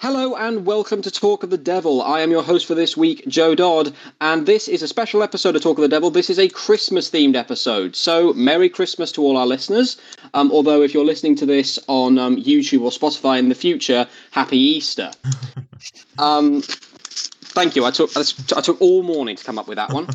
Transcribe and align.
Hello 0.00 0.36
and 0.36 0.64
welcome 0.64 1.02
to 1.02 1.10
Talk 1.10 1.42
of 1.42 1.50
the 1.50 1.58
Devil. 1.58 2.00
I 2.00 2.20
am 2.20 2.30
your 2.30 2.44
host 2.44 2.66
for 2.66 2.76
this 2.76 2.96
week, 2.96 3.26
Joe 3.26 3.56
Dodd, 3.56 3.92
and 4.20 4.46
this 4.46 4.68
is 4.68 4.80
a 4.80 4.86
special 4.86 5.24
episode 5.24 5.56
of 5.56 5.62
Talk 5.62 5.76
of 5.76 5.82
the 5.82 5.88
Devil. 5.88 6.10
This 6.10 6.30
is 6.30 6.38
a 6.38 6.48
Christmas 6.48 7.10
themed 7.10 7.34
episode, 7.34 7.96
so 7.96 8.32
Merry 8.34 8.68
Christmas 8.68 9.10
to 9.10 9.22
all 9.22 9.36
our 9.36 9.44
listeners. 9.44 9.96
Um, 10.34 10.52
although, 10.52 10.82
if 10.82 10.94
you're 10.94 11.04
listening 11.04 11.34
to 11.34 11.46
this 11.46 11.80
on 11.88 12.16
um, 12.16 12.36
YouTube 12.36 12.82
or 12.82 12.92
Spotify 12.92 13.40
in 13.40 13.48
the 13.48 13.56
future, 13.56 14.06
Happy 14.30 14.56
Easter. 14.56 15.10
um, 16.18 16.62
thank 16.62 17.74
you. 17.74 17.84
I 17.84 17.90
took 17.90 18.16
I 18.16 18.60
took 18.60 18.80
all 18.80 19.02
morning 19.02 19.34
to 19.34 19.42
come 19.42 19.58
up 19.58 19.66
with 19.66 19.78
that 19.78 19.92
one. 19.92 20.06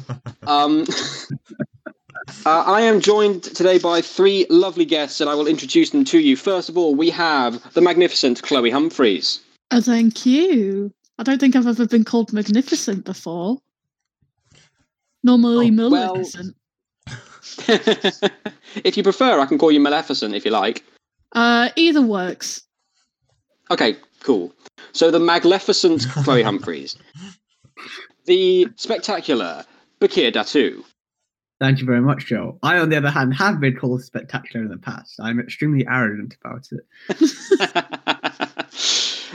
Um, 0.43 0.86
uh, 2.45 2.63
I 2.65 2.84
am 2.84 3.02
joined 3.02 3.43
today 3.43 3.79
by 3.79 4.00
three 4.00 4.45
lovely 4.50 4.86
guests, 4.86 5.20
and 5.20 5.29
I 5.29 5.36
will 5.36 5.47
introduce 5.47 5.89
them 5.89 6.05
to 6.05 6.20
you. 6.20 6.38
First 6.38 6.70
of 6.70 6.77
all, 6.77 6.95
we 6.95 7.09
have 7.09 7.73
the 7.73 7.81
magnificent 7.81 8.41
Chloe 8.43 8.71
Humphreys. 8.71 9.41
Oh, 9.71 9.82
thank 9.82 10.26
you. 10.26 10.94
I 11.17 11.23
don't 11.23 11.40
think 11.40 11.55
I've 11.55 11.67
ever 11.67 11.88
been 11.88 12.04
called 12.04 12.34
magnificent 12.34 13.05
before. 13.05 13.59
Normally 15.23 15.70
Oh, 15.71 15.90
well- 15.90 16.16
maleficent. 16.16 16.55
if 17.68 18.95
you 18.98 19.04
prefer, 19.04 19.40
I 19.40 19.45
can 19.45 19.57
call 19.57 19.71
you 19.71 19.80
Maleficent 19.80 20.34
if 20.34 20.45
you 20.45 20.52
like. 20.52 20.84
Uh, 21.34 21.70
either 21.76 22.02
works. 22.02 22.63
Okay, 23.70 23.98
cool. 24.21 24.54
So 24.94 25.12
the 25.12 25.20
magnificent 25.20 26.07
Chloe 26.23 26.41
Humphreys, 26.43 26.95
the 28.26 28.68
spectacular 28.76 29.66
Bakir 29.99 30.32
Datu, 30.32 30.84
Thank 31.59 31.80
you 31.80 31.85
very 31.85 32.02
much, 32.02 32.26
Joe. 32.26 32.57
I, 32.62 32.80
on 32.80 32.90
the 32.90 32.98
other 32.98 33.09
hand, 33.12 33.34
have 33.35 33.62
been 33.62 33.77
called 33.77 34.04
spectacular 34.04 34.66
in 34.66 34.71
the 34.71 34.77
past. 34.77 35.18
I'm 35.21 35.40
extremely 35.40 35.88
arrogant 35.88 36.35
about 36.43 36.68
it. 36.71 38.12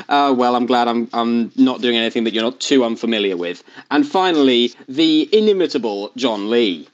uh, 0.08 0.34
well, 0.36 0.56
I'm 0.56 0.66
glad 0.66 0.88
I'm 0.88 1.08
I'm 1.12 1.52
not 1.56 1.80
doing 1.80 1.96
anything 1.96 2.24
that 2.24 2.34
you're 2.34 2.42
not 2.42 2.60
too 2.60 2.84
unfamiliar 2.84 3.36
with. 3.36 3.62
And 3.90 4.06
finally, 4.06 4.72
the 4.88 5.28
inimitable 5.32 6.10
John 6.16 6.50
Lee. 6.50 6.88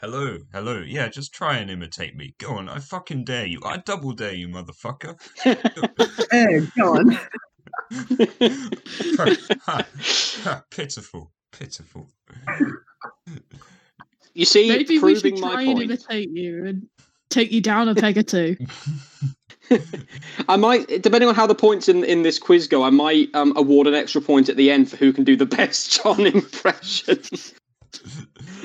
Hello, 0.00 0.38
hello. 0.52 0.82
Yeah, 0.86 1.08
just 1.08 1.34
try 1.34 1.58
and 1.58 1.70
imitate 1.70 2.16
me. 2.16 2.34
Go 2.38 2.56
on, 2.56 2.70
I 2.70 2.78
fucking 2.78 3.24
dare 3.24 3.44
you. 3.44 3.60
I 3.64 3.76
double 3.76 4.12
dare 4.12 4.34
you, 4.34 4.48
motherfucker. 4.48 5.16
Hey, 6.30 6.66
John. 6.76 7.18
Ha, 9.66 9.86
ha, 10.42 10.64
pitiful, 10.70 11.32
pitiful. 11.52 12.08
You 14.34 14.44
see, 14.44 14.68
Maybe 14.68 14.98
we 14.98 15.16
should 15.16 15.36
try 15.36 15.62
and 15.62 15.82
imitate 15.82 16.30
you 16.30 16.66
and 16.66 16.86
take 17.28 17.52
you 17.52 17.60
down 17.60 17.88
a 17.88 17.94
peg 17.94 18.16
or 18.16 18.22
two. 18.22 18.56
I 20.48 20.56
might, 20.56 21.02
depending 21.02 21.28
on 21.28 21.34
how 21.34 21.46
the 21.46 21.54
points 21.54 21.88
in, 21.88 22.04
in 22.04 22.22
this 22.22 22.38
quiz 22.38 22.66
go, 22.66 22.82
I 22.82 22.90
might 22.90 23.28
um, 23.34 23.52
award 23.56 23.86
an 23.86 23.94
extra 23.94 24.20
point 24.20 24.48
at 24.48 24.56
the 24.56 24.70
end 24.70 24.90
for 24.90 24.96
who 24.96 25.12
can 25.12 25.24
do 25.24 25.36
the 25.36 25.46
best 25.56 26.02
John 26.02 26.26
impression. 26.26 27.18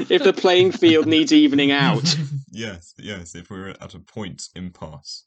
if 0.09 0.23
the 0.23 0.33
playing 0.33 0.72
field 0.72 1.08
needs 1.08 1.33
evening 1.33 1.72
out. 1.72 2.16
yes, 2.52 2.94
yes, 2.98 3.36
if 3.36 3.50
we're 3.50 3.70
at 3.70 3.94
a 3.94 4.00
point 4.00 4.50
impasse. 4.56 5.23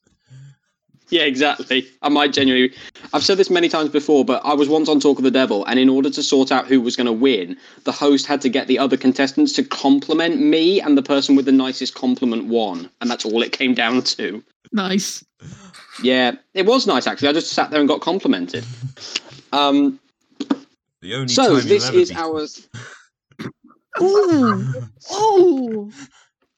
Yeah, 1.10 1.22
exactly. 1.22 1.86
I 2.02 2.10
might 2.10 2.34
genuinely. 2.34 2.76
I've 3.14 3.24
said 3.24 3.38
this 3.38 3.48
many 3.48 3.68
times 3.68 3.88
before, 3.88 4.24
but 4.24 4.44
I 4.44 4.52
was 4.52 4.68
once 4.68 4.90
on 4.90 5.00
Talk 5.00 5.16
of 5.16 5.24
the 5.24 5.30
Devil, 5.30 5.64
and 5.64 5.78
in 5.78 5.88
order 5.88 6.10
to 6.10 6.22
sort 6.22 6.52
out 6.52 6.66
who 6.66 6.82
was 6.82 6.96
going 6.96 7.06
to 7.06 7.12
win, 7.12 7.56
the 7.84 7.92
host 7.92 8.26
had 8.26 8.42
to 8.42 8.50
get 8.50 8.66
the 8.66 8.78
other 8.78 8.98
contestants 8.98 9.54
to 9.54 9.64
compliment 9.64 10.40
me, 10.40 10.80
and 10.80 10.98
the 10.98 11.02
person 11.02 11.34
with 11.34 11.46
the 11.46 11.52
nicest 11.52 11.94
compliment 11.94 12.44
won. 12.44 12.90
And 13.00 13.10
that's 13.10 13.24
all 13.24 13.42
it 13.42 13.52
came 13.52 13.72
down 13.72 14.02
to. 14.02 14.44
Nice. 14.72 15.24
Yeah, 16.02 16.32
it 16.54 16.66
was 16.66 16.86
nice 16.86 17.06
actually. 17.06 17.28
I 17.28 17.32
just 17.32 17.52
sat 17.52 17.70
there 17.70 17.80
and 17.80 17.88
got 17.88 18.00
complimented. 18.00 18.64
Um, 19.52 19.98
The 21.00 21.14
only 21.14 21.28
so 21.28 21.58
time 21.58 21.68
this 21.68 21.90
you'll 21.92 22.18
ever 22.18 22.40
is 22.40 22.68
be... 23.38 23.46
Ooh. 24.02 24.74
Oh. 25.10 25.90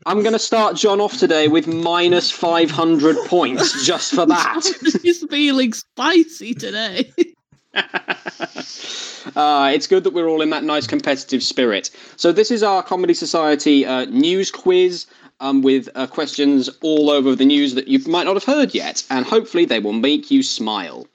I'm 0.06 0.22
going 0.22 0.32
to 0.32 0.38
start 0.38 0.76
John 0.76 1.00
off 1.00 1.18
today 1.18 1.48
with 1.48 1.66
minus 1.66 2.30
500 2.30 3.16
points 3.26 3.84
just 3.84 4.14
for 4.14 4.24
that. 4.26 4.64
He's 5.02 5.24
feeling 5.26 5.74
spicy 5.74 6.54
today. 6.54 7.12
uh, 7.74 9.70
it's 9.74 9.86
good 9.86 10.04
that 10.04 10.12
we're 10.14 10.26
all 10.26 10.40
in 10.40 10.50
that 10.50 10.64
nice 10.64 10.86
competitive 10.86 11.42
spirit. 11.42 11.90
So 12.16 12.32
this 12.32 12.50
is 12.50 12.62
our 12.62 12.82
Comedy 12.82 13.12
Society 13.12 13.84
uh, 13.84 14.06
news 14.06 14.50
quiz 14.50 15.06
um, 15.40 15.62
with 15.62 15.88
uh, 15.94 16.06
questions 16.06 16.70
all 16.82 17.10
over 17.10 17.34
the 17.34 17.44
news 17.44 17.74
that 17.74 17.88
you 17.88 17.98
might 18.06 18.24
not 18.24 18.34
have 18.34 18.44
heard 18.44 18.74
yet, 18.74 19.04
and 19.10 19.26
hopefully 19.26 19.64
they 19.64 19.80
will 19.80 19.92
make 19.92 20.30
you 20.30 20.42
smile. 20.42 21.06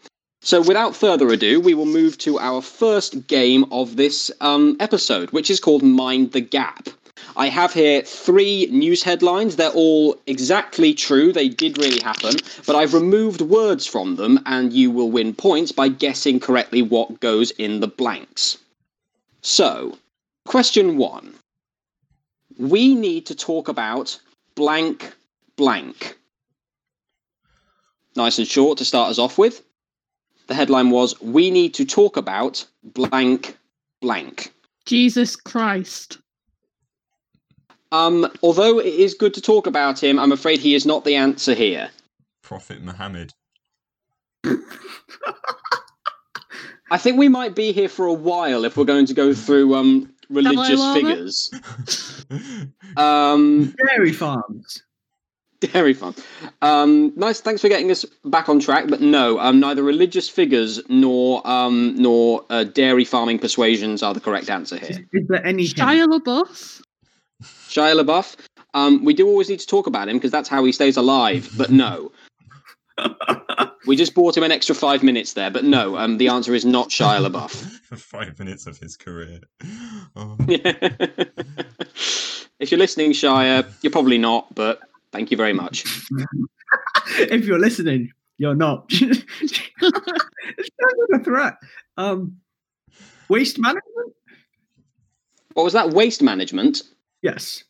So 0.41 0.61
without 0.61 0.95
further 0.95 1.29
ado, 1.29 1.59
we 1.59 1.73
will 1.73 1.87
move 1.87 2.17
to 2.19 2.37
our 2.37 2.61
first 2.61 3.27
game 3.27 3.65
of 3.71 3.95
this 3.95 4.29
um, 4.41 4.77
episode, 4.79 5.31
which 5.31 5.49
is 5.49 5.59
called 5.59 5.81
Mind 5.81 6.33
the 6.33 6.41
Gap. 6.41 6.89
I 7.37 7.47
have 7.47 7.73
here 7.73 8.01
three 8.01 8.67
news 8.67 9.03
headlines. 9.03 9.55
They're 9.55 9.69
all 9.71 10.15
exactly 10.27 10.93
true. 10.93 11.33
They 11.33 11.49
did 11.49 11.77
really 11.77 11.99
happen, 12.01 12.35
but 12.65 12.75
I've 12.75 12.93
removed 12.93 13.41
words 13.41 13.85
from 13.85 14.15
them, 14.15 14.39
and 14.45 14.71
you 14.71 14.91
will 14.91 15.09
win 15.09 15.33
points 15.33 15.71
by 15.71 15.87
guessing 15.87 16.39
correctly 16.39 16.81
what 16.81 17.19
goes 17.19 17.51
in 17.51 17.79
the 17.79 17.87
blanks. 17.87 18.57
So, 19.41 19.97
question 20.45 20.97
one. 20.97 21.35
We 22.57 22.95
need 22.95 23.25
to 23.27 23.35
talk 23.35 23.67
about 23.67 24.19
blank 24.55 25.13
blank. 25.55 26.17
Nice 28.15 28.37
and 28.37 28.47
short 28.47 28.77
to 28.77 28.85
start 28.85 29.09
us 29.09 29.19
off 29.19 29.37
with. 29.37 29.61
The 30.47 30.53
headline 30.53 30.89
was 30.89 31.19
We 31.21 31.51
need 31.51 31.73
to 31.75 31.85
talk 31.85 32.17
about 32.17 32.65
blank 32.83 33.57
blank. 34.01 34.53
Jesus 34.85 35.35
Christ. 35.35 36.19
Um, 37.91 38.31
although 38.43 38.79
it 38.79 38.93
is 38.93 39.13
good 39.13 39.33
to 39.35 39.41
talk 39.41 39.67
about 39.67 40.03
him, 40.03 40.19
I'm 40.19 40.31
afraid 40.31 40.59
he 40.59 40.75
is 40.75 40.85
not 40.85 41.05
the 41.05 41.15
answer 41.15 41.53
here. 41.53 41.89
Prophet 42.41 42.81
Muhammad. 42.81 43.33
I 46.91 46.97
think 46.97 47.17
we 47.17 47.29
might 47.29 47.55
be 47.55 47.71
here 47.71 47.89
for 47.89 48.05
a 48.05 48.13
while 48.13 48.63
if 48.63 48.77
we're 48.77 48.85
going 48.85 49.07
to 49.07 49.13
go 49.13 49.33
through 49.33 49.73
um, 49.75 50.13
religious 50.29 50.93
figures. 50.93 51.51
Um, 52.97 53.75
Dairy 53.89 54.13
farms. 54.13 54.81
Dairy 55.59 55.93
farm. 55.93 56.15
Um, 56.61 57.11
nice. 57.17 57.41
Thanks 57.41 57.61
for 57.61 57.67
getting 57.67 57.91
us 57.91 58.05
back 58.23 58.47
on 58.47 58.59
track. 58.59 58.85
But 58.87 59.01
no, 59.01 59.37
um, 59.39 59.59
neither 59.59 59.83
religious 59.83 60.29
figures 60.29 60.79
nor 60.87 61.45
um, 61.45 61.95
nor 61.97 62.45
uh, 62.49 62.63
dairy 62.63 63.03
farming 63.03 63.39
persuasions 63.39 64.01
are 64.01 64.13
the 64.13 64.21
correct 64.21 64.49
answer 64.49 64.77
Is, 64.77 64.87
here. 64.87 65.07
is 65.13 65.27
there 65.27 65.45
any 65.45 65.63
hint? 65.63 65.75
Shia 65.75 66.07
LaBeouf. 66.07 66.81
Shia 67.43 68.01
LaBeouf. 68.01 68.35
Um, 68.73 69.03
we 69.03 69.13
do 69.13 69.27
always 69.27 69.49
need 69.49 69.59
to 69.59 69.67
talk 69.67 69.87
about 69.87 70.07
him 70.07 70.17
because 70.17 70.31
that's 70.31 70.49
how 70.49 70.63
he 70.63 70.71
stays 70.71 70.97
alive. 70.97 71.49
But 71.57 71.69
no, 71.71 72.11
we 73.85 73.95
just 73.95 74.13
bought 74.13 74.37
him 74.37 74.43
an 74.43 74.51
extra 74.51 74.73
five 74.75 75.03
minutes 75.03 75.33
there. 75.33 75.51
But 75.51 75.63
no, 75.63 75.97
um, 75.97 76.17
the 76.17 76.27
answer 76.29 76.55
is 76.55 76.65
not 76.65 76.89
Shia 76.89 77.27
LaBeouf. 77.27 77.51
For 77.83 77.95
five 77.97 78.39
minutes 78.39 78.67
of 78.67 78.77
his 78.77 78.95
career. 78.97 79.41
Oh. 80.15 80.37
if 82.59 82.71
you're 82.71 82.79
listening, 82.79 83.11
Shia, 83.11 83.67
you're 83.81 83.91
probably 83.91 84.17
not. 84.17 84.53
But 84.55 84.79
thank 85.11 85.31
you 85.31 85.37
very 85.37 85.53
much. 85.53 85.83
if 87.17 87.45
you're 87.45 87.59
listening, 87.59 88.11
you're 88.37 88.55
not. 88.55 88.85
it's 88.89 89.59
kind 89.81 89.93
of 89.93 91.21
a 91.21 91.23
threat. 91.23 91.57
Um, 91.97 92.37
waste 93.29 93.59
management? 93.59 94.13
What 95.53 95.63
was 95.63 95.73
that? 95.73 95.91
Waste 95.91 96.21
management. 96.21 96.83
Yes. 97.21 97.64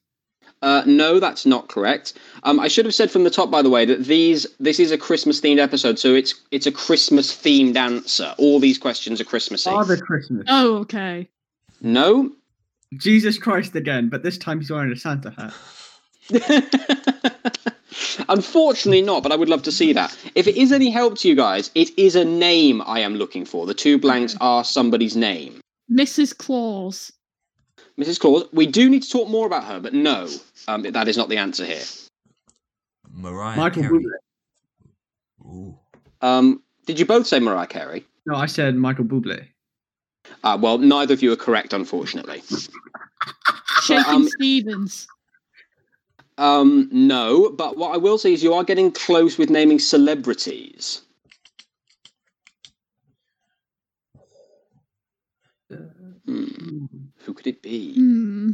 Uh, 0.65 0.83
no, 0.87 1.19
that's 1.19 1.45
not 1.45 1.67
correct. 1.67 2.13
Um, 2.41 2.59
I 2.59 2.67
should 2.67 2.85
have 2.85 2.95
said 2.95 3.11
from 3.11 3.23
the 3.23 3.29
top, 3.29 3.51
by 3.51 3.61
the 3.61 3.69
way, 3.69 3.85
that 3.85 4.05
these 4.05 4.47
this 4.59 4.79
is 4.79 4.89
a 4.91 4.97
Christmas 4.97 5.39
themed 5.39 5.59
episode, 5.59 5.99
so 5.99 6.15
it's 6.15 6.33
it's 6.49 6.65
a 6.65 6.71
Christmas 6.71 7.31
themed 7.31 7.75
answer. 7.75 8.33
All 8.39 8.59
these 8.59 8.79
questions 8.79 9.21
are 9.21 9.25
Christmassy. 9.25 9.69
Father 9.69 9.95
Christmas. 9.95 10.47
Oh, 10.50 10.77
okay. 10.77 11.29
No. 11.81 12.31
Jesus 12.97 13.38
Christ 13.38 13.75
again, 13.75 14.09
but 14.09 14.23
this 14.23 14.39
time 14.39 14.59
he's 14.59 14.71
wearing 14.71 14.91
a 14.91 14.95
Santa 14.95 15.29
hat. 15.29 15.53
Unfortunately, 18.29 19.03
not. 19.03 19.21
But 19.21 19.33
I 19.33 19.35
would 19.35 19.50
love 19.50 19.61
to 19.63 19.71
see 19.71 19.94
that. 19.94 20.18
If 20.33 20.47
it 20.47 20.57
is 20.57 20.71
any 20.71 20.89
help 20.89 21.19
to 21.19 21.27
you 21.27 21.35
guys, 21.35 21.69
it 21.75 21.95
is 21.95 22.15
a 22.15 22.25
name 22.25 22.81
I 22.88 23.01
am 23.01 23.13
looking 23.15 23.45
for. 23.45 23.68
The 23.68 23.75
two 23.75 24.00
blanks 24.00 24.35
are 24.41 24.63
somebody's 24.63 25.15
name. 25.15 25.61
Mrs. 25.91 26.35
Claus. 26.35 27.11
Mrs. 28.00 28.19
Claus, 28.19 28.44
we 28.51 28.68
do 28.68 28.89
need 28.89 29.03
to 29.03 29.09
talk 29.09 29.30
more 29.30 29.45
about 29.45 29.63
her, 29.65 29.80
but 29.80 29.94
no, 29.94 30.27
um, 30.68 30.83
that 30.83 31.07
is 31.07 31.15
not 31.18 31.30
the 31.30 31.38
answer 31.38 31.65
here. 31.65 31.83
Mariah 33.09 33.57
Michael 33.57 33.83
Carey. 33.83 34.06
Bublé. 35.42 35.77
Um, 36.21 36.62
did 36.86 37.00
you 37.00 37.06
both 37.06 37.25
say 37.25 37.39
Mariah 37.39 37.68
Carey? 37.68 38.06
No, 38.25 38.36
I 38.36 38.47
said 38.47 38.75
Michael 38.75 39.06
Bublé. 39.06 39.47
Uh, 40.44 40.57
well, 40.59 40.77
neither 40.77 41.13
of 41.13 41.24
you 41.24 41.31
are 41.31 41.38
correct, 41.38 41.71
unfortunately. 41.71 42.42
Shakin' 43.83 44.15
um, 44.15 44.27
Stevens. 44.27 45.07
Um, 46.38 46.89
no, 46.92 47.50
but 47.51 47.77
what 47.77 47.94
I 47.94 47.97
will 47.97 48.18
say 48.18 48.33
is 48.33 48.44
you 48.44 48.53
are 48.53 48.63
getting 48.63 48.92
close 48.92 49.38
with 49.38 49.50
naming 49.50 49.80
celebrities. 49.80 51.01
Uh, 55.71 55.77
hmm. 56.25 56.86
Who 57.25 57.33
could 57.33 57.48
it 57.48 57.62
be? 57.62 57.94
Hmm. 57.95 58.51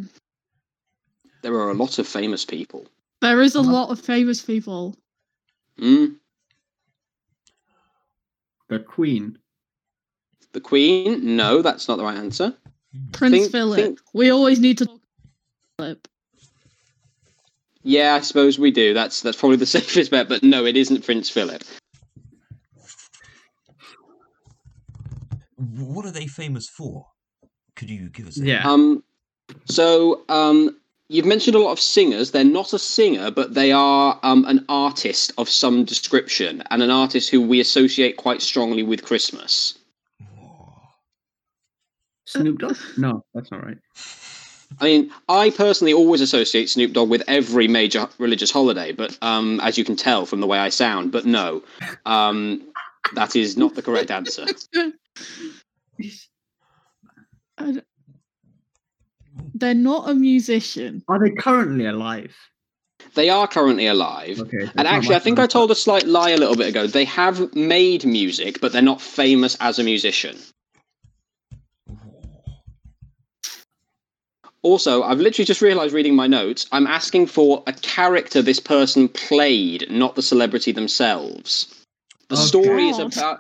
There 1.42 1.54
are 1.56 1.72
a 1.72 1.74
lot 1.74 2.00
of 2.00 2.08
famous 2.08 2.46
people. 2.46 2.88
There 3.22 3.42
is 3.42 3.56
a 3.56 3.60
Uh-huh. 3.60 3.72
lot 3.72 3.90
of 3.90 4.00
famous 4.00 4.42
people. 4.42 4.96
Hmm? 5.78 6.06
The 8.70 8.80
Queen. 8.80 9.38
The 10.54 10.62
Queen? 10.62 11.36
No, 11.36 11.62
that's 11.62 11.88
not 11.88 11.98
the 11.98 12.04
right 12.04 12.18
answer. 12.18 12.56
Prince 13.12 13.34
Think- 13.36 13.52
Philip. 13.52 13.76
think- 13.80 14.00
We 14.14 14.30
always 14.30 14.60
need 14.60 14.78
to 14.80 14.86
talk 14.86 15.02
about 15.78 15.86
Philip. 15.88 16.08
Yeah, 17.84 18.16
I 18.16 18.22
suppose 18.22 18.60
we 18.60 18.70
do. 18.72 18.94
That's 18.94 19.22
that's 19.22 19.38
probably 19.38 19.58
the 19.58 19.66
safest 19.78 20.12
bet, 20.12 20.30
but 20.30 20.44
no, 20.44 20.66
it 20.66 20.78
isn't 20.78 21.04
Prince 21.04 21.30
Philip. 21.30 21.64
What 25.58 26.06
are 26.06 26.12
they 26.12 26.28
famous 26.28 26.68
for? 26.70 27.08
Could 27.82 27.90
you 27.90 28.10
give 28.10 28.28
us? 28.28 28.40
a- 28.40 28.46
Yeah. 28.46 28.62
Um, 28.70 29.04
so 29.66 30.22
um, 30.30 30.78
you've 31.10 31.26
mentioned 31.26 31.56
a 31.56 31.60
lot 31.60 31.72
of 31.72 31.80
singers. 31.80 32.30
They're 32.30 32.44
not 32.44 32.74
a 32.74 32.80
singer, 32.80 33.32
but 33.32 33.56
they 33.56 33.72
are 33.72 34.20
um, 34.22 34.46
an 34.46 34.64
artist 34.70 35.34
of 35.40 35.50
some 35.50 35.84
description, 35.84 36.62
and 36.70 36.84
an 36.84 36.92
artist 36.92 37.32
who 37.32 37.42
we 37.42 37.60
associate 37.60 38.18
quite 38.18 38.44
strongly 38.44 38.84
with 38.84 39.04
Christmas. 39.04 39.80
Snoop 42.28 42.60
Dogg? 42.60 42.78
No, 42.98 43.26
that's 43.34 43.50
not 43.50 43.66
right. 43.66 43.78
I 44.80 44.84
mean, 44.86 45.12
I 45.28 45.50
personally 45.50 45.92
always 45.92 46.22
associate 46.22 46.70
Snoop 46.70 46.94
Dogg 46.94 47.10
with 47.10 47.24
every 47.28 47.68
major 47.68 48.08
religious 48.20 48.52
holiday, 48.52 48.92
but 48.92 49.18
um, 49.24 49.60
as 49.62 49.76
you 49.80 49.84
can 49.84 49.96
tell 49.96 50.28
from 50.28 50.40
the 50.40 50.46
way 50.48 50.60
I 50.60 50.70
sound, 50.70 51.12
but 51.12 51.26
no, 51.26 51.64
um, 52.06 52.62
that 53.16 53.36
is 53.36 53.58
not 53.58 53.74
the 53.74 53.82
correct 53.82 54.12
answer. 54.12 54.46
I 54.46 54.54
d- 56.00 56.12
They're 59.54 59.74
not 59.74 60.10
a 60.10 60.16
musician. 60.16 61.04
Are 61.08 61.20
they 61.20 61.32
currently 61.32 61.86
alive? 61.86 62.36
They 63.16 63.30
are 63.30 63.48
currently 63.48 63.88
alive. 63.88 64.40
Okay. 64.40 64.66
so 64.66 64.72
And 64.76 64.88
actually, 64.88 65.16
I 65.16 65.20
think. 65.20 65.40
I 65.40 65.48
told 65.48 65.72
a 65.72 65.76
slight 65.76 66.06
lie 66.06 66.32
a 66.32 66.38
little 66.38 66.56
bit 66.56 66.70
ago. 66.70 66.88
They 66.88 67.06
have 67.06 67.54
made 67.56 68.06
music, 68.06 68.62
but 68.62 68.72
they're 68.72 68.82
not 68.82 69.02
famous 69.02 69.58
as 69.60 69.80
a 69.80 69.84
musician. 69.84 70.38
Also, 74.64 75.02
I've 75.02 75.20
literally 75.20 75.46
just 75.46 75.62
realised 75.62 75.94
reading 75.94 76.16
my 76.16 76.28
notes, 76.28 76.68
I'm 76.72 76.86
asking 76.86 77.28
for 77.28 77.64
a 77.66 77.74
character 77.74 78.44
this 78.44 78.60
person 78.60 79.08
played, 79.10 79.90
not 79.90 80.16
the 80.16 80.22
celebrity 80.22 80.72
themselves. 80.72 81.74
The 82.30 82.36
Oh, 82.36 82.46
story 82.46 82.90
is 82.90 83.00
about. 83.00 83.40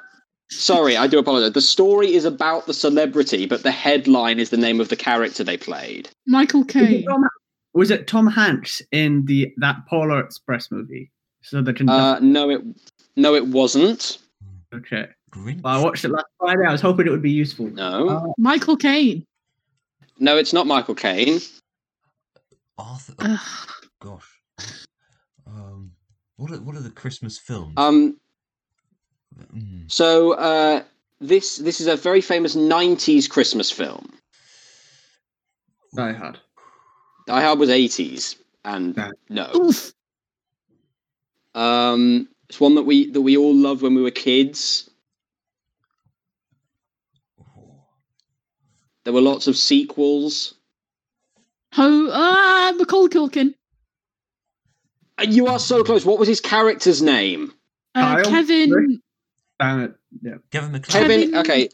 Sorry, 0.61 0.95
I 0.95 1.07
do 1.07 1.17
apologize. 1.17 1.53
The 1.53 1.61
story 1.61 2.13
is 2.13 2.23
about 2.23 2.67
the 2.67 2.73
celebrity, 2.73 3.47
but 3.47 3.63
the 3.63 3.71
headline 3.71 4.39
is 4.39 4.51
the 4.51 4.57
name 4.57 4.79
of 4.79 4.89
the 4.89 4.95
character 4.95 5.43
they 5.43 5.57
played. 5.57 6.09
Michael 6.27 6.61
Was 6.61 6.71
Caine. 6.71 7.05
Was 7.73 7.89
it 7.89 8.07
Tom 8.07 8.27
Hanks 8.27 8.81
in 8.91 9.25
the 9.25 9.51
that 9.57 9.77
Polar 9.89 10.19
Express 10.19 10.69
movie? 10.69 11.11
So 11.41 11.61
the 11.63 11.73
Uh, 11.89 12.19
no, 12.21 12.49
it 12.51 12.61
no, 13.15 13.33
it 13.33 13.47
wasn't. 13.47 14.19
okay. 14.73 15.07
Grinch. 15.31 15.63
Well, 15.63 15.79
I 15.79 15.83
watched 15.83 16.05
it 16.05 16.09
last 16.09 16.25
Friday. 16.37 16.65
I 16.67 16.71
was 16.71 16.81
hoping 16.81 17.07
it 17.07 17.09
would 17.09 17.21
be 17.23 17.31
useful. 17.31 17.67
No, 17.71 18.09
Uh, 18.09 18.23
Michael 18.37 18.75
Caine. 18.77 19.25
no, 20.19 20.37
it's 20.37 20.53
not 20.53 20.67
Michael 20.67 20.93
Caine. 20.95 21.39
Arthur. 22.77 23.13
Ugh. 23.19 23.39
Gosh. 23.99 24.43
Um. 25.47 25.91
What 26.35 26.51
are 26.51 26.57
what 26.61 26.75
are 26.75 26.81
the 26.81 26.89
Christmas 26.91 27.37
films? 27.39 27.73
Um, 27.77 28.17
Mm. 29.53 29.91
So 29.91 30.33
uh, 30.33 30.83
this 31.19 31.57
this 31.57 31.81
is 31.81 31.87
a 31.87 31.95
very 31.95 32.21
famous 32.21 32.55
'90s 32.55 33.29
Christmas 33.29 33.71
film. 33.71 34.13
Die 35.95 36.13
Hard. 36.13 36.39
Die 37.27 37.41
Hard 37.41 37.59
was 37.59 37.69
'80s, 37.69 38.35
and 38.65 38.95
Yeah. 38.97 39.11
no, 39.29 39.51
Oof. 39.55 39.93
um, 41.53 42.27
it's 42.49 42.59
one 42.59 42.75
that 42.75 42.83
we 42.83 43.11
that 43.11 43.21
we 43.21 43.37
all 43.37 43.53
loved 43.55 43.81
when 43.81 43.95
we 43.95 44.01
were 44.01 44.11
kids. 44.11 44.89
There 49.03 49.13
were 49.13 49.21
lots 49.21 49.47
of 49.47 49.57
sequels. 49.57 50.53
Ho 51.73 52.09
ah 52.11 52.73
Macaulay 52.77 53.09
Culkin. 53.09 53.53
Uh, 55.17 55.23
You 55.27 55.47
are 55.47 55.59
so 55.59 55.83
close. 55.83 56.05
What 56.05 56.19
was 56.19 56.27
his 56.27 56.39
character's 56.41 57.01
name? 57.01 57.53
Uh, 57.95 58.15
Kyle? 58.17 58.25
Kevin. 58.29 59.01
Damn 59.61 59.81
it. 59.83 59.95
Yeah. 60.21 60.33
Kevin 60.51 60.71
McCloud. 60.71 60.89
Kevin. 60.89 61.21
Kevin- 61.21 61.35
Okay, 61.37 61.69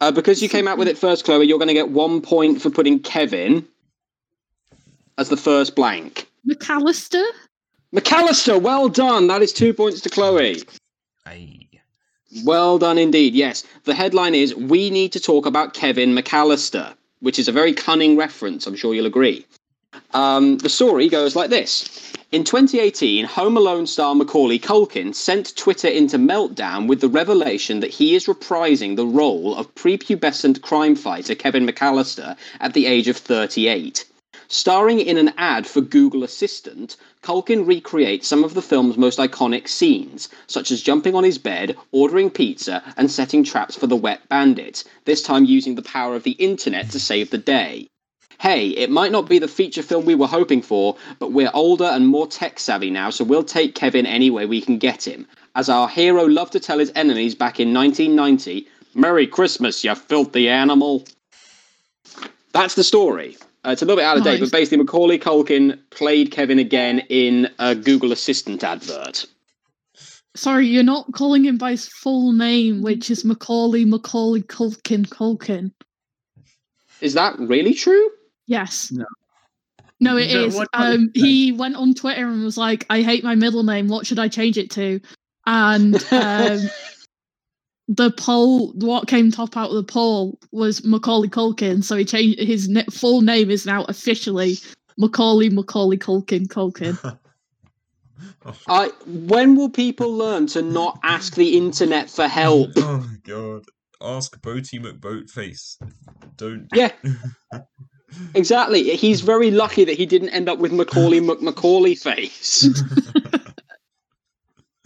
uh, 0.00 0.12
because 0.12 0.42
you 0.42 0.48
came 0.48 0.68
out 0.68 0.78
with 0.78 0.86
it 0.88 0.98
first, 0.98 1.24
Chloe. 1.24 1.46
You're 1.46 1.58
going 1.58 1.68
to 1.68 1.74
get 1.74 1.90
one 1.90 2.20
point 2.20 2.60
for 2.60 2.70
putting 2.70 3.00
Kevin 3.00 3.66
as 5.18 5.28
the 5.30 5.36
first 5.36 5.74
blank. 5.74 6.28
McAllister. 6.48 7.24
McAllister, 7.94 8.60
well 8.60 8.88
done. 8.88 9.28
That 9.28 9.40
is 9.42 9.52
two 9.52 9.72
points 9.72 10.00
to 10.02 10.10
Chloe. 10.10 10.62
Aye. 11.24 11.60
Well 12.44 12.78
done 12.78 12.98
indeed. 12.98 13.34
Yes, 13.34 13.64
the 13.84 13.94
headline 13.94 14.34
is 14.34 14.54
We 14.54 14.90
Need 14.90 15.12
to 15.12 15.20
Talk 15.20 15.46
About 15.46 15.72
Kevin 15.72 16.14
McAllister, 16.14 16.94
which 17.20 17.38
is 17.38 17.48
a 17.48 17.52
very 17.52 17.72
cunning 17.72 18.16
reference, 18.16 18.66
I'm 18.66 18.76
sure 18.76 18.94
you'll 18.94 19.06
agree. 19.06 19.46
Um, 20.12 20.58
the 20.58 20.68
story 20.68 21.08
goes 21.08 21.34
like 21.34 21.48
this 21.48 22.12
In 22.32 22.42
2018, 22.42 23.24
Home 23.24 23.56
Alone 23.56 23.86
star 23.86 24.12
Macaulay 24.12 24.58
Culkin 24.58 25.14
sent 25.14 25.54
Twitter 25.54 25.86
into 25.86 26.18
meltdown 26.18 26.88
with 26.88 27.00
the 27.00 27.08
revelation 27.08 27.78
that 27.78 27.92
he 27.92 28.16
is 28.16 28.26
reprising 28.26 28.96
the 28.96 29.06
role 29.06 29.54
of 29.54 29.72
prepubescent 29.76 30.60
crime 30.60 30.96
fighter 30.96 31.36
Kevin 31.36 31.64
McAllister 31.64 32.36
at 32.58 32.74
the 32.74 32.86
age 32.86 33.06
of 33.06 33.16
38. 33.16 34.06
Starring 34.48 34.98
in 34.98 35.18
an 35.18 35.34
ad 35.38 35.68
for 35.68 35.80
Google 35.80 36.24
Assistant, 36.24 36.96
Culkin 37.22 37.64
recreates 37.64 38.26
some 38.26 38.42
of 38.42 38.54
the 38.54 38.62
film's 38.62 38.98
most 38.98 39.20
iconic 39.20 39.68
scenes, 39.68 40.28
such 40.48 40.72
as 40.72 40.82
jumping 40.82 41.14
on 41.14 41.22
his 41.22 41.38
bed, 41.38 41.76
ordering 41.92 42.30
pizza, 42.30 42.82
and 42.96 43.08
setting 43.08 43.44
traps 43.44 43.76
for 43.76 43.86
the 43.86 43.94
wet 43.94 44.28
bandit, 44.28 44.82
this 45.04 45.22
time 45.22 45.44
using 45.44 45.76
the 45.76 45.80
power 45.82 46.16
of 46.16 46.24
the 46.24 46.32
internet 46.32 46.90
to 46.90 46.98
save 46.98 47.30
the 47.30 47.38
day. 47.38 47.86
Hey, 48.38 48.68
it 48.68 48.90
might 48.90 49.12
not 49.12 49.28
be 49.28 49.38
the 49.38 49.48
feature 49.48 49.82
film 49.82 50.04
we 50.04 50.14
were 50.14 50.26
hoping 50.26 50.62
for, 50.62 50.96
but 51.18 51.32
we're 51.32 51.50
older 51.54 51.84
and 51.84 52.06
more 52.06 52.26
tech 52.26 52.58
savvy 52.58 52.90
now, 52.90 53.10
so 53.10 53.24
we'll 53.24 53.44
take 53.44 53.74
Kevin 53.74 54.06
any 54.06 54.30
way 54.30 54.46
we 54.46 54.60
can 54.60 54.78
get 54.78 55.06
him. 55.06 55.26
As 55.54 55.68
our 55.68 55.88
hero 55.88 56.24
loved 56.24 56.52
to 56.52 56.60
tell 56.60 56.78
his 56.78 56.92
enemies 56.94 57.34
back 57.34 57.58
in 57.58 57.72
1990, 57.72 58.66
Merry 58.94 59.26
Christmas, 59.26 59.82
you 59.84 59.94
filthy 59.94 60.48
animal. 60.48 61.04
That's 62.52 62.74
the 62.74 62.84
story. 62.84 63.36
Uh, 63.66 63.70
it's 63.70 63.82
a 63.82 63.84
little 63.84 63.96
bit 63.96 64.04
out 64.04 64.16
of 64.16 64.24
date, 64.24 64.40
but 64.40 64.52
basically, 64.52 64.78
Macaulay 64.78 65.18
Culkin 65.18 65.78
played 65.90 66.30
Kevin 66.30 66.58
again 66.58 67.00
in 67.08 67.50
a 67.58 67.74
Google 67.74 68.12
Assistant 68.12 68.62
advert. 68.62 69.26
Sorry, 70.36 70.66
you're 70.66 70.82
not 70.82 71.10
calling 71.12 71.44
him 71.44 71.56
by 71.56 71.72
his 71.72 71.88
full 71.88 72.32
name, 72.32 72.82
which 72.82 73.10
is 73.10 73.24
Macaulay 73.24 73.84
Macaulay 73.84 74.42
Culkin 74.42 75.06
Culkin. 75.06 75.72
Is 77.00 77.14
that 77.14 77.38
really 77.38 77.74
true? 77.74 78.10
Yes. 78.46 78.90
No. 78.92 79.04
No, 79.98 80.16
it 80.16 80.30
So 80.30 80.44
is. 80.44 80.54
what 80.54 80.68
Um, 80.74 81.10
it? 81.14 81.20
he 81.20 81.52
went 81.52 81.76
on 81.76 81.94
Twitter 81.94 82.26
and 82.26 82.44
was 82.44 82.58
like, 82.58 82.84
"I 82.90 83.02
hate 83.02 83.24
my 83.24 83.34
middle 83.34 83.62
name. 83.62 83.88
What 83.88 84.06
should 84.06 84.18
I 84.18 84.28
change 84.28 84.58
it 84.58 84.70
to?" 84.72 85.00
And 85.46 85.94
um, 86.12 86.60
the 87.88 88.10
poll, 88.10 88.72
what 88.72 89.08
came 89.08 89.30
top 89.30 89.56
out 89.56 89.70
of 89.70 89.76
the 89.76 89.84
poll 89.84 90.38
was 90.52 90.84
Macaulay 90.84 91.28
Culkin. 91.28 91.82
So 91.82 91.96
he 91.96 92.04
changed 92.04 92.38
his 92.40 92.68
ne- 92.68 92.84
full 92.90 93.22
name 93.22 93.50
is 93.50 93.64
now 93.64 93.84
officially 93.84 94.58
Macaulay 94.98 95.48
Macaulay 95.48 95.96
Culkin 95.96 96.46
Culkin. 96.46 96.98
I 98.68 98.88
when 99.06 99.56
will 99.56 99.70
people 99.70 100.12
learn 100.12 100.46
to 100.48 100.62
not 100.62 100.98
ask 101.02 101.34
the 101.34 101.56
internet 101.56 102.10
for 102.10 102.26
help? 102.28 102.70
Oh 102.76 102.98
my 102.98 103.16
god. 103.22 103.64
Ask 104.00 104.38
Boaty 104.40 104.78
McBoatface. 104.80 105.76
Don't. 106.36 106.68
Yeah. 106.74 106.92
Exactly. 108.34 108.96
He's 108.96 109.20
very 109.20 109.50
lucky 109.50 109.84
that 109.84 109.96
he 109.96 110.06
didn't 110.06 110.30
end 110.30 110.48
up 110.48 110.58
with 110.58 110.72
Macaulay 110.72 111.20
McMacaulay 111.28 111.98
face. 111.98 112.62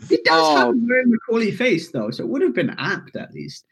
He 0.08 0.16
does 0.24 0.56
have 0.58 0.68
Oh. 0.68 0.70
a 0.70 0.74
very 0.74 1.04
Macaulay 1.06 1.50
face, 1.52 1.90
though, 1.90 2.10
so 2.10 2.24
it 2.24 2.28
would 2.28 2.42
have 2.42 2.54
been 2.54 2.70
apt 2.78 3.16
at 3.16 3.32
least. 3.32 3.64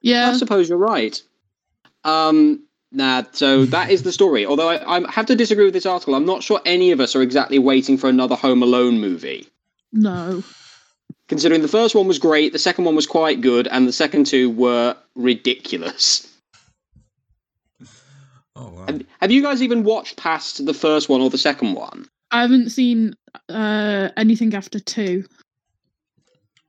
Yeah. 0.00 0.30
I 0.30 0.36
suppose 0.36 0.68
you're 0.68 0.78
right. 0.78 1.20
Um, 2.04 2.64
nah, 2.92 3.24
so 3.32 3.66
that 3.66 3.90
is 3.90 4.02
the 4.02 4.12
story. 4.12 4.46
Although 4.46 4.68
I, 4.70 4.96
I 4.98 5.10
have 5.10 5.26
to 5.26 5.36
disagree 5.36 5.64
with 5.64 5.74
this 5.74 5.86
article. 5.86 6.14
I'm 6.14 6.24
not 6.24 6.42
sure 6.42 6.60
any 6.64 6.92
of 6.92 7.00
us 7.00 7.14
are 7.14 7.20
exactly 7.22 7.58
waiting 7.58 7.98
for 7.98 8.08
another 8.08 8.36
Home 8.36 8.62
Alone 8.62 9.00
movie. 9.00 9.48
No. 9.92 10.42
Considering 11.28 11.62
the 11.62 11.68
first 11.68 11.94
one 11.94 12.08
was 12.08 12.18
great, 12.18 12.52
the 12.52 12.58
second 12.58 12.84
one 12.84 12.96
was 12.96 13.06
quite 13.06 13.40
good, 13.40 13.66
and 13.68 13.86
the 13.86 13.92
second 13.92 14.26
two 14.26 14.50
were 14.50 14.96
ridiculous. 15.14 16.26
Oh 18.60 18.68
wow. 18.68 18.86
Have, 18.86 19.02
have 19.20 19.30
you 19.30 19.42
guys 19.42 19.62
even 19.62 19.84
watched 19.84 20.16
past 20.16 20.64
the 20.66 20.74
first 20.74 21.08
one 21.08 21.22
or 21.22 21.30
the 21.30 21.38
second 21.38 21.74
one? 21.74 22.06
I 22.30 22.42
haven't 22.42 22.70
seen 22.70 23.14
uh, 23.48 24.10
anything 24.16 24.54
after 24.54 24.78
two. 24.78 25.24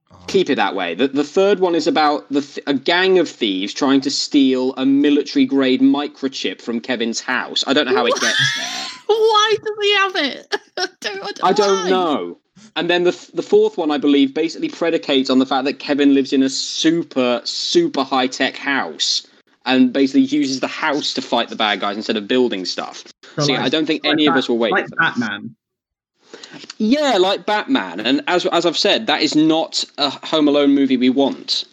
Oh, 0.10 0.24
keep 0.28 0.50
it 0.50 0.56
that 0.56 0.74
way. 0.74 0.96
The, 0.96 1.10
the 1.10 1.24
third 1.24 1.60
one 1.60 1.76
is 1.76 1.88
about 1.88 2.30
the 2.30 2.42
th- 2.42 2.64
a 2.66 2.74
gang 2.74 3.20
of 3.20 3.28
thieves 3.30 3.74
trying 3.74 4.02
to 4.02 4.10
steal 4.10 4.74
a 4.76 4.86
military 4.86 5.46
grade 5.46 5.82
microchip 5.82 6.62
from 6.62 6.80
Kevin's 6.80 7.20
house. 7.20 7.64
I 7.68 7.74
don't 7.74 7.86
know 7.86 7.96
how 7.96 8.06
it 8.06 8.20
gets 8.20 8.56
there. 8.58 8.88
Why 9.08 9.56
does 9.62 9.78
he 9.82 9.96
have 9.96 10.16
it? 10.16 10.56
I 10.78 10.88
don't, 11.02 11.44
I 11.44 11.54
don't 11.54 11.84
why? 11.84 11.90
know. 11.90 12.38
And 12.78 12.90
then 12.90 13.04
the 13.04 13.32
the 13.34 13.44
fourth 13.44 13.78
one, 13.78 13.92
I 13.92 13.98
believe, 13.98 14.34
basically 14.34 14.70
predicates 14.70 15.30
on 15.30 15.40
the 15.40 15.46
fact 15.46 15.66
that 15.66 15.80
Kevin 15.80 16.14
lives 16.14 16.32
in 16.32 16.42
a 16.42 16.50
super 16.50 17.42
super 17.44 18.04
high 18.04 18.28
tech 18.28 18.56
house 18.56 19.28
and 19.66 19.94
basically 19.94 20.22
uses 20.22 20.60
the 20.60 20.68
house 20.68 21.14
to 21.16 21.22
fight 21.22 21.50
the 21.50 21.56
bad 21.56 21.80
guys 21.80 21.98
instead 21.98 22.18
of 22.18 22.28
building 22.28 22.66
stuff. 22.66 23.04
So, 23.40 23.46
yeah, 23.46 23.58
like- 23.58 23.66
I 23.66 23.70
don't 23.70 23.86
think 23.86 24.04
like 24.04 24.14
any 24.14 24.28
of 24.28 24.36
us 24.36 24.50
will 24.50 24.58
wait 24.58 24.72
Like 24.72 24.86
for 24.90 24.96
that. 25.00 25.16
Batman. 25.20 25.56
Yeah, 26.78 27.18
like 27.18 27.46
Batman, 27.46 28.00
and 28.00 28.22
as 28.28 28.46
as 28.46 28.66
I've 28.66 28.78
said, 28.78 29.08
that 29.08 29.22
is 29.22 29.36
not 29.36 29.84
a 29.98 30.10
Home 30.28 30.48
Alone 30.48 30.74
movie 30.74 30.96
we 30.98 31.10
want 31.10 31.66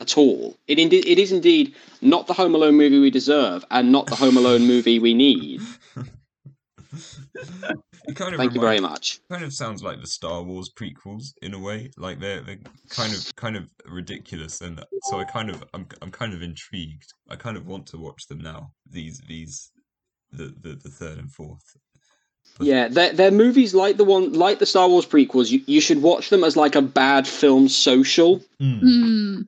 at 0.00 0.18
all. 0.18 0.56
It 0.68 0.78
indeed 0.78 1.06
it 1.06 1.18
is 1.18 1.32
indeed 1.32 1.74
not 2.02 2.26
the 2.26 2.34
Home 2.34 2.54
Alone 2.54 2.74
movie 2.74 2.98
we 2.98 3.10
deserve, 3.10 3.64
and 3.70 3.90
not 3.90 4.06
the 4.06 4.16
Home 4.16 4.36
Alone 4.36 4.66
movie 4.66 4.98
we 4.98 5.14
need. 5.14 5.62
It 8.06 8.16
kind 8.16 8.34
of 8.34 8.38
Thank 8.38 8.54
you 8.54 8.60
very 8.60 8.76
reminds- 8.76 8.92
much. 8.92 9.20
Kind 9.30 9.44
of 9.44 9.52
sounds 9.52 9.82
like 9.82 10.00
the 10.00 10.06
Star 10.06 10.42
Wars 10.42 10.70
prequels 10.74 11.34
in 11.42 11.54
a 11.54 11.58
way. 11.58 11.90
Like 11.96 12.18
they're 12.20 12.40
they're 12.40 12.58
kind 12.90 13.12
of 13.14 13.34
kind 13.36 13.56
of 13.56 13.68
ridiculous, 13.86 14.60
and 14.60 14.84
so 15.04 15.18
I 15.20 15.24
kind 15.24 15.50
of 15.50 15.62
I'm 15.74 15.86
I'm 16.02 16.10
kind 16.10 16.34
of 16.34 16.42
intrigued. 16.42 17.12
I 17.30 17.36
kind 17.36 17.56
of 17.56 17.66
want 17.66 17.86
to 17.88 17.98
watch 17.98 18.26
them 18.26 18.38
now. 18.40 18.72
These 18.90 19.20
these 19.28 19.70
the 20.32 20.54
the, 20.60 20.74
the 20.82 20.88
third 20.90 21.18
and 21.18 21.30
fourth. 21.30 21.62
But- 22.58 22.66
Yeah, 22.66 22.88
they're, 22.88 23.12
they're 23.12 23.30
movies 23.30 23.72
like 23.74 23.96
the 23.98 24.04
one 24.04 24.32
like 24.32 24.58
the 24.58 24.66
Star 24.66 24.88
Wars 24.88 25.06
prequels. 25.06 25.50
You, 25.50 25.62
you 25.66 25.80
should 25.80 26.02
watch 26.02 26.28
them 26.30 26.42
as 26.44 26.56
like 26.56 26.74
a 26.74 26.82
bad 26.82 27.26
film 27.28 27.68
social. 27.68 28.40
Mm, 28.60 28.80
Hmm. 28.80 29.40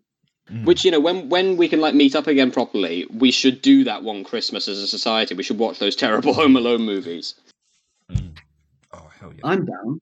mm. 0.51 0.65
Which 0.65 0.85
you 0.85 0.91
know, 0.91 1.01
when 1.01 1.29
when 1.29 1.57
we 1.57 1.69
can 1.69 1.81
like 1.81 1.95
meet 1.95 2.15
up 2.15 2.27
again 2.29 2.51
properly, 2.53 3.07
we 3.11 3.31
should 3.31 3.63
do 3.63 3.83
that 3.85 4.05
one 4.05 4.23
Christmas 4.25 4.69
as 4.69 4.79
a 4.79 4.87
society. 4.87 5.35
We 5.35 5.43
should 5.43 5.59
watch 5.59 5.79
those 5.81 5.97
terrible 6.05 6.35
Home 6.35 6.55
Alone 6.57 6.83
movies. 6.83 7.35
Hell 9.43 9.51
yeah! 9.51 9.59
I'm 9.59 9.65
down. 9.67 10.01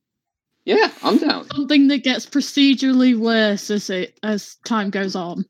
Yeah, 0.65 0.91
I'm 1.03 1.19
down. 1.19 1.49
Something 1.51 1.89
that 1.89 2.05
gets 2.05 2.25
procedurally 2.27 3.19
worse 3.19 3.71
as 3.71 3.91
it 3.91 4.19
as 4.23 4.57
time 4.65 4.91
goes 4.91 5.17
on. 5.17 5.45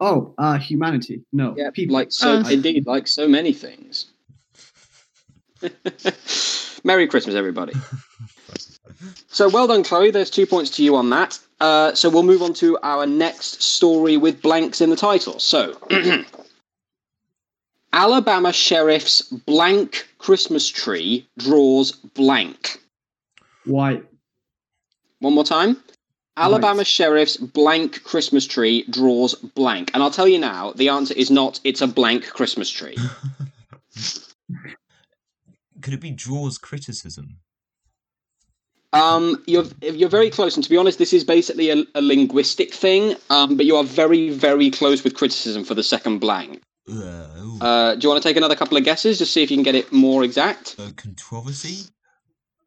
Oh, 0.00 0.34
uh, 0.38 0.56
humanity. 0.58 1.22
No, 1.32 1.54
Yeah, 1.56 1.70
people. 1.70 1.94
like 1.94 2.12
so 2.12 2.36
Uh. 2.38 2.48
indeed, 2.48 2.86
like 2.86 3.06
so 3.08 3.26
many 3.28 3.52
things. 3.52 4.06
Merry 6.84 7.06
Christmas, 7.08 7.34
everybody. 7.34 7.72
So 9.28 9.48
well 9.48 9.66
done, 9.66 9.82
Chloe. 9.82 10.10
There's 10.10 10.30
two 10.30 10.46
points 10.46 10.70
to 10.76 10.84
you 10.84 10.94
on 10.96 11.10
that. 11.10 11.38
Uh, 11.60 11.92
so 11.94 12.08
we'll 12.08 12.22
move 12.22 12.42
on 12.42 12.54
to 12.54 12.78
our 12.84 13.06
next 13.06 13.60
story 13.62 14.16
with 14.16 14.40
blanks 14.40 14.80
in 14.80 14.90
the 14.90 14.96
title. 14.96 15.38
So, 15.40 15.76
Alabama 17.92 18.52
sheriff's 18.52 19.22
blank 19.22 20.08
Christmas 20.18 20.68
tree 20.68 21.26
draws 21.38 21.92
blank. 21.92 22.80
White. 23.64 24.04
One 25.20 25.34
more 25.34 25.44
time. 25.44 25.76
Alabama 26.36 26.84
sheriff's 26.84 27.36
blank 27.36 28.04
Christmas 28.04 28.46
tree 28.46 28.84
draws 28.90 29.34
blank. 29.34 29.90
And 29.92 30.02
I'll 30.02 30.10
tell 30.10 30.28
you 30.28 30.38
now, 30.38 30.72
the 30.72 30.88
answer 30.88 31.14
is 31.14 31.30
not 31.30 31.60
it's 31.64 31.80
a 31.80 31.88
blank 31.88 32.28
Christmas 32.28 32.70
tree. 32.70 32.96
Could 35.80 35.94
it 35.94 36.00
be 36.00 36.10
draws 36.12 36.58
criticism? 36.58 37.38
Um, 38.92 39.42
you're 39.46 39.64
you're 39.82 40.08
very 40.08 40.30
close, 40.30 40.54
and 40.56 40.64
to 40.64 40.70
be 40.70 40.76
honest, 40.76 40.98
this 40.98 41.12
is 41.12 41.22
basically 41.24 41.70
a, 41.70 41.84
a 41.94 42.00
linguistic 42.00 42.72
thing. 42.72 43.16
Um, 43.28 43.56
but 43.56 43.66
you 43.66 43.76
are 43.76 43.84
very 43.84 44.30
very 44.30 44.70
close 44.70 45.04
with 45.04 45.14
criticism 45.14 45.64
for 45.64 45.74
the 45.74 45.82
second 45.82 46.20
blank. 46.20 46.62
Uh, 46.90 47.26
Uh, 47.60 47.94
do 47.94 48.00
you 48.04 48.08
want 48.08 48.22
to 48.22 48.28
take 48.28 48.36
another 48.36 48.56
couple 48.56 48.76
of 48.76 48.84
guesses, 48.84 49.18
just 49.18 49.32
see 49.32 49.42
if 49.42 49.50
you 49.50 49.56
can 49.56 49.64
get 49.64 49.74
it 49.74 49.92
more 49.92 50.24
exact? 50.24 50.76
uh, 50.78 50.90
controversy. 50.96 51.86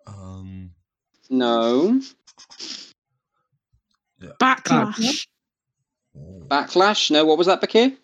Um, 0.08 0.72
No. 1.30 2.00
Backlash. 4.40 5.25
oh. 6.18 6.44
Backlash. 6.48 7.10
No. 7.12 7.25
What 7.25 7.38
was 7.38 7.48
that, 7.48 7.62
Bakir? 7.62 7.96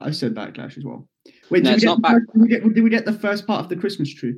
I 0.00 0.10
said 0.10 0.34
backlash 0.34 0.76
as 0.76 0.84
well. 0.84 1.08
Wait, 1.50 1.62
No, 1.62 1.70
did, 1.70 1.76
it's 1.76 1.84
we 1.84 1.86
not 1.86 1.96
get, 1.96 2.02
back- 2.02 2.32
did, 2.32 2.42
we 2.42 2.48
get, 2.48 2.74
did 2.74 2.84
we 2.84 2.90
get 2.90 3.04
the 3.06 3.12
first 3.12 3.46
part 3.46 3.60
of 3.60 3.68
the 3.68 3.76
Christmas 3.76 4.12
tree? 4.12 4.34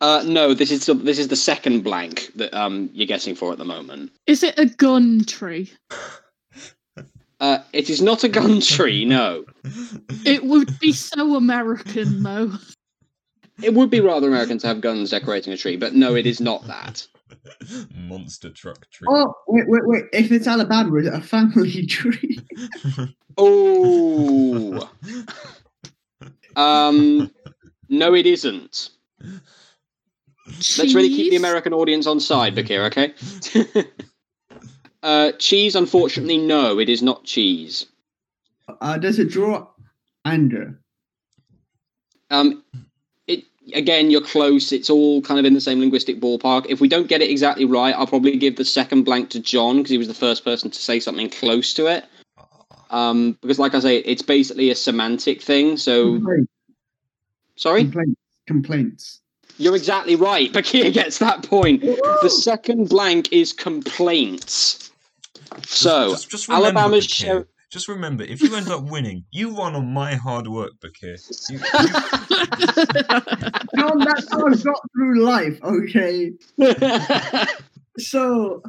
Uh, 0.00 0.22
no. 0.26 0.54
This 0.54 0.70
is 0.70 0.86
the, 0.86 0.94
this 0.94 1.18
is 1.18 1.28
the 1.28 1.36
second 1.36 1.82
blank 1.84 2.30
that 2.36 2.54
um 2.54 2.90
you're 2.94 3.06
guessing 3.06 3.34
for 3.34 3.52
at 3.52 3.58
the 3.58 3.64
moment. 3.64 4.12
Is 4.26 4.42
it 4.42 4.58
a 4.58 4.66
gun 4.66 5.24
tree? 5.24 5.70
Uh, 7.40 7.58
it 7.72 7.90
is 7.90 8.00
not 8.00 8.24
a 8.24 8.28
gun 8.28 8.60
tree. 8.62 9.04
No. 9.04 9.44
It 10.24 10.44
would 10.44 10.78
be 10.78 10.92
so 10.92 11.36
American 11.36 12.22
though. 12.22 12.52
It 13.62 13.74
would 13.74 13.90
be 13.90 14.00
rather 14.00 14.28
American 14.28 14.58
to 14.58 14.66
have 14.66 14.80
guns 14.80 15.10
decorating 15.10 15.52
a 15.52 15.56
tree, 15.56 15.76
but 15.76 15.94
no, 15.94 16.16
it 16.16 16.26
is 16.26 16.40
not 16.40 16.66
that. 16.66 17.06
Monster 17.94 18.50
truck 18.50 18.90
tree. 18.90 19.06
Oh, 19.10 19.32
wait, 19.46 19.64
wait, 19.68 19.82
wait. 19.86 20.04
If 20.12 20.32
it's 20.32 20.46
Alabama, 20.46 20.94
is 20.96 21.06
it 21.06 21.14
a 21.14 21.20
family 21.20 21.86
tree? 21.86 22.40
Oh. 23.36 24.88
Um. 26.56 27.30
No, 27.88 28.14
it 28.14 28.26
isn't. 28.26 28.90
Let's 30.46 30.94
really 30.94 31.08
keep 31.08 31.30
the 31.30 31.36
American 31.36 31.72
audience 31.72 32.06
on 32.06 32.20
side, 32.20 32.54
Bakir, 32.54 32.84
okay? 32.86 33.14
uh, 35.04 35.32
cheese, 35.32 35.76
unfortunately, 35.76 36.38
no, 36.38 36.78
it 36.80 36.88
is 36.88 37.02
not 37.02 37.24
cheese. 37.24 37.86
Uh, 38.80 38.96
does 38.98 39.18
it 39.18 39.30
draw 39.30 39.66
anger? 40.24 40.80
Um, 42.30 42.64
it 43.26 43.44
again, 43.74 44.10
you're 44.10 44.22
close. 44.22 44.72
It's 44.72 44.88
all 44.88 45.20
kind 45.20 45.38
of 45.38 45.44
in 45.44 45.52
the 45.54 45.60
same 45.60 45.78
linguistic 45.80 46.20
ballpark. 46.20 46.66
If 46.70 46.80
we 46.80 46.88
don't 46.88 47.06
get 47.06 47.20
it 47.20 47.30
exactly 47.30 47.66
right, 47.66 47.94
I'll 47.94 48.06
probably 48.06 48.36
give 48.38 48.56
the 48.56 48.64
second 48.64 49.04
blank 49.04 49.28
to 49.30 49.40
John 49.40 49.76
because 49.76 49.90
he 49.90 49.98
was 49.98 50.08
the 50.08 50.14
first 50.14 50.42
person 50.44 50.70
to 50.70 50.78
say 50.78 50.98
something 50.98 51.28
close 51.28 51.74
to 51.74 51.86
it. 51.86 52.04
Um, 52.90 53.36
because, 53.42 53.58
like 53.58 53.74
I 53.74 53.80
say, 53.80 53.98
it's 53.98 54.22
basically 54.22 54.70
a 54.70 54.74
semantic 54.74 55.42
thing. 55.42 55.76
So, 55.76 56.14
Complaints. 56.14 56.52
sorry, 57.56 57.82
Complaints. 57.82 58.20
Complaints. 58.46 59.20
you're 59.58 59.76
exactly 59.76 60.16
right. 60.16 60.50
Bakir 60.54 60.92
gets 60.92 61.18
that 61.18 61.42
point. 61.42 61.82
The 61.82 62.30
second 62.30 62.88
blank 62.88 63.32
is 63.32 63.52
complaints. 63.52 64.83
So, 65.66 66.10
just, 66.10 66.30
just 66.30 66.48
remember, 66.48 66.66
Alabama's 66.68 67.06
Bakir, 67.06 67.26
show. 67.26 67.44
Just 67.70 67.88
remember, 67.88 68.22
if 68.24 68.40
you 68.40 68.54
end 68.54 68.68
up 68.68 68.84
winning, 68.84 69.24
you 69.32 69.52
won 69.54 69.74
on 69.74 69.92
my 69.92 70.14
hard 70.14 70.46
work, 70.46 70.72
Bakir. 70.80 71.18
You, 71.50 71.58
you, 71.58 71.62
John, 73.76 73.98
that's 74.04 74.28
how 74.32 74.46
I 74.46 74.54
got 74.54 74.80
through 74.92 75.24
life, 75.24 75.58
okay? 75.62 76.32
So, 77.98 78.62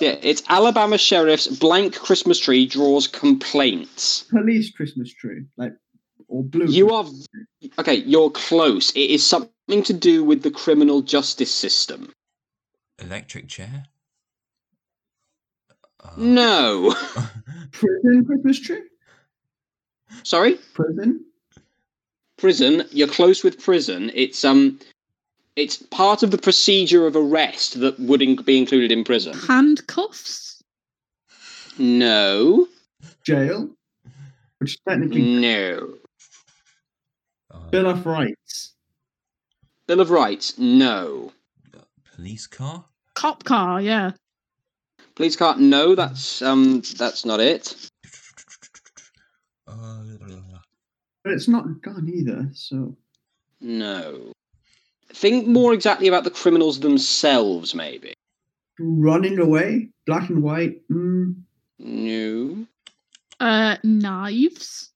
Yeah, 0.00 0.16
it's 0.22 0.42
Alabama 0.48 0.96
sheriff's 0.98 1.46
blank 1.46 1.94
Christmas 1.96 2.38
tree 2.38 2.66
draws 2.66 3.06
complaints. 3.06 4.24
police 4.30 4.70
Christmas 4.70 5.12
tree, 5.12 5.44
like, 5.56 5.72
or 6.28 6.42
blue. 6.42 6.66
You 6.66 6.90
are 6.90 7.04
okay. 7.78 7.96
You're 7.96 8.30
close. 8.30 8.90
It 8.92 9.10
is 9.10 9.26
something 9.26 9.82
to 9.84 9.92
do 9.92 10.24
with 10.24 10.42
the 10.42 10.50
criminal 10.50 11.02
justice 11.02 11.52
system. 11.52 12.12
electric 12.98 13.48
chair? 13.48 13.84
Uh, 16.02 16.10
No, 16.16 16.94
Prison 17.72 18.24
Christmas 18.24 18.60
tree? 18.60 18.82
sorry, 20.24 20.54
Prison? 20.74 21.24
prison. 22.38 22.84
You're 22.90 23.08
close 23.08 23.44
with 23.44 23.62
prison. 23.62 24.10
It's 24.14 24.44
um, 24.44 24.80
it's 25.54 25.76
part 25.76 26.22
of 26.24 26.30
the 26.32 26.38
procedure 26.38 27.06
of 27.06 27.14
arrest 27.14 27.78
that 27.80 27.98
would 28.00 28.20
in- 28.22 28.36
be 28.42 28.58
included 28.58 28.90
in 28.90 29.04
prison. 29.04 29.32
Handcuffs? 29.34 30.60
No, 31.78 32.66
Jail? 33.24 33.70
Which 34.58 34.72
is 34.74 34.78
technically 34.88 35.22
no. 35.40 35.94
Bill 37.70 37.86
of 37.88 38.04
Rights. 38.06 38.74
Bill 39.86 40.00
of 40.00 40.10
Rights. 40.10 40.58
No. 40.58 41.32
police 42.16 42.46
car? 42.46 42.84
Cop 43.14 43.44
car, 43.44 43.80
yeah. 43.80 44.12
Police 45.14 45.36
car. 45.36 45.56
No, 45.58 45.94
that's 45.94 46.42
um, 46.42 46.82
that's 46.96 47.24
not 47.24 47.40
it. 47.40 47.90
Uh, 49.66 50.02
But 51.24 51.32
it's 51.32 51.48
not 51.48 51.66
a 51.66 51.74
gun 51.80 52.10
either, 52.12 52.48
so. 52.52 52.96
No. 53.60 54.32
Think 55.12 55.46
more 55.46 55.72
exactly 55.72 56.08
about 56.08 56.24
the 56.24 56.30
criminals 56.30 56.80
themselves, 56.80 57.74
maybe. 57.74 58.14
Running 58.78 59.38
away? 59.38 59.90
Black 60.06 60.30
and 60.30 60.42
white? 60.42 60.80
Mm. 60.88 61.42
No. 61.78 62.66
Uh, 63.38 63.76
knives. 63.84 64.90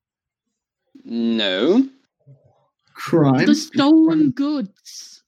No. 1.05 1.89
Crime? 2.95 3.47
The 3.47 3.55
stolen 3.55 4.31
goods. 4.31 5.23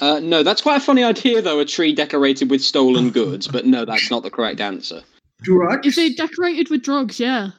Uh, 0.00 0.20
no, 0.20 0.42
that's 0.42 0.60
quite 0.62 0.76
a 0.76 0.84
funny 0.84 1.02
idea, 1.02 1.40
though. 1.40 1.58
A 1.60 1.64
tree 1.64 1.94
decorated 1.94 2.50
with 2.50 2.62
stolen 2.62 3.10
goods, 3.10 3.48
but 3.48 3.64
no, 3.66 3.84
that's 3.84 4.10
not 4.10 4.22
the 4.22 4.30
correct 4.30 4.60
answer. 4.60 5.02
Drugs? 5.42 5.86
Is 5.86 5.98
it 5.98 6.16
decorated 6.16 6.70
with 6.70 6.82
drugs? 6.82 7.18
Yeah, 7.20 7.50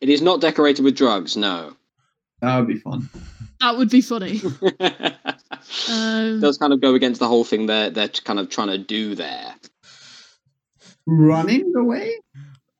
It 0.00 0.08
is 0.08 0.20
not 0.22 0.40
decorated 0.40 0.82
with 0.84 0.96
drugs. 0.96 1.36
No. 1.36 1.74
That 2.40 2.58
would 2.58 2.68
be 2.68 2.78
fun. 2.78 3.08
that 3.60 3.76
would 3.76 3.90
be 3.90 4.00
funny. 4.00 4.40
Um, 5.88 6.40
does 6.40 6.58
kind 6.58 6.72
of 6.72 6.80
go 6.80 6.94
against 6.94 7.20
the 7.20 7.28
whole 7.28 7.44
thing 7.44 7.66
they're 7.66 7.88
they're 7.88 8.08
kind 8.08 8.40
of 8.40 8.48
trying 8.50 8.66
to 8.68 8.78
do 8.78 9.14
there. 9.14 9.54
Running 11.06 11.72
away? 11.76 12.16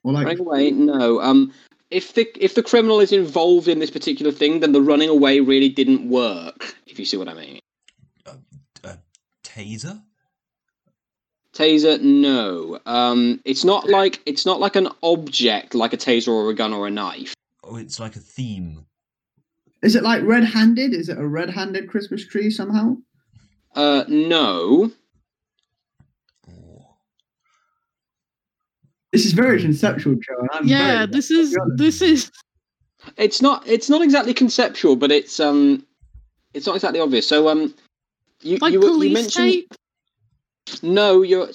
Or 0.02 0.12
like 0.12 0.26
Running 0.26 0.40
away, 0.40 0.70
no. 0.72 1.20
Um, 1.20 1.52
if 1.90 2.14
the 2.14 2.26
if 2.42 2.54
the 2.56 2.62
criminal 2.62 2.98
is 2.98 3.12
involved 3.12 3.68
in 3.68 3.78
this 3.78 3.90
particular 3.90 4.32
thing, 4.32 4.60
then 4.60 4.72
the 4.72 4.80
running 4.82 5.08
away 5.08 5.38
really 5.40 5.68
didn't 5.68 6.08
work. 6.08 6.74
If 6.86 6.98
you 6.98 7.04
see 7.04 7.16
what 7.16 7.28
I 7.28 7.34
mean. 7.34 7.60
A 9.54 9.58
taser? 9.58 10.02
Taser, 11.54 12.00
no. 12.00 12.78
Um, 12.86 13.40
it's 13.44 13.64
not 13.64 13.88
like 13.88 14.20
it's 14.24 14.46
not 14.46 14.60
like 14.60 14.76
an 14.76 14.88
object 15.02 15.74
like 15.74 15.92
a 15.92 15.96
taser 15.98 16.28
or 16.28 16.50
a 16.50 16.54
gun 16.54 16.72
or 16.72 16.86
a 16.86 16.90
knife. 16.90 17.34
Oh, 17.64 17.76
it's 17.76 18.00
like 18.00 18.16
a 18.16 18.20
theme. 18.20 18.86
Is 19.82 19.96
it 19.96 20.02
like 20.02 20.22
red-handed? 20.22 20.94
Is 20.94 21.08
it 21.08 21.18
a 21.18 21.26
red-handed 21.26 21.88
Christmas 21.88 22.24
tree 22.26 22.50
somehow? 22.50 22.96
Uh, 23.74 24.04
no. 24.08 24.90
Oh. 26.48 26.86
This 29.12 29.26
is 29.26 29.32
very 29.32 29.60
conceptual, 29.60 30.14
Joe. 30.14 30.46
I'm 30.52 30.66
yeah, 30.66 30.98
very- 30.98 31.06
this 31.06 31.30
is 31.30 31.56
this 31.76 32.00
is 32.00 32.30
It's 33.16 33.42
not 33.42 33.66
it's 33.66 33.90
not 33.90 34.02
exactly 34.02 34.32
conceptual, 34.32 34.96
but 34.96 35.10
it's 35.10 35.40
um 35.40 35.84
it's 36.54 36.66
not 36.66 36.76
exactly 36.76 37.00
obvious. 37.00 37.26
So 37.26 37.48
um 37.48 37.74
you 38.42 38.58
like 38.58 38.72
you, 38.72 38.80
were- 38.80 38.86
you 38.86 38.92
police 38.92 39.14
mentioned 39.14 39.46
tape. 39.52 39.74
no, 40.82 41.22
you're 41.22 41.48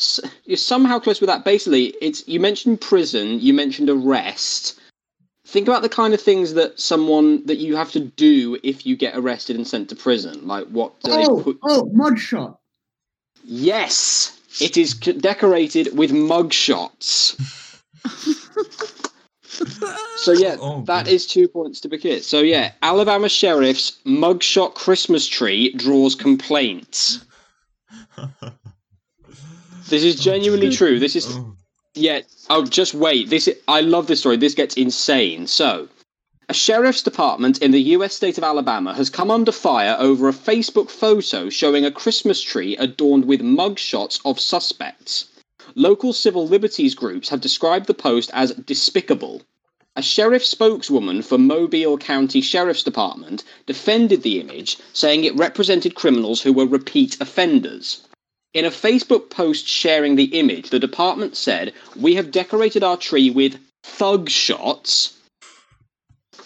you're 0.46 0.58
somehow 0.58 1.00
close 1.00 1.20
with 1.22 1.28
that. 1.30 1.44
Basically, 1.46 1.88
it's 2.02 2.28
you 2.28 2.40
mentioned 2.40 2.82
prison, 2.82 3.40
you 3.40 3.54
mentioned 3.54 3.90
arrest. 3.90 4.80
Think 5.46 5.68
about 5.70 5.82
the 5.82 5.88
kind 5.90 6.14
of 6.14 6.20
things 6.22 6.56
that 6.56 6.78
someone 6.80 7.46
that 7.46 7.56
you 7.58 7.78
have 7.78 7.92
to 7.94 8.02
do 8.02 8.58
if 8.64 8.86
you 8.86 8.98
get 8.98 9.16
arrested 9.18 9.56
and 9.56 9.66
sent 9.66 9.88
to 9.90 9.96
prison. 9.96 10.46
Like 10.46 10.68
what 10.68 11.00
do 11.02 11.12
they 11.12 11.24
Oh, 11.26 11.42
put? 11.42 11.58
oh, 11.64 11.84
mugshot. 11.96 12.58
Yes, 13.46 14.38
it 14.60 14.76
is 14.76 14.92
c- 15.02 15.14
decorated 15.14 15.98
with 15.98 16.12
mugshots. 16.12 17.36
So 20.18 20.32
yeah, 20.32 20.58
Oh, 20.62 20.82
that 20.84 21.08
is 21.08 21.28
two 21.28 21.48
points 21.48 21.80
to 21.82 21.90
Bakir. 21.90 22.22
So 22.22 22.42
yeah, 22.42 22.74
Alabama 22.82 23.30
sheriff's 23.30 24.00
mugshot 24.06 24.76
Christmas 24.76 25.28
tree 25.28 25.74
draws 25.74 26.16
complaints. 26.16 27.26
This 29.90 30.04
is 30.04 30.20
oh, 30.20 30.24
genuinely 30.24 30.70
true. 30.70 31.00
This 31.00 31.16
is 31.16 31.26
Oh, 31.28 31.56
yeah. 31.94 32.22
Oh, 32.50 32.66
just 32.66 32.94
wait. 32.94 33.30
This 33.30 33.48
is, 33.48 33.58
I 33.68 33.82
love 33.82 34.08
this 34.08 34.20
story. 34.20 34.38
This 34.38 34.54
gets 34.54 34.76
insane. 34.76 35.48
So, 35.48 35.88
a 36.50 36.54
sheriff's 36.54 37.04
department 37.04 37.62
in 37.62 37.72
the 37.72 37.82
U.S. 37.96 38.14
state 38.14 38.38
of 38.38 38.44
Alabama 38.44 38.94
has 38.94 39.10
come 39.10 39.32
under 39.32 39.52
fire 39.52 39.96
over 40.00 40.28
a 40.28 40.34
Facebook 40.34 40.90
photo 40.90 41.50
showing 41.50 41.86
a 41.86 41.92
Christmas 41.92 42.42
tree 42.42 42.76
adorned 42.78 43.26
with 43.26 43.42
mugshots 43.42 44.20
of 44.26 44.40
suspects. 44.40 45.30
Local 45.76 46.14
civil 46.14 46.48
liberties 46.48 46.96
groups 46.96 47.30
have 47.30 47.42
described 47.42 47.88
the 47.88 47.94
post 47.94 48.32
as 48.34 48.52
despicable. 48.54 49.42
A 49.98 50.02
sheriff 50.02 50.46
spokeswoman 50.46 51.22
for 51.22 51.38
Mobile 51.38 51.98
County 51.98 52.40
Sheriff's 52.40 52.84
Department 52.84 53.44
defended 53.66 54.22
the 54.22 54.40
image, 54.40 54.78
saying 54.94 55.24
it 55.24 55.36
represented 55.36 55.96
criminals 55.96 56.42
who 56.42 56.54
were 56.54 56.68
repeat 56.68 57.18
offenders. 57.20 58.02
In 58.54 58.64
a 58.64 58.72
Facebook 58.72 59.30
post 59.30 59.68
sharing 59.68 60.16
the 60.16 60.40
image, 60.40 60.70
the 60.70 60.80
department 60.80 61.36
said, 61.36 61.74
We 61.96 62.16
have 62.16 62.32
decorated 62.32 62.84
our 62.84 62.98
tree 62.98 63.30
with 63.30 63.60
thug 63.84 64.30
shots. 64.30 65.14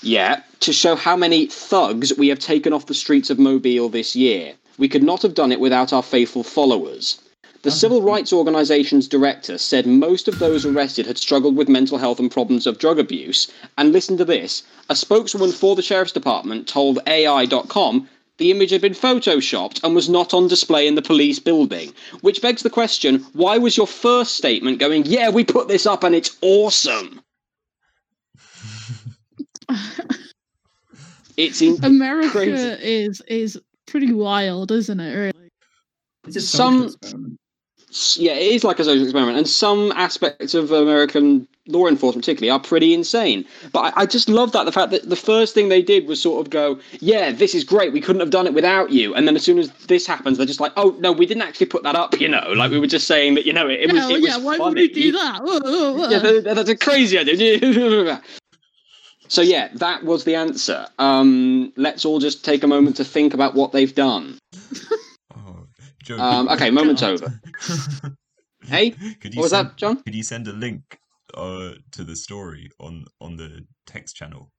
Yeah, 0.02 0.42
to 0.62 0.74
show 0.74 0.96
how 0.96 1.16
many 1.16 1.46
thugs 1.46 2.12
we 2.18 2.30
have 2.30 2.40
taken 2.40 2.74
off 2.74 2.88
the 2.88 2.94
streets 2.94 3.30
of 3.30 3.38
Mobile 3.38 3.90
this 3.90 4.16
year. 4.16 4.56
We 4.78 4.90
could 4.90 5.04
not 5.04 5.22
have 5.22 5.36
done 5.36 5.52
it 5.52 5.60
without 5.60 5.94
our 5.94 6.04
faithful 6.04 6.44
followers. 6.44 7.20
The 7.64 7.70
oh, 7.70 7.74
civil 7.74 8.02
rights 8.02 8.34
organization's 8.34 9.08
director 9.08 9.58
said 9.58 9.86
most 9.86 10.28
of 10.28 10.40
those 10.40 10.66
arrested 10.66 11.06
had 11.06 11.18
struggled 11.18 11.56
with 11.56 11.70
mental 11.70 12.00
health 12.00 12.20
and 12.20 12.32
problems 12.32 12.66
of 12.66 12.80
drug 12.80 12.98
abuse. 12.98 13.48
And 13.78 13.92
listen 13.92 14.18
to 14.18 14.26
this 14.26 14.64
a 14.90 14.96
spokeswoman 14.96 15.52
for 15.52 15.76
the 15.76 15.82
sheriff's 15.82 16.12
department 16.12 16.68
told 16.68 17.00
AL.com 17.06 18.10
the 18.38 18.50
image 18.50 18.72
had 18.72 18.82
been 18.82 18.94
photoshopped 18.94 19.84
and 19.84 19.94
was 19.94 20.10
not 20.10 20.34
on 20.34 20.48
display 20.48 20.88
in 20.88 20.96
the 20.96 21.02
police 21.04 21.38
building. 21.38 21.94
Which 22.22 22.42
begs 22.42 22.64
the 22.64 22.70
question 22.72 23.26
why 23.34 23.60
was 23.60 23.78
your 23.78 23.88
first 23.88 24.36
statement 24.36 24.80
going, 24.80 25.06
yeah, 25.06 25.30
we 25.30 25.44
put 25.44 25.68
this 25.68 25.86
up 25.86 26.04
and 26.04 26.16
it's 26.16 26.36
awesome? 26.42 27.22
It's 31.38 31.62
in. 31.62 31.78
America 31.84 32.30
Crazy. 32.30 32.52
is 32.54 33.22
is 33.28 33.62
pretty 33.86 34.12
wild, 34.14 34.72
isn't 34.72 35.00
it? 35.00 35.14
Really? 35.14 35.50
It's 36.28 36.48
Some- 36.48 36.90
social 36.90 36.96
experiment. 36.96 37.41
Yeah, 38.16 38.34
it 38.34 38.54
is 38.54 38.64
like 38.64 38.80
a 38.80 38.86
social 38.86 39.04
experiment, 39.04 39.38
and 39.38 39.48
some 39.48 39.92
aspects 39.94 40.54
of 40.54 40.72
American 40.72 41.46
law 41.68 41.88
enforcement, 41.88 42.24
particularly, 42.24 42.50
are 42.50 42.60
pretty 42.60 42.94
insane. 42.94 43.46
But 43.74 43.94
I, 43.98 44.02
I 44.02 44.06
just 44.06 44.30
love 44.30 44.54
that 44.54 44.64
the 44.64 44.72
fact 44.72 44.92
that 44.92 45.10
the 45.10 45.16
first 45.18 45.54
thing 45.54 45.68
they 45.68 45.82
did 45.82 46.08
was 46.08 46.22
sort 46.22 46.46
of 46.46 46.50
go, 46.50 46.80
"Yeah, 47.02 47.32
this 47.32 47.54
is 47.54 47.66
great. 47.66 47.92
We 47.92 48.00
couldn't 48.00 48.22
have 48.22 48.30
done 48.30 48.48
it 48.48 48.54
without 48.54 48.92
you." 48.92 49.14
And 49.14 49.28
then 49.28 49.36
as 49.36 49.44
soon 49.44 49.60
as 49.60 49.72
this 49.88 50.08
happens, 50.08 50.38
they're 50.38 50.48
just 50.48 50.62
like, 50.62 50.72
"Oh 50.78 50.96
no, 51.00 51.12
we 51.12 51.26
didn't 51.26 51.44
actually 51.44 51.66
put 51.66 51.84
that 51.84 51.96
up." 51.96 52.18
You 52.20 52.30
know, 52.30 52.54
like 52.56 52.72
we 52.72 52.80
were 52.80 52.88
just 52.88 53.08
saying 53.08 53.36
that. 53.36 53.46
You 53.46 53.52
know, 53.52 53.68
it, 53.68 53.82
it 53.82 53.92
was. 53.92 54.10
yeah, 54.10 54.38
was. 54.38 54.46
Why 54.46 54.58
funny. 54.58 54.64
would 54.64 54.78
we 54.78 54.88
do 54.88 55.12
that? 55.12 55.42
Oh, 55.44 55.62
oh, 55.66 56.06
oh. 56.06 56.10
Yeah, 56.10 56.20
that, 56.20 56.56
that's 56.56 56.70
a 56.70 56.78
crazy 56.78 57.18
idea. 57.18 58.22
so 59.28 59.42
yeah, 59.42 59.68
that 59.74 60.06
was 60.06 60.24
the 60.24 60.36
answer. 60.36 60.88
Um, 60.98 61.74
let's 61.76 62.06
all 62.06 62.20
just 62.20 62.46
take 62.46 62.64
a 62.64 62.68
moment 62.68 62.96
to 62.98 63.04
think 63.04 63.34
about 63.34 63.54
what 63.54 63.74
they've 63.74 63.94
done. 63.94 64.40
Joe, 66.04 66.18
Um, 66.18 66.50
okay, 66.50 66.72
moment's 66.72 67.04
over. 67.04 67.40
Hey, 68.64 68.92
could 68.92 69.34
you 69.34 69.40
what 69.40 69.46
was 69.46 69.50
send, 69.52 69.70
that, 69.70 69.78
John? 69.78 70.04
Could 70.04 70.14
you 70.14 70.22
send 70.22 70.48
a 70.48 70.54
link 70.54 71.00
uh, 71.34 71.72
to 71.94 72.04
the 72.04 72.16
story 72.16 72.70
on 72.80 73.06
on 73.20 73.36
the 73.36 73.66
text 73.88 74.16
channel? 74.16 74.52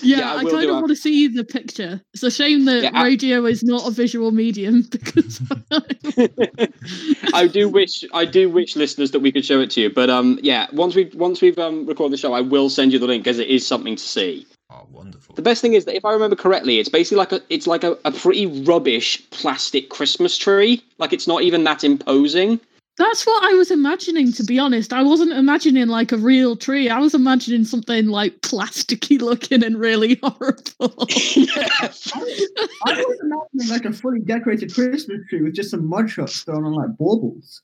Yeah, 0.00 0.18
Yeah, 0.18 0.32
I 0.34 0.38
I, 0.38 0.44
kind 0.44 0.64
of 0.70 0.76
want 0.76 0.88
to 0.88 0.96
see 0.96 1.28
the 1.28 1.44
picture. 1.44 2.00
It's 2.14 2.22
a 2.22 2.30
shame 2.30 2.64
that 2.64 2.84
Yeah, 2.84 2.90
I- 2.94 3.04
radio 3.04 3.44
is 3.44 3.62
not 3.62 3.86
a 3.86 3.90
visual 3.90 4.30
medium 4.30 4.82
because 4.90 5.42
I 7.34 7.46
do 7.46 7.68
wish 7.68 8.02
I 8.14 8.24
do 8.24 8.48
wish 8.48 8.76
listeners 8.76 9.10
that 9.10 9.20
we 9.20 9.30
could 9.30 9.44
show 9.44 9.60
it 9.60 9.70
to 9.72 9.80
you, 9.82 9.90
but 9.92 10.08
um, 10.08 10.38
yeah, 10.42 10.66
once 10.72 10.94
we 10.94 11.10
once 11.14 11.42
we've 11.42 11.58
um, 11.58 11.84
recorded 11.86 12.14
the 12.14 12.18
show, 12.18 12.32
I 12.32 12.40
will 12.40 12.70
send 12.70 12.92
you 12.94 12.98
the 12.98 13.06
link 13.06 13.24
because 13.24 13.38
it 13.38 13.48
is 13.48 13.66
something 13.66 13.96
to 13.96 14.02
see. 14.02 14.46
Oh, 14.76 14.86
wonderful. 14.92 15.34
The 15.34 15.42
best 15.42 15.62
thing 15.62 15.72
is 15.72 15.86
that 15.86 15.96
if 15.96 16.04
I 16.04 16.12
remember 16.12 16.36
correctly, 16.36 16.78
it's 16.78 16.90
basically 16.90 17.16
like 17.16 17.32
a 17.32 17.40
it's 17.48 17.66
like 17.66 17.82
a, 17.82 17.96
a 18.04 18.12
pretty 18.12 18.46
rubbish 18.46 19.22
plastic 19.30 19.88
Christmas 19.88 20.36
tree. 20.36 20.84
Like 20.98 21.14
it's 21.14 21.26
not 21.26 21.42
even 21.42 21.64
that 21.64 21.82
imposing. 21.82 22.60
that's 22.98 23.26
what 23.26 23.42
I 23.44 23.54
was 23.54 23.70
imagining. 23.70 24.32
To 24.32 24.44
be 24.44 24.58
honest, 24.58 24.92
I 24.92 25.02
wasn't 25.02 25.32
imagining 25.32 25.86
like 25.86 26.12
a 26.12 26.18
real 26.18 26.56
tree. 26.56 26.90
I 26.90 26.98
was 26.98 27.14
imagining 27.14 27.64
something 27.64 28.08
like 28.08 28.38
plasticky 28.42 29.18
looking 29.18 29.64
and 29.64 29.78
really 29.78 30.20
horrible. 30.22 31.06
yeah. 31.36 31.68
I 31.80 33.02
was 33.02 33.18
imagining 33.22 33.68
like 33.70 33.86
a 33.86 33.92
fully 33.94 34.20
decorated 34.20 34.74
Christmas 34.74 35.20
tree 35.30 35.40
with 35.40 35.54
just 35.54 35.70
some 35.70 35.90
mugshots 35.90 36.44
thrown 36.44 36.64
on 36.64 36.74
like 36.74 36.98
baubles. 36.98 37.62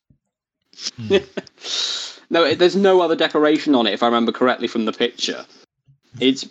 Hmm. 0.97 1.17
no, 2.31 2.45
it, 2.45 2.59
there's 2.59 2.77
no 2.77 3.03
other 3.03 3.17
decoration 3.17 3.75
on 3.75 3.87
it, 3.87 3.93
if 3.93 4.03
I 4.03 4.07
remember 4.07 4.33
correctly 4.33 4.67
from 4.67 4.87
the 4.87 4.93
picture. 4.93 5.45
It's, 6.21 6.47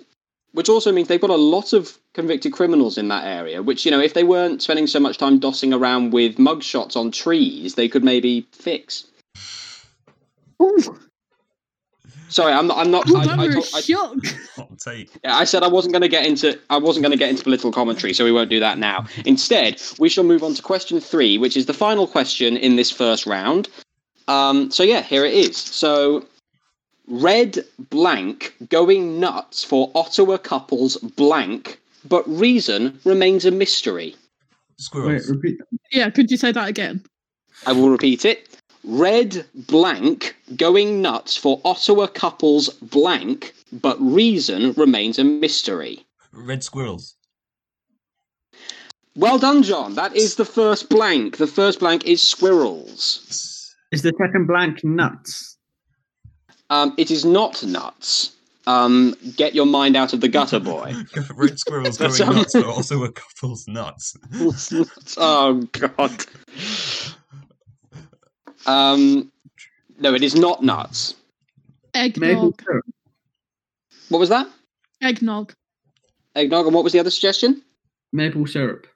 which 0.54 0.70
also 0.70 0.92
means 0.92 1.08
they've 1.08 1.22
got 1.22 1.30
a 1.30 1.36
lot 1.36 1.74
of 1.74 1.98
convicted 2.14 2.54
criminals 2.54 2.98
in 2.98 3.08
that 3.08 3.26
area. 3.26 3.62
Which 3.62 3.86
you 3.86 3.92
know, 3.92 4.00
if 4.00 4.14
they 4.14 4.24
weren't 4.24 4.62
spending 4.62 4.88
so 4.88 5.00
much 5.00 5.18
time 5.18 5.40
dossing 5.40 5.78
around 5.78 6.12
with 6.12 6.38
mugshots 6.38 6.96
on 6.96 7.12
trees, 7.12 7.76
they 7.76 7.88
could 7.88 8.04
maybe 8.04 8.48
fix. 8.52 9.06
Ooh, 10.62 11.00
Sorry, 12.32 12.54
I'm 12.54 12.66
not. 12.66 12.78
I'm 12.78 12.90
not. 12.90 13.14
I, 13.14 13.26
that 13.26 13.40
I, 13.40 13.46
were 13.46 13.52
a 13.52 13.58
I, 13.58 13.82
shock. 13.82 14.16
Hot 14.56 14.80
take. 14.80 15.10
Yeah, 15.24 15.36
I 15.36 15.44
said 15.44 15.64
I 15.64 15.68
wasn't 15.68 15.92
going 15.92 16.02
to 16.02 16.08
get 16.08 16.26
into 16.26 16.58
I 16.70 16.78
wasn't 16.78 17.04
going 17.04 17.12
to 17.12 17.18
get 17.18 17.30
into 17.30 17.44
political 17.44 17.74
commentary, 17.74 18.14
so 18.14 18.24
we 18.24 18.32
won't 18.32 18.50
do 18.50 18.60
that 18.62 18.78
now. 18.78 19.06
Instead, 19.26 19.82
we 20.00 20.08
shall 20.08 20.24
move 20.24 20.42
on 20.42 20.54
to 20.54 20.62
question 20.62 21.02
three, 21.02 21.38
which 21.38 21.58
is 21.58 21.66
the 21.66 21.74
final 21.74 22.08
question 22.08 22.56
in 22.56 22.78
this 22.78 22.90
first 22.90 23.26
round. 23.26 23.68
Um, 24.30 24.72
so 24.72 24.82
yeah, 24.82 25.02
here 25.02 25.26
it 25.26 25.34
is. 25.34 25.58
So, 25.58 26.26
red 27.08 27.66
blank 27.90 28.56
going 28.70 29.20
nuts 29.20 29.64
for 29.64 29.92
Ottawa 29.96 30.38
couples 30.38 30.98
blank, 30.98 31.80
but 32.06 32.28
reason 32.28 33.00
remains 33.06 33.46
a 33.46 33.52
mystery. 33.52 34.16
Squirrels. 34.78 35.28
Wait, 35.28 35.36
repeat. 35.36 35.58
that. 35.60 35.80
Yeah, 35.92 36.10
could 36.10 36.32
you 36.32 36.38
say 36.38 36.52
that 36.52 36.68
again? 36.68 37.04
I 37.66 37.74
will 37.74 37.90
repeat 37.90 38.26
it. 38.26 38.48
Red 38.84 39.46
blank 39.54 40.36
going 40.56 41.02
nuts 41.02 41.38
for 41.38 41.62
Ottawa 41.64 42.08
couples 42.08 42.70
blank, 42.70 43.54
but 43.72 44.02
reason 44.02 44.74
remains 44.74 45.20
a 45.20 45.24
mystery. 45.24 46.06
Red 46.32 46.64
squirrels. 46.64 47.16
Well 49.16 49.38
done, 49.38 49.62
John. 49.62 49.96
That 49.96 50.16
is 50.16 50.36
the 50.36 50.46
first 50.46 50.90
blank. 50.90 51.38
The 51.38 51.48
first 51.48 51.80
blank 51.80 52.06
is 52.06 52.24
squirrels. 52.24 53.76
Is 53.92 54.02
the 54.02 54.14
second 54.18 54.48
blank 54.48 54.84
nuts? 54.84 55.51
Um, 56.72 56.94
it 56.98 57.12
is 57.12 57.26
not 57.26 57.62
nuts. 57.64 58.36
Um, 58.66 59.16
get 59.36 59.54
your 59.54 59.66
mind 59.66 59.96
out 59.96 60.14
of 60.14 60.22
the 60.22 60.28
gutter, 60.30 60.60
boy. 60.74 60.94
Red 61.36 61.60
squirrels 61.60 61.98
going 61.98 62.12
That's, 62.12 62.22
um, 62.22 62.36
nuts, 62.36 62.54
but 62.54 62.66
also 62.66 63.04
a 63.04 63.12
couple's 63.12 63.68
nuts. 63.68 64.16
oh 65.18 65.62
God. 65.74 66.26
Um, 68.66 69.32
no, 70.00 70.14
it 70.14 70.24
is 70.24 70.36
not 70.36 70.64
nuts. 70.64 71.16
Eggnog. 71.94 72.62
What 74.10 74.20
was 74.20 74.30
that? 74.30 74.48
Eggnog. 75.02 75.54
Eggnog. 76.36 76.66
And 76.68 76.76
what 76.76 76.84
was 76.84 76.94
the 76.94 77.00
other 77.00 77.10
suggestion? 77.12 77.62
Maple 78.14 78.46
syrup. 78.48 78.88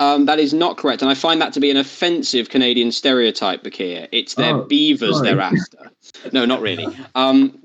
Um, 0.00 0.26
that 0.26 0.38
is 0.38 0.52
not 0.54 0.76
correct, 0.78 1.02
and 1.02 1.10
I 1.10 1.14
find 1.14 1.40
that 1.40 1.52
to 1.54 1.60
be 1.60 1.70
an 1.70 1.76
offensive 1.76 2.48
Canadian 2.48 2.90
stereotype, 2.90 3.62
Bakir. 3.62 4.08
It's 4.12 4.34
their 4.34 4.54
Oh, 4.56 4.64
beavers 4.64 5.16
sorry. 5.16 5.28
they're 5.28 5.40
after. 5.40 5.90
No, 6.32 6.44
not 6.44 6.60
really. 6.60 6.86
Um, 7.14 7.60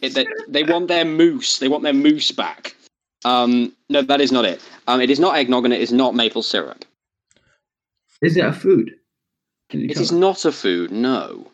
it, 0.00 0.14
they, 0.14 0.26
they 0.48 0.62
want 0.62 0.88
their 0.88 1.04
moose. 1.04 1.58
They 1.58 1.68
want 1.68 1.82
their 1.82 1.92
moose 1.92 2.30
back. 2.30 2.74
Um, 3.24 3.72
no, 3.88 4.02
that 4.02 4.20
is 4.20 4.30
not 4.30 4.44
it. 4.44 4.60
Um, 4.86 5.00
it 5.00 5.10
is 5.10 5.18
not 5.18 5.36
eggnog, 5.36 5.64
and 5.64 5.74
it 5.74 5.80
is 5.80 5.92
not 5.92 6.14
maple 6.14 6.42
syrup. 6.42 6.84
Is 8.22 8.36
it 8.36 8.44
a 8.44 8.52
food? 8.52 8.94
Can 9.70 9.80
you 9.80 9.88
It 9.90 9.96
tell 9.96 10.18
not 10.18 10.44
a 10.44 10.52
food. 10.52 10.90
No. 10.90 11.50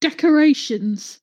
Decorations. 0.00 1.20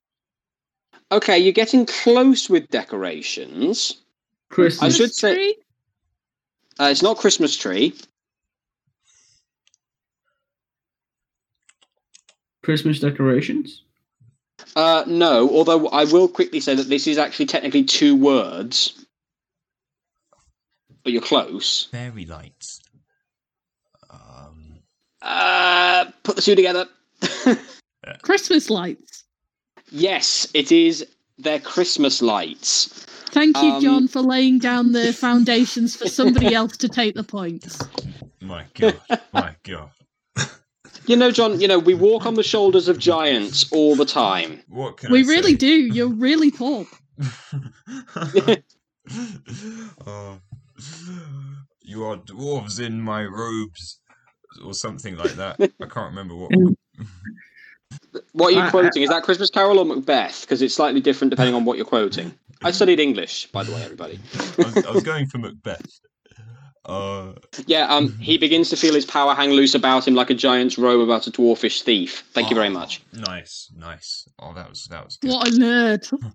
Okay, 1.11 1.37
you're 1.39 1.51
getting 1.53 1.85
close 1.85 2.49
with 2.49 2.69
decorations. 2.69 4.01
Christmas. 4.49 4.83
I 4.93 4.95
should 4.95 5.13
say- 5.13 5.33
Tree? 5.35 5.55
Uh, 6.79 6.85
it's 6.91 7.01
not 7.01 7.17
Christmas 7.17 7.57
tree. 7.57 7.93
Christmas 12.63 12.99
decorations. 12.99 13.83
Uh, 14.75 15.03
no, 15.07 15.49
although 15.49 15.87
I 15.87 16.03
will 16.05 16.27
quickly 16.27 16.59
say 16.59 16.75
that 16.75 16.89
this 16.89 17.07
is 17.07 17.17
actually 17.17 17.45
technically 17.45 17.83
two 17.83 18.15
words. 18.15 19.05
But 21.03 21.13
you're 21.13 21.21
close. 21.21 21.87
Fairy 21.91 22.25
lights. 22.25 22.81
Um, 24.09 24.79
Uh, 25.21 26.05
put 26.23 26.35
the 26.35 26.41
two 26.41 26.55
together. 26.55 26.87
Christmas 28.21 28.69
lights. 28.69 29.23
yes, 29.91 30.47
it 30.53 30.71
is 30.71 31.05
their 31.37 31.59
Christmas 31.59 32.21
lights. 32.21 32.87
Thank 33.31 33.55
you, 33.57 33.69
Um, 33.73 33.81
John, 33.81 34.07
for 34.07 34.21
laying 34.21 34.59
down 34.59 34.91
the 34.91 35.13
foundations 35.13 35.95
for 35.95 36.07
somebody 36.09 36.53
else 36.59 36.75
to 36.77 36.89
take 36.89 37.15
the 37.15 37.23
points. 37.23 37.79
my 38.41 38.65
god, 38.73 38.99
my 39.31 39.55
god. 39.63 39.91
You 41.09 41.15
know, 41.15 41.31
John, 41.31 41.59
you 41.59 41.67
know, 41.67 41.79
we 41.79 41.95
walk 41.95 42.27
on 42.27 42.35
the 42.35 42.43
shoulders 42.43 42.87
of 42.87 42.99
giants 42.99 43.71
all 43.71 43.95
the 43.95 44.05
time. 44.05 44.61
What 44.67 44.97
can 44.97 45.11
We 45.11 45.21
I 45.23 45.27
really 45.27 45.53
say? 45.53 45.57
do. 45.57 45.67
You're 45.87 46.07
really 46.13 46.51
tall. 46.51 46.85
oh, 50.05 50.37
you 51.81 52.03
are 52.05 52.17
dwarves 52.17 52.79
in 52.79 53.01
my 53.01 53.25
robes, 53.25 53.99
or 54.63 54.75
something 54.75 55.15
like 55.17 55.31
that. 55.33 55.55
I 55.59 55.85
can't 55.87 56.11
remember 56.13 56.35
what. 56.35 56.51
What 58.33 58.49
are 58.49 58.51
you 58.51 58.59
I- 58.59 58.67
I- 58.67 58.69
quoting? 58.69 59.01
Is 59.03 59.09
that 59.09 59.23
Christmas 59.23 59.49
Carol 59.49 59.79
or 59.79 59.85
Macbeth? 59.85 60.41
Because 60.41 60.61
it's 60.61 60.75
slightly 60.75 61.01
different 61.01 61.31
depending 61.31 61.55
on 61.55 61.65
what 61.65 61.77
you're 61.77 61.85
quoting. 61.87 62.33
I 62.63 62.69
studied 62.71 62.99
English, 62.99 63.47
by 63.51 63.63
the 63.63 63.71
way, 63.71 63.81
everybody. 63.83 64.19
I 64.59 64.63
was, 64.63 64.85
I 64.85 64.91
was 64.91 65.03
going 65.03 65.25
for 65.27 65.39
Macbeth. 65.39 65.99
Uh, 66.85 67.33
Yeah, 67.67 67.85
um, 67.87 68.17
he 68.19 68.37
begins 68.37 68.69
to 68.69 68.77
feel 68.77 68.93
his 68.93 69.05
power 69.05 69.35
hang 69.35 69.51
loose 69.51 69.75
about 69.75 70.07
him 70.07 70.15
like 70.15 70.29
a 70.29 70.33
giant's 70.33 70.77
robe 70.77 71.01
about 71.01 71.27
a 71.27 71.31
dwarfish 71.31 71.81
thief. 71.81 72.23
Thank 72.33 72.49
you 72.49 72.55
very 72.55 72.69
oh, 72.69 72.71
much. 72.71 73.01
Nice, 73.13 73.71
nice. 73.77 74.27
Oh, 74.39 74.53
that 74.53 74.69
was 74.69 74.85
that 74.85 75.05
was 75.05 75.17
good. 75.17 75.31
What 75.31 75.47
a 75.47 75.51
nerd. 75.51 76.11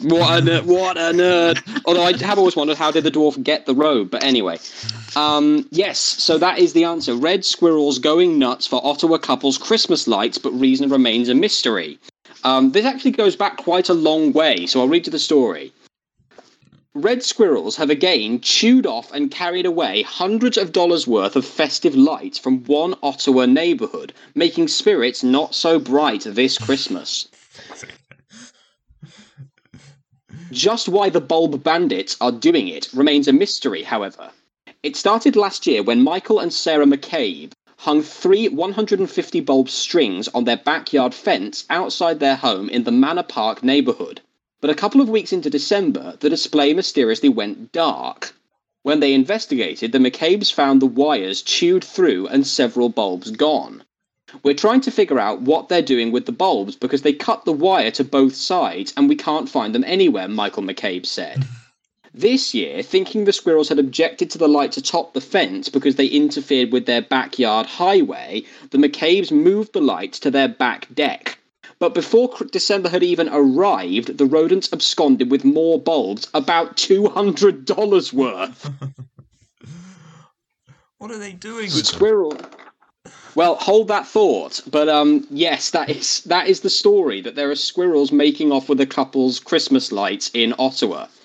What 0.00 0.38
a 0.38 0.42
nerd! 0.42 0.64
What 0.64 0.96
a 0.96 1.12
nerd! 1.12 1.82
Although 1.84 2.02
I 2.02 2.16
have 2.16 2.38
always 2.38 2.56
wondered 2.56 2.76
how 2.76 2.90
did 2.90 3.04
the 3.04 3.10
dwarf 3.10 3.40
get 3.42 3.66
the 3.66 3.74
robe. 3.74 4.10
But 4.10 4.24
anyway, 4.24 4.58
um, 5.14 5.68
yes. 5.70 5.98
So 5.98 6.38
that 6.38 6.58
is 6.58 6.72
the 6.72 6.84
answer. 6.84 7.14
Red 7.14 7.44
squirrels 7.44 7.98
going 7.98 8.38
nuts 8.38 8.66
for 8.66 8.84
Ottawa 8.84 9.18
couple's 9.18 9.58
Christmas 9.58 10.08
lights, 10.08 10.38
but 10.38 10.50
reason 10.50 10.90
remains 10.90 11.28
a 11.28 11.34
mystery. 11.34 11.98
Um, 12.44 12.72
this 12.72 12.84
actually 12.84 13.12
goes 13.12 13.36
back 13.36 13.56
quite 13.58 13.88
a 13.88 13.94
long 13.94 14.32
way. 14.32 14.66
So 14.66 14.80
I'll 14.80 14.88
read 14.88 15.06
you 15.06 15.12
the 15.12 15.18
story. 15.18 15.72
Red 16.94 17.22
squirrels 17.22 17.76
have 17.76 17.88
again 17.88 18.42
chewed 18.42 18.84
off 18.86 19.10
and 19.12 19.30
carried 19.30 19.64
away 19.64 20.02
hundreds 20.02 20.58
of 20.58 20.72
dollars 20.72 21.06
worth 21.06 21.36
of 21.36 21.46
festive 21.46 21.96
lights 21.96 22.38
from 22.38 22.64
one 22.64 22.94
Ottawa 23.02 23.46
neighborhood, 23.46 24.12
making 24.34 24.68
spirits 24.68 25.22
not 25.22 25.54
so 25.54 25.78
bright 25.78 26.24
this 26.26 26.58
Christmas. 26.58 27.28
Just 30.50 30.86
why 30.86 31.08
the 31.08 31.22
bulb 31.22 31.64
bandits 31.64 32.14
are 32.20 32.30
doing 32.30 32.68
it 32.68 32.90
remains 32.92 33.26
a 33.26 33.32
mystery, 33.32 33.84
however. 33.84 34.30
It 34.82 34.94
started 34.94 35.34
last 35.34 35.66
year 35.66 35.82
when 35.82 36.04
Michael 36.04 36.40
and 36.40 36.52
Sarah 36.52 36.84
McCabe 36.84 37.52
hung 37.78 38.02
three 38.02 38.50
150 38.50 39.40
bulb 39.40 39.70
strings 39.70 40.28
on 40.28 40.44
their 40.44 40.58
backyard 40.58 41.14
fence 41.14 41.64
outside 41.70 42.20
their 42.20 42.36
home 42.36 42.68
in 42.68 42.84
the 42.84 42.92
Manor 42.92 43.22
Park 43.22 43.62
neighborhood. 43.62 44.20
But 44.62 44.70
a 44.70 44.76
couple 44.76 45.00
of 45.00 45.08
weeks 45.08 45.32
into 45.32 45.50
December, 45.50 46.16
the 46.20 46.30
display 46.30 46.72
mysteriously 46.72 47.28
went 47.28 47.72
dark. 47.72 48.32
When 48.84 49.00
they 49.00 49.12
investigated, 49.12 49.90
the 49.90 49.98
McCabes 49.98 50.52
found 50.52 50.80
the 50.80 50.86
wires 50.86 51.42
chewed 51.42 51.82
through 51.82 52.28
and 52.28 52.46
several 52.46 52.88
bulbs 52.88 53.32
gone. 53.32 53.82
We're 54.44 54.54
trying 54.54 54.80
to 54.82 54.92
figure 54.92 55.18
out 55.18 55.42
what 55.42 55.68
they're 55.68 55.82
doing 55.82 56.12
with 56.12 56.26
the 56.26 56.32
bulbs 56.32 56.76
because 56.76 57.02
they 57.02 57.12
cut 57.12 57.44
the 57.44 57.52
wire 57.52 57.90
to 57.90 58.04
both 58.04 58.36
sides 58.36 58.94
and 58.96 59.08
we 59.08 59.16
can't 59.16 59.48
find 59.48 59.74
them 59.74 59.82
anywhere, 59.84 60.28
Michael 60.28 60.62
McCabe 60.62 61.06
said. 61.06 61.44
This 62.14 62.54
year, 62.54 62.82
thinking 62.82 63.24
the 63.24 63.32
squirrels 63.32 63.70
had 63.70 63.80
objected 63.80 64.30
to 64.30 64.38
the 64.38 64.46
lights 64.46 64.76
atop 64.76 65.12
the 65.12 65.20
fence 65.20 65.70
because 65.70 65.96
they 65.96 66.06
interfered 66.06 66.70
with 66.70 66.86
their 66.86 67.02
backyard 67.02 67.66
highway, 67.66 68.44
the 68.70 68.78
McCabes 68.78 69.32
moved 69.32 69.72
the 69.72 69.80
lights 69.80 70.20
to 70.20 70.30
their 70.30 70.46
back 70.46 70.86
deck. 70.94 71.38
But 71.82 71.94
before 71.94 72.32
December 72.52 72.88
had 72.88 73.02
even 73.02 73.28
arrived, 73.28 74.16
the 74.16 74.24
rodents 74.24 74.72
absconded 74.72 75.32
with 75.32 75.44
more 75.44 75.80
bulbs, 75.80 76.28
about 76.32 76.76
$200 76.76 78.12
worth. 78.12 78.70
what 80.98 81.10
are 81.10 81.18
they 81.18 81.32
doing 81.32 81.64
with 81.64 81.74
them? 81.74 81.84
Squirrel. 81.84 82.36
Well, 83.34 83.56
hold 83.56 83.88
that 83.88 84.06
thought. 84.06 84.60
But 84.70 84.88
um, 84.88 85.26
yes, 85.28 85.70
that 85.70 85.90
is 85.90 86.20
that 86.20 86.46
is 86.46 86.60
the 86.60 86.70
story. 86.70 87.20
That 87.20 87.34
there 87.34 87.50
are 87.50 87.56
squirrels 87.56 88.12
making 88.12 88.52
off 88.52 88.68
with 88.68 88.80
a 88.80 88.86
couple's 88.86 89.40
Christmas 89.40 89.90
lights 89.90 90.30
in 90.34 90.54
Ottawa. 90.60 91.08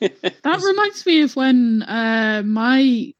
That 0.00 0.62
reminds 0.62 1.06
me 1.06 1.22
of 1.22 1.34
when 1.34 1.82
uh, 1.84 2.42
my 2.44 3.14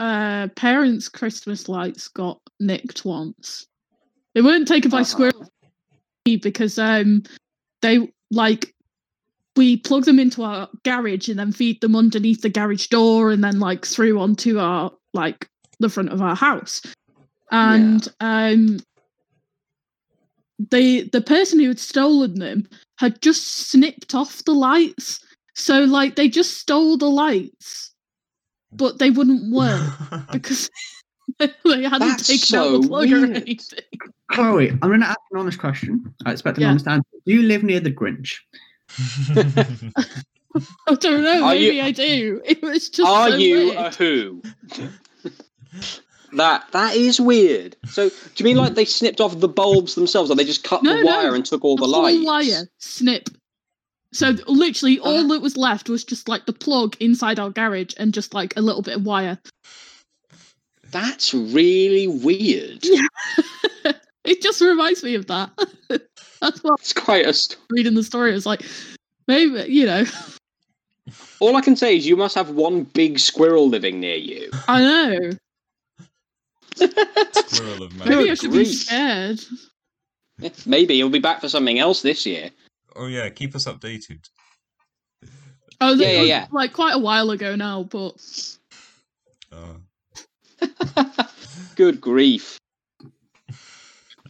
uh, 0.00 0.48
parents' 0.56 1.08
Christmas 1.08 1.68
lights 1.68 2.08
got 2.08 2.40
nicked 2.58 3.04
once. 3.04 3.68
They 4.34 4.42
weren't 4.42 4.68
taken 4.68 4.90
by 4.90 4.98
Uh-huh. 4.98 5.04
squirrels 5.04 5.50
because 6.24 6.78
um, 6.78 7.22
they 7.82 8.08
like 8.30 8.74
we 9.56 9.76
plug 9.76 10.04
them 10.04 10.18
into 10.18 10.42
our 10.42 10.68
garage 10.84 11.28
and 11.28 11.38
then 11.38 11.52
feed 11.52 11.80
them 11.80 11.94
underneath 11.94 12.42
the 12.42 12.48
garage 12.48 12.88
door 12.88 13.30
and 13.30 13.44
then 13.44 13.60
like 13.60 13.86
through 13.86 14.18
onto 14.18 14.58
our 14.58 14.90
like 15.12 15.46
the 15.78 15.88
front 15.88 16.10
of 16.10 16.20
our 16.20 16.34
house. 16.34 16.82
And 17.52 18.08
um 18.20 18.78
the 20.58 21.08
the 21.12 21.20
person 21.20 21.60
who 21.60 21.68
had 21.68 21.78
stolen 21.78 22.34
them 22.34 22.66
had 22.98 23.20
just 23.22 23.68
snipped 23.68 24.14
off 24.14 24.44
the 24.44 24.52
lights. 24.54 25.20
So 25.54 25.84
like 25.84 26.16
they 26.16 26.28
just 26.28 26.58
stole 26.58 26.96
the 26.96 27.10
lights, 27.10 27.92
but 28.72 28.98
they 28.98 29.10
wouldn't 29.10 29.52
work 29.52 29.82
because 30.32 30.68
they 31.38 31.48
hadn't 31.64 32.00
That's 32.00 32.26
taken 32.26 32.58
out 32.58 32.82
the 32.82 32.88
plug 32.88 33.12
or 33.12 33.24
anything. 33.24 33.84
Chloe, 34.32 34.70
I'm 34.70 34.78
going 34.80 35.00
to 35.00 35.06
ask 35.06 35.18
an 35.32 35.38
honest 35.38 35.58
question. 35.58 36.14
I 36.24 36.32
expect 36.32 36.56
an 36.58 36.62
Yeah. 36.62 36.70
honest 36.70 36.88
answer. 36.88 37.06
Do 37.26 37.32
you 37.32 37.42
live 37.42 37.62
near 37.62 37.80
the 37.80 37.90
Grinch? 37.92 38.36
I 40.88 40.94
don't 40.94 41.22
know. 41.24 41.44
Are 41.44 41.54
you- 41.54 41.68
Maybe 41.68 41.80
I 41.82 41.90
do. 41.90 42.40
It 42.46 42.62
was 42.62 42.88
just. 42.88 43.08
Are 43.08 43.30
so 43.30 43.36
you 43.36 43.56
weird. 43.70 43.76
a 43.76 43.90
who? 43.90 44.42
that 46.34 46.64
that 46.72 46.94
is 46.96 47.20
weird. 47.20 47.76
So, 47.86 48.08
do 48.08 48.14
you 48.36 48.44
mean 48.44 48.56
like 48.56 48.74
they 48.74 48.84
snipped 48.84 49.20
off 49.20 49.38
the 49.38 49.48
bulbs 49.48 49.94
themselves, 49.94 50.30
or 50.30 50.36
they 50.36 50.44
just 50.44 50.64
cut 50.64 50.82
No, 50.82 50.96
the 50.96 51.02
no. 51.04 51.06
wire 51.06 51.34
and 51.34 51.44
took 51.44 51.64
all 51.64 51.76
the, 51.76 51.86
the 51.86 51.92
whole 51.92 52.02
lights? 52.04 52.24
wire 52.24 52.68
snip. 52.78 53.28
So 54.12 54.30
literally, 54.46 55.00
all 55.00 55.24
Uh. 55.24 55.34
that 55.34 55.42
was 55.42 55.56
left 55.56 55.88
was 55.88 56.04
just 56.04 56.28
like 56.28 56.46
the 56.46 56.52
plug 56.52 56.96
inside 57.00 57.38
our 57.40 57.50
garage 57.50 57.94
and 57.98 58.14
just 58.14 58.32
like 58.32 58.56
a 58.56 58.60
little 58.60 58.82
bit 58.82 58.96
of 58.96 59.04
wire. 59.04 59.38
That's 60.90 61.34
really 61.34 62.06
weird. 62.06 62.84
Yeah. 63.84 63.92
It 64.24 64.42
just 64.42 64.60
reminds 64.60 65.02
me 65.02 65.14
of 65.14 65.26
that. 65.26 65.50
That's 66.40 66.62
what 66.62 66.80
It's 66.80 66.92
quite 66.92 67.26
a. 67.26 67.32
St- 67.32 67.58
reading 67.70 67.94
the 67.94 68.02
story. 68.02 68.32
I 68.32 68.34
was 68.34 68.46
like, 68.46 68.62
Maybe 69.26 69.70
you 69.72 69.86
know. 69.86 70.04
All 71.40 71.56
I 71.56 71.60
can 71.60 71.76
say 71.76 71.96
is 71.96 72.06
you 72.06 72.16
must 72.16 72.34
have 72.34 72.50
one 72.50 72.84
big 72.84 73.18
squirrel 73.18 73.68
living 73.68 74.00
near 74.00 74.16
you. 74.16 74.50
I 74.68 74.80
know. 74.80 75.30
Squirrel 76.76 77.82
of 77.82 77.94
Maybe. 77.96 78.30
I 78.30 78.34
should 78.34 78.52
be 78.52 78.64
scared. 78.64 79.40
Yeah, 80.38 80.50
Maybe 80.66 80.94
he'll 80.94 81.10
be 81.10 81.18
back 81.18 81.40
for 81.40 81.48
something 81.48 81.78
else 81.78 82.02
this 82.02 82.26
year. 82.26 82.50
Oh 82.96 83.06
yeah, 83.06 83.28
keep 83.28 83.54
us 83.54 83.66
updated. 83.66 84.28
Oh, 85.80 85.94
Yeah, 85.94 86.10
yeah, 86.10 86.22
yeah. 86.22 86.46
Like 86.50 86.72
quite 86.72 86.94
a 86.94 86.98
while 86.98 87.30
ago 87.30 87.56
now, 87.56 87.82
but 87.84 88.56
Uh, 89.52 89.74
Good 91.76 92.00
grief. 92.00 92.58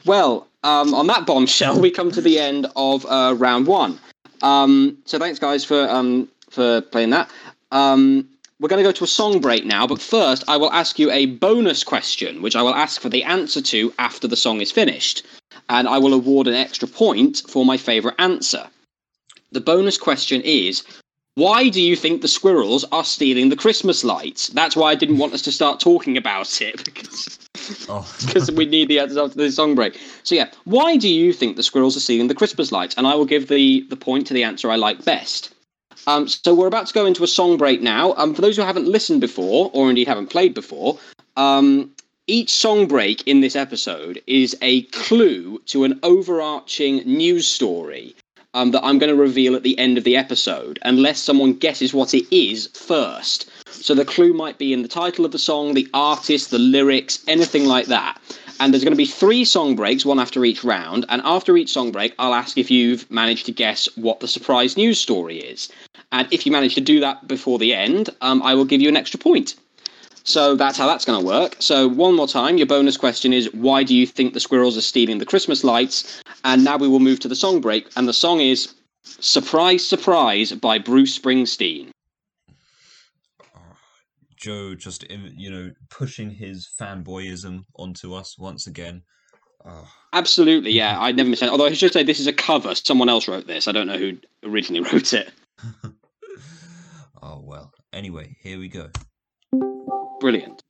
Well, 0.05 0.47
um, 0.63 0.95
on 0.95 1.07
that 1.07 1.27
bombshell, 1.27 1.81
we 1.81 1.91
come 1.91 2.11
to 2.11 2.21
the 2.21 2.39
end 2.39 2.67
of 2.77 3.07
uh, 3.07 3.35
round 3.37 3.67
one. 3.67 3.99
Um, 4.43 4.99
so 5.05 5.19
thanks, 5.19 5.39
guys, 5.39 5.65
for 5.65 5.89
um, 5.89 6.29
for 6.51 6.83
playing 6.83 7.11
that. 7.11 7.31
Um, 7.73 8.29
we're 8.61 8.69
going 8.69 8.83
to 8.83 8.89
go 8.89 8.93
to 8.93 9.05
a 9.05 9.09
song 9.09 9.41
break 9.41 9.65
now, 9.65 9.87
but 9.87 10.01
first, 10.01 10.45
I 10.47 10.57
will 10.57 10.73
ask 10.73 10.99
you 10.99 11.11
a 11.11 11.27
bonus 11.27 11.83
question, 11.83 12.41
which 12.41 12.55
I 12.55 12.63
will 12.63 12.75
ask 12.75 13.01
for 13.01 13.09
the 13.09 13.25
answer 13.25 13.61
to 13.61 13.93
after 13.99 14.29
the 14.29 14.37
song 14.37 14.61
is 14.61 14.71
finished, 14.71 15.23
and 15.69 15.89
I 15.89 15.99
will 15.99 16.15
award 16.15 16.47
an 16.47 16.55
extra 16.55 16.87
point 16.87 17.43
for 17.49 17.65
my 17.65 17.77
favourite 17.77 18.19
answer. 18.19 18.69
The 19.53 19.61
bonus 19.61 19.99
question 19.99 20.43
is. 20.43 20.83
Why 21.37 21.69
do 21.69 21.83
you 21.83 21.97
think 21.97 22.23
the 22.23 22.29
squirrels 22.29 22.85
are 22.93 23.03
stealing 23.03 23.49
the 23.49 23.57
Christmas 23.57 24.05
lights? 24.05 24.51
That's 24.51 24.77
why 24.77 24.93
I 24.93 24.95
didn't 24.95 25.19
want 25.19 25.35
us 25.35 25.43
to 25.43 25.51
start 25.51 25.81
talking 25.81 26.17
about 26.17 26.63
it 26.63 26.85
because 26.85 27.41
oh, 27.89 28.15
because 28.27 28.51
we 28.51 28.67
need 28.67 28.89
the 28.89 28.99
answers 28.99 29.17
after 29.17 29.37
the 29.37 29.51
song 29.51 29.75
break. 29.75 29.99
So 30.23 30.35
yeah, 30.35 30.51
why 30.65 30.97
do 30.97 31.09
you 31.09 31.33
think 31.33 31.57
the 31.57 31.63
squirrels 31.63 31.97
are 31.97 32.01
stealing 32.01 32.29
the 32.29 32.35
Christmas 32.35 32.73
lights? 32.73 32.95
And 32.97 33.07
I 33.07 33.15
will 33.15 33.25
give 33.25 33.49
the 33.49 33.87
the 33.89 33.97
point 33.97 34.27
to 34.29 34.35
the 34.35 34.45
answer 34.45 34.71
I 34.71 34.77
like 34.77 35.05
best. 35.05 35.55
Um, 36.07 36.29
so 36.29 36.55
we're 36.55 36.67
about 36.67 36.87
to 36.89 36.95
go 36.95 37.07
into 37.07 37.25
a 37.25 37.29
song 37.29 37.57
break 37.57 37.81
now. 37.81 38.13
Um, 38.15 38.35
for 38.35 38.43
those 38.43 38.57
who 38.57 38.63
haven't 38.63 38.87
listened 38.87 39.21
before, 39.21 39.71
or 39.73 39.89
indeed 39.89 40.07
haven't 40.07 40.27
played 40.27 40.53
before, 40.53 40.99
um, 41.37 41.91
each 42.27 42.51
song 42.51 42.87
break 42.87 43.27
in 43.27 43.41
this 43.41 43.57
episode 43.57 44.21
is 44.27 44.57
a 44.61 44.83
clue 44.85 45.61
to 45.67 45.85
an 45.85 45.99
overarching 46.03 46.99
news 46.99 47.47
story 47.47 48.15
um, 48.55 48.71
that 48.71 48.85
I'm 48.85 48.99
going 48.99 49.15
to 49.15 49.21
reveal 49.21 49.55
at 49.55 49.63
the 49.63 49.79
end 49.79 49.99
of 49.99 50.05
the 50.05 50.17
episode, 50.17 50.79
unless 50.83 51.21
someone 51.21 51.55
guesses 51.55 51.93
what 51.93 52.15
it 52.15 52.25
is 52.35 52.69
first. 52.69 53.51
So 53.71 53.95
the 53.95 54.05
clue 54.05 54.33
might 54.33 54.57
be 54.57 54.73
in 54.73 54.83
the 54.83 54.89
title 54.89 55.25
of 55.25 55.33
the 55.33 55.39
song, 55.39 55.75
the 55.75 55.89
artist, 55.93 56.51
the 56.51 56.59
lyrics, 56.59 57.23
anything 57.29 57.67
like 57.67 57.87
that. 57.87 58.19
And 58.61 58.73
there's 58.73 58.85
going 58.85 58.93
to 58.93 58.97
be 58.97 59.05
three 59.05 59.45
song 59.45 59.75
breaks, 59.75 60.07
one 60.07 60.21
after 60.21 60.45
each 60.45 60.63
round. 60.63 61.05
And 61.09 61.21
after 61.25 61.57
each 61.57 61.73
song 61.73 61.91
break, 61.91 62.15
I'll 62.19 62.35
ask 62.35 62.57
if 62.57 62.71
you've 62.71 63.11
managed 63.11 63.47
to 63.47 63.53
guess 63.53 63.89
what 63.97 64.21
the 64.21 64.29
surprise 64.29 64.77
news 64.77 65.01
story 65.01 65.39
is. 65.39 65.69
And 66.13 66.33
if 66.33 66.47
you 66.47 66.53
manage 66.53 66.77
to 66.77 66.81
do 66.81 67.01
that 67.01 67.27
before 67.27 67.59
the 67.59 67.75
end, 67.75 68.11
um, 68.21 68.41
I 68.43 68.55
will 68.55 68.65
give 68.65 68.81
you 68.81 68.89
an 68.89 68.97
extra 68.97 69.19
point. 69.19 69.57
So 70.23 70.57
that's 70.57 70.79
how 70.79 70.87
that's 70.87 71.05
going 71.05 71.21
to 71.21 71.27
work. 71.27 71.57
So 71.59 71.87
one 71.87 72.15
more 72.15 72.27
time, 72.27 72.57
your 72.57 72.67
bonus 72.67 72.97
question 72.97 73.35
is 73.35 73.53
why 73.53 73.83
do 73.83 73.95
you 73.95 74.07
think 74.07 74.33
the 74.33 74.41
squirrels 74.41 74.77
are 74.79 74.81
stealing 74.81 75.19
the 75.19 75.27
Christmas 75.27 75.63
lights? 75.65 76.23
And 76.45 76.63
now 76.63 76.77
we 76.77 76.89
will 76.89 77.01
move 77.01 77.21
to 77.21 77.29
the 77.29 77.35
song 77.37 77.61
break, 77.61 77.89
and 77.97 78.07
the 78.07 78.13
song 78.13 78.41
is 78.41 78.75
"Surprise, 79.03 79.87
Surprise" 79.87 80.53
by 80.53 80.79
Bruce 80.79 81.19
Springsteen. 81.19 81.91
oh, 83.57 83.77
Joe 84.37 84.75
just 84.75 85.05
you 85.11 85.51
know 85.51 85.71
pushing 85.89 86.31
his 86.31 86.69
fanboyism 86.79 87.65
onto 87.77 88.15
us 88.15 88.39
once 88.39 88.67
again. 88.67 89.03
Oh, 89.65 89.89
Absolutely, 90.13 90.73
yeah. 90.73 91.01
I 91.01 91.13
never 91.13 91.35
said. 91.35 91.49
Although 91.49 91.67
I 91.67 91.73
should 91.73 91.93
say 91.93 92.03
this 92.03 92.21
is 92.21 92.27
a 92.27 92.33
cover. 92.33 92.75
Someone 92.75 93.09
else 93.09 93.27
wrote 93.27 93.47
this. 93.47 93.67
I 93.67 93.73
don't 93.73 93.87
know 93.87 93.97
who 93.99 94.19
originally 94.45 94.87
wrote 94.93 95.13
it. 95.15 95.33
oh 97.23 97.41
well. 97.43 97.73
Anyway, 97.93 98.37
here 98.43 98.59
we 98.59 98.69
go. 98.69 98.91
Brilliant. 100.21 100.63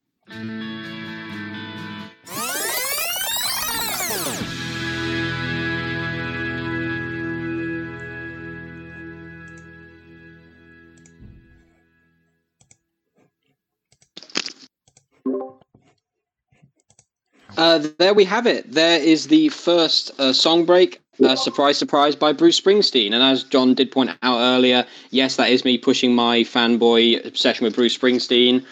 Uh, 17.57 17.87
there 17.99 18.15
we 18.15 18.25
have 18.25 18.47
it. 18.47 18.73
There 18.73 19.01
is 19.01 19.29
the 19.29 19.49
first 19.49 20.11
uh, 20.19 20.33
song 20.33 20.65
break. 20.65 21.01
Uh, 21.23 21.37
surprise, 21.37 21.79
surprise 21.79 22.17
by 22.17 22.33
Bruce 22.33 22.61
Springsteen. 22.61 23.13
And 23.13 23.23
as 23.23 23.45
John 23.45 23.75
did 23.75 23.93
point 23.93 24.11
out 24.23 24.41
earlier, 24.41 24.85
yes, 25.11 25.37
that 25.37 25.51
is 25.51 25.65
me 25.65 25.79
pushing 25.79 26.13
my 26.13 26.41
fanboy 26.41 27.25
obsession 27.25 27.65
with 27.65 27.77
Bruce 27.77 27.97
Springsteen, 27.97 28.65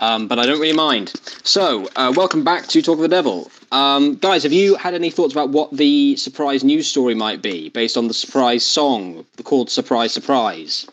um, 0.00 0.28
but 0.28 0.38
I 0.38 0.46
don't 0.46 0.60
really 0.60 0.76
mind. 0.76 1.12
So, 1.42 1.88
uh, 1.96 2.12
welcome 2.14 2.44
back 2.44 2.68
to 2.68 2.80
Talk 2.80 2.98
of 2.98 3.02
the 3.02 3.08
Devil. 3.08 3.50
Um, 3.72 4.14
guys, 4.14 4.44
have 4.44 4.52
you 4.52 4.76
had 4.76 4.94
any 4.94 5.10
thoughts 5.10 5.32
about 5.32 5.48
what 5.48 5.76
the 5.76 6.14
surprise 6.14 6.62
news 6.62 6.86
story 6.86 7.16
might 7.16 7.42
be 7.42 7.70
based 7.70 7.96
on 7.96 8.06
the 8.06 8.14
surprise 8.14 8.64
song 8.64 9.26
called 9.42 9.68
Surprise, 9.68 10.12
Surprise? 10.12 10.86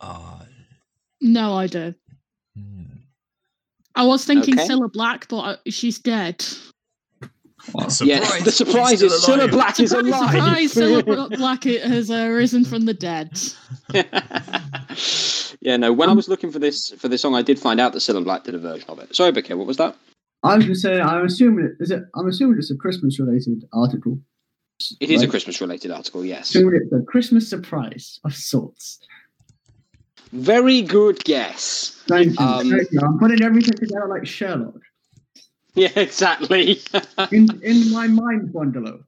Ah, 0.00 0.42
no 1.20 1.54
idea. 1.54 1.96
I 3.98 4.04
was 4.04 4.24
thinking 4.24 4.58
Okay. 4.58 4.68
Cilla 4.68 4.90
Black, 4.92 5.28
but 5.28 5.38
uh, 5.38 5.56
she's 5.68 5.98
dead. 5.98 6.44
yeah, 8.00 8.20
the 8.44 8.52
surprise 8.52 9.02
is 9.02 9.12
Cilla 9.12 9.50
Black 9.50 9.78
is 9.80 9.90
Surprise, 9.90 10.08
alive. 10.08 10.70
surprise, 10.70 10.74
Cilla 10.74 11.04
Bla- 11.28 11.36
Black 11.36 11.64
has 11.64 12.10
uh, 12.10 12.28
risen 12.32 12.64
from 12.64 12.86
the 12.86 12.94
dead. 12.94 13.30
yeah, 15.60 15.76
no. 15.76 15.92
When 15.92 16.08
I 16.08 16.12
was 16.12 16.28
looking 16.28 16.50
for 16.50 16.58
this 16.58 16.90
for 16.92 17.08
this 17.08 17.22
song, 17.22 17.34
I 17.34 17.42
did 17.42 17.58
find 17.58 17.80
out 17.80 17.92
that 17.92 17.98
Cilla 18.00 18.22
Black 18.24 18.44
did 18.44 18.54
a 18.54 18.58
version 18.58 18.88
of 18.88 18.98
it. 19.00 19.14
Sorry, 19.14 19.32
Becky, 19.32 19.54
what 19.54 19.66
was 19.66 19.76
that? 19.78 19.96
I 20.44 20.54
was 20.56 20.64
going 20.64 20.74
to 20.74 20.80
say, 20.80 21.00
I'm 21.00 21.26
assuming 21.26 21.64
it, 21.66 21.72
is 21.82 21.90
it. 21.90 22.02
I'm 22.14 22.28
assuming 22.28 22.58
it's 22.58 22.70
a 22.70 22.76
Christmas 22.76 23.18
related 23.18 23.64
article. 23.72 24.20
It 25.00 25.10
is 25.10 25.22
a 25.24 25.26
Christmas 25.28 25.60
related 25.60 25.90
article, 25.90 26.24
yes. 26.24 26.50
Assuming 26.50 26.80
it's 26.84 26.92
a 26.92 27.04
Christmas 27.04 27.50
surprise 27.50 28.20
of 28.24 28.32
sorts. 28.32 29.00
Very 30.32 30.82
good 30.82 31.24
guess. 31.24 32.02
Thank 32.06 32.38
you. 32.38 32.44
Um, 32.46 32.70
thank 32.70 32.90
you. 32.92 33.00
I'm 33.02 33.18
putting 33.18 33.42
everything 33.42 33.74
together 33.74 34.06
like 34.08 34.26
Sherlock 34.26 34.74
Yeah, 35.74 35.90
exactly. 35.96 36.80
in 37.32 37.48
in 37.62 37.90
my 37.92 38.06
mind 38.08 38.52
bungalow. 38.52 39.04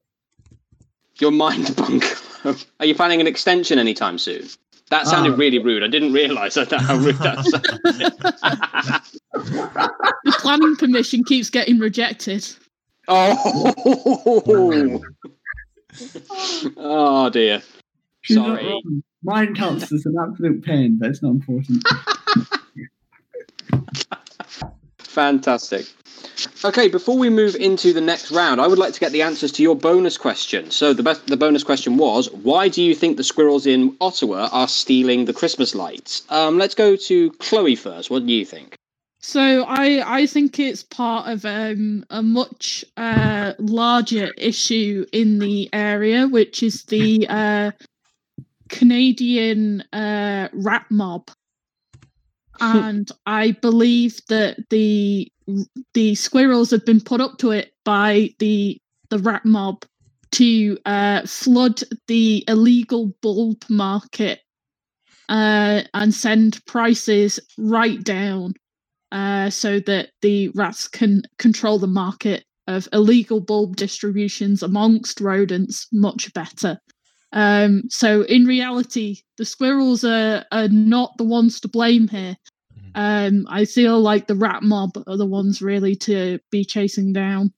Your 1.18 1.30
mind 1.32 1.74
bungalow. 1.76 2.56
Are 2.80 2.86
you 2.86 2.94
planning 2.94 3.20
an 3.20 3.26
extension 3.26 3.78
anytime 3.78 4.16
soon? 4.18 4.46
That 4.90 5.06
sounded 5.06 5.34
Oh. 5.34 5.36
really 5.36 5.58
rude. 5.58 5.84
I 5.84 5.88
didn't 5.88 6.12
realise 6.12 6.54
that 6.54 6.72
how 6.72 6.96
rude 6.96 7.16
that 7.18 7.44
sounded. 7.44 8.12
The 10.24 10.32
planning 10.38 10.76
permission 10.76 11.22
keeps 11.24 11.48
getting 11.50 11.78
rejected. 11.78 12.46
oh. 13.08 15.02
oh 16.76 17.30
dear. 17.30 17.62
She's 18.22 18.36
not 18.36 18.58
Sorry. 18.60 18.82
Wrong. 19.24 19.36
Mine 19.36 19.54
counts 19.54 19.92
as 19.92 20.06
an 20.06 20.16
absolute 20.20 20.64
pain, 20.64 20.98
but 21.00 21.10
it's 21.10 21.22
not 21.22 21.30
important. 21.30 21.86
Fantastic. 24.98 25.86
Okay, 26.64 26.88
before 26.88 27.18
we 27.18 27.28
move 27.28 27.56
into 27.56 27.92
the 27.92 28.00
next 28.00 28.30
round, 28.30 28.60
I 28.60 28.66
would 28.66 28.78
like 28.78 28.94
to 28.94 29.00
get 29.00 29.12
the 29.12 29.22
answers 29.22 29.52
to 29.52 29.62
your 29.62 29.74
bonus 29.74 30.16
question. 30.16 30.70
So 30.70 30.92
the 30.92 31.02
best, 31.02 31.26
the 31.26 31.36
bonus 31.36 31.64
question 31.64 31.96
was, 31.96 32.30
why 32.30 32.68
do 32.68 32.82
you 32.82 32.94
think 32.94 33.16
the 33.16 33.24
squirrels 33.24 33.66
in 33.66 33.96
Ottawa 34.00 34.48
are 34.52 34.68
stealing 34.68 35.24
the 35.24 35.32
Christmas 35.32 35.74
lights? 35.74 36.22
Um, 36.28 36.58
let's 36.58 36.74
go 36.74 36.96
to 36.96 37.30
Chloe 37.32 37.76
first. 37.76 38.10
What 38.10 38.26
do 38.26 38.32
you 38.32 38.44
think? 38.44 38.76
So 39.22 39.64
I 39.64 40.20
I 40.20 40.26
think 40.26 40.58
it's 40.58 40.82
part 40.82 41.28
of 41.28 41.44
um, 41.44 42.06
a 42.08 42.22
much 42.22 42.84
uh, 42.96 43.52
larger 43.58 44.32
issue 44.38 45.04
in 45.12 45.38
the 45.38 45.68
area, 45.74 46.26
which 46.26 46.62
is 46.62 46.84
the 46.84 47.26
uh, 47.28 47.72
Canadian 48.70 49.82
uh, 49.92 50.48
rat 50.52 50.86
mob, 50.90 51.30
and 52.60 53.10
I 53.26 53.52
believe 53.52 54.20
that 54.28 54.56
the 54.70 55.30
the 55.94 56.14
squirrels 56.14 56.70
have 56.70 56.86
been 56.86 57.00
put 57.00 57.20
up 57.20 57.38
to 57.38 57.50
it 57.50 57.72
by 57.84 58.30
the 58.38 58.80
the 59.10 59.18
rat 59.18 59.44
mob 59.44 59.84
to 60.32 60.78
uh, 60.86 61.26
flood 61.26 61.82
the 62.06 62.44
illegal 62.48 63.12
bulb 63.20 63.64
market 63.68 64.40
uh, 65.28 65.82
and 65.94 66.14
send 66.14 66.64
prices 66.66 67.40
right 67.58 68.02
down 68.04 68.54
uh, 69.12 69.50
so 69.50 69.80
that 69.80 70.10
the 70.22 70.48
rats 70.54 70.86
can 70.86 71.22
control 71.38 71.78
the 71.78 71.86
market 71.86 72.44
of 72.68 72.88
illegal 72.92 73.40
bulb 73.40 73.76
distributions 73.76 74.62
amongst 74.62 75.20
rodents 75.20 75.88
much 75.92 76.32
better. 76.32 76.78
Um, 77.32 77.84
so 77.88 78.22
in 78.22 78.44
reality, 78.44 79.18
the 79.38 79.44
squirrels 79.44 80.04
are, 80.04 80.44
are 80.50 80.68
not 80.68 81.16
the 81.16 81.24
ones 81.24 81.60
to 81.60 81.68
blame 81.68 82.08
here. 82.08 82.36
Um, 82.94 83.46
I 83.48 83.66
feel 83.66 84.00
like 84.00 84.26
the 84.26 84.34
rat 84.34 84.62
mob 84.62 84.90
are 85.06 85.16
the 85.16 85.26
ones 85.26 85.62
really 85.62 85.94
to 85.96 86.40
be 86.50 86.64
chasing 86.64 87.12
down. 87.12 87.52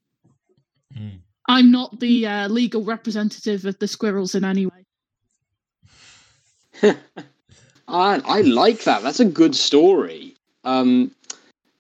Mm. 0.96 1.20
I'm 1.48 1.70
not 1.70 2.00
the 2.00 2.26
uh, 2.26 2.48
legal 2.48 2.85
representative 2.85 3.64
of 3.64 3.78
the 3.78 3.88
squirrels 3.88 4.35
in 4.35 4.44
any 4.44 4.66
way. 4.66 4.87
I, 7.88 8.20
I 8.24 8.40
like 8.42 8.85
that. 8.85 9.02
That's 9.02 9.20
a 9.20 9.24
good 9.24 9.54
story. 9.54 10.37
Um, 10.64 11.11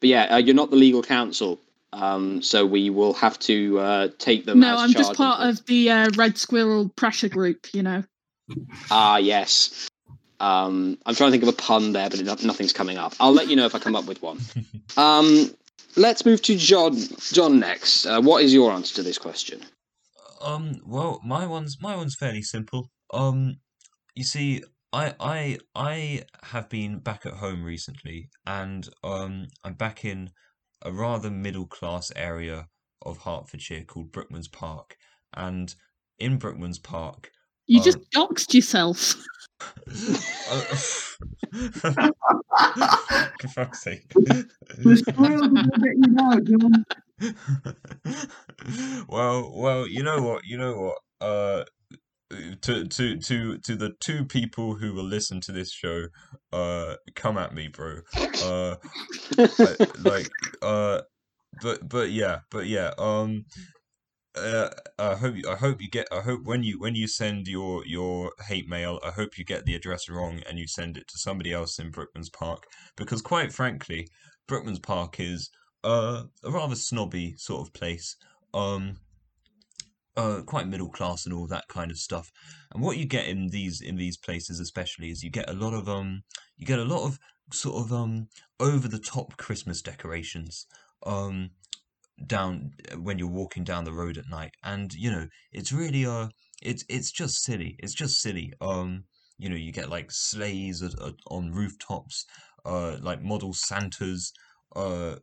but 0.00 0.08
yeah, 0.08 0.24
uh, 0.24 0.38
you're 0.38 0.54
not 0.54 0.70
the 0.70 0.76
legal 0.76 1.02
counsel, 1.02 1.60
um, 1.92 2.42
so 2.42 2.64
we 2.64 2.90
will 2.90 3.12
have 3.14 3.38
to 3.40 3.78
uh, 3.78 4.08
take 4.18 4.46
them. 4.46 4.60
No, 4.60 4.74
as 4.74 4.80
I'm 4.80 4.92
just 4.92 5.14
part 5.14 5.48
of 5.48 5.64
the 5.66 5.90
uh, 5.90 6.10
Red 6.16 6.38
Squirrel 6.38 6.88
pressure 6.96 7.28
group. 7.28 7.66
You 7.72 7.82
know. 7.82 8.04
Ah, 8.90 9.18
yes. 9.18 9.88
Um, 10.40 10.98
I'm 11.06 11.14
trying 11.14 11.28
to 11.28 11.30
think 11.32 11.42
of 11.44 11.48
a 11.48 11.56
pun 11.56 11.92
there, 11.92 12.10
but 12.10 12.18
it, 12.18 12.44
nothing's 12.44 12.72
coming 12.72 12.98
up. 12.98 13.14
I'll 13.20 13.32
let 13.32 13.48
you 13.48 13.56
know 13.56 13.64
if 13.64 13.74
I 13.74 13.78
come 13.78 13.96
up 13.96 14.06
with 14.06 14.22
one. 14.22 14.40
Um, 14.98 15.50
let's 15.96 16.26
move 16.26 16.42
to 16.42 16.54
John. 16.54 16.94
John 17.32 17.58
next. 17.58 18.04
Uh, 18.04 18.20
what 18.20 18.44
is 18.44 18.52
your 18.52 18.72
answer 18.72 18.94
to 18.96 19.02
this 19.02 19.16
question? 19.16 19.62
Um, 20.42 20.82
well, 20.84 21.18
my 21.24 21.46
one's 21.46 21.78
my 21.80 21.96
one's 21.96 22.14
fairly 22.14 22.42
simple. 22.42 22.90
Um, 23.14 23.56
you 24.14 24.24
see, 24.24 24.62
I 24.92 25.14
I 25.18 25.58
I 25.74 26.24
have 26.42 26.68
been 26.68 26.98
back 26.98 27.24
at 27.24 27.34
home 27.34 27.64
recently, 27.64 28.28
and 28.46 28.86
um, 29.02 29.46
I'm 29.64 29.74
back 29.74 30.04
in 30.04 30.30
a 30.82 30.92
rather 30.92 31.30
middle 31.30 31.66
class 31.66 32.12
area 32.16 32.68
of 33.02 33.18
Hertfordshire 33.18 33.84
called 33.84 34.12
Brookmans 34.12 34.50
Park, 34.50 34.96
and 35.34 35.74
in 36.18 36.38
Brookmans 36.38 36.82
Park, 36.82 37.32
You 37.66 37.82
just 37.82 37.98
doxed 38.10 38.54
yourself. 38.54 39.16
for 43.40 43.48
fuck's 43.48 43.82
sake. 43.82 44.08
The 44.10 44.96
squirrels 44.96 45.48
will 45.48 45.62
get 45.62 45.96
you 45.96 46.08
now, 46.08 46.40
John. 46.40 46.84
well, 49.08 49.52
well, 49.54 49.86
you 49.86 50.02
know 50.02 50.22
what, 50.22 50.44
you 50.44 50.58
know 50.58 50.74
what. 50.74 50.98
Uh, 51.20 51.64
to 52.62 52.86
to 52.86 53.16
to 53.16 53.58
to 53.58 53.76
the 53.76 53.92
two 54.00 54.24
people 54.24 54.74
who 54.74 54.94
will 54.94 55.04
listen 55.04 55.40
to 55.42 55.52
this 55.52 55.72
show, 55.72 56.06
uh, 56.52 56.96
come 57.14 57.38
at 57.38 57.54
me, 57.54 57.68
bro. 57.68 57.98
Uh, 58.42 58.76
like, 60.02 60.28
uh, 60.62 61.02
but 61.60 61.88
but 61.88 62.10
yeah, 62.10 62.40
but 62.50 62.66
yeah. 62.66 62.92
Um, 62.98 63.44
uh, 64.34 64.70
I 64.98 65.14
hope 65.14 65.36
you, 65.36 65.48
I 65.48 65.56
hope 65.56 65.82
you 65.82 65.90
get. 65.90 66.08
I 66.10 66.20
hope 66.20 66.44
when 66.44 66.62
you 66.62 66.80
when 66.80 66.94
you 66.94 67.06
send 67.06 67.46
your 67.46 67.84
your 67.86 68.32
hate 68.48 68.68
mail, 68.68 68.98
I 69.04 69.10
hope 69.10 69.36
you 69.36 69.44
get 69.44 69.66
the 69.66 69.74
address 69.74 70.08
wrong 70.08 70.40
and 70.48 70.58
you 70.58 70.66
send 70.66 70.96
it 70.96 71.06
to 71.08 71.18
somebody 71.18 71.52
else 71.52 71.78
in 71.78 71.92
Brookmans 71.92 72.32
Park 72.32 72.64
because, 72.96 73.20
quite 73.20 73.52
frankly, 73.52 74.08
Brookmans 74.48 74.82
Park 74.82 75.20
is 75.20 75.50
uh, 75.84 76.24
a 76.44 76.50
rather 76.50 76.76
snobby 76.76 77.34
sort 77.36 77.66
of 77.66 77.74
place. 77.74 78.16
Um, 78.54 78.96
uh, 80.16 80.42
quite 80.46 80.68
middle 80.68 80.90
class 80.90 81.24
and 81.24 81.34
all 81.34 81.46
that 81.46 81.68
kind 81.68 81.90
of 81.90 81.98
stuff. 81.98 82.30
And 82.72 82.82
what 82.82 82.96
you 82.96 83.06
get 83.06 83.26
in 83.26 83.48
these 83.48 83.80
in 83.80 83.96
these 83.96 84.16
places, 84.16 84.60
especially, 84.60 85.10
is 85.10 85.22
you 85.22 85.30
get 85.30 85.50
a 85.50 85.54
lot 85.54 85.74
of 85.74 85.88
um, 85.88 86.22
you 86.56 86.66
get 86.66 86.78
a 86.78 86.84
lot 86.84 87.04
of 87.04 87.18
sort 87.52 87.84
of 87.84 87.92
um 87.92 88.28
over 88.60 88.88
the 88.88 88.98
top 88.98 89.36
Christmas 89.36 89.82
decorations. 89.82 90.66
Um, 91.04 91.50
down 92.26 92.70
when 92.96 93.18
you're 93.18 93.26
walking 93.26 93.64
down 93.64 93.84
the 93.84 93.92
road 93.92 94.16
at 94.16 94.28
night, 94.28 94.52
and 94.62 94.92
you 94.92 95.10
know 95.10 95.26
it's 95.50 95.72
really 95.72 96.06
uh, 96.06 96.28
it's 96.62 96.84
it's 96.88 97.10
just 97.10 97.42
silly. 97.42 97.76
It's 97.80 97.94
just 97.94 98.20
silly. 98.20 98.52
Um, 98.60 99.04
you 99.38 99.48
know, 99.48 99.56
you 99.56 99.72
get 99.72 99.90
like 99.90 100.10
sleighs 100.10 100.82
at, 100.82 100.92
at, 101.02 101.14
on 101.26 101.50
rooftops, 101.50 102.26
uh, 102.64 102.96
like 103.00 103.22
model 103.22 103.52
Santas, 103.52 104.32
uh, 104.76 105.16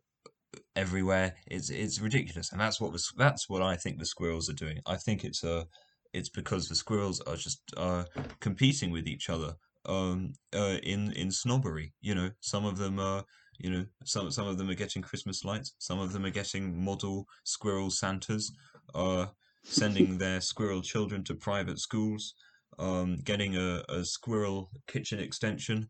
everywhere. 0.79 1.35
It's 1.47 1.69
it's 1.69 1.99
ridiculous, 1.99 2.51
and 2.51 2.61
that's 2.61 2.79
what 2.79 2.91
was 2.91 3.11
that's 3.17 3.49
what 3.49 3.61
I 3.61 3.75
think 3.75 3.99
the 3.99 4.05
squirrels 4.05 4.49
are 4.49 4.61
doing. 4.65 4.79
I 4.85 4.95
think 4.95 5.23
it's 5.23 5.43
uh 5.43 5.65
it's 6.13 6.29
because 6.29 6.67
the 6.67 6.75
squirrels 6.75 7.19
are 7.21 7.35
just 7.35 7.61
uh 7.77 8.05
competing 8.39 8.91
with 8.91 9.05
each 9.07 9.29
other 9.29 9.55
um 9.85 10.33
uh 10.53 10.77
in 10.93 11.11
in 11.13 11.31
snobbery. 11.31 11.93
You 12.01 12.15
know, 12.15 12.29
some 12.39 12.65
of 12.65 12.77
them 12.77 12.99
are 12.99 13.25
you 13.57 13.69
know 13.69 13.85
some 14.05 14.31
some 14.31 14.47
of 14.47 14.57
them 14.57 14.69
are 14.69 14.81
getting 14.83 15.01
Christmas 15.01 15.43
lights, 15.43 15.73
some 15.79 15.99
of 15.99 16.13
them 16.13 16.25
are 16.25 16.37
getting 16.41 16.83
model 16.89 17.25
squirrel 17.43 17.91
Santas, 17.91 18.51
uh 18.95 19.27
sending 19.63 20.17
their 20.17 20.39
squirrel 20.41 20.81
children 20.81 21.23
to 21.25 21.35
private 21.35 21.79
schools, 21.79 22.33
um 22.79 23.17
getting 23.17 23.57
a, 23.57 23.83
a 23.89 24.05
squirrel 24.05 24.71
kitchen 24.87 25.19
extension 25.19 25.89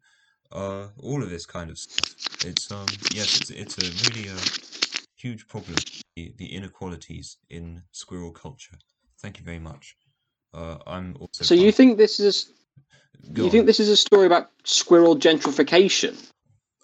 uh, 0.51 0.87
all 0.97 1.21
of 1.21 1.29
this 1.29 1.45
kind 1.45 1.69
of 1.69 1.77
stuff. 1.77 2.15
It's 2.45 2.71
um, 2.71 2.87
yes, 3.13 3.41
it's 3.41 3.51
it's 3.51 3.77
a 3.77 3.87
really 4.09 4.29
uh, 4.29 4.78
huge 5.19 5.47
problem. 5.47 5.75
The, 6.15 6.33
the 6.37 6.53
inequalities 6.53 7.37
in 7.49 7.83
squirrel 7.91 8.31
culture. 8.31 8.77
Thank 9.21 9.39
you 9.39 9.45
very 9.45 9.59
much. 9.59 9.95
Uh, 10.53 10.77
I'm 10.87 11.15
also. 11.19 11.43
So 11.43 11.55
you 11.55 11.71
think 11.71 11.97
this 11.97 12.19
is 12.19 12.51
Go 13.33 13.43
you 13.43 13.47
on. 13.47 13.51
think 13.51 13.65
this 13.65 13.79
is 13.79 13.89
a 13.89 13.97
story 13.97 14.25
about 14.25 14.49
squirrel 14.63 15.15
gentrification? 15.17 16.15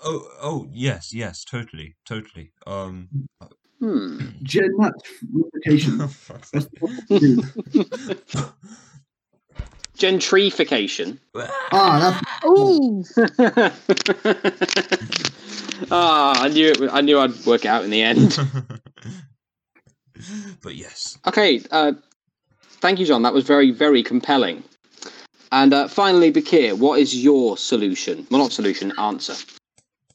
Oh, 0.04 0.28
oh, 0.42 0.68
yes, 0.72 1.14
yes, 1.14 1.44
totally, 1.44 1.96
totally. 2.06 2.52
Um. 2.68 3.10
Hmm. 3.80 4.20
Gen 4.44 4.70
nuts 4.78 5.10
reputation. 5.34 6.08
fuck's 6.08 6.50
That's 6.52 6.66
sake. 6.66 6.74
what 6.80 6.92
they 7.10 7.20
do. 7.20 7.42
Gentrification. 9.98 11.18
Ah, 11.72 12.00
that's 12.00 12.22
Oh, 12.44 13.04
ah, 15.92 16.42
I 16.42 16.50
knew 16.50 16.70
it. 16.70 16.90
I 16.92 17.02
knew 17.02 17.20
I'd 17.20 17.46
work 17.46 17.66
out 17.66 17.84
in 17.84 17.90
the 17.90 18.02
end. 18.02 18.38
but 20.62 20.76
yes. 20.76 21.18
Okay, 21.28 21.62
uh, 21.72 21.94
thank 22.82 23.00
you, 23.00 23.06
John. 23.06 23.24
That 23.24 23.34
was 23.34 23.46
very, 23.46 23.72
very 23.72 24.04
compelling. 24.04 24.64
And 25.52 25.74
uh, 25.74 25.88
finally, 25.88 26.32
Bakir, 26.32 26.78
what 26.78 27.00
is 27.00 27.24
your 27.24 27.58
solution? 27.58 28.28
Well, 28.30 28.42
not 28.42 28.52
solution, 28.52 28.92
answer. 28.98 29.36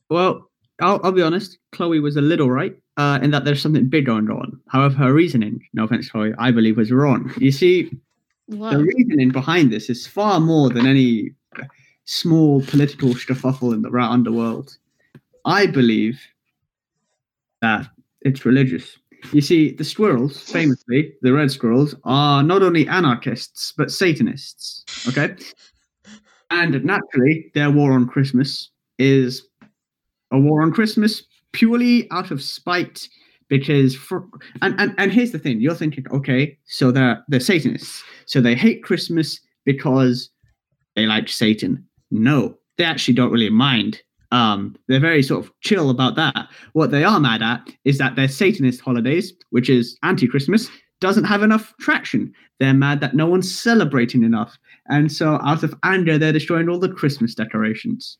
Well, 0.08 0.50
I'll, 0.80 1.00
I'll 1.02 1.12
be 1.12 1.22
honest. 1.22 1.58
Chloe 1.72 2.00
was 2.00 2.16
a 2.16 2.20
little 2.20 2.50
right 2.50 2.76
uh, 2.96 3.18
in 3.22 3.30
that 3.30 3.44
there's 3.44 3.62
something 3.62 3.88
big 3.88 4.06
going 4.06 4.28
on. 4.30 4.60
However, 4.68 4.96
her 4.96 5.12
reasoning, 5.12 5.64
no 5.72 5.84
offense, 5.84 6.10
Chloe, 6.10 6.32
I 6.38 6.50
believe 6.50 6.76
was 6.76 6.92
wrong. 6.92 7.32
You 7.38 7.52
see, 7.52 7.90
wow. 8.48 8.70
the 8.70 8.78
reasoning 8.78 9.30
behind 9.30 9.72
this 9.72 9.88
is 9.88 10.06
far 10.06 10.40
more 10.40 10.68
than 10.68 10.86
any 10.86 11.30
small 12.04 12.62
political 12.62 13.14
shuffle 13.14 13.72
in 13.72 13.82
the 13.82 13.90
rat 13.90 14.10
underworld. 14.10 14.76
I 15.44 15.66
believe 15.66 16.20
that 17.62 17.88
it's 18.22 18.44
religious. 18.44 18.96
You 19.32 19.40
see, 19.40 19.72
the 19.72 19.84
squirrels, 19.84 20.40
famously, 20.50 21.14
the 21.22 21.32
red 21.32 21.50
squirrels, 21.50 21.94
are 22.04 22.42
not 22.42 22.62
only 22.62 22.88
anarchists, 22.88 23.72
but 23.76 23.90
Satanists. 23.90 24.84
Okay? 25.08 25.34
And 26.50 26.82
naturally, 26.84 27.50
their 27.54 27.70
war 27.70 27.92
on 27.92 28.08
Christmas 28.08 28.70
is 28.98 29.46
a 30.32 30.38
war 30.38 30.62
on 30.62 30.72
Christmas 30.72 31.22
purely 31.52 32.10
out 32.10 32.30
of 32.30 32.42
spite. 32.42 33.08
Because 33.48 33.96
for 33.96 34.24
and, 34.62 34.80
and 34.80 34.94
and 34.96 35.10
here's 35.10 35.32
the 35.32 35.38
thing, 35.38 35.60
you're 35.60 35.74
thinking, 35.74 36.06
okay, 36.12 36.56
so 36.66 36.92
they're 36.92 37.24
they're 37.26 37.40
Satanists, 37.40 38.04
so 38.26 38.40
they 38.40 38.54
hate 38.54 38.84
Christmas 38.84 39.40
because 39.64 40.30
they 40.94 41.04
like 41.04 41.28
Satan. 41.28 41.84
No, 42.12 42.56
they 42.78 42.84
actually 42.84 43.14
don't 43.14 43.32
really 43.32 43.50
mind. 43.50 44.00
Um, 44.32 44.76
they're 44.86 45.00
very 45.00 45.22
sort 45.22 45.44
of 45.44 45.52
chill 45.60 45.90
about 45.90 46.14
that. 46.16 46.48
What 46.72 46.90
they 46.90 47.04
are 47.04 47.18
mad 47.18 47.42
at 47.42 47.68
is 47.84 47.98
that 47.98 48.16
their 48.16 48.28
Satanist 48.28 48.80
holidays, 48.80 49.32
which 49.50 49.68
is 49.68 49.98
anti-Christmas, 50.02 50.68
doesn't 51.00 51.24
have 51.24 51.42
enough 51.42 51.74
traction. 51.80 52.32
They're 52.58 52.74
mad 52.74 53.00
that 53.00 53.14
no 53.14 53.26
one's 53.26 53.50
celebrating 53.50 54.22
enough, 54.22 54.58
and 54.88 55.10
so 55.10 55.40
out 55.42 55.62
of 55.62 55.74
anger, 55.82 56.18
they're 56.18 56.32
destroying 56.32 56.68
all 56.68 56.78
the 56.78 56.88
Christmas 56.90 57.34
decorations. 57.34 58.16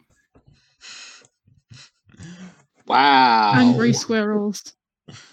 Wow. 2.87 3.53
Angry 3.55 3.93
squirrels. 3.93 4.73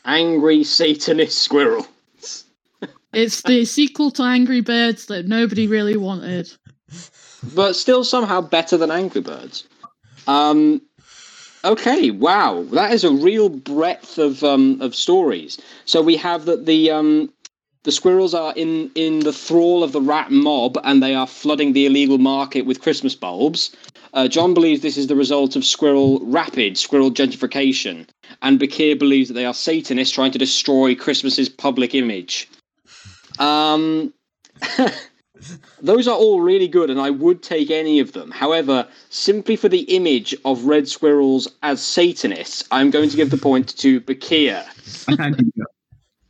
Angry 0.06 0.64
Satanist 0.64 1.40
squirrel. 1.40 1.88
It's 3.14 3.42
the 3.42 3.66
sequel 3.66 4.12
to 4.12 4.24
Angry 4.24 4.62
Birds 4.62 5.06
that 5.08 5.28
nobody 5.28 5.66
really 5.66 5.98
wanted. 5.98 6.52
But 7.56 7.74
still 7.74 8.04
somehow 8.04 8.42
better 8.42 8.78
than 8.78 8.92
Angry 8.92 9.22
Birds. 9.22 9.68
Um, 10.28 10.82
okay, 11.64 12.12
wow. 12.12 12.64
That 12.72 12.94
is 12.94 13.04
a 13.04 13.12
real 13.12 13.50
breadth 13.50 14.18
of, 14.18 14.44
um, 14.44 14.82
of 14.82 14.96
stories. 14.96 15.58
So 15.86 16.02
we 16.02 16.18
have 16.18 16.46
that 16.46 16.66
the, 16.66 16.92
um, 16.92 17.34
the 17.84 17.92
squirrels 17.92 18.34
are 18.34 18.54
in, 18.56 18.92
in 18.96 19.22
the 19.22 19.34
thrall 19.34 19.84
of 19.84 19.94
the 19.94 20.02
rat 20.02 20.30
mob 20.30 20.78
and 20.84 21.02
they 21.02 21.16
are 21.16 21.28
flooding 21.28 21.74
the 21.74 21.86
illegal 21.86 22.18
market 22.18 22.66
with 22.66 22.82
Christmas 22.82 23.16
bulbs. 23.16 23.76
Uh, 24.14 24.28
John 24.28 24.54
believes 24.54 24.82
this 24.82 24.98
is 24.98 25.08
the 25.08 25.16
result 25.16 25.56
of 25.56 25.64
squirrel 25.64 26.20
rapid 26.24 26.78
squirrel 26.78 27.12
gentrification, 27.12 28.08
and 28.42 28.60
Bakir 28.60 28.98
believes 28.98 29.28
that 29.28 29.36
they 29.36 29.46
are 29.46 29.54
Satanists 29.54 30.14
trying 30.14 30.32
to 30.32 30.40
destroy 30.40 30.96
Christmas's 30.96 31.50
public 31.50 31.94
image. 31.94 32.50
Um, 33.38 34.14
those 35.82 36.08
are 36.08 36.16
all 36.16 36.42
really 36.42 36.68
good, 36.68 36.90
and 36.90 37.00
I 37.00 37.10
would 37.10 37.44
take 37.44 37.72
any 37.72 38.00
of 38.00 38.14
them. 38.14 38.32
However, 38.32 38.88
simply 39.10 39.56
for 39.56 39.70
the 39.70 39.82
image 39.96 40.36
of 40.46 40.66
red 40.66 40.88
squirrels 40.88 41.48
as 41.64 41.82
Satanists, 41.82 42.64
I'm 42.72 42.90
going 42.90 43.10
to 43.10 43.16
give 43.16 43.30
the 43.30 43.38
point 43.38 43.76
to 43.78 44.02
Bakir. 44.02 44.64
I 45.08 45.16
can't 45.16 45.38
do 45.38 45.52
that. 45.56 45.68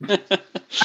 I 0.09 0.19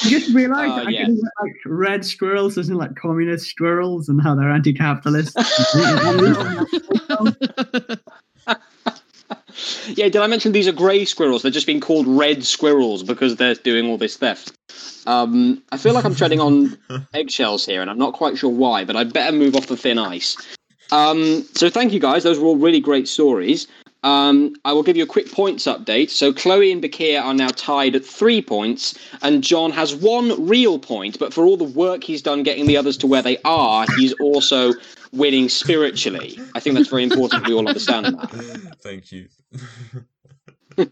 just 0.09 0.33
realised 0.33 0.71
Uh, 0.71 0.83
I 0.87 0.89
yeah. 0.89 1.05
can 1.05 1.19
like 1.41 1.53
red 1.65 2.03
squirrels 2.03 2.57
in 2.57 2.73
like 2.75 2.95
communist 2.95 3.47
squirrels 3.47 4.09
and 4.09 4.21
how 4.21 4.33
they're 4.35 4.49
anti-capitalist. 4.49 5.37
yeah, 9.87 10.09
did 10.09 10.17
I 10.17 10.27
mention 10.27 10.51
these 10.51 10.67
are 10.67 10.73
grey 10.73 11.05
squirrels? 11.05 11.41
They're 11.41 11.51
just 11.51 11.67
being 11.67 11.79
called 11.79 12.07
red 12.07 12.43
squirrels 12.43 13.03
because 13.03 13.35
they're 13.35 13.55
doing 13.55 13.87
all 13.87 13.97
this 13.97 14.17
theft. 14.17 14.53
Um, 15.05 15.61
I 15.71 15.77
feel 15.77 15.93
like 15.93 16.05
I'm 16.05 16.15
treading 16.15 16.39
on 16.39 16.77
eggshells 17.13 17.65
here, 17.65 17.81
and 17.81 17.89
I'm 17.89 17.97
not 17.97 18.13
quite 18.13 18.37
sure 18.37 18.49
why, 18.49 18.85
but 18.85 18.95
I'd 18.95 19.13
better 19.13 19.35
move 19.35 19.55
off 19.55 19.67
the 19.67 19.77
thin 19.77 19.97
ice. 19.97 20.37
Um, 20.91 21.45
so 21.53 21.69
thank 21.69 21.93
you 21.93 21.99
guys; 21.99 22.23
those 22.23 22.39
were 22.39 22.47
all 22.47 22.57
really 22.57 22.79
great 22.79 23.07
stories. 23.07 23.67
Um, 24.03 24.55
I 24.65 24.73
will 24.73 24.83
give 24.83 24.97
you 24.97 25.03
a 25.03 25.07
quick 25.07 25.31
points 25.31 25.65
update. 25.65 26.09
So 26.09 26.33
Chloe 26.33 26.71
and 26.71 26.81
Bakir 26.81 27.21
are 27.21 27.33
now 27.33 27.47
tied 27.47 27.95
at 27.95 28.05
three 28.05 28.41
points, 28.41 28.97
and 29.21 29.41
John 29.41 29.71
has 29.71 29.95
one 29.95 30.45
real 30.45 30.77
point. 30.77 31.17
But 31.19 31.33
for 31.33 31.45
all 31.45 31.55
the 31.55 31.63
work 31.63 32.03
he's 32.03 32.21
done 32.21 32.43
getting 32.43 32.67
the 32.67 32.75
others 32.75 32.97
to 32.97 33.07
where 33.07 33.21
they 33.21 33.37
are, 33.45 33.85
he's 33.97 34.13
also 34.13 34.73
winning 35.13 35.47
spiritually. 35.49 36.39
I 36.55 36.59
think 36.59 36.75
that's 36.75 36.89
very 36.89 37.03
important. 37.03 37.47
We 37.47 37.53
all 37.53 37.67
understand 37.67 38.05
that. 38.05 38.77
Thank 38.81 39.11
you. 39.11 39.27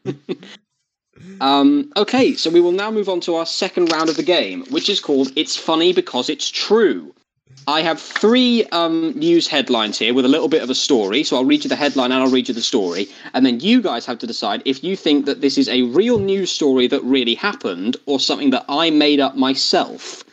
Um, 1.40 1.92
okay, 1.98 2.34
so 2.34 2.50
we 2.50 2.62
will 2.62 2.72
now 2.72 2.90
move 2.90 3.08
on 3.08 3.20
to 3.22 3.36
our 3.36 3.46
second 3.46 3.92
round 3.92 4.10
of 4.10 4.18
the 4.18 4.24
game, 4.24 4.66
which 4.72 4.90
is 4.90 5.00
called 5.00 5.32
It's 5.36 5.56
Funny 5.56 5.94
Because 5.94 6.30
It's 6.30 6.50
True. 6.50 7.14
I 7.68 7.82
have 7.82 8.02
three 8.02 8.66
um, 8.72 9.12
news 9.16 9.48
headlines 9.48 10.00
here 10.00 10.14
with 10.14 10.26
a 10.26 10.28
little 10.28 10.48
bit 10.48 10.64
of 10.64 10.70
a 10.70 10.76
story. 10.76 11.24
So 11.24 11.36
I'll 11.36 11.46
read 11.46 11.64
you 11.64 11.70
the 11.70 11.76
headline 11.76 12.12
and 12.12 12.24
I'll 12.24 12.30
read 12.32 12.48
you 12.48 12.56
the 12.56 12.62
story. 12.62 13.08
And 13.34 13.46
then 13.46 13.60
you 13.60 13.82
guys 13.82 14.06
have 14.08 14.18
to 14.20 14.28
decide 14.28 14.64
if 14.66 14.84
you 14.84 14.96
think 14.96 15.26
that 15.26 15.42
this 15.42 15.58
is 15.58 15.70
a 15.70 15.84
real 15.84 16.18
news 16.18 16.52
story 16.52 16.88
that 16.88 17.04
really 17.04 17.36
happened 17.36 17.98
or 18.08 18.20
something 18.20 18.50
that 18.50 18.66
I 18.68 18.90
made 18.90 19.20
up 19.20 19.36
myself. 19.36 20.24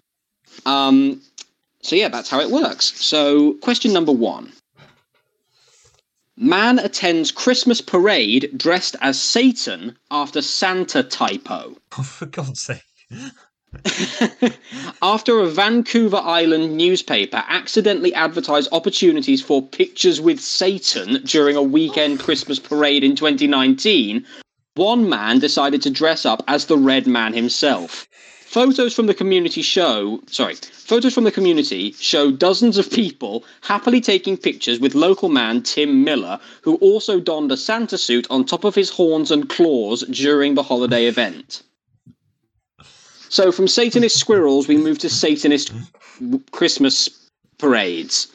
Um, 0.64 1.20
so 1.82 1.96
yeah, 1.96 2.08
that's 2.08 2.30
how 2.30 2.40
it 2.40 2.50
works. 2.50 2.86
So, 3.00 3.54
question 3.54 3.92
number 3.92 4.12
one 4.12 4.52
Man 6.36 6.78
attends 6.78 7.32
Christmas 7.32 7.80
parade 7.80 8.50
dressed 8.56 8.94
as 9.00 9.20
Satan 9.20 9.96
after 10.10 10.40
Santa 10.40 11.02
typo. 11.02 11.76
Oh, 11.98 12.02
for 12.02 12.26
God's 12.26 12.60
sake. 12.60 12.82
After 15.02 15.40
a 15.40 15.46
Vancouver 15.46 16.16
Island 16.16 16.76
newspaper 16.76 17.44
accidentally 17.48 18.14
advertised 18.14 18.68
opportunities 18.72 19.42
for 19.42 19.66
pictures 19.66 20.20
with 20.20 20.40
Satan 20.40 21.22
during 21.24 21.56
a 21.56 21.62
weekend 21.62 22.20
Christmas 22.20 22.58
parade 22.58 23.04
in 23.04 23.14
2019, 23.14 24.24
one 24.74 25.08
man 25.08 25.38
decided 25.38 25.82
to 25.82 25.90
dress 25.90 26.24
up 26.24 26.42
as 26.48 26.66
the 26.66 26.78
Red 26.78 27.06
Man 27.06 27.32
himself. 27.34 28.08
Photos 28.48 28.94
from 28.94 29.04
the 29.04 29.14
community 29.14 29.60
show, 29.60 30.22
sorry, 30.26 30.54
photos 30.54 31.12
from 31.12 31.24
the 31.24 31.30
community 31.30 31.92
show 31.92 32.32
dozens 32.32 32.78
of 32.78 32.90
people 32.90 33.44
happily 33.60 34.00
taking 34.00 34.38
pictures 34.38 34.80
with 34.80 34.94
local 34.94 35.28
man 35.28 35.62
Tim 35.62 36.02
Miller, 36.02 36.40
who 36.62 36.76
also 36.76 37.20
donned 37.20 37.52
a 37.52 37.58
Santa 37.58 37.98
suit 37.98 38.26
on 38.30 38.46
top 38.46 38.64
of 38.64 38.74
his 38.74 38.88
horns 38.88 39.30
and 39.30 39.50
claws 39.50 40.00
during 40.04 40.54
the 40.54 40.62
holiday 40.62 41.04
event. 41.04 41.62
So 43.28 43.52
from 43.52 43.68
Satanist 43.68 44.18
squirrels, 44.18 44.66
we 44.66 44.78
move 44.78 44.98
to 45.00 45.10
Satanist 45.10 45.70
Christmas 46.50 47.28
parades. 47.58 48.28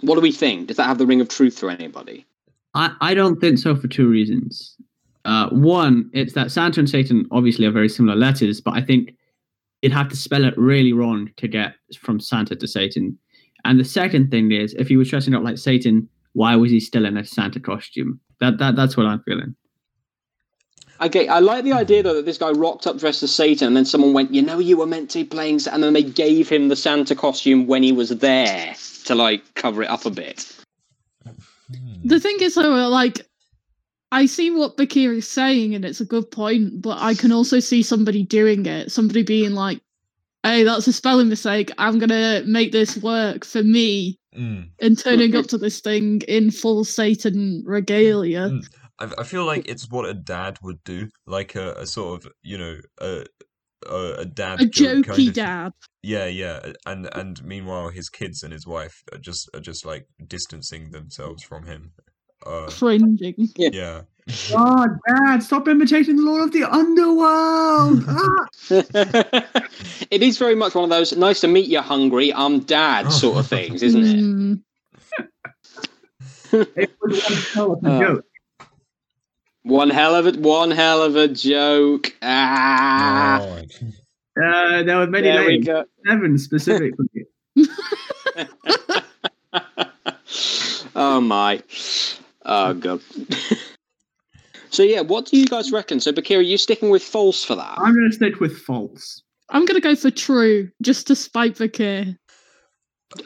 What 0.00 0.14
do 0.14 0.22
we 0.22 0.32
think? 0.32 0.68
Does 0.68 0.78
that 0.78 0.84
have 0.84 0.96
the 0.96 1.06
ring 1.06 1.20
of 1.20 1.28
truth 1.28 1.58
for 1.58 1.68
anybody? 1.68 2.24
I, 2.72 2.94
I 3.02 3.12
don't 3.12 3.38
think 3.38 3.58
so 3.58 3.76
for 3.76 3.86
two 3.86 4.08
reasons. 4.08 4.76
Uh, 5.24 5.48
one, 5.50 6.10
it's 6.12 6.32
that 6.34 6.50
Santa 6.50 6.80
and 6.80 6.88
Satan 6.88 7.26
obviously 7.30 7.66
are 7.66 7.70
very 7.70 7.88
similar 7.88 8.16
letters, 8.16 8.60
but 8.60 8.74
I 8.74 8.82
think 8.82 9.14
you'd 9.82 9.92
have 9.92 10.08
to 10.08 10.16
spell 10.16 10.44
it 10.44 10.56
really 10.56 10.92
wrong 10.92 11.30
to 11.36 11.48
get 11.48 11.74
from 11.98 12.20
Santa 12.20 12.56
to 12.56 12.66
Satan. 12.66 13.18
And 13.64 13.78
the 13.78 13.84
second 13.84 14.30
thing 14.30 14.52
is, 14.52 14.74
if 14.74 14.88
he 14.88 14.96
was 14.96 15.10
dressing 15.10 15.34
up 15.34 15.42
like 15.42 15.58
Satan, 15.58 16.08
why 16.32 16.56
was 16.56 16.70
he 16.70 16.80
still 16.80 17.04
in 17.04 17.16
a 17.16 17.24
Santa 17.24 17.60
costume? 17.60 18.20
That 18.40 18.58
that 18.58 18.76
that's 18.76 18.96
what 18.96 19.06
I'm 19.06 19.22
feeling. 19.22 19.54
Okay, 21.02 21.28
I 21.28 21.38
like 21.38 21.64
the 21.64 21.72
idea 21.72 22.02
though 22.02 22.14
that 22.14 22.26
this 22.26 22.38
guy 22.38 22.50
rocked 22.50 22.86
up 22.86 22.98
dressed 22.98 23.22
as 23.22 23.34
Satan, 23.34 23.68
and 23.68 23.76
then 23.76 23.84
someone 23.84 24.12
went, 24.12 24.32
"You 24.32 24.42
know, 24.42 24.58
you 24.58 24.76
were 24.76 24.86
meant 24.86 25.10
to 25.10 25.18
be 25.18 25.24
playing," 25.24 25.58
Sa-" 25.58 25.72
and 25.72 25.82
then 25.82 25.92
they 25.92 26.02
gave 26.02 26.48
him 26.48 26.68
the 26.68 26.76
Santa 26.76 27.14
costume 27.14 27.66
when 27.66 27.82
he 27.82 27.92
was 27.92 28.10
there 28.10 28.74
to 29.04 29.14
like 29.14 29.54
cover 29.54 29.82
it 29.82 29.90
up 29.90 30.06
a 30.06 30.10
bit. 30.10 30.56
The 32.04 32.18
thing 32.18 32.36
is, 32.40 32.54
though, 32.54 32.88
like, 32.88 33.20
I 34.12 34.26
see 34.26 34.50
what 34.50 34.76
Bakir 34.76 35.12
is 35.16 35.28
saying, 35.28 35.74
and 35.74 35.84
it's 35.84 36.00
a 36.00 36.04
good 36.04 36.30
point, 36.30 36.82
but 36.82 36.98
I 37.00 37.14
can 37.14 37.30
also 37.32 37.60
see 37.60 37.82
somebody 37.82 38.24
doing 38.24 38.66
it. 38.66 38.90
Somebody 38.90 39.22
being 39.22 39.52
like, 39.52 39.80
hey, 40.42 40.64
that's 40.64 40.86
a 40.88 40.92
spelling 40.92 41.28
mistake. 41.28 41.70
I'm 41.78 41.98
going 41.98 42.08
to 42.10 42.42
make 42.46 42.72
this 42.72 42.96
work 42.98 43.44
for 43.44 43.62
me, 43.62 44.18
Mm. 44.36 44.70
and 44.80 44.96
turning 44.96 45.34
up 45.34 45.46
to 45.46 45.58
this 45.58 45.80
thing 45.80 46.20
in 46.28 46.52
full 46.52 46.84
Satan 46.84 47.64
regalia. 47.66 48.48
Mm. 48.50 48.64
I, 49.00 49.10
I 49.18 49.24
feel 49.24 49.44
like 49.44 49.68
it's 49.68 49.90
what 49.90 50.08
a 50.08 50.14
dad 50.14 50.56
would 50.62 50.82
do, 50.84 51.08
like 51.26 51.56
a, 51.56 51.72
a 51.72 51.84
sort 51.86 52.24
of, 52.24 52.32
you 52.42 52.56
know, 52.56 52.76
a 53.00 53.24
a, 53.88 54.12
a 54.18 54.24
dad 54.26 54.60
A 54.60 54.66
jokey 54.66 55.04
kind 55.04 55.28
of- 55.28 55.34
dad. 55.34 55.72
Yeah, 56.02 56.26
yeah, 56.26 56.60
and 56.86 57.08
and 57.12 57.42
meanwhile 57.44 57.88
his 57.88 58.08
kids 58.08 58.42
and 58.44 58.52
his 58.52 58.66
wife 58.68 59.02
are 59.12 59.18
just 59.18 59.50
are 59.52 59.60
just 59.60 59.84
like 59.84 60.06
distancing 60.28 60.92
themselves 60.92 61.42
from 61.42 61.66
him. 61.66 61.90
Uh, 62.46 62.66
Cringing. 62.70 63.34
yeah. 63.56 64.02
Oh, 64.54 64.86
Dad, 65.08 65.42
stop 65.42 65.66
imitating 65.66 66.14
the 66.16 66.22
Lord 66.22 66.42
of 66.42 66.52
the 66.52 66.62
Underworld! 66.62 68.04
Ah! 68.06 68.46
it 70.10 70.22
is 70.22 70.38
very 70.38 70.54
much 70.54 70.74
one 70.76 70.84
of 70.84 70.90
those 70.90 71.16
"nice 71.16 71.40
to 71.40 71.48
meet 71.48 71.66
you, 71.68 71.80
hungry, 71.80 72.32
I'm 72.32 72.60
dad" 72.60 73.10
sort 73.10 73.38
of 73.38 73.48
things, 73.48 73.82
isn't 73.82 74.04
it? 74.04 74.16
Mm. 74.16 74.62
It 76.76 76.90
was 77.00 77.22
one 77.24 77.42
hell 77.54 77.72
of 77.72 77.84
a 77.84 77.88
Uh, 77.90 78.00
joke. 78.00 78.24
One 79.62 79.90
hell 79.90 80.14
of 80.14 80.26
a 80.28 80.38
one 80.38 80.70
hell 80.70 81.02
of 81.02 81.16
a 81.16 81.26
joke. 81.26 82.14
Ah, 82.22 83.40
Oh, 83.42 83.58
Uh, 84.40 84.82
there 84.84 84.96
were 84.98 85.06
many 85.08 85.28
there 85.28 85.44
we 85.44 85.54
names, 85.58 85.66
go. 85.66 85.84
seven 86.06 86.38
specifically. 86.38 87.26
oh 90.94 91.20
my. 91.20 91.62
Oh 92.50 92.74
god. 92.74 93.00
so 94.70 94.82
yeah, 94.82 95.00
what 95.00 95.26
do 95.26 95.38
you 95.38 95.46
guys 95.46 95.70
reckon? 95.70 96.00
So 96.00 96.12
Bakira, 96.12 96.38
are 96.38 96.42
you 96.42 96.58
sticking 96.58 96.90
with 96.90 97.02
false 97.02 97.44
for 97.44 97.54
that? 97.54 97.78
I'm 97.78 97.94
going 97.94 98.10
to 98.10 98.14
stick 98.16 98.40
with 98.40 98.58
false. 98.58 99.22
I'm 99.50 99.64
going 99.64 99.80
to 99.80 99.80
go 99.80 99.94
for 99.94 100.10
true, 100.10 100.68
just 100.82 101.06
to 101.06 101.16
spite 101.16 101.56
Bakir. 101.56 102.16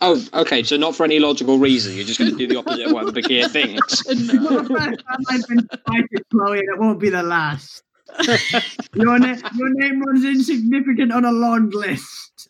Oh, 0.02 0.22
okay. 0.34 0.62
So 0.62 0.76
not 0.76 0.94
for 0.94 1.04
any 1.04 1.18
logical 1.18 1.58
reason. 1.58 1.96
You're 1.96 2.06
just 2.06 2.18
going 2.18 2.30
to 2.30 2.36
do 2.36 2.46
the 2.46 2.56
opposite 2.56 2.86
of 2.86 2.92
what 2.92 3.06
Bakir 3.14 3.48
thinks. 3.48 4.02
It's 4.08 4.32
not 4.32 4.68
the 4.68 4.74
first 4.74 5.02
time 5.06 5.20
I've 5.28 5.48
been 5.48 5.68
spited, 5.72 6.30
Chloe, 6.30 6.58
and 6.58 6.68
it 6.68 6.78
won't 6.78 7.00
be 7.00 7.08
the 7.10 7.22
last. 7.22 7.82
Your, 8.94 9.18
na- 9.18 9.36
your 9.56 9.70
name 9.74 10.02
runs 10.02 10.24
insignificant 10.24 11.12
on 11.12 11.24
a 11.24 11.32
long 11.32 11.70
list. 11.70 12.48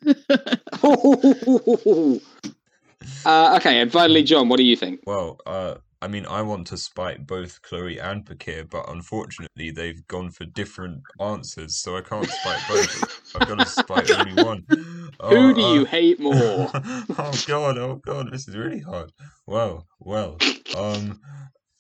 uh, 3.25 3.57
okay, 3.57 3.81
and 3.81 3.91
finally, 3.93 4.23
John, 4.25 4.49
what 4.49 4.59
do 4.59 4.65
you 4.65 4.77
think? 4.77 5.01
Well, 5.07 5.41
uh, 5.47 5.77
I 6.05 6.07
mean, 6.07 6.27
I 6.27 6.43
want 6.43 6.67
to 6.67 6.77
spite 6.77 7.27
both 7.27 7.63
Chloe 7.63 7.99
and 7.99 8.27
Bakir, 8.27 8.69
but 8.69 8.91
unfortunately, 8.91 9.71
they've 9.71 10.07
gone 10.07 10.31
for 10.31 10.45
different 10.45 11.01
answers, 11.19 11.81
so 11.81 11.97
I 11.97 12.03
can't 12.03 12.29
spite 12.29 12.61
both. 12.69 13.35
I've 13.35 13.49
got 13.49 13.59
to 13.61 13.65
spite 13.65 14.11
only 14.11 14.43
one. 14.43 14.67
Who 14.69 15.15
Oh, 15.21 15.55
do 15.55 15.65
uh, 15.65 15.75
you 15.75 15.85
hate 15.87 16.21
more? 16.21 16.35
oh 16.75 17.43
god, 17.47 17.79
oh 17.79 18.03
god, 18.05 18.31
this 18.31 18.47
is 18.47 18.55
really 18.55 18.81
hard. 18.81 19.13
Well, 19.47 19.87
well, 19.99 20.37
um, 20.77 21.21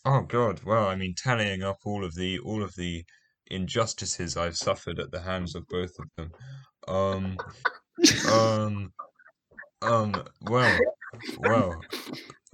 oh 0.06 0.22
god, 0.22 0.62
well, 0.64 0.88
I 0.88 0.94
mean, 0.96 1.14
tallying 1.14 1.62
up 1.62 1.80
all 1.84 2.02
of 2.02 2.14
the 2.14 2.38
all 2.38 2.62
of 2.62 2.74
the 2.76 3.04
injustices 3.48 4.38
I've 4.38 4.56
suffered 4.56 4.98
at 5.00 5.10
the 5.10 5.20
hands 5.20 5.54
of 5.54 5.68
both 5.68 5.92
of 5.98 6.08
them, 6.16 6.32
um, 6.88 7.36
um, 8.32 8.92
um, 9.82 10.24
well, 10.40 10.78
well, 11.40 11.80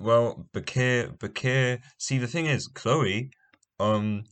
well, 0.01 0.47
Bakir, 0.53 1.17
Bakir. 1.19 1.81
See, 1.99 2.19
the 2.19 2.27
thing 2.27 2.47
is, 2.47 2.67
Chloe, 2.69 3.31
um, 3.79 4.25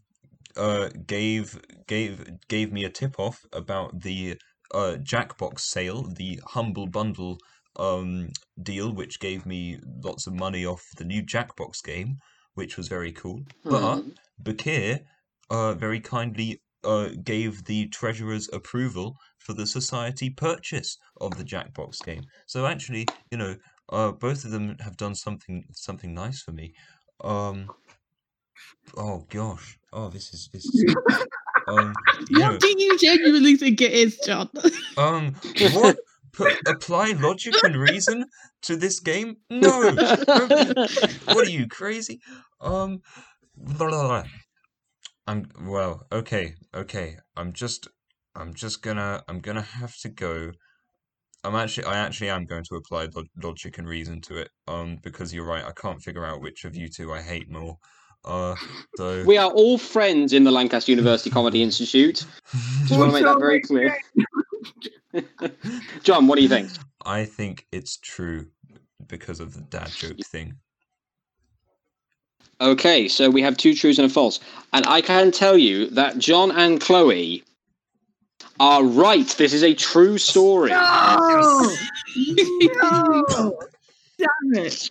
uh, 0.57 0.89
gave 1.07 1.61
gave 1.87 2.29
gave 2.49 2.73
me 2.73 2.85
a 2.85 2.91
tip 2.91 3.19
off 3.19 3.45
about 3.53 4.01
the 4.03 4.37
uh 4.75 4.97
Jackbox 5.01 5.61
sale, 5.61 6.03
the 6.03 6.41
humble 6.49 6.87
bundle 6.87 7.39
um 7.77 8.29
deal, 8.63 8.93
which 8.93 9.21
gave 9.21 9.47
me 9.47 9.79
lots 10.05 10.27
of 10.27 10.35
money 10.35 10.67
off 10.67 10.83
the 10.97 11.05
new 11.05 11.23
Jackbox 11.23 11.83
game, 11.85 12.17
which 12.55 12.77
was 12.77 12.89
very 12.89 13.13
cool. 13.13 13.43
But 13.65 13.97
Hmm. 13.97 14.11
Bakir, 14.43 15.01
uh, 15.51 15.75
very 15.75 16.01
kindly 16.01 16.61
uh 16.85 17.11
gave 17.23 17.65
the 17.65 17.89
treasurer's 17.89 18.49
approval 18.53 19.17
for 19.39 19.53
the 19.55 19.67
society 19.67 20.31
purchase 20.31 20.97
of 21.21 21.37
the 21.39 21.45
Jackbox 21.45 22.05
game. 22.05 22.23
So 22.47 22.67
actually, 22.67 23.07
you 23.31 23.39
know, 23.39 23.57
uh, 23.91 24.13
both 24.13 24.45
of 24.45 24.51
them 24.51 24.77
have 24.81 24.97
done 24.97 25.15
something 25.15 25.65
something 25.73 26.15
nice 26.15 26.43
for 26.43 26.53
me. 26.53 26.75
Um. 27.23 27.71
Oh 28.97 29.27
gosh. 29.29 29.79
Oh, 29.93 30.09
this 30.09 30.33
is 30.35 30.49
this. 30.53 30.65
Is, 30.65 30.97
Um, 31.69 31.93
you 32.31 32.41
What 32.41 32.61
do 32.61 32.69
you 32.69 32.99
genuinely 32.99 33.57
think 33.57 33.81
it 33.83 33.93
is, 33.93 34.19
John? 34.25 34.49
um, 34.97 35.35
what? 35.73 35.99
Put, 36.33 36.55
apply 36.67 37.13
logic 37.19 37.55
and 37.65 37.77
reason 37.77 38.25
to 38.63 38.77
this 38.77 39.01
game? 39.01 39.37
No. 39.51 39.91
what 39.93 41.47
are 41.47 41.51
you 41.51 41.67
crazy? 41.67 42.21
Um, 42.61 43.03
blah, 43.57 43.89
blah, 43.89 44.07
blah. 44.07 44.25
I'm 45.27 45.51
well. 45.63 46.07
Okay, 46.13 46.55
okay. 46.75 47.17
I'm 47.37 47.53
just, 47.53 47.89
I'm 48.35 48.55
just 48.55 48.83
gonna, 48.83 49.23
I'm 49.29 49.41
gonna 49.41 49.63
have 49.63 49.97
to 49.99 50.09
go. 50.09 50.53
I'm 51.45 51.55
actually, 51.55 51.85
I 51.85 51.99
actually 51.99 52.31
am 52.31 52.45
going 52.45 52.65
to 52.65 52.77
apply 52.77 53.09
lo- 53.15 53.25
logic 53.43 53.79
and 53.79 53.89
reason 53.89 54.21
to 54.23 54.37
it. 54.39 54.51
Um, 54.67 54.99
because 55.03 55.33
you're 55.33 55.47
right. 55.47 55.65
I 55.65 55.73
can't 55.73 56.03
figure 56.03 56.25
out 56.25 56.41
which 56.41 56.65
of 56.65 56.75
you 56.75 56.89
two 56.89 57.13
I 57.13 57.23
hate 57.23 57.51
more. 57.51 57.79
Uh, 58.25 58.57
so 58.97 59.23
we 59.27 59.39
are 59.39 59.51
all 59.51 59.79
friends 59.79 60.33
in 60.33 60.45
the 60.45 60.51
Lancaster 60.51 60.91
University 60.93 61.31
Comedy 61.31 61.63
Institute. 61.63 62.27
Just 62.87 62.99
want 62.99 63.11
to 63.11 63.15
make 63.15 63.25
that 63.25 63.39
very 63.39 63.61
clear. 63.61 63.97
John, 66.03 66.27
what 66.27 66.37
do 66.37 66.43
you 66.43 66.49
think? 66.49 66.71
I 67.05 67.25
think 67.25 67.67
it's 67.73 67.97
true 67.97 68.49
because 69.07 69.41
of 69.41 69.55
the 69.55 69.61
dad 69.61 69.89
joke 69.89 70.19
thing. 70.27 70.55
Okay, 72.61 73.07
so 73.07 73.31
we 73.31 73.41
have 73.43 73.57
two 73.57 73.73
truths 73.73 73.99
and 73.99 74.11
a 74.11 74.13
false. 74.13 74.41
And 74.73 74.85
I 74.87 75.01
can 75.01 75.31
tell 75.31 75.57
you 75.57 75.89
that 75.91 76.19
John 76.19 76.51
and 76.51 76.81
Chloe 76.81 77.45
are 78.61 78.85
right. 78.85 79.27
This 79.27 79.53
is 79.53 79.63
a 79.63 79.75
true 79.75 80.19
story. 80.19 80.71
No! 80.71 81.77
no! 82.17 83.59
Damn 84.19 84.65
it! 84.65 84.91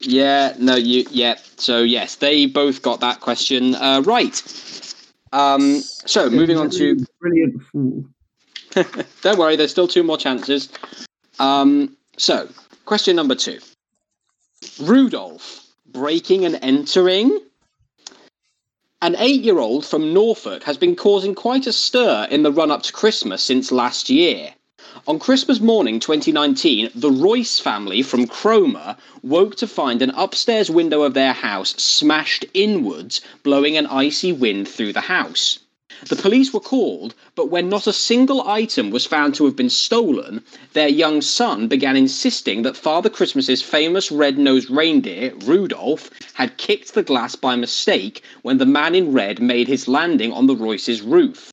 Yeah, 0.00 0.54
no, 0.58 0.76
you, 0.76 1.04
yeah. 1.10 1.36
So, 1.56 1.82
yes, 1.82 2.16
they 2.16 2.46
both 2.46 2.82
got 2.82 3.00
that 3.00 3.20
question 3.20 3.74
uh, 3.74 4.02
right. 4.04 4.94
Um, 5.32 5.80
so, 5.80 6.30
moving 6.30 6.56
on 6.56 6.70
to. 6.70 7.04
Brilliant 7.20 7.62
fool. 7.64 8.04
Don't 9.22 9.38
worry, 9.38 9.56
there's 9.56 9.70
still 9.70 9.88
two 9.88 10.02
more 10.02 10.16
chances. 10.16 10.70
Um, 11.38 11.96
so, 12.16 12.48
question 12.84 13.16
number 13.16 13.34
two 13.34 13.58
Rudolph 14.80 15.66
breaking 15.92 16.44
and 16.44 16.58
entering. 16.62 17.38
An 19.02 19.16
eight 19.18 19.40
year 19.40 19.58
old 19.58 19.86
from 19.86 20.12
Norfolk 20.12 20.64
has 20.64 20.76
been 20.76 20.94
causing 20.94 21.34
quite 21.34 21.66
a 21.66 21.72
stir 21.72 22.28
in 22.30 22.42
the 22.42 22.52
run 22.52 22.70
up 22.70 22.82
to 22.82 22.92
Christmas 22.92 23.42
since 23.42 23.72
last 23.72 24.10
year. 24.10 24.56
On 25.08 25.18
Christmas 25.18 25.58
morning 25.58 26.00
2019, 26.00 26.90
the 26.94 27.10
Royce 27.10 27.58
family 27.58 28.02
from 28.02 28.26
Cromer 28.26 28.98
woke 29.22 29.56
to 29.56 29.66
find 29.66 30.02
an 30.02 30.10
upstairs 30.10 30.68
window 30.70 31.00
of 31.00 31.14
their 31.14 31.32
house 31.32 31.70
smashed 31.78 32.44
inwards, 32.52 33.22
blowing 33.42 33.74
an 33.78 33.86
icy 33.86 34.32
wind 34.32 34.68
through 34.68 34.92
the 34.92 35.00
house. 35.00 35.60
The 36.06 36.14
police 36.14 36.52
were 36.52 36.60
called, 36.60 37.14
but 37.34 37.50
when 37.50 37.68
not 37.68 37.88
a 37.88 37.92
single 37.92 38.48
item 38.48 38.90
was 38.90 39.06
found 39.06 39.34
to 39.34 39.44
have 39.44 39.56
been 39.56 39.68
stolen, 39.68 40.44
their 40.72 40.88
young 40.88 41.20
son 41.20 41.66
began 41.66 41.96
insisting 41.96 42.62
that 42.62 42.76
Father 42.76 43.10
Christmas's 43.10 43.60
famous 43.60 44.12
red-nosed 44.12 44.70
reindeer, 44.70 45.34
Rudolph, 45.44 46.08
had 46.34 46.56
kicked 46.56 46.94
the 46.94 47.02
glass 47.02 47.34
by 47.34 47.56
mistake 47.56 48.22
when 48.42 48.58
the 48.58 48.66
man 48.66 48.94
in 48.94 49.12
red 49.12 49.42
made 49.42 49.66
his 49.66 49.88
landing 49.88 50.32
on 50.32 50.46
the 50.46 50.54
Royce's 50.54 51.02
roof. 51.02 51.50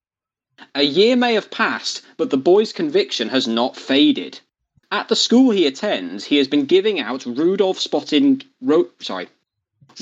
A 0.75 0.83
year 0.83 1.15
may 1.15 1.33
have 1.33 1.49
passed, 1.49 2.03
but 2.15 2.29
the 2.29 2.37
boy's 2.37 2.71
conviction 2.71 3.29
has 3.29 3.47
not 3.47 3.75
faded. 3.75 4.39
At 4.91 5.09
the 5.09 5.15
school 5.15 5.49
he 5.49 5.65
attends, 5.65 6.25
he 6.25 6.37
has 6.37 6.47
been 6.47 6.65
giving 6.65 6.99
out 6.99 7.25
Rudolph 7.25 7.79
spotting 7.79 8.43
ro- 8.61 8.89
sorry, 8.99 9.29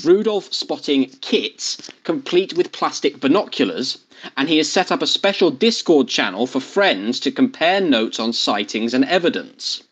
Rudolph 0.04 0.52
spotting 0.52 1.08
kits 1.20 1.78
complete 2.04 2.54
with 2.54 2.72
plastic 2.72 3.18
binoculars, 3.18 3.98
and 4.36 4.48
he 4.48 4.58
has 4.58 4.70
set 4.70 4.92
up 4.92 5.00
a 5.00 5.06
special 5.06 5.50
Discord 5.50 6.08
channel 6.08 6.46
for 6.46 6.60
friends 6.60 7.18
to 7.20 7.30
compare 7.30 7.80
notes 7.80 8.20
on 8.20 8.32
sightings 8.32 8.92
and 8.92 9.04
evidence. 9.06 9.82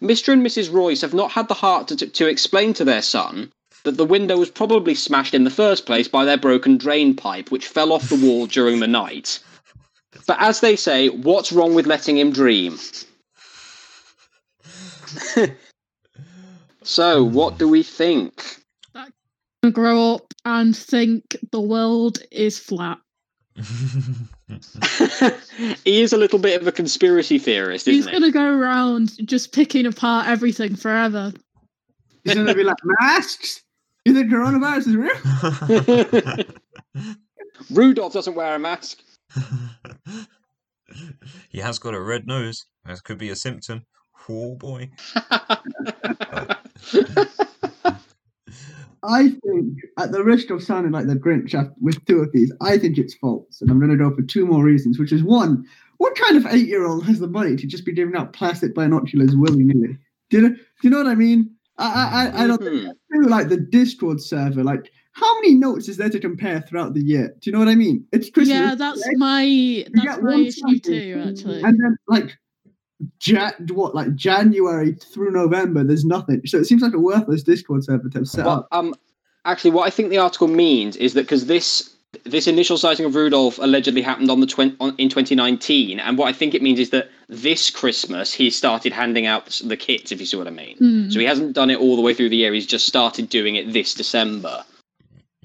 Mr. 0.00 0.32
and 0.32 0.46
Mrs. 0.46 0.72
Royce 0.72 1.00
have 1.00 1.14
not 1.14 1.32
had 1.32 1.48
the 1.48 1.54
heart 1.54 1.88
to, 1.88 1.96
to 1.96 2.26
explain 2.28 2.72
to 2.74 2.84
their 2.84 3.02
son 3.02 3.50
that 3.82 3.96
the 3.96 4.04
window 4.04 4.36
was 4.38 4.50
probably 4.50 4.94
smashed 4.94 5.32
in 5.34 5.44
the 5.44 5.50
first 5.50 5.86
place 5.86 6.08
by 6.08 6.24
their 6.24 6.36
broken 6.36 6.76
drain 6.76 7.14
pipe, 7.14 7.50
which 7.50 7.66
fell 7.66 7.92
off 7.92 8.08
the 8.08 8.16
wall 8.16 8.46
during 8.46 8.80
the 8.80 8.86
night. 8.86 9.38
But 10.26 10.36
as 10.40 10.60
they 10.60 10.76
say, 10.76 11.08
what's 11.08 11.52
wrong 11.52 11.74
with 11.74 11.86
letting 11.86 12.18
him 12.18 12.32
dream? 12.32 12.78
so, 16.82 17.24
what 17.24 17.58
do 17.58 17.68
we 17.68 17.82
think? 17.82 18.55
Grow 19.72 20.14
up 20.14 20.32
and 20.44 20.76
think 20.76 21.36
the 21.50 21.60
world 21.60 22.18
is 22.30 22.58
flat. 22.58 22.98
he 25.84 26.02
is 26.02 26.12
a 26.12 26.16
little 26.16 26.38
bit 26.38 26.60
of 26.60 26.68
a 26.68 26.72
conspiracy 26.72 27.38
theorist, 27.38 27.86
He's 27.86 28.00
isn't 28.06 28.12
he? 28.12 28.20
gonna 28.20 28.32
go 28.32 28.58
around 28.58 29.12
just 29.26 29.52
picking 29.52 29.86
apart 29.86 30.28
everything 30.28 30.76
forever. 30.76 31.32
He's 32.22 32.34
gonna 32.34 32.54
be 32.54 32.62
like, 32.64 32.76
masks? 32.84 33.62
You 34.04 34.14
think 34.14 34.30
coronavirus 34.30 34.86
is 34.86 34.96
real? 34.96 35.16
Rudolph 37.70 38.12
doesn't 38.12 38.34
wear 38.34 38.54
a 38.54 38.58
mask. 38.58 38.98
he 41.48 41.58
has 41.58 41.78
got 41.78 41.94
a 41.94 42.00
red 42.00 42.26
nose. 42.26 42.66
That 42.84 43.02
could 43.02 43.18
be 43.18 43.30
a 43.30 43.36
symptom. 43.36 43.86
Oh 44.28 44.54
boy. 44.54 44.90
I 49.08 49.28
think, 49.28 49.78
at 49.98 50.12
the 50.12 50.22
risk 50.24 50.50
of 50.50 50.62
sounding 50.62 50.92
like 50.92 51.06
the 51.06 51.14
Grinch 51.16 51.54
with 51.80 52.04
two 52.06 52.20
of 52.20 52.32
these, 52.32 52.52
I 52.60 52.78
think 52.78 52.98
it's 52.98 53.14
false. 53.14 53.60
And 53.60 53.70
I'm 53.70 53.78
going 53.78 53.90
to 53.90 53.96
go 53.96 54.14
for 54.14 54.22
two 54.22 54.46
more 54.46 54.64
reasons, 54.64 54.98
which 54.98 55.12
is 55.12 55.22
one, 55.22 55.64
what 55.98 56.14
kind 56.16 56.36
of 56.36 56.46
eight 56.52 56.66
year 56.68 56.86
old 56.86 57.04
has 57.06 57.18
the 57.20 57.28
money 57.28 57.56
to 57.56 57.66
just 57.66 57.84
be 57.86 57.92
giving 57.92 58.16
out 58.16 58.32
plastic 58.32 58.74
binoculars 58.74 59.34
willy 59.36 59.64
nilly? 59.64 59.96
Do 60.30 60.36
you, 60.36 60.42
know, 60.42 60.54
do 60.54 60.60
you 60.82 60.90
know 60.90 60.98
what 60.98 61.06
I 61.06 61.14
mean? 61.14 61.50
I, 61.78 61.86
I, 61.86 62.24
I- 62.40 62.44
I 62.44 62.46
don't 62.46 62.58
think 62.62 62.82
Mhm. 62.82 62.92
Two, 63.14 63.22
like 63.28 63.48
the 63.48 63.58
Discord 63.58 64.20
server, 64.20 64.64
like 64.64 64.90
how 65.12 65.34
many 65.40 65.54
notes 65.54 65.88
is 65.88 65.96
there 65.96 66.10
to 66.10 66.18
compare 66.20 66.60
throughout 66.60 66.92
the 66.94 67.02
year? 67.02 67.28
Do 67.40 67.48
you 67.48 67.52
know 67.52 67.58
what 67.60 67.68
I 67.68 67.74
mean? 67.74 68.04
It's 68.12 68.28
Christmas. 68.30 68.54
yeah, 68.58 68.74
that's 68.74 69.02
my 69.16 69.86
that's 69.94 70.20
my 70.22 70.30
one 70.30 70.44
issue 70.46 70.78
too, 70.80 71.22
actually. 71.28 71.62
And 71.62 71.78
then 71.82 71.96
like 72.08 72.36
ja- 73.24 73.52
what 73.70 73.94
like 73.94 74.14
January 74.14 74.92
through 74.94 75.30
November, 75.32 75.84
there's 75.84 76.04
nothing. 76.04 76.42
So 76.46 76.58
it 76.58 76.64
seems 76.66 76.82
like 76.82 76.94
a 76.94 76.98
worthless 76.98 77.42
Discord 77.42 77.84
server 77.84 78.08
to 78.08 78.18
have 78.18 78.28
set 78.28 78.46
Well, 78.46 78.60
up. 78.60 78.68
um, 78.72 78.94
actually, 79.44 79.70
what 79.72 79.86
I 79.86 79.90
think 79.90 80.10
the 80.10 80.18
article 80.18 80.48
means 80.48 80.96
is 80.96 81.14
that 81.14 81.22
because 81.22 81.46
this 81.46 81.92
this 82.24 82.46
initial 82.46 82.78
sighting 82.78 83.04
of 83.04 83.14
Rudolph 83.14 83.58
allegedly 83.58 84.00
happened 84.00 84.30
on 84.30 84.40
the 84.40 84.46
twen- 84.46 84.76
on, 84.80 84.94
in 84.96 85.08
2019, 85.10 86.00
and 86.00 86.16
what 86.16 86.28
I 86.28 86.32
think 86.32 86.54
it 86.54 86.62
means 86.62 86.78
is 86.78 86.90
that 86.90 87.10
this 87.28 87.68
Christmas 87.68 88.32
he 88.32 88.48
started 88.48 88.92
handing 88.92 89.26
out 89.26 89.46
the, 89.46 89.68
the 89.68 89.76
kits, 89.76 90.12
if 90.12 90.20
you 90.20 90.26
see 90.26 90.36
what 90.36 90.46
I 90.46 90.50
mean. 90.50 90.76
Hmm. 90.78 91.10
So 91.10 91.18
he 91.20 91.26
hasn't 91.26 91.52
done 91.54 91.68
it 91.70 91.78
all 91.78 91.94
the 91.96 92.02
way 92.02 92.14
through 92.14 92.30
the 92.30 92.36
year. 92.36 92.54
He's 92.54 92.66
just 92.66 92.86
started 92.86 93.28
doing 93.28 93.56
it 93.56 93.72
this 93.72 93.92
December. 93.94 94.64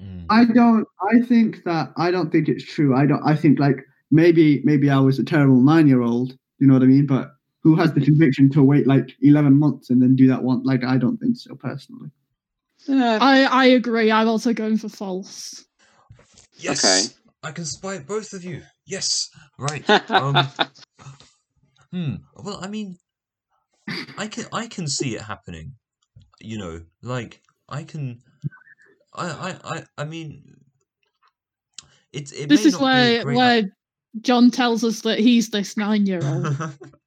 Mm. 0.00 0.24
I 0.30 0.44
don't. 0.46 0.86
I 1.12 1.20
think 1.20 1.64
that 1.64 1.92
I 1.96 2.10
don't 2.10 2.30
think 2.32 2.48
it's 2.48 2.64
true. 2.64 2.96
I 2.96 3.06
don't. 3.06 3.22
I 3.24 3.36
think 3.36 3.58
like 3.58 3.84
maybe 4.10 4.62
maybe 4.64 4.88
I 4.90 4.98
was 4.98 5.18
a 5.18 5.24
terrible 5.24 5.60
nine 5.60 5.86
year 5.86 6.00
old. 6.02 6.36
You 6.58 6.66
know 6.68 6.74
what 6.74 6.82
I 6.82 6.86
mean? 6.86 7.06
But 7.06 7.32
who 7.62 7.76
has 7.76 7.92
the 7.92 8.00
conviction 8.00 8.50
to 8.50 8.62
wait 8.62 8.86
like 8.86 9.16
eleven 9.22 9.58
months 9.58 9.90
and 9.90 10.00
then 10.02 10.16
do 10.16 10.26
that 10.28 10.42
one? 10.42 10.62
Like 10.62 10.84
I 10.84 10.96
don't 10.98 11.18
think 11.18 11.36
so 11.36 11.54
personally. 11.54 12.10
Uh, 12.88 13.18
I 13.20 13.42
I 13.44 13.64
agree. 13.66 14.10
I'm 14.10 14.28
also 14.28 14.52
going 14.52 14.76
for 14.76 14.88
false. 14.88 15.64
Yes. 16.56 16.84
Okay. 16.84 17.14
I 17.44 17.50
can 17.52 17.64
spite 17.64 18.06
both 18.06 18.32
of 18.32 18.44
you. 18.44 18.62
Yes. 18.86 19.28
Right. 19.58 19.84
Um. 20.10 20.48
hmm. 21.92 22.14
Well, 22.36 22.58
I 22.62 22.68
mean, 22.68 22.96
I 24.18 24.26
can 24.26 24.46
I 24.52 24.66
can 24.66 24.86
see 24.88 25.14
it 25.14 25.22
happening. 25.22 25.74
You 26.40 26.58
know, 26.58 26.80
like 27.02 27.40
I 27.68 27.84
can. 27.84 28.18
I 29.14 29.26
I 29.30 29.76
I, 29.76 29.84
I 29.98 30.04
mean. 30.04 30.42
it's 32.12 32.32
it 32.32 32.48
This 32.48 32.62
may 32.62 32.68
is 32.68 32.72
not 32.74 32.82
where 32.82 33.24
great 33.24 33.36
where 33.36 33.62
John 34.20 34.50
tells 34.50 34.84
us 34.84 35.02
that 35.02 35.18
he's 35.18 35.50
this 35.50 35.76
nine 35.76 36.06
year 36.06 36.20
old. 36.24 36.46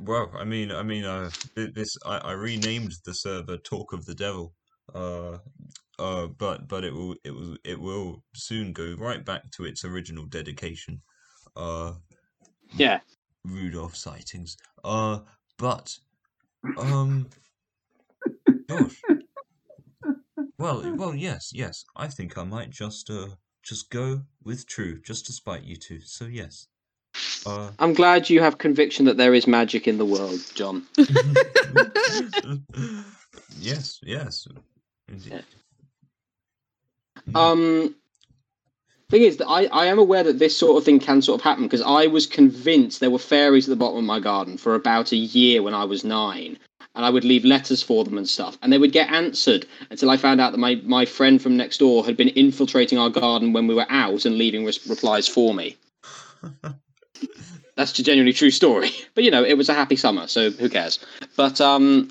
well, 0.00 0.30
I 0.34 0.44
mean, 0.44 0.70
I 0.70 0.82
mean, 0.82 1.04
uh, 1.04 1.30
this 1.54 1.96
I, 2.04 2.18
I 2.18 2.32
renamed 2.32 2.92
the 3.04 3.12
server 3.14 3.56
"Talk 3.58 3.92
of 3.92 4.04
the 4.06 4.14
Devil," 4.14 4.54
uh, 4.94 5.38
uh, 5.98 6.26
but 6.28 6.68
but 6.68 6.84
it 6.84 6.92
will 6.94 7.16
it 7.24 7.30
will 7.32 7.56
it 7.64 7.80
will 7.80 8.24
soon 8.34 8.72
go 8.72 8.94
right 8.94 9.24
back 9.24 9.50
to 9.52 9.64
its 9.64 9.84
original 9.84 10.26
dedication, 10.26 11.02
uh, 11.56 11.94
yeah. 12.76 13.00
Rudolph 13.44 13.96
sightings. 13.96 14.56
Uh, 14.84 15.20
but 15.56 15.98
um, 16.76 17.30
gosh, 18.68 19.04
well, 20.58 20.94
well, 20.96 21.14
yes, 21.14 21.50
yes, 21.54 21.84
I 21.96 22.08
think 22.08 22.36
I 22.36 22.44
might 22.44 22.70
just 22.70 23.08
uh 23.10 23.36
just 23.62 23.90
go 23.90 24.24
with 24.42 24.66
true, 24.66 25.00
just 25.00 25.26
to 25.26 25.32
spite 25.32 25.64
you 25.64 25.76
two. 25.76 26.00
So 26.02 26.26
yes, 26.26 26.68
uh. 27.46 27.70
I'm 27.78 27.94
glad 27.94 28.30
you 28.30 28.40
have 28.40 28.58
conviction 28.58 29.06
that 29.06 29.16
there 29.16 29.34
is 29.34 29.46
magic 29.46 29.88
in 29.88 29.98
the 29.98 30.04
world, 30.04 30.40
John. 30.54 30.86
yes, 33.58 34.00
yes. 34.02 34.48
Indeed. 35.08 35.44
Um, 37.34 37.94
Thing 39.10 39.22
is 39.22 39.38
that 39.38 39.48
I, 39.48 39.64
I 39.66 39.86
am 39.86 39.98
aware 39.98 40.22
that 40.22 40.38
this 40.38 40.54
sort 40.54 40.76
of 40.76 40.84
thing 40.84 40.98
can 40.98 41.22
sort 41.22 41.40
of 41.40 41.44
happen 41.44 41.64
because 41.64 41.80
I 41.80 42.06
was 42.06 42.26
convinced 42.26 43.00
there 43.00 43.10
were 43.10 43.18
fairies 43.18 43.66
at 43.66 43.70
the 43.70 43.76
bottom 43.76 43.96
of 43.96 44.04
my 44.04 44.20
garden 44.20 44.58
for 44.58 44.74
about 44.74 45.12
a 45.12 45.16
year 45.16 45.62
when 45.62 45.72
I 45.72 45.84
was 45.84 46.04
nine. 46.04 46.58
And 46.94 47.06
I 47.06 47.10
would 47.10 47.24
leave 47.24 47.44
letters 47.44 47.82
for 47.82 48.04
them 48.04 48.18
and 48.18 48.28
stuff. 48.28 48.58
And 48.60 48.70
they 48.70 48.76
would 48.76 48.92
get 48.92 49.10
answered 49.10 49.64
until 49.88 50.10
I 50.10 50.18
found 50.18 50.42
out 50.42 50.50
that 50.52 50.58
my, 50.58 50.74
my 50.84 51.06
friend 51.06 51.40
from 51.40 51.56
next 51.56 51.78
door 51.78 52.04
had 52.04 52.18
been 52.18 52.28
infiltrating 52.28 52.98
our 52.98 53.08
garden 53.08 53.54
when 53.54 53.66
we 53.66 53.74
were 53.74 53.86
out 53.88 54.26
and 54.26 54.36
leaving 54.36 54.66
res- 54.66 54.86
replies 54.86 55.26
for 55.26 55.54
me. 55.54 55.78
That's 57.76 57.96
a 57.98 58.02
genuinely 58.02 58.32
true 58.32 58.50
story. 58.50 58.90
But 59.14 59.24
you 59.24 59.30
know, 59.30 59.44
it 59.44 59.54
was 59.54 59.68
a 59.68 59.74
happy 59.74 59.96
summer, 59.96 60.26
so 60.28 60.50
who 60.50 60.68
cares? 60.68 60.98
But 61.36 61.60
um, 61.60 62.08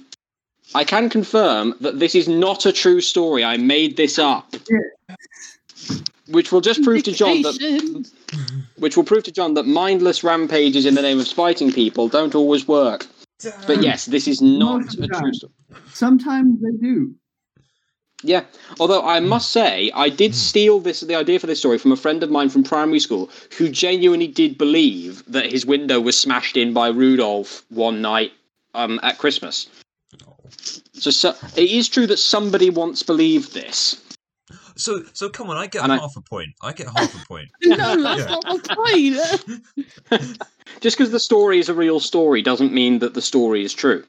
I 0.75 0.83
can 0.83 1.09
confirm 1.09 1.73
that 1.81 1.99
this 1.99 2.15
is 2.15 2.27
not 2.27 2.65
a 2.65 2.71
true 2.71 3.01
story. 3.01 3.43
I 3.43 3.57
made 3.57 3.97
this 3.97 4.19
up. 4.19 4.53
Which 6.27 6.51
will 6.51 6.59
just 6.59 6.83
prove 6.83 7.03
to 7.03 7.13
John 7.13 7.41
that 7.43 8.11
which 8.77 8.97
will 8.97 9.05
prove 9.05 9.23
to 9.23 9.31
John 9.31 9.53
that 9.53 9.65
mindless 9.65 10.23
rampages 10.23 10.85
in 10.85 10.95
the 10.95 11.01
name 11.01 11.19
of 11.19 11.27
spiting 11.27 11.71
people 11.71 12.09
don't 12.09 12.35
always 12.35 12.67
work. 12.67 13.05
But 13.65 13.81
yes, 13.81 14.05
this 14.05 14.27
is 14.27 14.41
not 14.41 14.93
a 14.95 15.07
true 15.07 15.33
story. 15.33 15.53
Sometimes 15.93 16.61
they 16.61 16.71
do. 16.71 17.15
Yeah, 18.23 18.45
although 18.79 19.03
I 19.05 19.19
must 19.19 19.51
say, 19.51 19.91
I 19.93 20.09
did 20.09 20.33
steal 20.33 20.79
this 20.79 21.01
the 21.01 21.13
idea 21.15 21.39
for 21.39 21.45
this 21.45 21.59
story 21.59 21.77
from 21.77 21.91
a 21.91 21.95
friend 21.95 22.23
of 22.23 22.31
mine 22.31 22.49
from 22.49 22.63
primary 22.63 22.99
school 22.99 23.29
who 23.57 23.69
genuinely 23.69 24.27
did 24.27 24.57
believe 24.57 25.23
that 25.27 25.51
his 25.51 25.65
window 25.67 25.99
was 25.99 26.19
smashed 26.19 26.57
in 26.57 26.73
by 26.73 26.87
Rudolph 26.87 27.63
one 27.69 28.01
night 28.01 28.31
um, 28.73 28.99
at 29.03 29.19
Christmas. 29.19 29.69
So, 30.93 31.11
so 31.11 31.35
it 31.55 31.69
is 31.69 31.87
true 31.87 32.07
that 32.07 32.17
somebody 32.17 32.71
once 32.71 33.03
believed 33.03 33.53
this. 33.53 34.01
So 34.75 35.03
so 35.13 35.29
come 35.29 35.49
on, 35.49 35.57
I 35.57 35.67
get 35.67 35.83
And 35.83 35.91
half 35.91 36.15
a 36.15 36.21
point. 36.21 36.49
I 36.61 36.73
get 36.73 36.87
half 36.87 37.13
a 37.13 37.25
point. 37.27 37.49
No, 37.63 38.01
that's 38.01 38.19
Yeah. 38.19 38.27
not 38.29 38.45
the 38.45 38.59
point. 40.09 40.37
Just 40.81 40.97
because 40.97 41.11
the 41.11 41.19
story 41.19 41.59
is 41.59 41.69
a 41.69 41.73
real 41.73 41.99
story 41.99 42.41
doesn't 42.41 42.73
mean 42.73 42.99
that 42.99 43.13
the 43.13 43.21
story 43.21 43.63
is 43.63 43.73
true. 43.73 44.03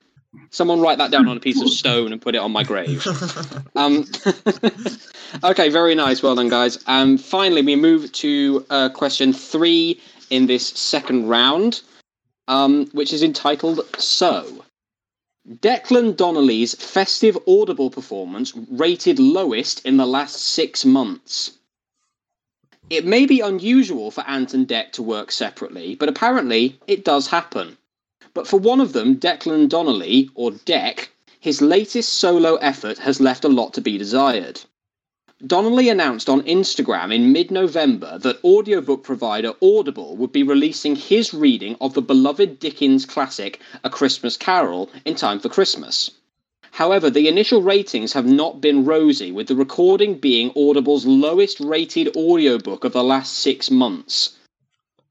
Someone 0.51 0.81
write 0.81 0.99
that 0.99 1.11
down 1.11 1.27
on 1.29 1.37
a 1.37 1.41
piece 1.41 1.61
of 1.61 1.71
stone 1.71 2.13
and 2.13 2.21
put 2.21 2.35
it 2.35 2.39
on 2.39 2.53
my 2.53 2.63
grave. 2.63 3.07
Um, 3.77 4.05
okay, 5.45 5.69
very 5.69 5.95
nice. 5.95 6.21
Well 6.21 6.35
done, 6.35 6.49
guys. 6.49 6.83
Um, 6.89 7.17
finally, 7.17 7.63
we 7.63 7.77
move 7.77 8.11
to 8.13 8.67
uh, 8.71 8.89
question 8.89 9.33
three 9.33 10.01
in 10.31 10.47
this 10.47 10.67
second 10.67 11.29
round, 11.29 11.83
um, 12.49 12.87
which 12.87 13.13
is 13.13 13.23
entitled 13.23 13.81
So. 13.99 14.65
Declan 15.49 16.17
Donnelly's 16.17 16.75
festive 16.75 17.39
audible 17.47 17.89
performance 17.89 18.53
rated 18.69 19.21
lowest 19.21 19.87
in 19.87 19.97
the 19.97 20.07
last 20.07 20.41
six 20.41 20.85
months. 20.85 21.53
It 22.91 23.07
may 23.07 23.27
be 23.27 23.41
unusual 23.41 24.11
for 24.11 24.27
Ant 24.27 24.55
and 24.55 24.67
Dec 24.67 24.93
to 24.93 25.03
work 25.05 25.31
separately, 25.31 25.95
but 25.95 26.09
apparently 26.09 26.81
it 26.89 27.05
does 27.05 27.29
happen. 27.29 27.79
But 28.35 28.47
for 28.47 28.59
one 28.59 28.81
of 28.81 28.93
them, 28.93 29.17
Declan 29.17 29.69
Donnelly, 29.69 30.31
or 30.35 30.51
Dec, 30.51 31.09
his 31.41 31.63
latest 31.63 32.15
solo 32.15 32.57
effort 32.57 32.99
has 32.99 33.21
left 33.21 33.45
a 33.45 33.49
lot 33.49 33.75
to 33.75 33.81
be 33.81 33.97
desired. 33.97 34.61
Donnelly 35.47 35.89
announced 35.89 36.29
on 36.29 36.43
Instagram 36.43 37.15
in 37.15 37.33
mid 37.33 37.51
November 37.51 38.19
that 38.19 38.45
audiobook 38.45 39.03
provider 39.03 39.55
Audible 39.63 40.17
would 40.17 40.31
be 40.31 40.43
releasing 40.43 40.95
his 40.95 41.33
reading 41.33 41.77
of 41.81 41.95
the 41.95 42.03
beloved 42.03 42.59
Dickens 42.59 43.07
classic 43.07 43.61
A 43.83 43.91
Christmas 43.91 44.37
Carol 44.37 44.91
in 45.05 45.15
time 45.15 45.41
for 45.41 45.49
Christmas. 45.49 46.11
However, 46.73 47.11
the 47.11 47.29
initial 47.29 47.63
ratings 47.63 48.13
have 48.13 48.27
not 48.27 48.61
been 48.61 48.85
rosy, 48.85 49.33
with 49.33 49.47
the 49.49 49.57
recording 49.57 50.15
being 50.15 50.51
Audible's 50.57 51.07
lowest 51.07 51.61
rated 51.61 52.17
audiobook 52.17 52.85
of 52.85 52.93
the 52.93 53.03
last 53.03 53.35
six 53.35 53.71
months. 53.71 54.37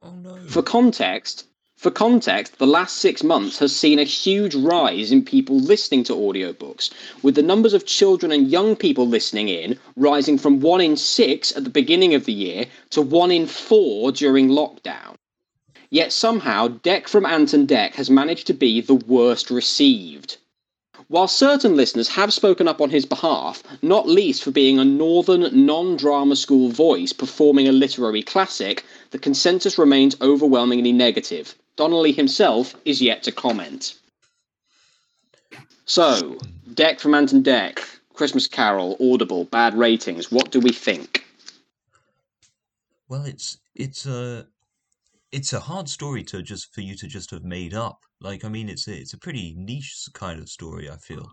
oh 0.04 0.12
no. 0.12 0.38
For 0.48 0.62
context, 0.62 1.46
for 1.80 1.92
context, 1.92 2.58
the 2.58 2.66
last 2.66 2.98
six 2.98 3.24
months 3.24 3.60
has 3.60 3.74
seen 3.74 4.00
a 4.00 4.04
huge 4.04 4.56
rise 4.56 5.12
in 5.12 5.24
people 5.24 5.58
listening 5.58 6.04
to 6.04 6.14
audiobooks, 6.14 6.90
with 7.22 7.36
the 7.36 7.44
numbers 7.44 7.74
of 7.74 7.86
children 7.86 8.32
and 8.32 8.52
young 8.52 8.76
people 8.76 9.08
listening 9.08 9.48
in 9.48 9.80
rising 9.96 10.40
from 10.40 10.60
one 10.60 10.82
in 10.82 10.98
six 10.98 11.56
at 11.56 11.64
the 11.64 11.70
beginning 11.70 12.16
of 12.16 12.26
the 12.26 12.34
year 12.34 12.66
to 12.90 13.02
one 13.02 13.30
in 13.30 13.46
four 13.46 14.12
during 14.12 14.50
lockdown. 14.50 15.16
Yet 15.92 16.12
somehow, 16.12 16.68
Dec 16.68 17.08
from 17.08 17.28
Ant 17.28 17.54
and 17.54 17.68
Dec 17.68 17.94
has 17.94 18.10
managed 18.10 18.48
to 18.48 18.54
be 18.54 18.82
the 18.82 18.96
worst 18.96 19.52
received. 19.52 20.38
While 21.10 21.28
certain 21.28 21.78
listeners 21.78 22.10
have 22.10 22.34
spoken 22.34 22.68
up 22.68 22.82
on 22.82 22.90
his 22.90 23.06
behalf, 23.06 23.64
not 23.82 24.10
least 24.10 24.44
for 24.44 24.52
being 24.52 24.80
a 24.80 24.84
northern 24.84 25.66
non 25.66 25.96
drama 25.96 26.36
school 26.36 26.70
voice 26.70 27.14
performing 27.14 27.68
a 27.68 27.72
literary 27.72 28.24
classic, 28.24 28.84
the 29.12 29.20
consensus 29.20 29.78
remains 29.78 30.18
overwhelmingly 30.20 30.92
negative. 30.92 31.56
Donnelly 31.78 32.12
himself 32.12 32.76
is 32.84 33.02
yet 33.02 33.24
to 33.24 33.32
comment. 33.32 33.96
So, 35.86 36.38
Dec 36.74 37.00
from 37.00 37.14
Ant 37.14 37.32
and 37.32 37.46
Dec, 37.46 37.80
Christmas 38.14 38.48
Carol, 38.48 38.98
Audible, 39.00 39.46
bad 39.46 39.78
ratings. 39.78 40.32
What 40.32 40.52
do 40.52 40.60
we 40.60 40.72
think? 40.72 41.24
Well, 43.08 43.24
it's 43.24 43.58
it's 43.74 44.06
a 44.06 44.48
it's 45.32 45.54
a 45.54 45.62
hard 45.62 45.88
story 45.88 46.24
to 46.26 46.42
just 46.42 46.74
for 46.74 46.82
you 46.82 46.96
to 46.96 47.08
just 47.08 47.32
have 47.32 47.44
made 47.44 47.74
up. 47.74 48.02
Like, 48.20 48.44
I 48.44 48.50
mean, 48.50 48.68
it's 48.68 48.88
a, 48.88 48.94
it's 48.94 49.14
a 49.14 49.18
pretty 49.18 49.54
niche 49.56 50.10
kind 50.14 50.42
of 50.42 50.50
story. 50.50 50.90
I 50.90 50.98
feel 50.98 51.30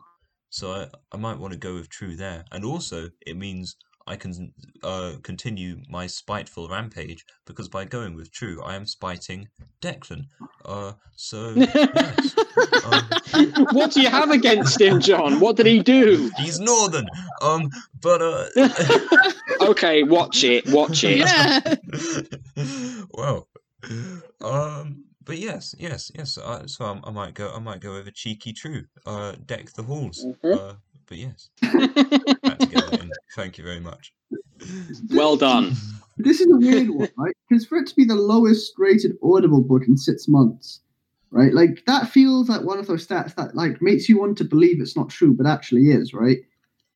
so. 0.50 0.72
I 0.72 0.88
I 1.10 1.16
might 1.16 1.38
want 1.38 1.52
to 1.52 1.58
go 1.58 1.74
with 1.74 1.88
true 1.88 2.14
there, 2.14 2.44
and 2.52 2.64
also 2.64 3.10
it 3.26 3.36
means 3.36 3.76
I 4.06 4.16
can 4.16 4.52
uh 4.82 5.12
continue 5.22 5.78
my 5.88 6.06
spiteful 6.06 6.68
rampage 6.68 7.24
because 7.46 7.68
by 7.68 7.84
going 7.84 8.14
with 8.14 8.30
true, 8.30 8.62
I 8.62 8.74
am 8.74 8.86
spiting 8.86 9.48
Declan. 9.80 10.26
Uh, 10.64 10.92
so 11.16 11.52
yes. 11.56 12.36
Um, 12.84 13.50
what 13.72 13.92
do 13.92 14.00
you 14.00 14.08
have 14.10 14.30
against 14.30 14.80
him, 14.80 15.00
John? 15.00 15.40
What 15.40 15.56
did 15.56 15.66
he 15.66 15.80
do? 15.82 16.30
he's 16.38 16.60
northern. 16.60 17.06
Um, 17.42 17.70
but 18.00 18.20
uh. 18.22 18.46
Okay, 19.60 20.02
watch 20.02 20.44
it, 20.44 20.66
watch 20.68 21.04
it. 21.04 21.18
yeah. 21.18 21.60
well, 23.14 23.48
um, 24.42 25.04
but 25.24 25.38
yes, 25.38 25.74
yes, 25.78 26.10
yes. 26.14 26.36
Uh, 26.38 26.66
so 26.66 26.84
I, 26.84 27.00
I 27.08 27.10
might 27.10 27.34
go. 27.34 27.52
I 27.54 27.58
might 27.60 27.80
go 27.80 27.96
over 27.96 28.10
cheeky 28.10 28.52
true. 28.52 28.84
Uh, 29.06 29.32
deck 29.46 29.72
the 29.72 29.82
halls. 29.82 30.24
Mhm. 30.24 30.58
Uh, 30.58 30.74
but 31.06 31.18
yes, 31.18 31.48
had 33.36 33.42
to 33.44 33.50
get 33.50 33.50
that 33.50 33.50
in. 33.50 33.50
Thank 33.50 33.58
you 33.58 33.64
very 33.64 33.80
much. 33.80 34.12
Well 35.10 35.36
done. 35.36 35.74
This 36.16 36.40
is 36.40 36.46
a 36.52 36.56
weird 36.56 36.90
one, 36.90 37.08
right? 37.16 37.34
Because 37.48 37.66
for 37.66 37.78
it 37.78 37.86
to 37.88 37.94
be 37.96 38.04
the 38.04 38.14
lowest 38.14 38.72
rated 38.78 39.16
Audible 39.22 39.60
book 39.60 39.82
in 39.88 39.96
six 39.96 40.28
months, 40.28 40.80
right? 41.30 41.52
Like 41.52 41.84
that 41.86 42.08
feels 42.08 42.48
like 42.48 42.62
one 42.62 42.78
of 42.78 42.86
those 42.86 43.06
stats 43.06 43.34
that 43.34 43.54
like 43.56 43.82
makes 43.82 44.08
you 44.08 44.18
want 44.18 44.38
to 44.38 44.44
believe 44.44 44.80
it's 44.80 44.96
not 44.96 45.08
true, 45.10 45.34
but 45.34 45.46
actually 45.46 45.90
is, 45.90 46.14
right? 46.14 46.38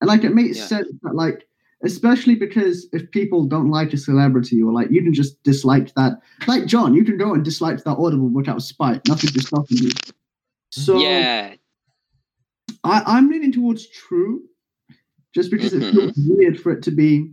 And 0.01 0.09
like 0.09 0.23
it 0.25 0.35
makes 0.35 0.57
Yeah. 0.59 0.67
sense 0.67 0.89
that 1.03 1.15
like, 1.17 1.49
especially 1.83 2.37
because 2.37 2.89
if 2.93 3.11
people 3.11 3.45
don't 3.47 3.71
like 3.71 3.93
a 3.93 3.97
celebrity 3.97 4.63
or 4.63 4.73
like 4.73 4.91
you 4.91 5.03
can 5.03 5.13
just 5.13 5.43
dislike 5.43 5.93
that, 5.95 6.21
like 6.47 6.67
John, 6.67 6.95
you 6.95 7.05
can 7.05 7.19
go 7.19 7.35
and 7.35 7.45
dislike 7.45 7.83
that 7.83 7.97
Audible 7.99 8.29
book 8.31 8.47
out 8.49 8.57
of 8.57 8.63
spite. 8.63 9.07
Nothing 9.09 9.31
is 9.35 9.47
stopping 9.49 9.79
you. 9.79 9.91
So 10.71 11.01
Yeah. 11.01 11.55
I, 12.85 13.03
I'm 13.05 13.29
leaning 13.29 13.51
towards 13.53 13.89
true, 13.89 14.43
just 15.39 15.51
because 15.53 15.73
Mhm. 15.73 15.83
it 15.83 15.93
feels 15.93 16.13
weird 16.27 16.61
for 16.61 16.73
it 16.73 16.83
to 16.83 16.91
be. 16.91 17.31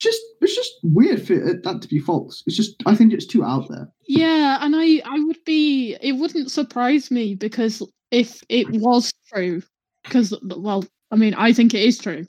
Just 0.00 0.20
it's 0.40 0.54
just 0.56 0.72
weird 0.82 1.24
for 1.26 1.34
it, 1.34 1.62
that 1.62 1.80
to 1.82 1.88
be 1.88 1.98
false. 1.98 2.42
It's 2.46 2.56
just 2.56 2.74
I 2.86 2.94
think 2.96 3.12
it's 3.12 3.26
too 3.26 3.44
out 3.44 3.68
there. 3.68 3.88
Yeah, 4.08 4.58
and 4.62 4.74
I 4.74 5.00
I 5.04 5.20
would 5.20 5.42
be 5.44 5.96
it 6.00 6.12
wouldn't 6.12 6.50
surprise 6.50 7.10
me 7.10 7.34
because 7.34 7.82
if 8.10 8.42
it 8.48 8.68
was 8.70 9.12
true 9.32 9.62
because 10.02 10.34
well, 10.42 10.84
I 11.10 11.16
mean, 11.16 11.34
I 11.34 11.52
think 11.52 11.74
it 11.74 11.82
is 11.82 11.98
true 11.98 12.24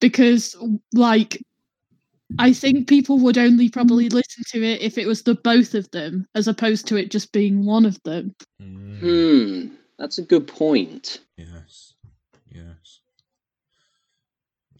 because 0.00 0.56
like 0.92 1.42
I 2.38 2.52
think 2.52 2.86
people 2.88 3.18
would 3.18 3.38
only 3.38 3.68
probably 3.68 4.08
listen 4.08 4.44
to 4.52 4.62
it 4.62 4.80
if 4.80 4.96
it 4.98 5.06
was 5.06 5.22
the 5.22 5.34
both 5.34 5.74
of 5.74 5.90
them 5.90 6.26
as 6.34 6.46
opposed 6.48 6.86
to 6.88 6.96
it 6.96 7.10
just 7.10 7.32
being 7.32 7.64
one 7.64 7.84
of 7.86 8.00
them. 8.04 8.34
Mm, 8.62 8.98
Hmm. 9.00 9.74
That's 9.98 10.18
a 10.18 10.22
good 10.22 10.46
point. 10.46 11.18
Yes, 11.36 11.48
yes. 11.52 11.89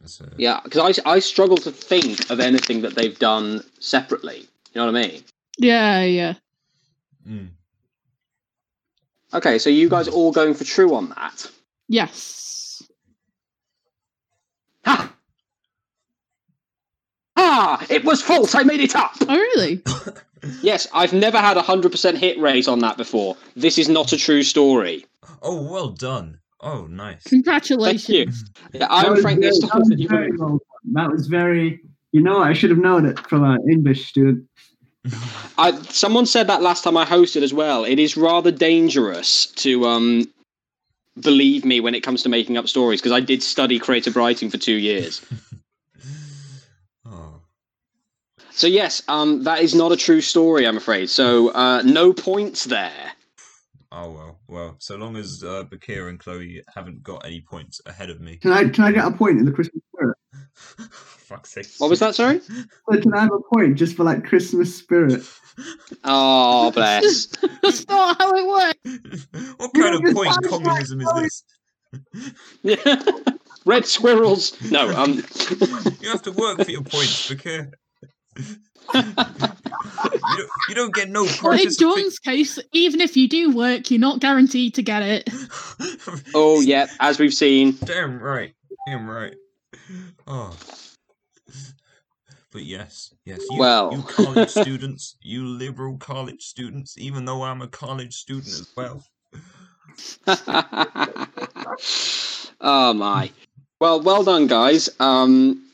That's 0.00 0.20
a, 0.20 0.30
Yeah, 0.36 0.60
because 0.64 0.98
I, 1.04 1.10
I 1.10 1.18
struggle 1.18 1.56
to 1.58 1.70
think 1.70 2.30
of 2.30 2.40
anything 2.40 2.82
that 2.82 2.94
they've 2.94 3.18
done 3.18 3.62
separately. 3.78 4.40
You 4.72 4.80
know 4.80 4.86
what 4.86 4.96
I 4.96 5.08
mean? 5.08 5.22
Yeah, 5.58 6.02
yeah. 6.02 6.34
Mm. 7.28 7.50
Okay, 9.34 9.58
so 9.58 9.70
you 9.70 9.88
guys 9.88 10.08
are 10.08 10.12
all 10.12 10.32
going 10.32 10.54
for 10.54 10.64
true 10.64 10.94
on 10.94 11.10
that. 11.10 11.50
Yes. 11.88 12.82
Ha! 14.84 15.12
Ah! 17.36 17.86
It 17.90 18.04
was 18.04 18.22
false! 18.22 18.54
I 18.54 18.62
made 18.62 18.80
it 18.80 18.96
up! 18.96 19.12
Oh 19.20 19.36
really? 19.36 19.82
Yes, 20.62 20.86
I've 20.94 21.12
never 21.12 21.36
had 21.38 21.58
a 21.58 21.62
100% 21.62 22.16
hit 22.16 22.38
rate 22.40 22.66
on 22.66 22.78
that 22.78 22.96
before. 22.96 23.36
This 23.56 23.76
is 23.76 23.90
not 23.90 24.14
a 24.14 24.16
true 24.16 24.42
story. 24.42 25.04
oh, 25.42 25.70
well 25.70 25.88
done. 25.88 26.40
Oh, 26.62 26.86
nice. 26.86 27.22
Thank 27.22 27.32
you. 27.32 27.42
Congratulations. 27.42 28.44
Yeah, 28.72 28.80
That 28.80 28.92
I'm 28.92 29.12
was 29.12 29.22
frankly 29.22 29.42
very- 29.48 29.50
that 29.58 29.64
astonished 29.64 29.78
was 29.78 29.88
that 29.88 29.98
you 29.98 30.08
very 30.08 30.30
well. 30.36 30.58
That 30.92 31.10
was 31.10 31.26
very 31.26 31.80
You 32.12 32.20
know, 32.20 32.40
I 32.42 32.52
should 32.54 32.70
have 32.70 32.78
known 32.78 33.06
it 33.06 33.18
from 33.28 33.44
an 33.44 33.60
English 33.70 34.06
student. 34.08 34.44
I, 35.56 35.72
someone 35.88 36.26
said 36.26 36.48
that 36.48 36.60
last 36.60 36.82
time 36.84 36.96
I 36.96 37.04
hosted 37.06 37.42
as 37.42 37.54
well. 37.54 37.84
It 37.84 37.98
is 38.00 38.16
rather 38.16 38.50
dangerous 38.50 39.46
to 39.62 39.86
um, 39.86 40.28
believe 41.20 41.64
me 41.64 41.78
when 41.80 41.94
it 41.94 42.00
comes 42.02 42.22
to 42.24 42.28
making 42.28 42.58
up 42.58 42.66
stories 42.68 43.00
because 43.00 43.12
I 43.12 43.20
did 43.20 43.42
study 43.44 43.78
creative 43.78 44.16
writing 44.16 44.50
for 44.50 44.58
two 44.58 44.74
years. 44.74 45.24
oh. 47.06 47.40
So 48.50 48.66
yes, 48.66 49.02
um, 49.08 49.44
that 49.44 49.60
is 49.60 49.74
not 49.74 49.92
a 49.92 49.96
true 49.96 50.20
story, 50.20 50.66
I'm 50.66 50.76
afraid. 50.76 51.08
So 51.10 51.50
uh, 51.50 51.82
no 51.82 52.12
points 52.12 52.64
there. 52.64 53.12
Oh 53.92 54.12
well, 54.12 54.38
well. 54.46 54.76
So 54.78 54.96
long 54.96 55.16
as 55.16 55.42
uh, 55.42 55.64
Bakir 55.64 56.08
and 56.08 56.18
Chloe 56.18 56.62
haven't 56.72 57.02
got 57.02 57.26
any 57.26 57.40
points 57.40 57.80
ahead 57.86 58.08
of 58.08 58.20
me. 58.20 58.36
Can 58.36 58.52
I 58.52 58.68
can 58.68 58.84
I 58.84 58.92
get 58.92 59.04
a 59.04 59.10
point 59.10 59.38
in 59.38 59.44
the 59.44 59.50
Christmas 59.50 59.82
spirit? 59.92 60.16
Fuck's 60.92 61.50
sake. 61.50 61.66
What 61.78 61.90
was 61.90 61.98
that? 61.98 62.14
Sorry. 62.14 62.40
So 62.40 63.00
can 63.00 63.12
I 63.14 63.22
have 63.22 63.32
a 63.32 63.54
point 63.54 63.76
just 63.76 63.96
for 63.96 64.04
like 64.04 64.24
Christmas 64.24 64.74
spirit? 64.74 65.22
Oh 66.04 66.70
bless. 66.70 67.26
That's 67.62 67.86
not 67.86 68.16
how 68.18 68.34
it 68.34 68.46
works. 68.46 69.26
what 69.58 69.70
You 69.74 69.82
kind 69.82 69.94
of 70.06 70.14
point 70.14 70.32
find 70.32 70.48
communism 70.48 71.00
is 71.02 71.06
like 71.06 71.30
this? 72.62 73.26
Red 73.66 73.84
squirrels. 73.84 74.58
No. 74.70 74.88
Um. 74.96 75.22
You 76.00 76.08
have 76.10 76.22
to 76.22 76.32
work 76.32 76.64
for 76.64 76.70
your 76.70 76.82
points, 76.82 77.28
Bakir. 77.28 77.72
You, 80.04 80.10
don't, 80.20 80.48
you 80.68 80.74
don't 80.74 80.94
get 80.94 81.08
no 81.08 81.22
Well, 81.22 81.30
in 81.32 81.38
participation. 81.38 82.02
John's 82.02 82.18
case, 82.18 82.58
even 82.72 83.00
if 83.00 83.16
you 83.16 83.28
do 83.28 83.54
work, 83.54 83.90
you're 83.90 84.00
not 84.00 84.20
guaranteed 84.20 84.74
to 84.74 84.82
get 84.82 85.02
it. 85.02 85.30
Oh 86.34 86.60
yeah, 86.60 86.86
as 87.00 87.18
we've 87.18 87.34
seen. 87.34 87.76
Damn 87.84 88.20
right. 88.20 88.54
Damn 88.86 89.08
right. 89.08 89.34
Oh. 90.26 90.56
But 92.52 92.64
yes, 92.64 93.12
yes. 93.24 93.40
You, 93.50 93.58
Well. 93.58 93.92
you 93.92 94.02
college 94.02 94.50
students, 94.50 95.16
you 95.22 95.46
liberal 95.46 95.96
college 95.98 96.42
students, 96.42 96.96
even 96.98 97.24
though 97.24 97.42
I'm 97.42 97.62
a 97.62 97.68
college 97.68 98.14
student 98.14 98.48
as 98.48 98.68
well. 98.76 99.04
oh 102.60 102.92
my. 102.94 103.30
Well, 103.80 104.02
well 104.02 104.24
done, 104.24 104.46
guys. 104.46 104.90
Um, 105.00 105.69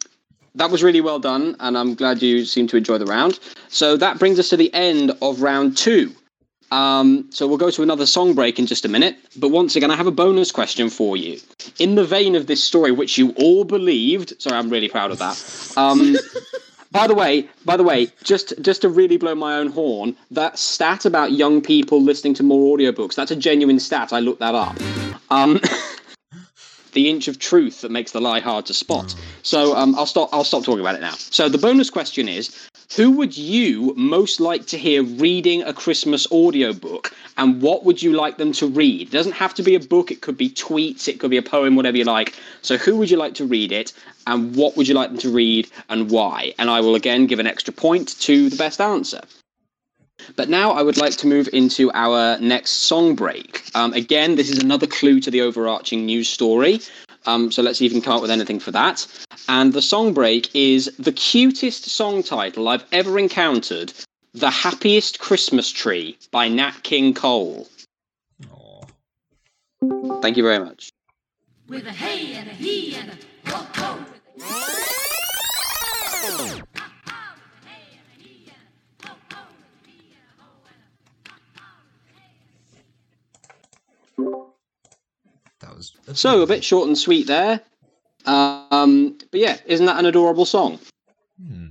that 0.57 0.71
was 0.71 0.83
really 0.83 1.01
well 1.01 1.19
done, 1.19 1.57
and 1.61 1.79
I'm 1.79 1.95
glad 1.95 2.23
you 2.23 2.45
seem 2.45 2.67
to 2.69 2.77
enjoy 2.77 2.99
the 2.99 3.07
round. 3.07 3.39
So 3.69 3.97
that 3.97 4.19
brings 4.19 4.39
us 4.39 4.49
to 4.49 4.57
the 4.57 4.73
end 4.75 5.13
of 5.23 5.43
round 5.43 5.77
two. 5.77 6.13
Um, 6.73 7.29
so 7.31 7.47
we'll 7.47 7.59
go 7.59 7.71
to 7.71 7.83
another 7.83 8.07
song 8.07 8.35
break 8.35 8.59
in 8.59 8.67
just 8.67 8.85
a 8.85 8.89
minute. 8.89 9.17
But 9.37 9.51
once 9.51 9.77
again, 9.77 9.91
I 9.91 9.97
have 9.97 10.07
a 10.07 10.13
bonus 10.13 10.51
question 10.51 10.91
for 10.91 11.17
you. 11.17 11.39
In 11.79 11.95
the 11.95 12.05
vein 12.05 12.35
of 12.35 12.47
this 12.47 12.63
story, 12.63 12.91
which 12.91 13.17
you 13.19 13.33
all 13.37 13.65
believed. 13.65 14.41
Sorry, 14.41 14.57
I'm 14.57 14.71
really 14.71 14.89
proud 14.89 15.11
of 15.11 15.19
that. 15.19 15.73
Um, 15.77 16.17
by 16.91 17.07
the 17.07 17.15
way, 17.15 17.49
by 17.65 17.77
the 17.77 17.85
way, 17.85 18.09
just 18.25 18.61
just 18.63 18.83
to 18.83 18.89
really 18.89 19.17
blow 19.17 19.35
my 19.35 19.57
own 19.57 19.69
horn, 19.69 20.17
that 20.31 20.59
stat 20.59 21.05
about 21.05 21.33
young 21.33 21.61
people 21.61 22.03
listening 22.03 22.35
to 22.35 22.43
more 22.43 22.77
audiobooks, 22.77 23.15
that's 23.15 23.31
a 23.31 23.37
genuine 23.37 23.79
stat. 23.79 24.13
I 24.13 24.21
looked 24.21 24.41
that 24.41 24.55
up. 24.55 24.77
Um, 25.31 25.61
the 26.97 27.11
inch 27.11 27.29
of 27.29 27.39
truth 27.39 27.83
that 27.83 27.91
makes 27.91 28.13
the 28.13 28.21
lie 28.21 28.41
hard 28.41 28.65
to 28.65 28.73
spot. 28.73 29.15
So 29.43 29.77
um, 29.77 29.95
I'll 29.97 30.07
stop. 30.07 30.31
I'll 30.33 30.45
stop 30.45 30.65
talking 30.65 30.81
about 30.81 30.95
it 30.95 31.03
now. 31.03 31.13
So 31.13 31.49
the 31.49 31.59
bonus 31.59 31.91
question 31.91 32.27
is: 32.27 32.69
Who 32.97 33.11
would 33.13 33.37
you 33.37 33.93
most 33.97 34.41
like 34.41 34.67
to 34.69 34.79
hear 34.79 35.03
reading 35.03 35.63
a 35.63 35.75
Christmas 35.75 36.27
audiobook, 36.33 37.13
and 37.37 37.61
what 37.61 37.85
would 37.85 38.03
you 38.03 38.15
like 38.15 38.39
them 38.39 38.51
to 38.53 38.67
read? 38.67 39.09
It 39.09 39.11
doesn't 39.11 39.35
have 39.35 39.53
to 39.55 39.63
be 39.63 39.75
a 39.75 39.81
book. 39.81 40.11
It 40.11 40.23
could 40.23 40.39
be 40.39 40.49
tweets. 40.49 41.07
It 41.07 41.21
could 41.21 41.31
be 41.31 41.37
a 41.37 41.43
poem. 41.43 41.77
Whatever 41.77 41.99
you 41.99 42.05
like. 42.05 42.35
So 42.63 42.79
who 42.79 42.97
would 42.97 43.11
you 43.11 43.19
like 43.19 43.35
to 43.35 43.45
read 43.45 43.73
it, 43.73 43.93
and 44.27 44.57
what 44.57 44.77
would 44.77 44.89
you 44.89 44.95
like 44.95 45.11
them 45.11 45.19
to 45.19 45.31
read, 45.31 45.69
and 45.91 46.11
why? 46.11 46.55
And 46.59 46.71
I 46.71 46.81
will 46.81 46.95
again 46.95 47.27
give 47.27 47.41
an 47.41 47.47
extra 47.47 47.75
point 47.75 48.19
to 48.21 48.49
the 48.49 48.57
best 48.57 48.81
answer. 48.81 49.21
But 50.35 50.49
now 50.49 50.73
I 50.73 50.83
would 50.83 50.97
like 50.97 51.17
to 51.19 51.27
move 51.27 51.49
into 51.53 51.91
our 51.93 52.39
next 52.39 52.71
song 52.71 53.15
break. 53.15 53.63
Um, 53.75 53.93
again, 53.93 54.37
this 54.37 54.51
is 54.51 54.59
another 54.59 54.87
clue 54.87 55.21
to 55.21 55.31
the 55.31 55.43
overarching 55.43 56.05
news 56.07 56.29
story. 56.29 56.81
Um, 57.27 57.51
so 57.51 57.63
let's 57.63 57.79
see 57.79 57.87
if 57.87 57.93
we 57.93 58.01
can 58.01 58.05
come 58.05 58.17
up 58.17 58.23
with 58.23 58.31
anything 58.31 58.61
for 58.61 58.71
that. 58.73 59.07
And 59.49 59.73
the 59.73 59.83
song 59.83 60.15
break 60.15 60.55
is 60.55 60.95
the 60.99 61.13
cutest 61.13 61.87
song 61.87 62.23
title 62.23 62.69
I've 62.69 62.85
ever 62.93 63.19
encountered 63.19 63.93
The 64.35 64.51
Happiest 64.51 65.19
Christmas 65.19 65.71
Tree 65.71 66.19
by 66.31 66.49
Nat 66.49 66.83
King 66.83 67.15
Cole. 67.15 67.69
Aw. 68.51 68.83
Thank 70.21 70.37
you 70.37 70.43
very 70.43 70.59
much. 70.59 70.91
With 71.69 71.87
a 71.87 71.93
hey 71.93 72.35
and 72.35 72.49
a 72.49 72.53
he 72.53 72.95
and 72.95 73.11
a 73.11 73.51
ho 73.51 73.67
ho. 73.75 74.07
That 85.67 85.77
was 85.77 85.93
So 86.13 86.43
a 86.43 86.47
bit 86.47 86.63
short 86.63 86.87
and 86.87 86.97
sweet 86.97 87.27
there. 87.27 87.61
Um, 88.25 89.19
but 89.31 89.41
yeah, 89.41 89.57
isn't 89.67 89.87
that 89.87 89.99
an 89.99 90.07
adorable 90.07 90.45
song? 90.45 90.79
Hmm. 91.41 91.67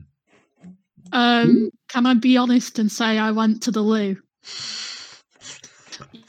Um, 1.11 1.71
can 1.87 2.05
I 2.05 2.13
be 2.13 2.35
honest 2.35 2.77
and 2.79 2.91
say 2.91 3.17
I 3.17 3.31
went 3.31 3.63
to 3.63 3.71
the 3.71 3.81
loo? 3.81 4.17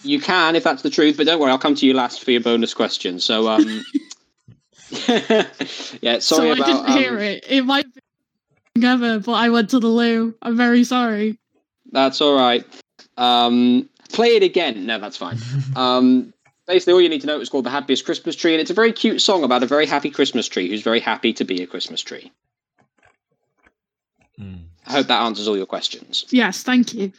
You 0.03 0.21
can 0.21 0.55
if 0.55 0.63
that's 0.63 0.83
the 0.83 0.91
truth, 0.91 1.17
but 1.17 1.27
don't 1.27 1.41
worry, 1.41 1.51
I'll 1.51 1.59
come 1.59 1.75
to 1.75 1.87
you 1.87 1.95
last 1.95 2.23
for 2.23 2.31
your 2.31 2.41
bonus 2.41 2.73
question. 2.73 3.19
So 3.19 3.49
um, 3.49 3.65
yeah, 5.09 6.19
sorry 6.21 6.21
so 6.21 6.53
about. 6.53 6.63
I 6.63 6.67
didn't 6.67 6.91
um, 6.91 6.99
hear 6.99 7.19
it. 7.19 7.45
It 7.49 7.63
might 7.63 7.87
be 8.75 8.87
ever, 8.87 9.19
but 9.19 9.33
I 9.33 9.49
went 9.49 9.71
to 9.71 9.81
the 9.81 9.89
loo. 9.89 10.35
I'm 10.43 10.57
very 10.57 10.85
sorry. 10.85 11.39
That's 11.91 12.21
all 12.21 12.37
right. 12.37 12.65
Um, 13.17 13.89
play 14.11 14.37
it 14.37 14.43
again. 14.45 14.87
No, 14.87 14.99
that's 15.01 15.17
fine. 15.17 15.39
Um, 15.77 16.33
basically, 16.67 16.93
all 16.93 17.01
you 17.01 17.09
need 17.09 17.21
to 17.23 17.27
know 17.27 17.41
is 17.41 17.49
called 17.49 17.65
"The 17.65 17.71
Happiest 17.71 18.05
Christmas 18.05 18.37
Tree," 18.37 18.53
and 18.53 18.61
it's 18.61 18.71
a 18.71 18.75
very 18.75 18.93
cute 18.93 19.21
song 19.21 19.45
about 19.45 19.63
a 19.63 19.67
very 19.67 19.87
happy 19.87 20.11
Christmas 20.11 20.49
tree 20.49 20.69
who's 20.69 20.83
very 20.83 21.01
happy 21.01 21.33
to 21.35 21.45
be 21.45 21.63
a 21.63 21.67
Christmas 21.67 22.03
tree. 22.03 22.33
Hmm. 24.37 24.57
I 24.87 24.93
hope 24.93 25.07
that 25.07 25.23
answers 25.23 25.49
all 25.49 25.57
your 25.57 25.67
questions. 25.67 26.27
Yes, 26.31 26.63
thank 26.63 26.95
you. 26.95 27.13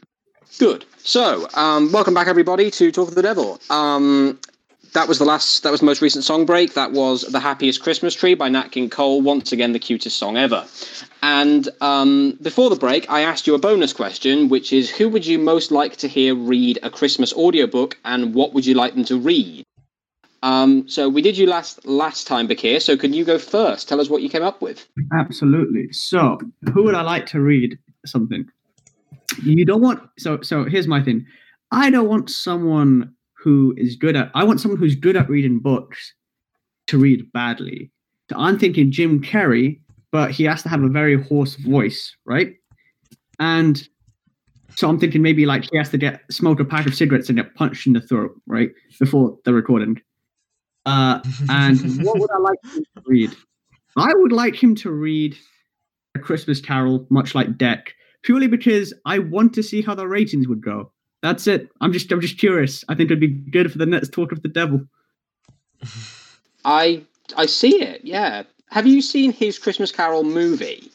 Good. 0.59 0.85
So, 0.99 1.47
um, 1.55 1.91
welcome 1.91 2.13
back, 2.13 2.27
everybody, 2.27 2.71
to 2.71 2.91
Talk 2.91 3.09
of 3.09 3.15
the 3.15 3.21
Devil. 3.21 3.59
Um, 3.69 4.39
that 4.93 5.07
was 5.07 5.19
the 5.19 5.25
last. 5.25 5.63
That 5.63 5.71
was 5.71 5.79
the 5.79 5.85
most 5.85 6.01
recent 6.01 6.23
song 6.23 6.45
break. 6.45 6.73
That 6.73 6.91
was 6.91 7.21
"The 7.21 7.39
Happiest 7.39 7.81
Christmas 7.81 8.13
Tree" 8.13 8.33
by 8.33 8.49
Nat 8.49 8.71
King 8.71 8.89
Cole. 8.89 9.21
Once 9.21 9.51
again, 9.51 9.73
the 9.73 9.79
cutest 9.79 10.17
song 10.17 10.37
ever. 10.37 10.65
And 11.21 11.67
um, 11.81 12.37
before 12.41 12.69
the 12.69 12.75
break, 12.75 13.09
I 13.09 13.21
asked 13.21 13.47
you 13.47 13.55
a 13.55 13.59
bonus 13.59 13.93
question, 13.93 14.49
which 14.49 14.71
is: 14.73 14.89
Who 14.89 15.09
would 15.09 15.25
you 15.25 15.39
most 15.39 15.71
like 15.71 15.97
to 15.97 16.07
hear 16.07 16.35
read 16.35 16.79
a 16.83 16.89
Christmas 16.89 17.33
audiobook, 17.33 17.97
and 18.05 18.33
what 18.33 18.53
would 18.53 18.65
you 18.65 18.73
like 18.73 18.93
them 18.93 19.05
to 19.05 19.17
read? 19.17 19.63
Um, 20.43 20.87
so 20.87 21.09
we 21.09 21.21
did 21.21 21.37
you 21.37 21.47
last 21.47 21.85
last 21.85 22.27
time, 22.27 22.47
Bakir. 22.47 22.81
So 22.81 22.95
can 22.95 23.13
you 23.13 23.25
go 23.25 23.37
first? 23.37 23.89
Tell 23.89 23.99
us 23.99 24.09
what 24.09 24.21
you 24.21 24.29
came 24.29 24.43
up 24.43 24.61
with. 24.61 24.87
Absolutely. 25.13 25.91
So, 25.91 26.37
who 26.73 26.83
would 26.83 26.95
I 26.95 27.01
like 27.01 27.25
to 27.27 27.41
read 27.41 27.77
something? 28.05 28.45
You 29.43 29.65
don't 29.65 29.81
want. 29.81 30.01
So, 30.17 30.41
so 30.41 30.63
here's 30.63 30.87
my 30.87 31.03
thing. 31.03 31.25
I 31.71 31.89
don't 31.89 32.07
want 32.07 32.29
someone 32.29 33.13
who 33.37 33.73
is 33.77 33.95
good 33.95 34.15
at. 34.15 34.31
I 34.33 34.43
want 34.43 34.59
someone 34.59 34.79
who's 34.79 34.95
good 34.95 35.15
at 35.15 35.29
reading 35.29 35.59
books 35.59 36.13
to 36.87 36.97
read 36.97 37.31
badly. 37.33 37.91
So 38.29 38.37
I'm 38.37 38.57
thinking 38.57 38.91
Jim 38.91 39.21
Carrey, 39.21 39.79
but 40.11 40.31
he 40.31 40.43
has 40.45 40.63
to 40.63 40.69
have 40.69 40.83
a 40.83 40.89
very 40.89 41.21
hoarse 41.21 41.55
voice, 41.55 42.15
right? 42.25 42.53
And 43.39 43.87
so 44.75 44.89
I'm 44.89 44.99
thinking 44.99 45.21
maybe 45.21 45.45
like 45.45 45.69
he 45.69 45.77
has 45.77 45.89
to 45.89 45.97
get 45.97 46.21
smoke 46.31 46.59
a 46.59 46.65
pack 46.65 46.85
of 46.87 46.95
cigarettes 46.95 47.29
and 47.29 47.37
get 47.37 47.55
punched 47.55 47.87
in 47.87 47.93
the 47.93 48.01
throat, 48.01 48.31
right, 48.47 48.71
before 48.99 49.37
the 49.45 49.53
recording. 49.53 50.01
Uh, 50.85 51.19
and 51.49 52.03
what 52.03 52.19
would 52.19 52.31
I 52.31 52.37
like 52.37 52.59
him 52.63 52.83
to 52.95 53.03
read? 53.05 53.35
I 53.97 54.13
would 54.13 54.31
like 54.31 54.61
him 54.61 54.75
to 54.75 54.91
read 54.91 55.35
A 56.15 56.19
Christmas 56.19 56.61
Carol, 56.61 57.05
much 57.09 57.33
like 57.33 57.57
Dec, 57.57 57.87
purely 58.23 58.47
because 58.47 58.93
I 59.05 59.19
want 59.19 59.53
to 59.53 59.63
see 59.63 59.81
how 59.81 59.95
the 59.95 60.07
ratings 60.07 60.47
would 60.47 60.61
go. 60.61 60.91
That's 61.27 61.45
it. 61.45 61.69
I'm 61.81 61.91
just 61.91 62.09
I'm 62.09 62.21
just 62.21 62.37
curious. 62.39 62.85
I 62.87 62.95
think 62.95 63.11
it'd 63.11 63.19
be 63.19 63.27
good 63.27 63.69
for 63.69 63.77
the 63.79 63.85
next 63.85 64.13
talk 64.13 64.31
of 64.31 64.43
the 64.43 64.47
devil. 64.47 64.87
I 66.63 67.03
I 67.35 67.47
see 67.47 67.81
it. 67.83 67.99
Yeah. 68.05 68.43
Have 68.69 68.87
you 68.87 69.01
seen 69.01 69.33
his 69.33 69.59
Christmas 69.59 69.91
Carol 69.91 70.23
movie? 70.23 70.89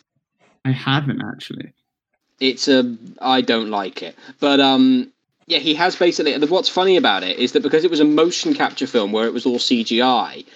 I 0.65 0.71
haven't 0.71 1.21
actually. 1.21 1.75
it's 2.41 2.67
a 2.67 2.97
I 3.21 3.43
don't 3.43 3.69
like 3.69 4.03
it. 4.03 4.17
But 4.41 4.59
um 4.59 5.13
yeah, 5.49 5.59
he 5.59 5.75
has 5.75 5.97
basically 5.97 6.33
what's 6.47 6.71
funny 6.71 6.97
about 6.97 7.25
it 7.25 7.37
is 7.39 7.53
that 7.53 7.63
because 7.63 7.85
it 7.85 7.91
was 7.91 8.01
a 8.01 8.07
motion 8.07 8.55
capture 8.55 8.87
film 8.87 9.13
where 9.13 9.27
it 9.27 9.35
was 9.35 9.45
all 9.45 9.59
CGI, 9.59 10.47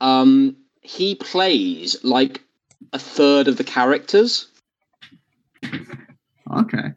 um 0.00 0.56
he 0.80 1.14
plays 1.16 2.02
like 2.02 2.40
a 2.94 2.98
third 2.98 3.46
of 3.46 3.58
the 3.58 3.64
characters. 3.64 4.46
Okay. 6.50 6.94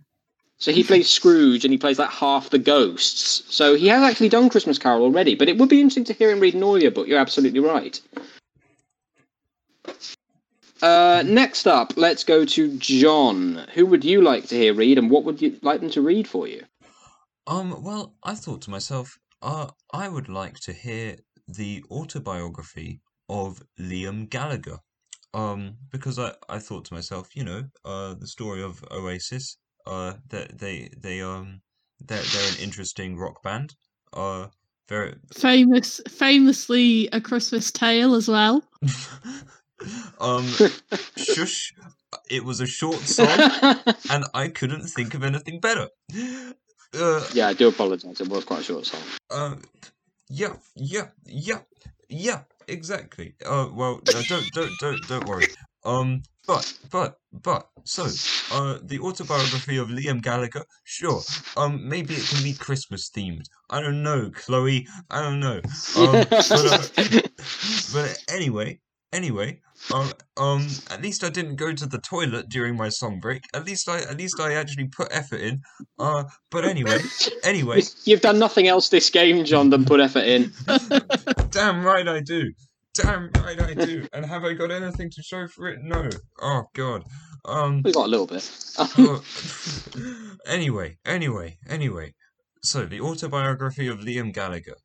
So 0.61 0.71
he 0.71 0.83
plays 0.83 1.09
Scrooge 1.09 1.65
and 1.65 1.71
he 1.71 1.77
plays 1.79 1.97
like 1.97 2.11
half 2.11 2.51
the 2.51 2.59
ghosts. 2.59 3.43
So 3.49 3.73
he 3.73 3.87
has 3.87 4.03
actually 4.03 4.29
done 4.29 4.47
Christmas 4.47 4.77
Carol 4.77 5.01
already, 5.01 5.33
but 5.33 5.49
it 5.49 5.57
would 5.57 5.69
be 5.69 5.81
interesting 5.81 6.03
to 6.03 6.13
hear 6.13 6.29
him 6.29 6.39
read 6.39 6.53
an 6.53 6.61
audio 6.61 6.91
book. 6.91 7.07
You're 7.07 7.19
absolutely 7.19 7.59
right. 7.59 7.99
Uh, 10.83 11.23
next 11.25 11.65
up, 11.65 11.93
let's 11.97 12.23
go 12.23 12.45
to 12.45 12.77
John. 12.77 13.65
Who 13.73 13.87
would 13.87 14.05
you 14.05 14.21
like 14.21 14.47
to 14.49 14.55
hear 14.55 14.75
read, 14.75 14.99
and 14.99 15.09
what 15.09 15.23
would 15.23 15.41
you 15.41 15.57
like 15.63 15.81
them 15.81 15.89
to 15.91 16.01
read 16.01 16.27
for 16.27 16.47
you? 16.47 16.63
Um, 17.47 17.83
well, 17.83 18.13
I 18.23 18.35
thought 18.35 18.61
to 18.63 18.69
myself, 18.69 19.17
uh, 19.41 19.67
I 19.91 20.09
would 20.09 20.29
like 20.29 20.59
to 20.61 20.73
hear 20.73 21.15
the 21.47 21.83
autobiography 21.89 23.01
of 23.29 23.63
Liam 23.79 24.29
Gallagher. 24.29 24.77
Um, 25.33 25.77
because 25.91 26.19
I, 26.19 26.33
I 26.49 26.59
thought 26.59 26.85
to 26.85 26.93
myself, 26.93 27.35
you 27.35 27.43
know, 27.43 27.63
uh, 27.83 28.13
the 28.13 28.27
story 28.27 28.61
of 28.61 28.83
Oasis, 28.91 29.57
uh, 29.85 30.13
that 30.29 30.57
they, 30.57 30.89
they, 30.97 31.21
um, 31.21 31.61
they're, 31.99 32.21
they're 32.21 32.49
an 32.49 32.59
interesting 32.61 33.17
rock 33.17 33.43
band. 33.43 33.75
Uh, 34.13 34.47
very, 34.89 35.15
Famous, 35.33 36.01
famously, 36.09 37.07
a 37.13 37.21
Christmas 37.21 37.71
tale 37.71 38.13
as 38.13 38.27
well. 38.27 38.63
um, 40.19 40.45
shush, 41.15 41.73
it 42.29 42.43
was 42.43 42.59
a 42.59 42.67
short 42.67 42.99
song, 42.99 43.39
and 44.09 44.25
I 44.33 44.49
couldn't 44.49 44.87
think 44.87 45.13
of 45.13 45.23
anything 45.23 45.59
better. 45.59 45.87
Uh, 46.93 47.25
yeah, 47.33 47.47
I 47.47 47.53
do 47.53 47.69
apologise. 47.69 48.19
It 48.19 48.27
was 48.27 48.43
quite 48.43 48.61
a 48.61 48.63
short 48.63 48.85
song. 48.85 49.01
Uh, 49.29 49.55
yeah, 50.29 50.55
yeah, 50.75 51.07
yeah, 51.25 51.59
yeah, 52.09 52.41
exactly. 52.67 53.35
Uh, 53.45 53.69
well, 53.73 54.01
no, 54.05 54.21
don't, 54.27 54.51
don't, 54.51 54.77
don't, 54.79 55.07
don't 55.07 55.27
worry. 55.27 55.47
Um, 55.85 56.23
but, 56.47 56.77
but, 56.91 57.17
but, 57.31 57.67
so, 57.83 58.03
uh, 58.51 58.79
the 58.83 58.99
autobiography 58.99 59.77
of 59.77 59.89
Liam 59.89 60.21
Gallagher, 60.21 60.65
sure. 60.83 61.21
Um, 61.57 61.87
maybe 61.87 62.13
it 62.15 62.27
can 62.27 62.43
be 62.43 62.53
Christmas 62.53 63.09
themed. 63.09 63.45
I 63.69 63.81
don't 63.81 64.03
know, 64.03 64.31
Chloe. 64.33 64.87
I 65.09 65.21
don't 65.21 65.39
know. 65.39 65.61
Um, 65.97 66.25
but, 66.29 66.51
uh, 66.51 66.87
but 67.93 68.23
anyway, 68.29 68.79
anyway, 69.13 69.61
um, 69.93 70.11
um, 70.37 70.67
at 70.89 71.01
least 71.01 71.23
I 71.23 71.29
didn't 71.29 71.55
go 71.55 71.73
to 71.73 71.85
the 71.85 71.97
toilet 71.97 72.49
during 72.49 72.75
my 72.75 72.89
song 72.89 73.19
break. 73.19 73.43
At 73.53 73.65
least 73.65 73.89
I, 73.89 73.99
at 73.99 74.17
least 74.17 74.39
I 74.39 74.53
actually 74.53 74.87
put 74.87 75.07
effort 75.11 75.41
in. 75.41 75.61
Uh, 75.99 76.25
but 76.49 76.65
anyway, 76.65 76.99
anyway, 77.43 77.81
You've 78.05 78.21
done 78.21 78.39
nothing 78.39 78.67
else 78.67 78.89
this 78.89 79.09
game, 79.09 79.43
John, 79.45 79.69
than 79.69 79.85
put 79.85 79.99
effort 79.99 80.23
in. 80.23 80.51
Damn 81.49 81.83
right 81.83 82.07
I 82.07 82.21
do. 82.21 82.51
Damn 82.93 83.31
right 83.37 83.61
I 83.61 83.73
do. 83.73 84.05
And 84.11 84.25
have 84.25 84.43
I 84.43 84.53
got 84.53 84.69
anything 84.69 85.09
to 85.11 85.23
show 85.23 85.47
for 85.47 85.69
it? 85.69 85.79
No. 85.81 86.09
Oh 86.41 86.63
god. 86.73 87.03
Um. 87.45 87.81
We 87.83 87.93
got 87.93 88.07
a 88.07 88.09
little 88.09 88.27
bit. 88.27 88.49
anyway, 90.45 90.97
anyway, 91.05 91.57
anyway. 91.69 92.13
So 92.63 92.85
the 92.85 93.01
autobiography 93.01 93.87
of 93.87 93.99
Liam 93.99 94.33
Gallagher. 94.33 94.75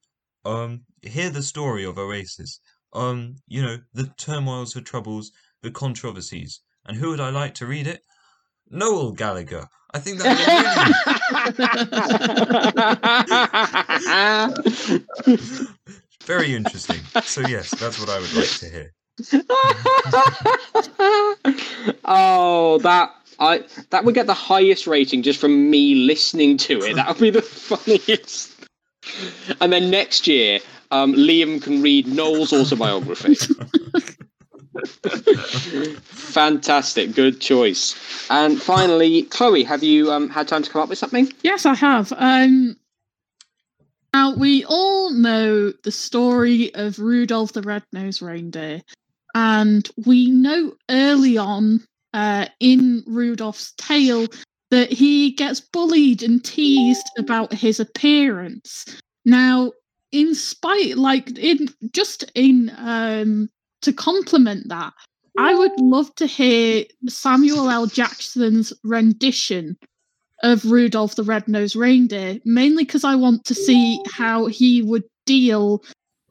Um. 0.44 0.84
Hear 1.02 1.30
the 1.30 1.42
story 1.42 1.84
of 1.84 1.98
Oasis. 1.98 2.60
Um. 2.92 3.36
You 3.48 3.62
know 3.62 3.78
the 3.92 4.12
turmoils, 4.16 4.74
the 4.74 4.82
troubles, 4.82 5.32
the 5.62 5.72
controversies. 5.72 6.60
And 6.84 6.96
who 6.96 7.10
would 7.10 7.20
I 7.20 7.30
like 7.30 7.54
to 7.54 7.66
read 7.66 7.88
it? 7.88 8.02
Noel 8.70 9.12
Gallagher. 9.12 9.68
I 9.92 9.98
think 9.98 10.18
that 10.18 10.36
very 16.26 16.54
interesting. 16.54 17.00
So 17.22 17.40
yes, 17.42 17.70
that's 17.70 17.98
what 17.98 18.08
I 18.08 18.20
would 18.20 18.34
like 18.34 18.48
to 18.58 18.68
hear. 18.68 18.92
oh, 22.04 22.78
that 22.82 23.14
I 23.38 23.64
that 23.90 24.04
would 24.04 24.14
get 24.14 24.26
the 24.26 24.34
highest 24.34 24.86
rating 24.86 25.22
just 25.22 25.40
from 25.40 25.70
me 25.70 25.94
listening 25.94 26.58
to 26.58 26.82
it. 26.82 26.96
That 26.96 27.08
would 27.08 27.20
be 27.20 27.30
the 27.30 27.42
funniest. 27.42 28.52
And 29.60 29.72
then 29.72 29.90
next 29.90 30.26
year, 30.26 30.58
um, 30.90 31.14
Liam 31.14 31.62
can 31.62 31.80
read 31.80 32.08
Noel's 32.08 32.52
autobiography. 32.52 33.34
Fantastic, 36.02 37.14
good 37.14 37.40
choice. 37.40 37.94
And 38.28 38.60
finally, 38.60 39.22
Chloe, 39.22 39.64
have 39.64 39.82
you 39.82 40.12
um, 40.12 40.28
had 40.28 40.48
time 40.48 40.62
to 40.62 40.70
come 40.70 40.82
up 40.82 40.88
with 40.88 40.98
something? 40.98 41.32
Yes, 41.42 41.64
I 41.64 41.74
have. 41.74 42.12
Um, 42.16 42.76
now 44.16 44.30
we 44.30 44.64
all 44.64 45.10
know 45.10 45.70
the 45.84 45.92
story 45.92 46.74
of 46.74 46.98
Rudolph 46.98 47.52
the 47.52 47.60
Red-Nosed 47.60 48.22
Reindeer, 48.22 48.80
and 49.34 49.86
we 50.06 50.30
know 50.30 50.72
early 50.88 51.36
on 51.36 51.86
uh, 52.14 52.46
in 52.58 53.04
Rudolph's 53.06 53.74
tale 53.76 54.26
that 54.70 54.90
he 54.90 55.32
gets 55.32 55.60
bullied 55.60 56.22
and 56.22 56.42
teased 56.42 57.06
about 57.18 57.52
his 57.52 57.78
appearance. 57.78 58.86
Now, 59.26 59.72
in 60.12 60.34
spite, 60.34 60.96
like 60.96 61.38
in 61.38 61.68
just 61.92 62.32
in 62.34 62.72
um, 62.78 63.50
to 63.82 63.92
complement 63.92 64.70
that, 64.70 64.94
I 65.38 65.54
would 65.54 65.78
love 65.78 66.14
to 66.14 66.26
hear 66.26 66.86
Samuel 67.06 67.68
L. 67.68 67.86
Jackson's 67.86 68.72
rendition 68.82 69.76
of 70.42 70.64
Rudolph 70.64 71.14
the 71.14 71.22
Red-Nosed 71.24 71.76
Reindeer, 71.76 72.38
mainly 72.44 72.84
because 72.84 73.04
I 73.04 73.14
want 73.14 73.44
to 73.46 73.54
see 73.54 74.00
how 74.14 74.46
he 74.46 74.82
would 74.82 75.04
deal 75.24 75.82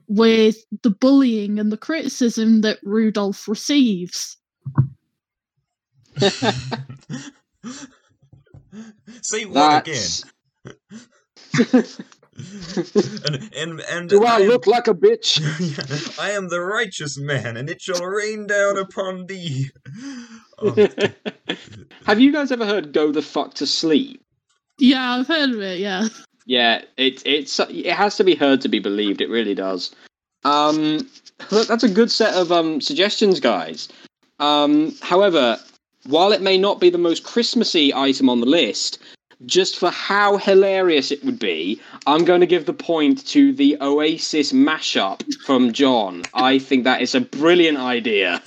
with 0.08 0.58
the 0.84 0.92
bullying 0.92 1.58
and 1.60 1.72
the 1.72 1.78
criticism 1.78 2.62
that 2.62 2.78
Rudolph 2.84 3.48
receives. 3.48 4.38
Say 9.22 9.46
what 9.46 9.86
That's- 9.86 10.24
again? 10.24 10.76
and 13.26 13.50
and 13.56 13.80
and 13.82 14.10
Do 14.10 14.24
I 14.26 14.40
am- 14.42 14.48
look 14.50 14.68
like 14.68 14.88
a 14.88 14.94
bitch? 14.94 15.40
I 16.20 16.32
am 16.32 16.50
the 16.50 16.60
righteous 16.62 17.18
man, 17.18 17.56
and 17.58 17.70
it 17.70 17.82
shall 17.82 18.04
rain 18.04 18.46
down 18.48 18.78
upon 18.78 19.26
thee. 19.28 19.70
Oh, 20.60 20.74
have 22.06 22.20
you 22.20 22.32
guys 22.32 22.52
ever 22.52 22.66
heard 22.66 22.94
"Go 22.94 23.12
the 23.12 23.22
fuck 23.22 23.54
to 23.56 23.66
sleep"? 23.66 24.22
Yeah, 24.78 25.16
I've 25.16 25.28
heard 25.28 25.52
of 25.52 25.62
it. 25.62 25.80
Yeah, 25.80 26.08
Yeah, 26.46 26.82
it 26.98 27.22
it's 27.26 27.60
it 27.60 27.94
has 27.94 28.18
to 28.18 28.24
be 28.24 28.36
heard 28.36 28.62
to 28.62 28.70
be 28.70 28.80
believed. 28.80 29.22
It 29.22 29.30
really 29.30 29.56
does. 29.56 29.96
Um, 30.44 31.10
look, 31.52 31.68
that's 31.68 31.84
a 31.84 31.90
good 31.90 32.12
set 32.12 32.34
of 32.36 32.52
um 32.52 32.82
suggestions, 32.82 33.40
guys. 33.40 33.90
Um, 34.40 34.94
however, 35.02 35.58
while 36.08 36.32
it 36.32 36.42
may 36.42 36.58
not 36.58 36.80
be 36.80 36.90
the 36.90 36.98
most 36.98 37.24
Christmassy 37.24 37.94
item 37.94 38.30
on 38.30 38.42
the 38.42 38.46
list, 38.46 39.00
just 39.46 39.78
for 39.78 39.90
how 39.90 40.38
hilarious 40.38 41.12
it 41.12 41.24
would 41.24 41.40
be, 41.40 41.80
I'm 42.08 42.26
going 42.26 42.42
to 42.42 42.48
give 42.48 42.66
the 42.66 42.74
point 42.74 43.26
to 43.28 43.54
the 43.54 43.78
Oasis 43.82 44.52
mashup 44.52 45.24
from 45.46 45.74
John. 45.74 46.24
I 46.34 46.60
think 46.60 46.84
that 46.84 47.02
is 47.02 47.16
a 47.16 47.22
brilliant 47.22 47.78
idea, 47.78 48.42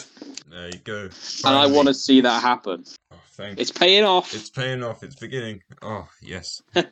there 0.59 0.71
you 0.71 0.79
go. 0.79 1.09
and 1.45 1.55
I 1.55 1.67
want 1.67 1.87
to 1.87 1.95
see 1.95 2.21
that 2.21 2.43
happen. 2.43 2.85
Oh, 3.13 3.17
thank 3.33 3.61
It's 3.61 3.71
paying 3.71 4.05
off. 4.05 4.35
It's 4.35 4.51
paying 4.51 4.83
off. 4.83 5.05
It's 5.05 5.15
beginning. 5.15 5.63
Oh 5.83 6.09
yes. 6.21 6.61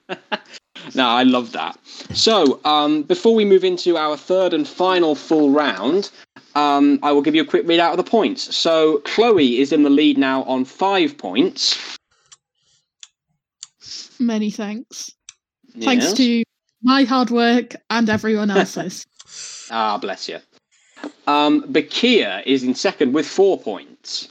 No, 0.94 1.08
I 1.08 1.24
love 1.24 1.52
that. 1.52 1.78
So, 2.12 2.60
um, 2.64 3.02
before 3.02 3.34
we 3.34 3.44
move 3.44 3.64
into 3.64 3.96
our 3.96 4.16
third 4.16 4.54
and 4.54 4.68
final 4.68 5.14
full 5.14 5.50
round, 5.50 6.10
um, 6.54 7.00
I 7.02 7.10
will 7.12 7.22
give 7.22 7.34
you 7.34 7.42
a 7.42 7.46
quick 7.46 7.66
read 7.66 7.80
out 7.80 7.92
of 7.92 7.96
the 7.96 8.08
points. 8.08 8.54
So, 8.54 8.98
Chloe 8.98 9.58
is 9.58 9.72
in 9.72 9.82
the 9.82 9.90
lead 9.90 10.16
now 10.18 10.44
on 10.44 10.64
five 10.64 11.18
points. 11.18 11.98
many 14.20 14.50
thanks. 14.50 15.10
Thanks 15.80 16.12
to 16.12 16.44
my 16.82 17.04
hard 17.04 17.30
work 17.30 17.74
and 17.90 18.08
everyone 18.08 18.50
else's. 18.50 19.06
Ah, 19.70 19.98
bless 19.98 20.28
you. 20.28 20.38
Um, 21.26 21.62
Bakir 21.72 22.42
is 22.46 22.62
in 22.62 22.74
second 22.74 23.12
with 23.12 23.26
four 23.26 23.58
points. 23.58 24.28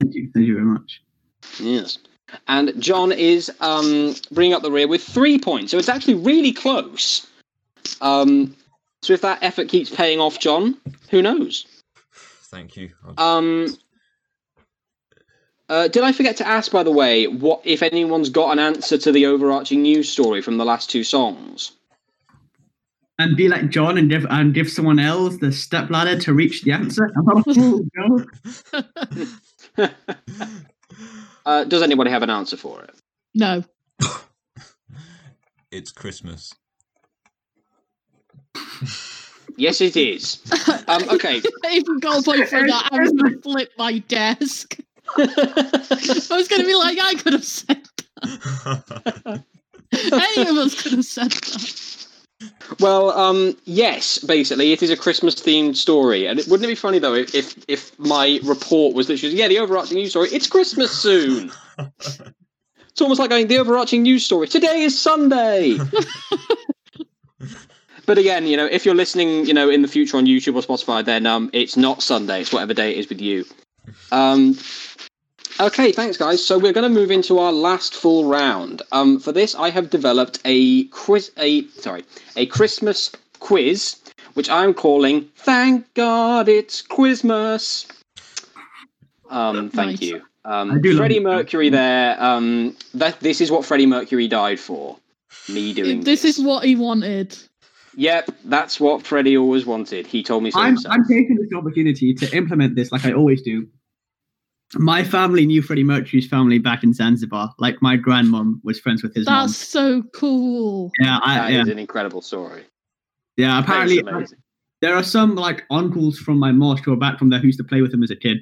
Thank 0.00 0.14
you. 0.14 0.30
Thank 0.32 0.46
you 0.46 0.54
very 0.54 0.66
much. 0.66 1.02
Yes. 1.60 1.98
And 2.48 2.72
John 2.80 3.12
is 3.12 3.50
um, 3.60 4.14
bringing 4.32 4.54
up 4.54 4.62
the 4.62 4.70
rear 4.70 4.88
with 4.88 5.02
three 5.02 5.38
points. 5.38 5.70
So 5.70 5.78
it's 5.78 5.88
actually 5.88 6.14
really 6.14 6.52
close. 6.52 7.26
Um, 8.00 8.56
so 9.02 9.12
if 9.12 9.20
that 9.20 9.42
effort 9.42 9.68
keeps 9.68 9.94
paying 9.94 10.18
off, 10.18 10.38
John, 10.40 10.78
who 11.10 11.22
knows? 11.22 11.66
Thank 12.44 12.76
you. 12.76 12.90
Um, 13.18 13.76
uh, 15.68 15.88
did 15.88 16.02
I 16.02 16.12
forget 16.12 16.36
to 16.38 16.46
ask, 16.46 16.70
by 16.70 16.82
the 16.82 16.90
way, 16.90 17.26
what 17.26 17.60
if 17.64 17.82
anyone's 17.82 18.30
got 18.30 18.52
an 18.52 18.58
answer 18.58 18.98
to 18.98 19.12
the 19.12 19.26
overarching 19.26 19.82
news 19.82 20.08
story 20.08 20.40
from 20.42 20.56
the 20.56 20.64
last 20.64 20.90
two 20.90 21.04
songs? 21.04 21.72
And 23.18 23.36
be 23.36 23.48
like 23.48 23.70
John 23.70 23.96
and 23.96 24.10
give 24.10 24.26
and 24.28 24.52
give 24.52 24.68
someone 24.68 24.98
else 24.98 25.36
the 25.38 25.52
step 25.52 25.88
ladder 25.88 26.18
to 26.20 26.34
reach 26.34 26.62
the 26.62 26.72
answer. 26.72 27.10
Oh, 29.76 29.88
uh, 31.46 31.64
does 31.64 31.82
anybody 31.82 32.10
have 32.10 32.22
an 32.22 32.30
answer 32.30 32.56
for 32.56 32.82
it? 32.82 32.94
no, 33.34 33.64
It's 35.70 35.90
Christmas. 35.90 36.54
Yes, 39.56 39.80
it 39.80 39.96
is. 39.96 40.40
Um, 40.88 41.08
okay. 41.10 41.40
I 41.64 41.72
even 41.72 41.98
got 41.98 42.20
a 42.20 42.22
point 42.22 42.48
for 42.48 42.66
that. 42.66 42.88
I 42.92 43.00
was 43.00 43.12
going 43.12 43.34
to 43.34 43.40
flip 43.40 43.72
my 43.78 43.98
desk. 43.98 44.78
I 45.16 45.22
was 46.30 46.48
going 46.48 46.60
to 46.60 46.66
be 46.66 46.74
like, 46.74 46.98
I 47.00 47.14
could 47.14 47.32
have 47.32 47.44
said 47.44 47.82
that. 48.22 49.44
Any 49.92 50.48
of 50.48 50.56
us 50.56 50.80
could 50.80 50.92
have 50.92 51.04
said 51.04 51.30
that. 51.30 52.03
Well, 52.80 53.10
um, 53.12 53.56
yes, 53.64 54.18
basically, 54.18 54.72
it 54.72 54.82
is 54.82 54.90
a 54.90 54.96
Christmas 54.96 55.34
themed 55.34 55.76
story, 55.76 56.26
and 56.26 56.38
it, 56.38 56.48
wouldn't 56.48 56.64
it 56.64 56.72
be 56.72 56.74
funny 56.74 56.98
though 56.98 57.14
if 57.14 57.64
if 57.68 57.96
my 57.98 58.40
report 58.42 58.94
was 58.94 59.08
literally 59.08 59.36
yeah 59.36 59.48
the 59.48 59.58
overarching 59.58 59.98
news 59.98 60.10
story 60.10 60.28
it's 60.30 60.46
Christmas 60.46 60.90
soon. 60.90 61.52
It's 62.94 63.02
almost 63.02 63.18
like 63.18 63.28
going 63.28 63.48
the 63.48 63.58
overarching 63.58 64.04
news 64.04 64.24
story 64.24 64.46
today 64.46 64.82
is 64.82 64.96
Sunday. 64.96 65.76
but 68.06 68.18
again, 68.18 68.46
you 68.46 68.56
know, 68.56 68.66
if 68.66 68.86
you're 68.86 68.94
listening, 68.94 69.46
you 69.46 69.52
know, 69.52 69.68
in 69.68 69.82
the 69.82 69.88
future 69.88 70.16
on 70.16 70.26
YouTube 70.26 70.54
or 70.54 70.62
Spotify, 70.62 71.04
then 71.04 71.26
um, 71.26 71.50
it's 71.52 71.76
not 71.76 72.04
Sunday; 72.04 72.42
it's 72.42 72.52
whatever 72.52 72.72
day 72.72 72.92
it 72.92 72.98
is 72.98 73.08
with 73.08 73.20
you. 73.20 73.46
Um, 74.12 74.56
okay, 75.60 75.92
thanks, 75.92 76.16
guys. 76.16 76.44
So 76.44 76.58
we're 76.58 76.72
going 76.72 76.90
to 76.90 77.00
move 77.00 77.10
into 77.10 77.38
our 77.38 77.52
last 77.52 77.94
full 77.94 78.24
round. 78.26 78.82
Um, 78.92 79.18
for 79.20 79.32
this, 79.32 79.54
I 79.54 79.70
have 79.70 79.90
developed 79.90 80.40
a 80.44 80.84
quiz, 80.84 81.30
a 81.38 81.66
sorry, 81.68 82.04
a 82.36 82.46
Christmas 82.46 83.10
quiz, 83.40 83.96
which 84.34 84.48
I'm 84.50 84.74
calling 84.74 85.28
"Thank 85.36 85.92
God 85.94 86.48
It's 86.48 86.82
Christmas." 86.82 87.86
Um, 89.30 89.70
thank 89.70 89.92
Nice. 89.92 90.02
you. 90.02 90.22
I 90.44 90.60
Um, 90.60 90.80
do 90.82 90.90
love 90.90 90.98
Freddie. 90.98 91.20
Mercury. 91.20 91.70
There. 91.70 92.22
Um, 92.22 92.76
that 92.94 93.18
this 93.20 93.40
is 93.40 93.50
what 93.50 93.64
Freddie 93.64 93.86
Mercury 93.86 94.28
died 94.28 94.60
for. 94.60 94.98
Me 95.48 95.72
doing 95.74 96.02
This 96.02 96.24
is 96.24 96.38
what 96.38 96.64
he 96.64 96.74
wanted. 96.76 97.36
Yep, 97.96 98.30
that's 98.44 98.80
what 98.80 99.04
Freddie 99.06 99.36
always 99.36 99.64
wanted. 99.66 100.06
He 100.06 100.22
told 100.22 100.42
me 100.42 100.50
so 100.50 100.58
I'm. 100.60 100.76
I'm 100.88 101.04
taking 101.06 101.36
this 101.36 101.52
opportunity 101.56 102.14
to 102.14 102.36
implement 102.36 102.76
this 102.76 102.90
like 102.92 103.04
I 103.04 103.12
always 103.12 103.42
do. 103.42 103.66
My 104.76 105.04
family 105.04 105.46
knew 105.46 105.62
Freddie 105.62 105.84
Mercury's 105.84 106.26
family 106.26 106.58
back 106.58 106.82
in 106.82 106.92
Zanzibar. 106.92 107.54
Like 107.58 107.80
my 107.82 107.96
grandmom 107.96 108.60
was 108.64 108.78
friends 108.80 109.02
with 109.02 109.14
his 109.14 109.26
mom. 109.26 109.46
That's 109.46 109.56
so 109.56 110.02
cool. 110.14 110.90
Yeah, 111.00 111.18
I, 111.24 111.34
That 111.38 111.52
yeah, 111.52 111.62
is 111.62 111.68
an 111.68 111.78
incredible 111.78 112.20
story. 112.22 112.64
yeah. 113.36 113.58
Apparently, 113.60 114.02
uh, 114.02 114.08
amazing. 114.16 114.38
there 114.80 114.94
are 114.94 115.02
some 115.02 115.34
like 115.34 115.64
uncles 115.70 116.18
from 116.18 116.38
my 116.38 116.52
mosque 116.52 116.84
who 116.84 116.92
are 116.92 116.96
back 116.96 117.18
from 117.18 117.30
there 117.30 117.38
who 117.40 117.46
used 117.46 117.58
to 117.58 117.64
play 117.64 117.82
with 117.82 117.92
him 117.92 118.02
as 118.02 118.10
a 118.10 118.16
kid. 118.16 118.38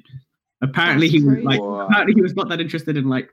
Apparently, 0.61 1.07
That's 1.07 1.21
he 1.21 1.27
was 1.27 1.43
like 1.43 1.61
Wow. 1.61 1.81
apparently 1.87 2.13
he 2.15 2.21
was 2.21 2.35
not 2.35 2.49
that 2.49 2.61
interested 2.61 2.95
in 2.97 3.09
like 3.09 3.29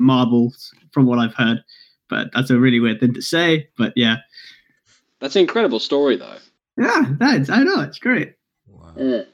marbles, 0.00 0.72
from 0.92 1.06
what 1.06 1.18
I've 1.18 1.34
heard. 1.34 1.62
But 2.08 2.28
that's 2.34 2.50
a 2.50 2.58
really 2.58 2.80
weird 2.80 3.00
thing 3.00 3.14
to 3.14 3.22
say. 3.22 3.68
But 3.78 3.92
yeah, 3.96 4.16
That's 5.20 5.36
an 5.36 5.42
incredible 5.42 5.78
story, 5.80 6.16
though. 6.16 6.36
yeah, 6.78 7.02
that's 7.18 7.48
I 7.50 7.62
know 7.62 7.80
it's 7.80 7.98
great. 7.98 8.34
Wow. 8.66 9.24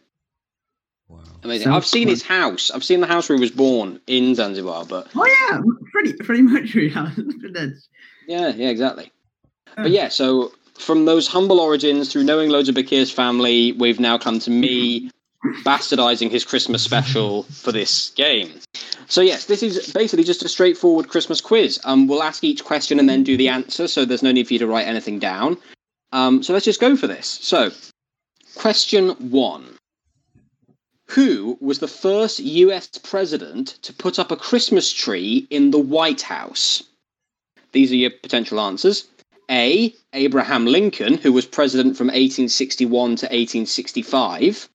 Wow. 1.09 1.21
Amazing. 1.43 1.67
So 1.69 1.73
I've 1.73 1.87
seen 1.87 2.05
cool. 2.05 2.11
his 2.11 2.23
house. 2.23 2.71
I've 2.71 2.85
seen 2.85 3.01
the 3.01 3.07
house 3.07 3.29
where 3.29 3.37
he 3.37 3.41
was 3.41 3.51
born 3.51 4.01
in 4.07 4.35
Zanzibar. 4.35 4.85
But 4.85 5.09
Oh 5.15 5.49
yeah, 5.51 5.61
Freddie 5.93 6.13
Freddie 6.25 6.43
Mercury. 6.43 6.91
That's- 6.91 7.89
yeah, 8.27 8.49
yeah, 8.49 8.69
exactly. 8.69 9.11
But 9.77 9.91
yeah, 9.91 10.09
so 10.09 10.53
from 10.79 11.05
those 11.05 11.27
humble 11.27 11.61
origins 11.61 12.13
through 12.13 12.25
knowing 12.25 12.51
loads 12.51 12.69
of 12.69 12.75
Bakir's 12.75 13.11
family, 13.11 13.73
we've 13.73 14.01
now 14.01 14.19
come 14.19 14.39
to 14.41 14.51
me 14.51 15.11
bastardizing 15.65 16.31
his 16.31 16.45
Christmas 16.45 16.83
special 16.83 17.45
for 17.45 17.73
this 17.73 18.11
game. 18.11 18.53
So 19.07 19.21
yes, 19.21 19.47
this 19.47 19.63
is 19.63 19.93
basically 19.93 20.25
just 20.25 20.43
a 20.45 20.49
straightforward 20.49 21.09
Christmas 21.09 21.41
quiz. 21.41 21.81
Um, 21.85 22.07
we'll 22.07 22.23
ask 22.23 22.45
each 22.45 22.65
question 22.65 22.99
and 22.99 23.09
then 23.09 23.23
do 23.23 23.37
the 23.37 23.49
answer, 23.49 23.89
so 23.89 24.05
there's 24.05 24.23
no 24.23 24.33
need 24.33 24.47
for 24.47 24.55
you 24.55 24.59
to 24.59 24.67
write 24.67 24.87
anything 24.87 25.19
down. 25.19 25.57
Um, 26.13 26.43
so 26.43 26.53
let's 26.53 26.65
just 26.65 26.81
go 26.81 26.97
for 26.97 27.07
this. 27.07 27.27
So, 27.27 27.71
question 28.57 29.11
one: 29.31 29.78
Who 31.13 31.57
was 31.59 31.79
the 31.79 31.89
first 31.89 32.39
U.S. 32.39 32.87
president 33.03 33.79
to 33.81 33.95
put 33.95 34.19
up 34.19 34.31
a 34.31 34.37
Christmas 34.37 34.93
tree 34.93 35.47
in 35.49 35.71
the 35.71 35.79
White 35.79 36.21
House? 36.21 36.83
These 37.73 37.93
are 37.93 37.97
your 37.97 38.11
potential 38.11 38.61
answers. 38.61 39.07
A. 39.51 39.95
Abraham 40.13 40.67
Lincoln, 40.67 41.17
who 41.17 41.33
was 41.33 41.47
president 41.47 41.97
from 41.97 42.09
1861 42.09 42.91
to 43.17 43.27
1865. 43.27 44.69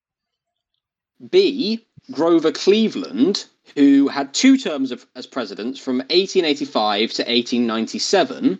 B. 1.30 1.86
Grover 2.10 2.50
Cleveland, 2.50 3.44
who 3.76 4.08
had 4.08 4.34
two 4.34 4.58
terms 4.58 4.90
of, 4.90 5.06
as 5.14 5.26
president 5.26 5.78
from 5.78 5.98
1885 5.98 7.12
to 7.12 7.22
1897. 7.22 8.58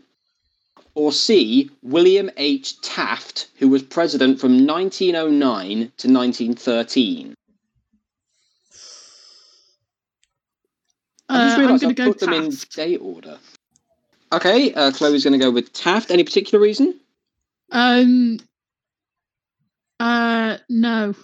Or 0.94 1.10
C. 1.10 1.70
William 1.82 2.30
H. 2.36 2.80
Taft, 2.82 3.48
who 3.56 3.68
was 3.68 3.82
president 3.82 4.38
from 4.38 4.64
1909 4.64 5.76
to 5.96 6.08
1913. 6.08 7.34
Just 11.56 11.58
Uh, 11.58 11.62
I'm 11.62 11.66
realised 11.66 11.82
going 11.82 11.90
I've 11.90 11.96
to 11.96 12.02
go 12.02 12.08
put 12.12 12.18
them 12.20 12.32
in 12.32 12.50
Taft. 12.50 12.76
date 12.76 12.98
order. 12.98 13.38
Okay, 14.32 14.72
uh, 14.74 14.90
Chloe's 14.90 15.24
going 15.24 15.38
to 15.38 15.44
go 15.44 15.50
with 15.50 15.72
Taft. 15.72 16.10
Any 16.10 16.24
particular 16.24 16.62
reason? 16.62 16.98
Um. 17.70 18.38
Uh. 20.00 20.58
No. 20.68 21.14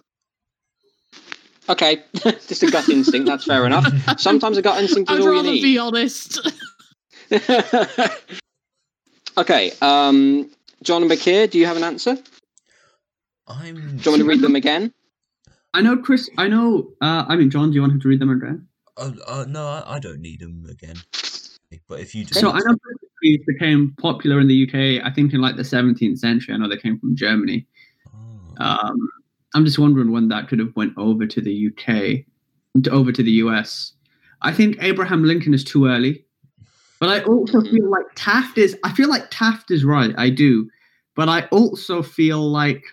Okay, 1.68 2.02
just 2.14 2.62
a 2.62 2.70
gut 2.70 2.88
instinct. 2.88 3.26
That's 3.26 3.44
fair 3.44 3.64
enough. 3.66 3.86
Sometimes 4.20 4.56
a 4.56 4.62
gut 4.62 4.80
instinct 4.80 5.10
is 5.10 5.18
I'd 5.18 5.22
all 5.22 5.28
you 5.28 5.36
rather 5.36 5.50
need. 5.50 5.62
be 5.62 5.78
honest. 5.78 6.40
okay, 9.38 9.72
um, 9.80 10.50
John 10.82 11.02
and 11.02 11.10
Bakir, 11.10 11.48
do 11.50 11.58
you 11.58 11.66
have 11.66 11.76
an 11.76 11.84
answer? 11.84 12.16
I'm. 13.46 13.74
Do 13.74 13.80
you 13.80 13.86
want 13.86 14.04
me 14.06 14.18
to 14.18 14.24
read 14.24 14.40
them 14.40 14.56
again? 14.56 14.92
I 15.72 15.82
know 15.82 15.96
Chris. 15.98 16.28
I 16.38 16.48
know. 16.48 16.90
Uh, 17.00 17.24
I 17.28 17.36
mean, 17.36 17.50
John. 17.50 17.70
Do 17.70 17.74
you 17.76 17.80
want 17.82 17.92
him 17.92 18.00
to 18.00 18.08
read 18.08 18.20
them 18.20 18.30
again? 18.30 18.66
Uh, 18.96 19.12
uh, 19.26 19.44
no, 19.48 19.66
I, 19.66 19.96
I 19.96 19.98
don't 19.98 20.20
need 20.20 20.40
them 20.40 20.66
again. 20.68 20.96
But 21.88 22.00
if 22.00 22.14
you 22.14 22.24
do, 22.24 22.34
So 22.34 22.50
I 22.50 22.58
know 22.58 22.76
trees 23.20 23.40
became 23.46 23.94
popular 24.00 24.40
in 24.40 24.48
the 24.48 24.66
UK. 24.66 25.04
I 25.04 25.12
think 25.12 25.32
in 25.32 25.40
like 25.40 25.56
the 25.56 25.62
17th 25.62 26.18
century. 26.18 26.54
I 26.54 26.58
know 26.58 26.68
they 26.68 26.76
came 26.76 26.98
from 26.98 27.16
Germany. 27.16 27.66
Oh. 28.08 28.64
Um, 28.64 29.08
I'm 29.54 29.64
just 29.64 29.78
wondering 29.78 30.12
when 30.12 30.28
that 30.28 30.48
could 30.48 30.58
have 30.58 30.74
went 30.76 30.94
over 30.96 31.26
to 31.26 31.40
the 31.40 31.68
UK, 31.68 32.24
over 32.92 33.12
to 33.12 33.22
the 33.22 33.32
US. 33.32 33.92
I 34.42 34.52
think 34.52 34.76
Abraham 34.80 35.24
Lincoln 35.24 35.54
is 35.54 35.64
too 35.64 35.86
early, 35.86 36.24
but 36.98 37.08
I 37.08 37.22
also 37.24 37.60
feel 37.60 37.90
like 37.90 38.06
Taft 38.14 38.58
is. 38.58 38.76
I 38.84 38.92
feel 38.92 39.08
like 39.08 39.26
Taft 39.30 39.70
is 39.70 39.84
right. 39.84 40.14
I 40.16 40.30
do, 40.30 40.70
but 41.14 41.28
I 41.28 41.46
also 41.46 42.02
feel 42.02 42.40
like 42.40 42.84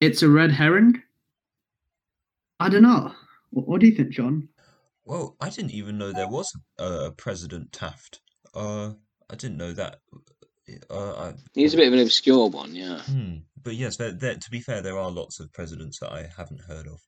it's 0.00 0.22
a 0.22 0.28
red 0.28 0.50
herring. 0.50 1.02
I 2.60 2.68
don't 2.68 2.82
know. 2.82 3.12
What, 3.50 3.68
what 3.68 3.80
do 3.80 3.86
you 3.86 3.94
think, 3.94 4.10
John? 4.10 4.48
Well, 5.04 5.36
I 5.40 5.50
didn't 5.50 5.72
even 5.72 5.98
know 5.98 6.12
there 6.12 6.28
was 6.28 6.52
a, 6.78 6.84
a 6.84 7.12
President 7.12 7.72
Taft. 7.72 8.20
Uh, 8.54 8.92
I 9.30 9.34
didn't 9.34 9.56
know 9.56 9.72
that. 9.72 9.98
Uh, 10.90 11.12
I, 11.12 11.34
He's 11.54 11.74
a 11.74 11.76
bit 11.76 11.88
of 11.88 11.94
an 11.94 12.00
obscure 12.00 12.48
one, 12.48 12.74
yeah. 12.74 13.00
Hmm. 13.02 13.38
But 13.62 13.74
yes, 13.74 13.96
there, 13.96 14.12
there, 14.12 14.34
to 14.34 14.50
be 14.50 14.60
fair, 14.60 14.80
there 14.80 14.98
are 14.98 15.10
lots 15.10 15.40
of 15.40 15.52
presidents 15.52 15.98
that 16.00 16.12
I 16.12 16.28
haven't 16.36 16.62
heard 16.62 16.86
of. 16.86 17.00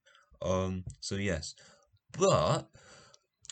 Um, 0.43 0.85
so 1.01 1.15
yes, 1.15 1.55
but 2.19 2.69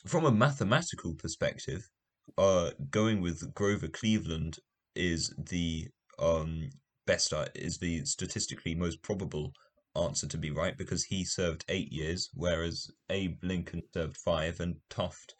from 0.06 0.24
a 0.24 0.32
mathematical 0.32 1.14
perspective, 1.14 1.88
uh, 2.36 2.70
going 2.90 3.20
with 3.20 3.54
Grover 3.54 3.88
Cleveland 3.88 4.58
is 4.94 5.34
the 5.38 5.88
um 6.18 6.68
best 7.06 7.32
uh, 7.32 7.46
is 7.54 7.78
the 7.78 8.04
statistically 8.04 8.74
most 8.74 9.02
probable 9.02 9.52
answer 9.96 10.26
to 10.26 10.38
be 10.38 10.50
right 10.50 10.76
because 10.76 11.04
he 11.04 11.24
served 11.24 11.64
eight 11.68 11.92
years, 11.92 12.30
whereas 12.34 12.90
Abe 13.10 13.38
Lincoln 13.42 13.82
served 13.92 14.16
five 14.16 14.60
and 14.60 14.76
Taft 14.90 15.34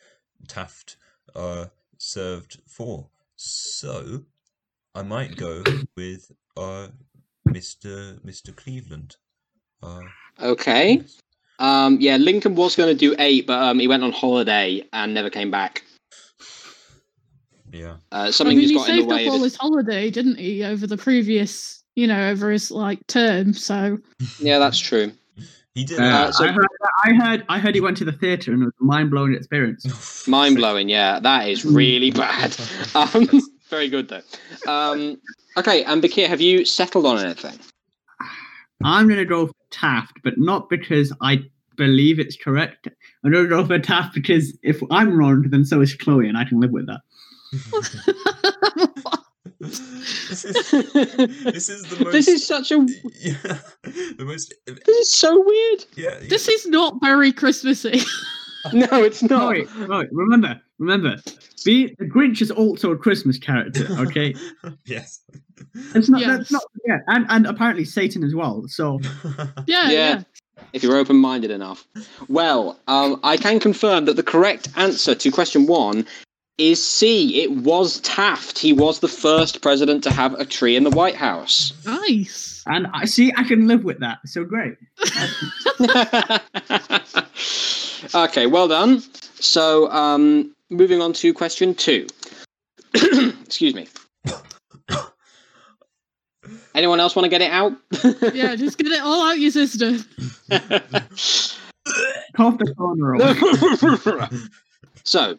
Taft 0.49 0.97
uh 1.35 1.67
served 1.99 2.61
four. 2.67 3.09
So 3.37 4.25
I 4.95 5.03
might 5.03 5.37
go 5.37 5.63
with 5.97 6.31
uh 6.57 6.89
Mr. 7.49 8.21
Mr. 8.25 8.55
Cleveland. 8.55 9.17
Uh, 9.83 10.03
Okay. 10.41 11.03
Um, 11.59 11.99
yeah, 12.01 12.17
Lincoln 12.17 12.55
was 12.55 12.75
going 12.75 12.89
to 12.89 12.99
do 12.99 13.15
eight, 13.19 13.47
but 13.47 13.63
um, 13.63 13.79
he 13.79 13.87
went 13.87 14.03
on 14.03 14.13
holiday 14.13 14.83
and 14.93 15.15
never 15.15 15.31
came 15.31 15.51
back. 15.51 15.85
Yeah. 17.71 17.97
Uh, 18.11 18.27
I 18.27 18.31
something 18.31 18.57
mean, 18.57 18.69
just 18.69 18.73
he 18.73 18.79
got 18.79 18.89
in 18.89 18.97
the 18.97 19.03
saved 19.03 19.11
way 19.11 19.27
up 19.27 19.33
all 19.33 19.43
his... 19.43 19.53
his 19.53 19.57
holiday, 19.57 20.11
didn't 20.11 20.39
he, 20.39 20.65
over 20.65 20.87
the 20.87 20.97
previous, 20.97 21.82
you 21.95 22.07
know, 22.07 22.31
over 22.31 22.51
his 22.51 22.71
like 22.71 23.07
term. 23.07 23.55
So 23.55 23.99
Yeah, 24.39 24.59
that's 24.59 24.79
true. 24.79 25.13
He 25.75 25.85
did. 25.85 25.99
Uh, 26.01 26.31
so- 26.33 26.45
I, 26.45 26.53
heard, 26.53 26.67
I 27.05 27.13
heard. 27.15 27.45
I 27.49 27.59
heard 27.59 27.75
he 27.75 27.81
went 27.81 27.97
to 27.99 28.05
the 28.05 28.13
theatre 28.13 28.53
and 28.53 28.63
it 28.63 28.67
was 28.67 28.75
a 28.81 28.85
mind 28.85 29.11
blowing 29.11 29.35
experience. 29.35 30.27
Mind 30.29 30.57
blowing, 30.57 30.89
yeah. 30.89 31.19
That 31.21 31.49
is 31.49 31.65
really 31.65 32.11
bad. 32.11 32.57
Um, 32.95 33.27
very 33.71 33.89
good, 33.89 34.09
though. 34.09 34.21
Um, 34.71 35.19
okay, 35.57 35.83
and 35.85 36.03
Bakir, 36.03 36.29
have 36.29 36.43
you 36.43 36.67
settled 36.67 37.07
on 37.07 37.19
anything? 37.19 37.59
I'm 38.85 39.09
gonna 39.09 39.25
go 39.25 39.47
for 39.47 39.55
Taft, 39.71 40.19
but 40.23 40.35
not 40.37 40.69
because 40.69 41.11
I 41.23 41.45
believe 41.77 42.19
it's 42.19 42.37
correct. 42.37 42.89
I'm 43.25 43.33
gonna 43.33 43.49
go 43.49 43.65
for 43.65 43.79
Taft 43.79 44.15
because 44.15 44.57
if 44.63 44.83
I'm 44.91 45.17
wrong, 45.17 45.47
then 45.49 45.65
so 45.65 45.81
is 45.81 45.95
Chloe, 45.95 46.29
and 46.29 46.37
I 46.37 46.45
can 46.45 46.61
live 46.61 46.71
with 46.71 46.87
that. 46.87 47.01
this 50.33 50.45
is 50.45 50.71
this 51.45 51.69
is 51.69 51.83
the 51.85 51.97
most. 52.05 52.13
This 52.13 52.29
is 52.29 52.47
such 52.47 52.73
a... 52.73 52.77
yeah, 53.21 53.59
the 53.83 54.25
most. 54.25 54.55
This 54.67 54.99
is 54.99 55.15
so 55.15 55.43
weird. 55.45 55.85
Yeah. 55.95 56.19
yeah. 56.21 56.29
this 56.29 56.49
is 56.49 56.67
not 56.67 56.95
very 57.01 57.33
Christmassy. 57.33 58.01
No, 58.73 58.87
it's 59.03 59.25
not. 59.25 59.51
wait, 59.51 59.67
wait, 59.89 60.09
remember, 60.13 60.61
remember. 60.79 61.17
Be 61.65 61.97
the 61.99 62.05
Grinch 62.05 62.41
is 62.41 62.53
also 62.53 62.93
a 62.93 62.97
Christmas 62.97 63.37
character. 63.37 63.89
Okay, 63.99 64.37
yes. 64.85 65.21
it's 65.97 66.09
not. 66.09 66.21
Yes. 66.21 66.29
That's 66.29 66.53
not. 66.53 66.63
Yeah, 66.87 66.99
and 67.09 67.27
and 67.29 67.47
apparently 67.49 67.85
Satan 67.85 68.23
as 68.23 68.37
well. 68.37 68.63
So 68.69 69.01
Yeah, 69.67 69.91
Yeah. 69.91 69.91
yeah. 69.91 70.23
if 70.73 70.85
you're 70.85 70.95
open-minded 70.97 71.51
enough. 71.51 71.89
Well, 72.29 72.79
um, 72.87 73.19
I 73.25 73.37
can 73.37 73.59
confirm 73.59 74.05
that 74.05 74.15
the 74.15 74.23
correct 74.23 74.69
answer 74.77 75.17
to 75.17 75.31
question 75.33 75.67
one 75.67 76.07
is 76.59 76.87
C. 76.87 77.43
It 77.43 77.51
was 77.53 78.01
Taft. 78.01 78.59
He 78.59 78.73
was 78.73 79.01
the 79.01 79.09
first 79.09 79.63
president 79.63 80.05
to 80.05 80.11
have 80.11 80.35
a 80.35 80.45
tree 80.45 80.77
in 80.77 80.85
the 80.85 80.91
White 80.91 81.17
House. 81.17 81.73
Nice. 81.85 82.63
and 82.67 82.87
I 82.93 83.07
see 83.07 83.33
I 83.37 83.45
can 83.45 83.67
live 83.67 83.85
with 83.85 84.01
that. 84.01 84.19
So 84.27 84.45
great. 84.45 84.77
okay, 88.15 88.47
well 88.47 88.69
done. 88.69 89.03
So, 89.41 89.91
um, 89.91 90.55
moving 90.71 91.01
on 91.01 91.13
to 91.15 91.35
question 91.35 91.75
two. 91.75 92.07
Excuse 92.95 93.75
me. 93.75 93.89
Anyone 96.75 97.01
else 97.01 97.17
want 97.17 97.25
to 97.25 97.31
get 97.31 97.43
it 97.43 97.51
out? 97.51 97.73
Yeah, 98.35 98.55
just 98.57 98.79
get 98.79 98.87
it 98.87 99.03
all 99.03 99.29
out, 99.29 99.39
your 99.39 99.51
sister. 99.51 99.99
Cough 102.35 102.57
the 102.59 102.75
corner 102.77 103.15
away. 103.15 103.35
so, 105.05 105.39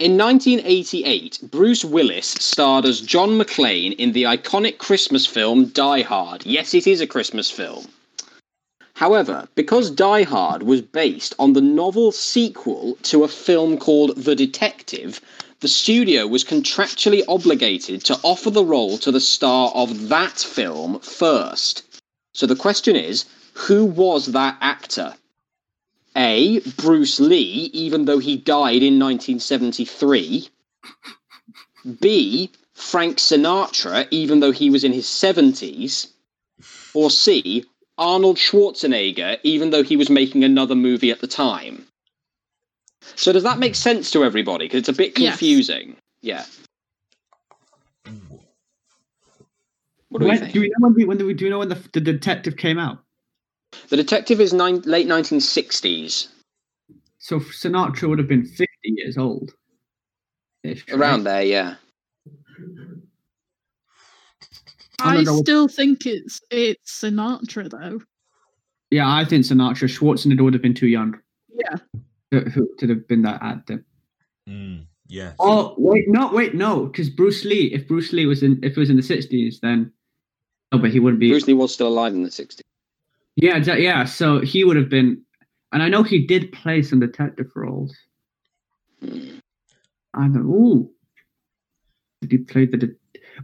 in 0.00 0.16
1988, 0.16 1.40
Bruce 1.50 1.84
Willis 1.84 2.28
starred 2.28 2.86
as 2.86 3.02
John 3.02 3.38
McClane 3.38 3.94
in 3.96 4.12
the 4.12 4.22
iconic 4.22 4.78
Christmas 4.78 5.26
film 5.26 5.66
Die 5.66 6.00
Hard. 6.00 6.46
Yes, 6.46 6.72
it 6.72 6.86
is 6.86 7.02
a 7.02 7.06
Christmas 7.06 7.50
film. 7.50 7.86
However, 8.94 9.46
because 9.56 9.90
Die 9.90 10.22
Hard 10.22 10.62
was 10.62 10.80
based 10.80 11.34
on 11.38 11.52
the 11.52 11.60
novel 11.60 12.12
sequel 12.12 12.96
to 13.02 13.24
a 13.24 13.28
film 13.28 13.76
called 13.76 14.16
The 14.16 14.34
Detective, 14.34 15.20
the 15.60 15.68
studio 15.68 16.26
was 16.26 16.44
contractually 16.44 17.22
obligated 17.28 18.02
to 18.06 18.18
offer 18.22 18.48
the 18.48 18.64
role 18.64 18.96
to 18.96 19.12
the 19.12 19.20
star 19.20 19.70
of 19.74 20.08
that 20.08 20.38
film 20.38 20.98
first. 21.00 21.82
So 22.32 22.46
the 22.46 22.56
question 22.56 22.96
is 22.96 23.26
who 23.52 23.84
was 23.84 24.32
that 24.32 24.56
actor? 24.62 25.12
A. 26.16 26.60
Bruce 26.76 27.20
Lee, 27.20 27.70
even 27.72 28.04
though 28.04 28.18
he 28.18 28.36
died 28.36 28.82
in 28.82 28.98
1973. 28.98 30.48
B. 32.00 32.50
Frank 32.74 33.18
Sinatra, 33.18 34.06
even 34.10 34.40
though 34.40 34.52
he 34.52 34.70
was 34.70 34.84
in 34.84 34.92
his 34.92 35.06
70s. 35.06 36.08
Or 36.94 37.10
C. 37.10 37.64
Arnold 37.98 38.36
Schwarzenegger, 38.38 39.38
even 39.42 39.70
though 39.70 39.82
he 39.82 39.96
was 39.96 40.10
making 40.10 40.42
another 40.42 40.74
movie 40.74 41.10
at 41.10 41.20
the 41.20 41.26
time. 41.26 41.86
So 43.14 43.32
does 43.32 43.42
that 43.42 43.58
make 43.58 43.74
sense 43.74 44.10
to 44.12 44.24
everybody? 44.24 44.64
Because 44.64 44.80
it's 44.80 44.88
a 44.88 44.92
bit 44.94 45.18
Yes. 45.18 45.32
confusing. 45.32 45.96
Yeah. 46.22 46.44
What 50.08 50.20
do 50.20 50.28
we 50.28 50.36
think? 50.36 50.52
do 50.52 50.60
we 50.60 50.68
know 50.68 50.74
when, 50.80 50.94
we, 50.94 51.04
when 51.04 51.18
do 51.18 51.26
we 51.26 51.34
do 51.34 51.44
we 51.44 51.50
know 51.50 51.60
when 51.60 51.68
the, 51.68 51.80
the 51.92 52.00
detective 52.00 52.56
came 52.56 52.78
out? 52.78 52.98
The 53.88 53.96
detective 53.96 54.40
is 54.40 54.52
nine, 54.52 54.80
late 54.82 55.06
1960s, 55.06 56.28
So 57.18 57.38
Sinatra 57.40 58.08
would 58.08 58.18
have 58.18 58.28
been 58.28 58.44
fifty 58.46 58.66
years 58.84 59.16
old. 59.18 59.52
Ish, 60.64 60.86
right? 60.88 60.98
around 60.98 61.24
there. 61.24 61.42
Yeah. 61.42 61.74
I 65.00 65.12
I 65.12 65.14
don't 65.14 65.24
know 65.24 65.34
what- 65.34 65.44
still 65.46 65.68
think 65.68 66.06
it's 66.06 66.40
it's 66.50 67.00
Sinatra 67.02 67.70
though. 67.70 68.00
Yeah, 68.90 69.08
I 69.12 69.24
think 69.24 69.44
Sinatra. 69.44 69.88
Schwarzenegger 69.88 70.42
would 70.42 70.52
have 70.54 70.62
been 70.62 70.74
too 70.74 70.88
young 70.88 71.18
Yeah. 71.54 71.76
to, 72.32 72.50
who- 72.50 72.74
to 72.78 72.88
have 72.88 73.06
been 73.08 73.22
that 73.22 73.40
actor. 73.42 73.84
Mm, 74.48 74.86
yeah. 75.08 75.34
Oh 75.38 75.74
wait, 75.78 76.08
no, 76.08 76.30
wait, 76.32 76.54
no, 76.54 76.86
because 76.86 77.08
Bruce 77.08 77.44
Lee. 77.44 77.72
If 77.72 77.86
Bruce 77.86 78.12
Lee 78.12 78.26
was 78.26 78.42
in, 78.42 78.58
if 78.64 78.76
it 78.76 78.80
was 78.80 78.90
in 78.90 78.96
the 78.96 79.02
sixties, 79.02 79.60
then 79.60 79.92
oh, 80.72 80.78
but 80.78 80.90
he 80.90 80.98
wouldn't 81.00 81.20
be. 81.20 81.30
Bruce 81.30 81.46
Lee 81.46 81.54
was 81.54 81.72
still 81.72 81.88
alive 81.88 82.12
in 82.14 82.22
the 82.22 82.28
60s. 82.30 82.60
Yeah, 83.36 83.58
yeah. 83.74 84.04
So 84.04 84.40
he 84.40 84.64
would 84.64 84.76
have 84.76 84.88
been, 84.88 85.22
and 85.72 85.82
I 85.82 85.88
know 85.88 86.02
he 86.02 86.26
did 86.26 86.52
play 86.52 86.82
some 86.82 87.00
detective 87.00 87.50
roles. 87.54 87.96
I 89.02 90.28
don't. 90.28 90.46
Ooh, 90.46 90.90
did 92.20 92.32
he 92.32 92.38
play 92.38 92.66
the? 92.66 92.76
De- 92.76 92.94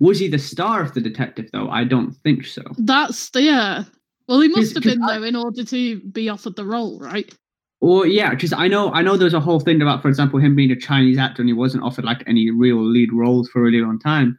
was 0.00 0.18
he 0.18 0.28
the 0.28 0.38
star 0.38 0.82
of 0.82 0.92
the 0.94 1.00
detective 1.00 1.48
though? 1.52 1.68
I 1.70 1.84
don't 1.84 2.12
think 2.24 2.44
so. 2.44 2.62
That's 2.78 3.30
yeah. 3.34 3.84
Well, 4.28 4.40
he 4.40 4.48
must 4.48 4.74
have 4.74 4.82
been 4.82 5.02
I- 5.02 5.18
though 5.18 5.24
in 5.24 5.36
order 5.36 5.64
to 5.64 6.00
be 6.00 6.28
offered 6.28 6.56
the 6.56 6.64
role, 6.64 6.98
right? 6.98 7.32
Well, 7.80 8.06
yeah, 8.06 8.30
because 8.30 8.52
I 8.52 8.68
know 8.68 8.92
I 8.92 9.02
know 9.02 9.16
there's 9.16 9.34
a 9.34 9.40
whole 9.40 9.60
thing 9.60 9.80
about, 9.82 10.02
for 10.02 10.08
example, 10.08 10.40
him 10.40 10.56
being 10.56 10.70
a 10.70 10.76
Chinese 10.76 11.18
actor 11.18 11.42
and 11.42 11.48
he 11.48 11.52
wasn't 11.52 11.84
offered 11.84 12.04
like 12.04 12.24
any 12.26 12.50
real 12.50 12.82
lead 12.82 13.12
roles 13.12 13.48
for 13.48 13.60
a 13.60 13.62
really 13.62 13.80
long 13.80 13.98
time. 13.98 14.38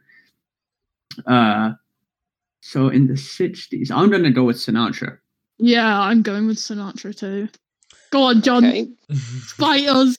Uh, 1.26 1.72
so 2.60 2.88
in 2.88 3.06
the 3.06 3.16
sixties, 3.16 3.90
I'm 3.90 4.10
gonna 4.10 4.30
go 4.30 4.44
with 4.44 4.56
Sinatra. 4.56 5.18
Yeah, 5.58 6.00
I'm 6.00 6.22
going 6.22 6.46
with 6.46 6.56
Sinatra 6.56 7.16
too. 7.16 7.48
Go 8.10 8.22
on, 8.22 8.42
John. 8.42 8.64
Okay. 8.64 8.88
Fight 9.10 9.88
us 9.88 10.16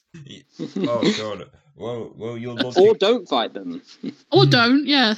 oh 0.76 1.14
god. 1.16 1.50
Well, 1.76 2.12
well, 2.16 2.36
your 2.36 2.54
logic. 2.54 2.82
or 2.82 2.94
don't 2.94 3.28
fight 3.28 3.54
them. 3.54 3.80
or 4.32 4.44
don't. 4.44 4.86
Yeah. 4.86 5.14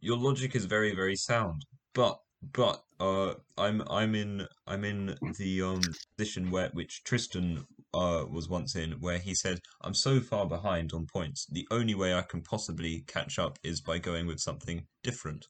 your 0.00 0.16
logic 0.16 0.56
is 0.56 0.64
very, 0.64 0.94
very 0.94 1.16
sound. 1.16 1.64
But, 1.94 2.18
but, 2.52 2.82
uh, 2.98 3.34
I'm, 3.56 3.82
I'm 3.88 4.14
in, 4.14 4.46
I'm 4.66 4.84
in 4.84 5.16
the 5.38 5.62
um 5.62 5.82
position 6.16 6.50
where 6.50 6.70
which 6.72 7.04
Tristan 7.04 7.66
uh 7.94 8.24
was 8.28 8.48
once 8.48 8.74
in, 8.74 8.92
where 9.00 9.18
he 9.18 9.34
said, 9.34 9.60
"I'm 9.82 9.94
so 9.94 10.20
far 10.20 10.46
behind 10.46 10.92
on 10.92 11.06
points. 11.06 11.46
The 11.50 11.66
only 11.70 11.94
way 11.94 12.14
I 12.14 12.22
can 12.22 12.42
possibly 12.42 13.04
catch 13.06 13.38
up 13.38 13.58
is 13.62 13.80
by 13.80 13.98
going 13.98 14.26
with 14.26 14.40
something 14.40 14.86
different." 15.02 15.46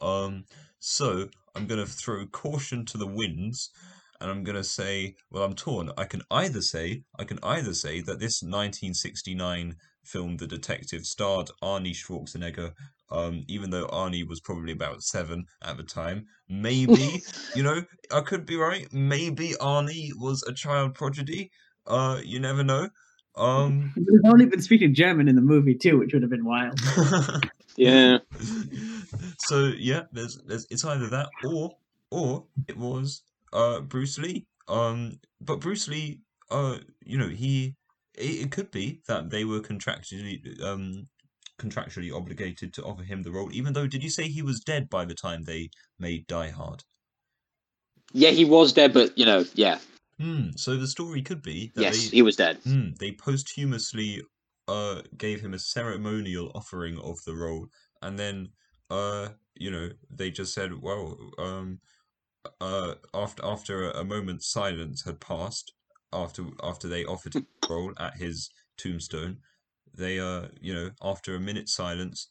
Um, 0.00 0.44
so 0.78 1.28
I'm 1.54 1.66
gonna 1.66 1.86
throw 1.86 2.26
caution 2.26 2.84
to 2.86 2.98
the 2.98 3.06
winds, 3.06 3.70
and 4.20 4.30
I'm 4.30 4.44
gonna 4.44 4.64
say, 4.64 5.16
well, 5.30 5.44
I'm 5.44 5.54
torn. 5.54 5.90
I 5.96 6.04
can 6.04 6.22
either 6.30 6.60
say, 6.60 7.02
I 7.18 7.24
can 7.24 7.38
either 7.42 7.74
say 7.74 8.00
that 8.00 8.18
this 8.20 8.42
1969 8.42 9.76
film, 10.04 10.36
The 10.36 10.46
Detective, 10.46 11.04
starred 11.04 11.50
Arnie 11.62 11.94
Schwarzenegger. 11.94 12.72
Um, 13.12 13.44
even 13.48 13.70
though 13.70 13.88
Arnie 13.88 14.26
was 14.26 14.40
probably 14.40 14.72
about 14.72 15.02
seven 15.02 15.46
at 15.62 15.76
the 15.76 15.82
time, 15.82 16.26
maybe 16.48 17.22
you 17.56 17.62
know 17.62 17.82
I 18.12 18.20
could 18.20 18.46
be 18.46 18.56
right. 18.56 18.86
Maybe 18.92 19.54
Arnie 19.60 20.10
was 20.16 20.44
a 20.44 20.52
child 20.52 20.94
prodigy. 20.94 21.50
Uh, 21.86 22.20
you 22.24 22.38
never 22.38 22.62
know. 22.62 22.88
Um, 23.36 23.92
He's 23.96 24.20
only 24.24 24.46
been 24.46 24.62
speaking 24.62 24.94
German 24.94 25.28
in 25.28 25.36
the 25.36 25.42
movie 25.42 25.74
too, 25.74 25.98
which 25.98 26.12
would 26.12 26.22
have 26.22 26.30
been 26.30 26.44
wild. 26.44 26.78
Yeah. 27.76 28.18
so 29.38 29.72
yeah, 29.76 30.02
there's, 30.12 30.38
there's 30.46 30.66
it's 30.70 30.84
either 30.84 31.08
that 31.08 31.28
or 31.46 31.76
or 32.10 32.46
it 32.68 32.76
was 32.76 33.22
uh 33.52 33.80
Bruce 33.80 34.18
Lee. 34.18 34.46
Um, 34.68 35.18
but 35.40 35.60
Bruce 35.60 35.88
Lee, 35.88 36.20
uh, 36.50 36.78
you 37.04 37.18
know, 37.18 37.28
he 37.28 37.74
it, 38.14 38.46
it 38.46 38.50
could 38.50 38.70
be 38.70 39.00
that 39.08 39.30
they 39.30 39.44
were 39.44 39.60
contractually 39.60 40.62
um 40.62 41.08
contractually 41.58 42.14
obligated 42.14 42.72
to 42.74 42.82
offer 42.84 43.02
him 43.02 43.22
the 43.22 43.30
role, 43.30 43.50
even 43.52 43.72
though 43.72 43.86
did 43.86 44.02
you 44.02 44.10
say 44.10 44.28
he 44.28 44.42
was 44.42 44.60
dead 44.60 44.88
by 44.88 45.04
the 45.04 45.14
time 45.14 45.44
they 45.44 45.70
made 45.98 46.26
Die 46.26 46.50
Hard? 46.50 46.84
Yeah, 48.12 48.30
he 48.30 48.44
was 48.44 48.72
dead, 48.72 48.92
but 48.92 49.16
you 49.16 49.24
know, 49.24 49.44
yeah. 49.54 49.78
Hmm. 50.18 50.50
So 50.56 50.76
the 50.76 50.86
story 50.86 51.22
could 51.22 51.42
be 51.42 51.72
that 51.74 51.82
Yes, 51.82 52.10
they 52.10 52.16
he 52.16 52.22
was 52.22 52.36
dead. 52.36 52.58
Hmm, 52.64 52.90
they 52.98 53.12
posthumously 53.12 54.22
uh 54.70 55.02
gave 55.18 55.40
him 55.42 55.54
a 55.54 55.58
ceremonial 55.58 56.52
offering 56.54 56.98
of 57.00 57.18
the 57.26 57.34
role, 57.34 57.66
and 58.02 58.18
then 58.18 58.36
uh 58.90 59.28
you 59.54 59.70
know 59.70 59.90
they 60.10 60.30
just 60.30 60.54
said, 60.54 60.72
well, 60.82 61.18
um, 61.38 61.80
uh 62.60 62.94
after 63.14 63.44
after 63.44 63.90
a, 63.90 64.04
moment's 64.04 64.50
silence 64.50 65.04
had 65.04 65.20
passed 65.20 65.72
after 66.12 66.42
after 66.62 66.88
they 66.88 67.04
offered 67.04 67.34
him 67.34 67.46
the 67.62 67.68
role 67.74 67.92
at 67.98 68.16
his 68.16 68.50
tombstone, 68.78 69.38
they 69.94 70.18
uh 70.18 70.48
you 70.60 70.74
know 70.74 70.90
after 71.02 71.34
a 71.34 71.40
minute's 71.40 71.74
silence 71.74 72.28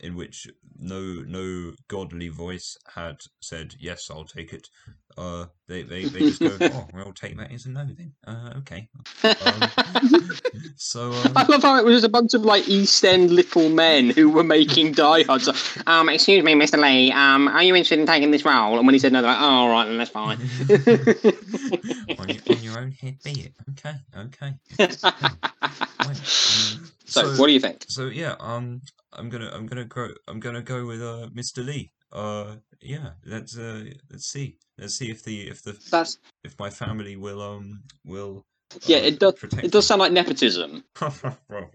in 0.00 0.14
which 0.14 0.46
no 0.78 1.22
no 1.26 1.72
godly 1.88 2.28
voice 2.28 2.76
had 2.94 3.16
said 3.40 3.74
yes 3.78 4.08
I'll 4.10 4.24
take 4.24 4.52
it 4.52 4.68
uh 5.16 5.46
they 5.66 5.82
they, 5.82 6.04
they 6.04 6.20
just 6.20 6.40
go 6.40 6.56
oh 6.60 6.88
we'll 6.94 7.12
take 7.12 7.36
that 7.38 7.52
as 7.52 7.66
a 7.66 7.70
no 7.70 7.84
then 7.84 8.12
uh 8.26 8.54
okay 8.58 8.88
um, 9.24 9.32
so 10.76 11.10
I 11.34 11.42
um, 11.42 11.48
love 11.48 11.62
how 11.62 11.78
it 11.78 11.84
was 11.84 12.04
a 12.04 12.08
bunch 12.08 12.34
of 12.34 12.42
like 12.42 12.68
East 12.68 13.04
End 13.04 13.30
little 13.30 13.68
men 13.68 14.10
who 14.10 14.30
were 14.30 14.44
making 14.44 14.92
Die 14.92 15.22
Hard. 15.24 15.42
Um, 15.86 16.08
excuse 16.08 16.44
me, 16.44 16.54
Mr. 16.54 16.80
Lee. 16.80 17.10
Um, 17.12 17.48
are 17.48 17.62
you 17.62 17.74
interested 17.74 17.98
in 17.98 18.06
taking 18.06 18.30
this 18.30 18.44
role? 18.44 18.78
And 18.78 18.86
when 18.86 18.94
he 18.94 18.98
said 18.98 19.12
no, 19.12 19.22
they're 19.22 19.30
like, 19.30 19.40
oh, 19.40 19.44
all 19.44 19.68
right, 19.70 19.86
then 19.86 19.98
that's 19.98 20.10
fine. 20.10 20.38
on, 22.18 22.28
your, 22.28 22.42
on 22.48 22.62
your 22.62 22.78
own 22.78 22.92
head 22.92 23.18
be 23.24 23.32
it 23.40 23.52
okay 23.70 23.94
okay 24.16 25.88
Right, 26.16 26.16
um, 26.16 26.90
so, 27.04 27.36
what 27.36 27.46
do 27.46 27.52
you 27.52 27.60
think? 27.60 27.84
so 27.88 28.06
yeah 28.06 28.34
um 28.40 28.80
i'm 29.12 29.28
gonna 29.28 29.50
i'm 29.52 29.66
gonna 29.66 29.84
go 29.84 30.08
i'm 30.28 30.40
gonna 30.40 30.62
go 30.62 30.86
with 30.86 31.02
uh 31.02 31.28
mr 31.34 31.64
lee 31.64 31.90
uh 32.12 32.56
yeah 32.80 33.10
let's 33.26 33.56
uh 33.58 33.84
let's 34.10 34.26
see 34.26 34.56
let's 34.78 34.94
see 34.94 35.10
if 35.10 35.22
the 35.24 35.48
if 35.48 35.62
the 35.62 35.76
That's 35.90 36.18
if 36.44 36.58
my 36.58 36.70
family 36.70 37.16
will 37.16 37.40
um 37.42 37.82
will 38.04 38.44
yeah. 38.86 38.98
uh, 38.98 39.00
It 39.00 39.18
does. 39.18 39.34
protect 39.34 39.64
It 39.64 39.72
does 39.72 39.86
sound 39.86 40.00
like 40.00 40.12
nepotism. 40.12 40.84
well 41.48 41.70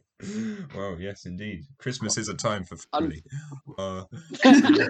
well, 0.75 0.95
yes, 0.99 1.25
indeed. 1.25 1.65
Christmas 1.79 2.17
is 2.17 2.29
a 2.29 2.33
time 2.33 2.63
for 2.63 2.77
Un- 2.93 3.11
family. 3.11 3.23
Uh, 3.77 4.03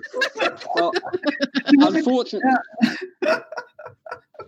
well, 0.75 0.93
unfortunately, 1.65 2.51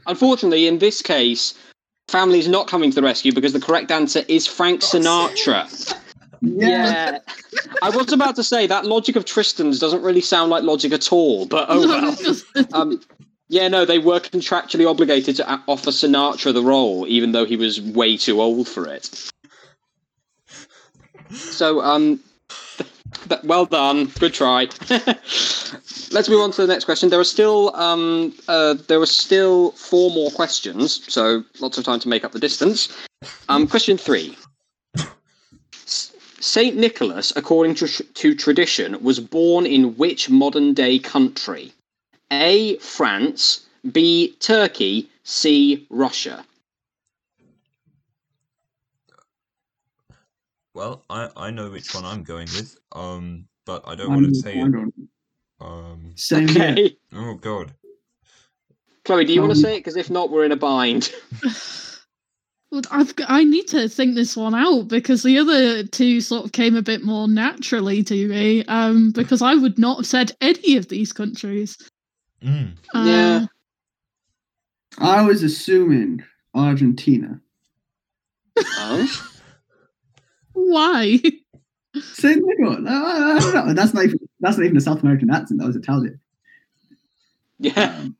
unfortunately, 0.05 0.67
in 0.67 0.77
this 0.77 1.01
case, 1.01 1.55
family's 2.15 2.47
not 2.47 2.67
coming 2.67 2.91
to 2.91 2.95
the 2.95 3.01
rescue 3.01 3.33
because 3.33 3.53
the 3.53 3.59
correct 3.59 3.91
answer 3.91 4.23
is 4.27 4.47
Frank 4.47 4.81
Sinatra. 4.81 5.93
Yeah. 6.41 7.19
I 7.81 7.89
was 7.89 8.13
about 8.13 8.35
to 8.37 8.43
say 8.43 8.67
that 8.67 8.85
logic 8.85 9.15
of 9.15 9.25
Tristan's 9.25 9.79
doesn't 9.79 10.01
really 10.01 10.21
sound 10.21 10.49
like 10.49 10.63
logic 10.63 10.93
at 10.93 11.11
all, 11.11 11.45
but 11.45 11.65
oh 11.69 11.87
well. 11.87 12.65
Um, 12.73 13.01
yeah, 13.47 13.67
no, 13.67 13.85
they 13.85 13.99
were 13.99 14.19
contractually 14.19 14.89
obligated 14.89 15.35
to 15.37 15.61
offer 15.67 15.91
Sinatra 15.91 16.53
the 16.53 16.63
role, 16.63 17.05
even 17.07 17.31
though 17.31 17.45
he 17.45 17.57
was 17.57 17.81
way 17.81 18.17
too 18.17 18.41
old 18.41 18.67
for 18.67 18.87
it. 18.87 19.31
So, 21.31 21.81
um, 21.81 22.17
th- 22.17 22.19
well 23.43 23.65
done, 23.65 24.05
good 24.19 24.33
try. 24.33 24.67
Let's 26.11 26.29
move 26.29 26.41
on 26.41 26.51
to 26.51 26.61
the 26.61 26.67
next 26.67 26.85
question. 26.85 27.09
There 27.09 27.19
are 27.19 27.23
still, 27.23 27.75
um, 27.75 28.33
uh, 28.47 28.75
there 28.87 29.01
are 29.01 29.05
still 29.05 29.71
four 29.71 30.11
more 30.11 30.31
questions, 30.31 31.11
so 31.11 31.43
lots 31.59 31.77
of 31.77 31.83
time 31.83 31.99
to 31.99 32.07
make 32.07 32.23
up 32.23 32.31
the 32.31 32.39
distance. 32.39 32.95
Um, 33.49 33.67
question 33.67 33.97
three. 33.97 34.37
Saint 36.45 36.75
Nicholas, 36.75 37.33
according 37.35 37.73
to, 37.75 37.87
to 37.87 38.35
tradition, 38.35 39.03
was 39.03 39.19
born 39.19 39.65
in 39.65 39.97
which 39.97 40.29
modern 40.29 40.73
day 40.73 40.99
country? 40.99 41.73
A. 42.31 42.77
France, 42.77 43.65
B. 43.91 44.35
Turkey, 44.39 45.09
C. 45.23 45.87
Russia. 45.89 46.45
Well, 50.75 51.03
I, 51.09 51.29
I 51.35 51.49
know 51.51 51.69
which 51.71 51.95
one 51.95 52.05
I'm 52.05 52.21
going 52.23 52.47
with, 52.55 52.77
um, 52.91 53.47
but 53.65 53.81
I 53.87 53.95
don't 53.95 54.11
I'm 54.11 54.21
want 54.21 54.29
to 54.29 54.35
say 54.35 54.51
it. 54.59 54.69
Brandon. 54.69 55.09
Um, 55.59 56.11
Same 56.15 56.47
here. 56.49 56.89
Oh 57.13 57.33
God. 57.35 57.73
Chloe, 59.05 59.25
do 59.25 59.33
you 59.33 59.41
want 59.41 59.53
to 59.53 59.57
Um, 59.57 59.63
say 59.63 59.75
it? 59.77 59.79
Because 59.79 59.95
if 59.95 60.09
not, 60.11 60.29
we're 60.29 60.45
in 60.45 60.51
a 60.51 60.55
bind. 60.57 61.11
Well, 62.71 62.81
I've 62.91 63.15
g- 63.15 63.23
I 63.25 63.43
need 63.45 63.67
to 63.67 63.87
think 63.87 64.15
this 64.15 64.35
one 64.35 64.53
out 64.55 64.89
because 64.89 65.23
the 65.23 65.37
other 65.37 65.83
two 65.83 66.19
sort 66.19 66.43
of 66.45 66.51
came 66.51 66.75
a 66.75 66.81
bit 66.81 67.03
more 67.03 67.25
naturally 67.27 68.03
to 68.03 68.27
me. 68.27 68.65
Um, 68.65 69.11
because 69.11 69.41
I 69.41 69.53
would 69.53 69.77
not 69.79 69.97
have 69.97 70.05
said 70.07 70.31
any 70.41 70.75
of 70.75 70.89
these 70.89 71.13
countries. 71.13 71.77
Mm. 72.43 72.71
Uh, 72.93 73.03
Yeah. 73.05 73.45
I 74.97 75.21
was 75.21 75.41
assuming 75.43 76.23
Argentina. 76.53 77.39
Oh? 78.57 79.29
Why? 80.55 81.19
Saint 82.01 82.41
Nicholas. 82.43 82.79
No, 82.81 83.05
I 83.05 83.39
don't 83.39 83.67
know. 83.67 83.73
That's 83.73 83.93
not 83.93 84.03
even 84.05 84.19
that's 84.39 84.57
not 84.57 84.65
even 84.65 84.77
a 84.77 84.81
South 84.81 85.01
American 85.01 85.29
accent. 85.29 85.59
That 85.59 85.67
was 85.67 85.75
Italian. 85.75 86.19
Yeah. 87.59 87.99
Um, 87.99 88.15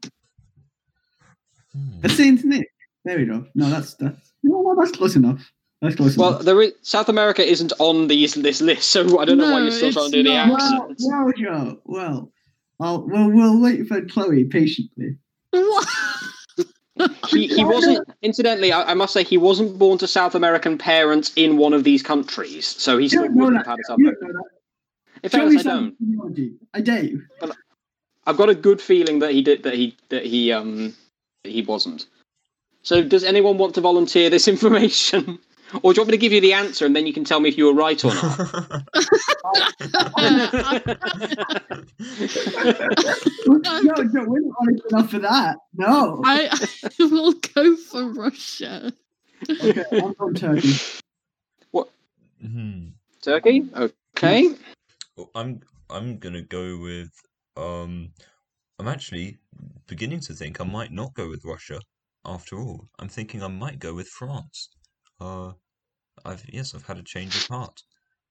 Hmm. 1.74 2.08
Saint 2.08 2.46
Nick. 2.46 2.70
There 3.04 3.18
we 3.18 3.26
go. 3.26 3.46
No, 3.54 3.70
that's 3.70 3.96
that's 3.96 4.32
no, 4.44 4.62
no, 4.62 4.76
that's 4.80 4.96
close 4.96 5.18
enough. 5.18 5.52
That's 5.82 5.96
close 5.98 6.16
Well, 6.18 6.30
enough. 6.36 6.44
there 6.44 6.62
is, 6.62 6.72
South 6.84 7.10
America 7.10 7.46
isn't 7.46 7.74
on 7.80 8.08
these 8.08 8.34
this 8.36 8.62
list, 8.62 8.90
so 8.92 9.20
I 9.20 9.26
don't 9.26 9.38
know 9.38 9.52
why 9.52 9.60
you're 9.60 9.72
still 9.72 9.92
trying 9.92 10.12
to 10.12 10.24
do 10.24 10.30
the 10.30 10.36
accent. 10.36 10.96
Well, 11.02 11.26
well, 11.26 11.34
Joe. 11.38 11.82
Well, 11.84 12.32
I'll 12.80 13.02
we'll, 13.06 13.30
we'll 13.30 13.60
wait 13.62 13.88
for 13.90 14.02
Chloe 14.06 14.46
patiently. 14.46 15.18
What? 15.52 15.88
He, 17.30 17.48
he 17.48 17.66
wasn't. 17.66 18.08
Incidentally, 18.22 18.72
I, 18.72 18.92
I 18.92 18.94
must 18.94 19.14
say 19.14 19.24
he 19.24 19.38
wasn't 19.38 19.78
born 19.78 19.98
to 19.98 20.08
South 20.08 20.36
American 20.36 20.78
parents 20.78 21.32
in 21.36 21.58
one 21.58 21.74
of 21.74 21.84
these 21.84 22.02
countries, 22.02 22.66
so 22.66 22.98
he 22.98 23.10
still 23.10 23.30
wouldn't 23.30 23.58
have 23.58 23.66
had 23.66 23.80
a 23.80 23.84
South 23.84 23.98
American. 23.98 24.28
don't 24.28 24.36
In 25.24 25.30
that. 25.30 25.32
Show 25.32 25.38
fairness, 25.38 25.66
me 25.66 25.72
I 25.72 25.74
don't. 25.74 26.60
I 26.74 26.82
dare 26.82 27.04
you. 27.04 27.24
I've 28.28 28.38
got 28.38 28.50
a 28.50 28.56
good 28.56 28.82
feeling 28.82 29.20
that 29.20 29.32
he 29.32 29.42
did 29.42 29.64
that 29.64 29.74
he 29.76 29.96
that 30.10 30.26
he 30.26 30.52
um 30.52 30.96
he 31.44 31.62
wasn't. 31.62 32.08
So 32.84 33.04
does 33.04 33.24
anyone 33.24 33.58
want 33.58 33.76
to 33.76 33.82
volunteer 33.82 34.30
this 34.30 34.48
information? 34.56 35.40
Or 35.84 35.94
do 35.94 35.98
you 35.98 36.02
want 36.02 36.08
me 36.10 36.12
to 36.12 36.18
give 36.18 36.32
you 36.32 36.42
the 36.42 36.54
answer 36.54 36.86
and 36.86 36.96
then 36.96 37.08
you 37.08 37.14
can 37.14 37.24
tell 37.24 37.40
me 37.40 37.50
if 37.50 37.58
you 37.58 37.66
were 37.66 37.74
right 37.74 38.04
or 38.04 38.14
not? 38.14 38.40
no, 43.48 43.58
no, 43.84 44.26
we're 44.26 44.40
not 44.40 44.56
honest 44.62 44.86
enough 44.92 45.10
for 45.10 45.20
that. 45.20 45.58
No. 45.74 46.22
I, 46.24 46.50
I 47.00 47.04
will 47.06 47.34
go 47.34 47.76
for 47.76 48.12
Russia. 48.12 48.92
Okay, 49.50 49.84
I'm 49.92 50.16
from 50.16 50.34
Turkey. 50.34 50.74
Hmm. 52.42 52.90
Turkey? 53.22 53.68
Okay. 53.76 54.54
Well, 55.18 55.30
I'm 55.34 55.62
I'm 55.90 56.18
gonna 56.18 56.42
go 56.42 56.78
with 56.78 57.10
um 57.58 58.12
I'm 58.78 58.88
actually 58.88 59.38
beginning 59.88 60.20
to 60.22 60.34
think 60.34 60.60
I 60.60 60.64
might 60.66 60.92
not 60.92 61.14
go 61.14 61.30
with 61.30 61.44
Russia 61.46 61.80
after 62.24 62.60
all. 62.60 62.88
I'm 63.00 63.08
thinking 63.08 63.42
I 63.42 63.48
might 63.48 63.80
go 63.80 63.94
with 63.94 64.08
France. 64.08 64.70
Uh 65.20 65.54
I've 66.26 66.44
yes, 66.48 66.74
I've 66.76 66.86
had 66.86 66.98
a 66.98 67.04
change 67.04 67.36
of 67.36 67.48
heart. 67.48 67.82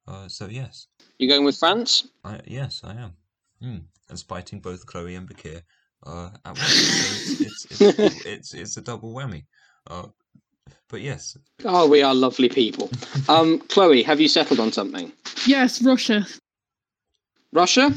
Uh 0.07 0.29
so 0.29 0.47
yes. 0.47 0.87
You 1.19 1.29
going 1.29 1.45
with 1.45 1.57
France? 1.57 2.09
I 2.25 2.41
yes, 2.47 2.83
I 2.85 2.95
am. 2.95 3.13
Hmm. 3.61 3.79
And 4.09 4.19
spiting 4.19 4.61
both 4.61 4.87
Chloe 4.87 5.15
and 5.15 5.29
Bakir 5.29 5.63
uh 6.07 6.31
at 6.45 6.59
once. 6.59 6.61
So 6.61 7.45
it's 7.45 7.65
it's, 7.71 7.99
it's 7.99 8.27
it's 8.27 8.55
it's 8.55 8.77
a 8.77 8.83
double 8.83 9.15
whammy. 9.15 9.45
Uh 9.87 10.09
but 10.89 11.01
yes. 11.01 11.37
Oh, 11.65 11.89
we 11.89 12.03
are 12.03 12.15
lovely 12.15 12.49
people. 12.49 12.91
Um, 13.29 13.59
Chloe, 13.69 14.03
have 14.03 14.21
you 14.21 14.29
settled 14.29 14.61
on 14.61 14.73
something? 14.73 15.13
Yes, 15.47 15.83
Russia. 15.83 16.27
Russia? 17.53 17.93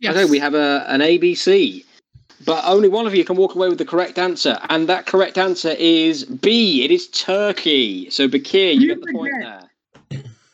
Yes. 0.00 0.14
Okay, 0.14 0.30
we 0.30 0.38
have 0.38 0.54
a, 0.54 0.84
an 0.88 1.00
ABC. 1.00 1.84
But 2.44 2.64
only 2.66 2.88
one 2.88 3.06
of 3.06 3.14
you 3.14 3.24
can 3.24 3.36
walk 3.36 3.54
away 3.54 3.68
with 3.68 3.78
the 3.78 3.84
correct 3.84 4.18
answer. 4.18 4.58
And 4.68 4.88
that 4.88 5.06
correct 5.06 5.38
answer 5.38 5.70
is 5.78 6.24
B. 6.24 6.84
It 6.84 6.90
is 6.90 7.08
Turkey. 7.08 8.10
So, 8.10 8.28
Bakir, 8.28 8.74
you 8.74 8.80
You 8.80 8.94
get 8.94 9.00
the 9.04 9.12
point 9.12 9.32
there. 9.40 9.70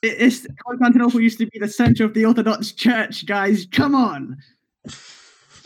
It- 0.02 0.16
It's 0.18 0.46
Constantinople 0.66 1.20
used 1.20 1.38
to 1.38 1.46
be 1.46 1.58
the 1.58 1.68
center 1.68 2.04
of 2.04 2.14
the 2.14 2.24
Orthodox 2.24 2.72
Church, 2.72 3.26
guys. 3.26 3.66
Come 3.70 3.94
on. 3.94 4.36
We 4.84 4.92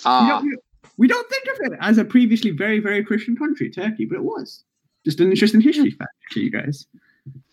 Ah, 0.05 0.41
don't, 0.41 0.59
we 0.99 1.09
don't 1.09 1.29
think 1.29 1.45
of 1.49 1.73
it 1.73 1.79
as 1.81 1.99
a 1.99 2.05
previously 2.05 2.51
very, 2.51 2.79
very 2.81 3.03
Christian 3.05 3.37
country, 3.37 3.71
Turkey, 3.71 4.05
but 4.05 4.17
it 4.17 4.25
was. 4.25 4.63
Just 5.05 5.21
an 5.21 5.31
interesting 5.31 5.61
history 5.61 5.91
fact 5.91 6.11
for 6.33 6.39
you 6.41 6.51
guys. 6.51 6.87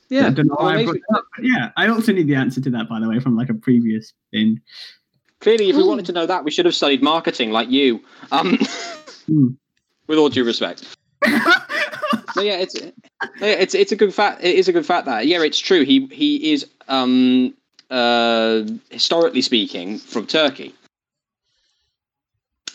yeah. 0.09 0.27
I 0.27 0.29
don't 0.31 0.47
know 0.47 0.55
Well, 0.59 0.67
why 0.67 0.79
I 0.79 0.83
brought 0.85 0.97
up, 1.15 1.25
but 1.35 1.45
yeah, 1.45 1.71
I 1.77 1.87
also 1.87 2.11
need 2.13 2.27
the 2.27 2.35
answer 2.35 2.61
to 2.61 2.69
that, 2.71 2.87
by 2.89 2.99
the 2.99 3.09
way, 3.09 3.19
from 3.19 3.35
like 3.35 3.49
a 3.49 3.53
previous 3.53 4.13
thing. 4.31 4.59
Clearly, 5.43 5.69
if 5.69 5.75
we 5.75 5.83
wanted 5.83 6.05
to 6.05 6.13
know 6.13 6.25
that, 6.25 6.45
we 6.45 6.51
should 6.51 6.65
have 6.65 6.73
studied 6.73 7.03
marketing 7.03 7.51
like 7.51 7.69
you. 7.69 8.01
Um, 8.31 8.57
Hmm. 9.27 9.47
with 10.07 10.17
all 10.17 10.29
due 10.29 10.43
respect. 10.43 10.83
No, 12.35 12.41
yeah, 12.41 12.57
it's 12.57 12.75
it's 13.41 13.75
it's 13.75 13.91
a 13.91 13.95
good 13.95 14.11
fact. 14.11 14.43
It 14.43 14.55
is 14.55 14.67
a 14.67 14.73
good 14.73 14.87
fact 14.87 15.05
that 15.05 15.27
yeah, 15.27 15.43
it's 15.43 15.59
true. 15.59 15.83
He 15.85 16.07
he 16.07 16.51
is 16.53 16.65
um 16.87 17.53
uh 17.91 18.63
historically 18.89 19.43
speaking 19.43 19.99
from 19.99 20.25
Turkey. 20.25 20.73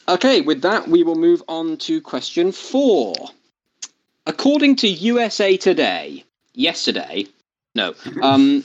Okay, 0.08 0.42
with 0.42 0.62
that 0.62 0.86
we 0.86 1.02
will 1.02 1.16
move 1.16 1.42
on 1.48 1.76
to 1.78 2.00
question 2.00 2.52
four. 2.52 3.14
According 4.26 4.76
to 4.76 4.88
USA 4.88 5.56
Today, 5.56 6.24
yesterday, 6.54 7.26
no, 7.74 7.94
um, 8.22 8.62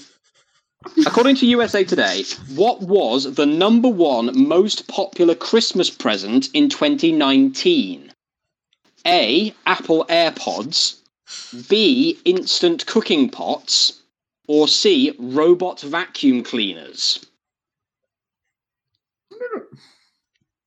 according 1.06 1.36
to 1.38 1.46
USA 1.46 1.84
Today, 1.84 2.24
what 2.56 2.82
was 2.82 3.36
the 3.36 3.46
number 3.46 3.90
one 3.90 4.48
most 4.48 4.88
popular 4.88 5.36
Christmas 5.36 5.90
present 5.90 6.50
in 6.54 6.70
2019? 6.70 8.12
A. 9.06 9.54
Apple 9.66 10.06
AirPods. 10.10 11.00
B. 11.68 12.20
Instant 12.26 12.86
cooking 12.86 13.30
pots. 13.30 14.02
Or 14.48 14.68
C. 14.68 15.14
Robot 15.20 15.82
vacuum 15.82 16.44
cleaners. 16.44 17.26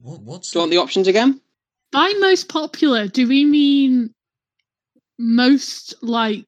What 0.00 0.20
what's 0.20 0.50
Do 0.50 0.58
you 0.58 0.60
want 0.60 0.70
the 0.70 0.78
options 0.78 1.08
again? 1.08 1.40
By 1.92 2.12
most 2.18 2.48
popular, 2.48 3.08
do 3.08 3.26
we 3.26 3.44
mean 3.44 4.12
most 5.18 5.94
like 6.02 6.44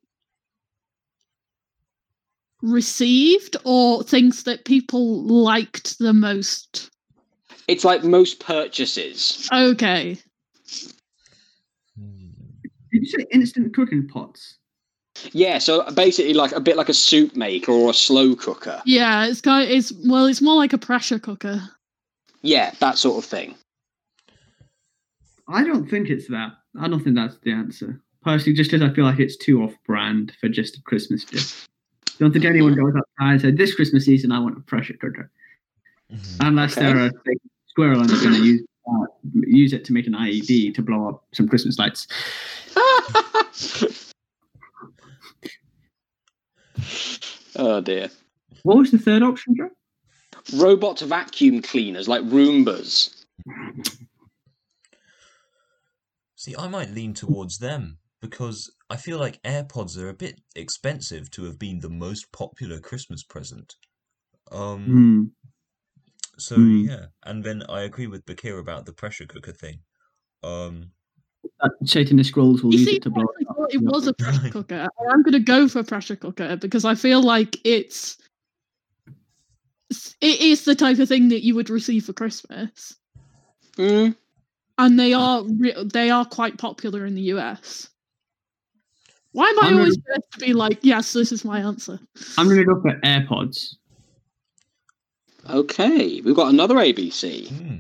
received 2.62 3.56
or 3.64 4.02
things 4.02 4.44
that 4.44 4.64
people 4.64 5.22
liked 5.24 5.98
the 5.98 6.12
most? 6.12 6.90
It's 7.66 7.84
like 7.84 8.02
most 8.02 8.40
purchases. 8.40 9.48
Okay. 9.52 10.18
Hmm. 11.98 12.28
Did 12.90 13.02
you 13.02 13.06
say 13.06 13.26
instant 13.30 13.74
cooking 13.74 14.08
pots? 14.08 14.56
Yeah, 15.32 15.58
so 15.58 15.88
basically 15.90 16.34
like 16.34 16.52
a 16.52 16.60
bit 16.60 16.76
like 16.76 16.88
a 16.88 16.94
soup 16.94 17.36
maker 17.36 17.72
or 17.72 17.90
a 17.90 17.94
slow 17.94 18.34
cooker. 18.36 18.80
Yeah, 18.84 19.26
it's 19.26 19.40
kind 19.40 19.68
it's 19.68 19.92
well, 20.06 20.26
it's 20.26 20.40
more 20.40 20.54
like 20.54 20.72
a 20.72 20.78
pressure 20.78 21.18
cooker. 21.18 21.60
Yeah, 22.42 22.72
that 22.78 22.98
sort 22.98 23.22
of 23.22 23.28
thing. 23.28 23.56
I 25.48 25.64
don't 25.64 25.88
think 25.88 26.08
it's 26.08 26.28
that. 26.28 26.52
I 26.78 26.88
don't 26.88 27.02
think 27.02 27.16
that's 27.16 27.38
the 27.38 27.52
answer. 27.52 28.00
Personally, 28.22 28.56
just 28.56 28.70
because 28.70 28.88
I 28.88 28.94
feel 28.94 29.04
like 29.04 29.18
it's 29.18 29.36
too 29.36 29.62
off 29.62 29.74
brand 29.86 30.32
for 30.40 30.48
just 30.48 30.76
a 30.76 30.82
Christmas 30.82 31.24
gift. 31.24 31.68
Don't 32.18 32.32
think 32.32 32.44
anyone 32.44 32.74
goes 32.74 32.94
outside 32.96 33.32
and 33.32 33.40
said, 33.40 33.56
"This 33.56 33.74
Christmas 33.74 34.04
season, 34.04 34.32
I 34.32 34.38
want 34.40 34.56
a 34.56 34.60
pressure 34.60 34.94
cooker," 34.94 35.30
Mhm. 36.12 36.36
unless 36.40 36.76
Okay. 36.76 36.86
they're 36.86 37.06
a 37.06 37.12
big 37.24 37.38
squirrel 37.68 38.00
and 38.00 38.08
they're 38.10 38.20
going 38.22 38.34
to 38.40 38.44
use 38.44 38.64
uh, 38.90 39.06
use 39.34 39.72
it 39.74 39.84
to 39.84 39.92
make 39.92 40.06
an 40.06 40.14
IED 40.14 40.72
to 40.74 40.80
blow 40.82 41.08
up 41.10 41.24
some 41.34 41.46
Christmas 41.46 41.78
lights. 41.78 42.06
oh 47.56 47.80
dear. 47.80 48.10
What 48.62 48.78
was 48.78 48.90
the 48.90 48.98
third 48.98 49.22
option, 49.22 49.56
Joe? 49.56 49.70
Robot 50.56 51.00
vacuum 51.00 51.62
cleaners 51.62 52.08
like 52.08 52.22
Roombas. 52.24 53.14
See, 56.36 56.54
I 56.56 56.68
might 56.68 56.90
lean 56.90 57.14
towards 57.14 57.58
them 57.58 57.98
because 58.20 58.70
I 58.90 58.96
feel 58.96 59.18
like 59.18 59.42
AirPods 59.42 59.98
are 59.98 60.08
a 60.08 60.14
bit 60.14 60.40
expensive 60.56 61.30
to 61.32 61.44
have 61.44 61.58
been 61.58 61.80
the 61.80 61.90
most 61.90 62.32
popular 62.32 62.80
Christmas 62.80 63.22
present. 63.22 63.74
Um, 64.50 64.84
Hmm. 64.86 65.24
so 66.38 66.56
Hmm. 66.56 66.86
yeah, 66.86 67.06
and 67.24 67.44
then 67.44 67.62
I 67.68 67.82
agree 67.82 68.06
with 68.06 68.24
Bakir 68.24 68.58
about 68.58 68.86
the 68.86 68.92
pressure 68.92 69.26
cooker 69.26 69.52
thing. 69.52 69.80
Um, 70.42 70.92
Uh, 71.60 71.68
Satan 71.84 72.16
the 72.16 72.24
scrolls 72.24 72.62
will 72.62 72.72
You 72.72 72.78
use 72.78 72.88
see, 72.88 72.96
it 72.96 73.02
to 73.02 73.10
blow. 73.10 73.26
It, 73.40 73.74
it 73.74 73.82
was 73.82 74.06
a 74.06 74.12
pressure 74.14 74.50
cooker. 74.50 74.88
I'm 75.10 75.22
going 75.22 75.32
to 75.32 75.40
go 75.40 75.68
for 75.68 75.82
pressure 75.82 76.16
cooker 76.16 76.56
because 76.56 76.84
I 76.84 76.94
feel 76.94 77.22
like 77.22 77.56
it's 77.64 78.16
it 80.20 80.40
is 80.40 80.64
the 80.64 80.74
type 80.74 80.98
of 80.98 81.08
thing 81.08 81.28
that 81.28 81.44
you 81.44 81.54
would 81.54 81.70
receive 81.70 82.04
for 82.06 82.12
Christmas, 82.12 82.96
Mm. 83.76 84.16
and 84.78 84.98
they 85.00 85.12
are 85.12 85.44
re- 85.44 85.84
they 85.92 86.10
are 86.10 86.24
quite 86.24 86.58
popular 86.58 87.06
in 87.06 87.14
the 87.14 87.22
US. 87.34 87.88
Why 89.32 89.48
am 89.48 89.58
I 89.58 89.62
I'm 89.66 89.72
gonna- 89.72 89.78
always 89.82 89.98
first 90.06 90.30
to 90.32 90.38
be 90.38 90.52
like, 90.52 90.78
yes, 90.82 91.12
this 91.12 91.32
is 91.32 91.44
my 91.44 91.60
answer? 91.60 91.98
I'm 92.36 92.46
going 92.46 92.58
to 92.58 92.64
go 92.64 92.80
for 92.80 92.92
AirPods. 93.04 93.74
Okay, 95.48 96.20
we've 96.22 96.34
got 96.36 96.52
another 96.52 96.74
ABC. 96.76 97.48
hmm. 97.48 97.76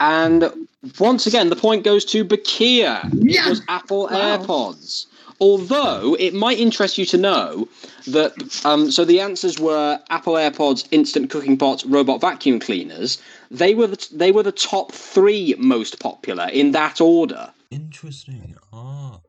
And 0.00 0.50
once 0.98 1.26
again, 1.26 1.48
the 1.50 1.56
point 1.56 1.84
goes 1.84 2.04
to 2.06 2.24
Bakir. 2.24 3.00
It 3.12 3.30
Yeah! 3.34 3.48
was 3.48 3.62
Apple 3.68 4.08
Wow. 4.10 4.38
AirPods. 4.38 5.06
Although 5.40 6.16
it 6.18 6.32
might 6.32 6.58
interest 6.58 6.96
you 6.96 7.04
to 7.06 7.18
know 7.18 7.68
that, 8.06 8.32
um, 8.64 8.90
so 8.90 9.04
the 9.04 9.20
answers 9.20 9.58
were 9.58 10.00
Apple 10.08 10.34
AirPods, 10.34 10.86
instant 10.90 11.28
cooking 11.30 11.58
pots, 11.58 11.84
robot 11.84 12.20
vacuum 12.22 12.58
cleaners. 12.58 13.18
They 13.50 13.74
were 13.74 13.86
the, 13.86 14.08
they 14.12 14.32
were 14.32 14.42
the 14.42 14.52
top 14.52 14.92
three 14.92 15.54
most 15.58 15.98
popular 16.00 16.48
in 16.48 16.72
that 16.72 17.00
order. 17.02 17.52
Interesting. 17.70 18.54
Ah. 18.72 19.20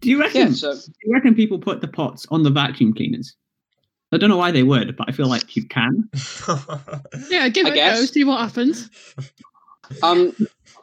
Do 0.00 0.08
you 0.10 0.18
reckon? 0.20 0.48
Yeah, 0.48 0.52
so 0.54 0.74
Do 0.74 0.92
you 1.04 1.12
reckon 1.12 1.34
people 1.34 1.58
put 1.58 1.80
the 1.80 1.88
pots 1.88 2.26
on 2.30 2.42
the 2.42 2.50
vacuum 2.50 2.94
cleaners? 2.94 3.34
I 4.12 4.16
don't 4.16 4.28
know 4.30 4.36
why 4.36 4.50
they 4.50 4.62
would, 4.64 4.96
but 4.96 5.08
I 5.08 5.12
feel 5.12 5.28
like 5.28 5.54
you 5.56 5.64
can. 5.64 6.08
Yeah, 7.30 7.48
give 7.48 7.66
I 7.66 7.70
it 7.70 7.72
a 7.72 7.76
go, 7.76 8.04
see 8.06 8.24
what 8.24 8.40
happens. 8.40 8.90
um, 10.02 10.34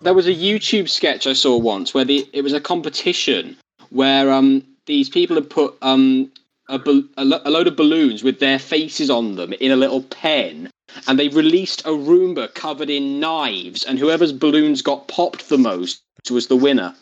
there 0.02 0.14
was 0.14 0.28
a 0.28 0.34
YouTube 0.34 0.90
sketch 0.90 1.28
I 1.28 1.34
saw 1.34 1.58
once 1.58 1.94
where 1.94 2.06
the 2.06 2.28
it 2.32 2.42
was 2.42 2.54
a 2.54 2.62
competition 2.62 3.58
where 3.90 4.32
um 4.32 4.64
these 4.86 5.10
people 5.10 5.36
had 5.36 5.50
put 5.50 5.76
um 5.82 6.32
a, 6.70 6.78
bal- 6.80 7.04
a, 7.18 7.26
lo- 7.26 7.42
a 7.44 7.50
load 7.50 7.68
of 7.68 7.76
balloons 7.76 8.24
with 8.24 8.40
their 8.40 8.60
faces 8.60 9.10
on 9.10 9.36
them 9.36 9.54
in 9.54 9.72
a 9.72 9.76
little 9.78 10.04
pen, 10.04 10.70
and 11.08 11.18
they 11.20 11.30
released 11.30 11.82
a 11.82 11.90
Roomba 11.90 12.54
covered 12.54 12.90
in 12.90 13.20
knives, 13.20 13.84
and 13.84 13.98
whoever's 14.00 14.32
balloons 14.34 14.82
got 14.82 15.08
popped 15.08 15.50
the 15.50 15.58
most 15.58 16.02
was 16.30 16.48
the 16.48 16.56
winner. 16.58 16.94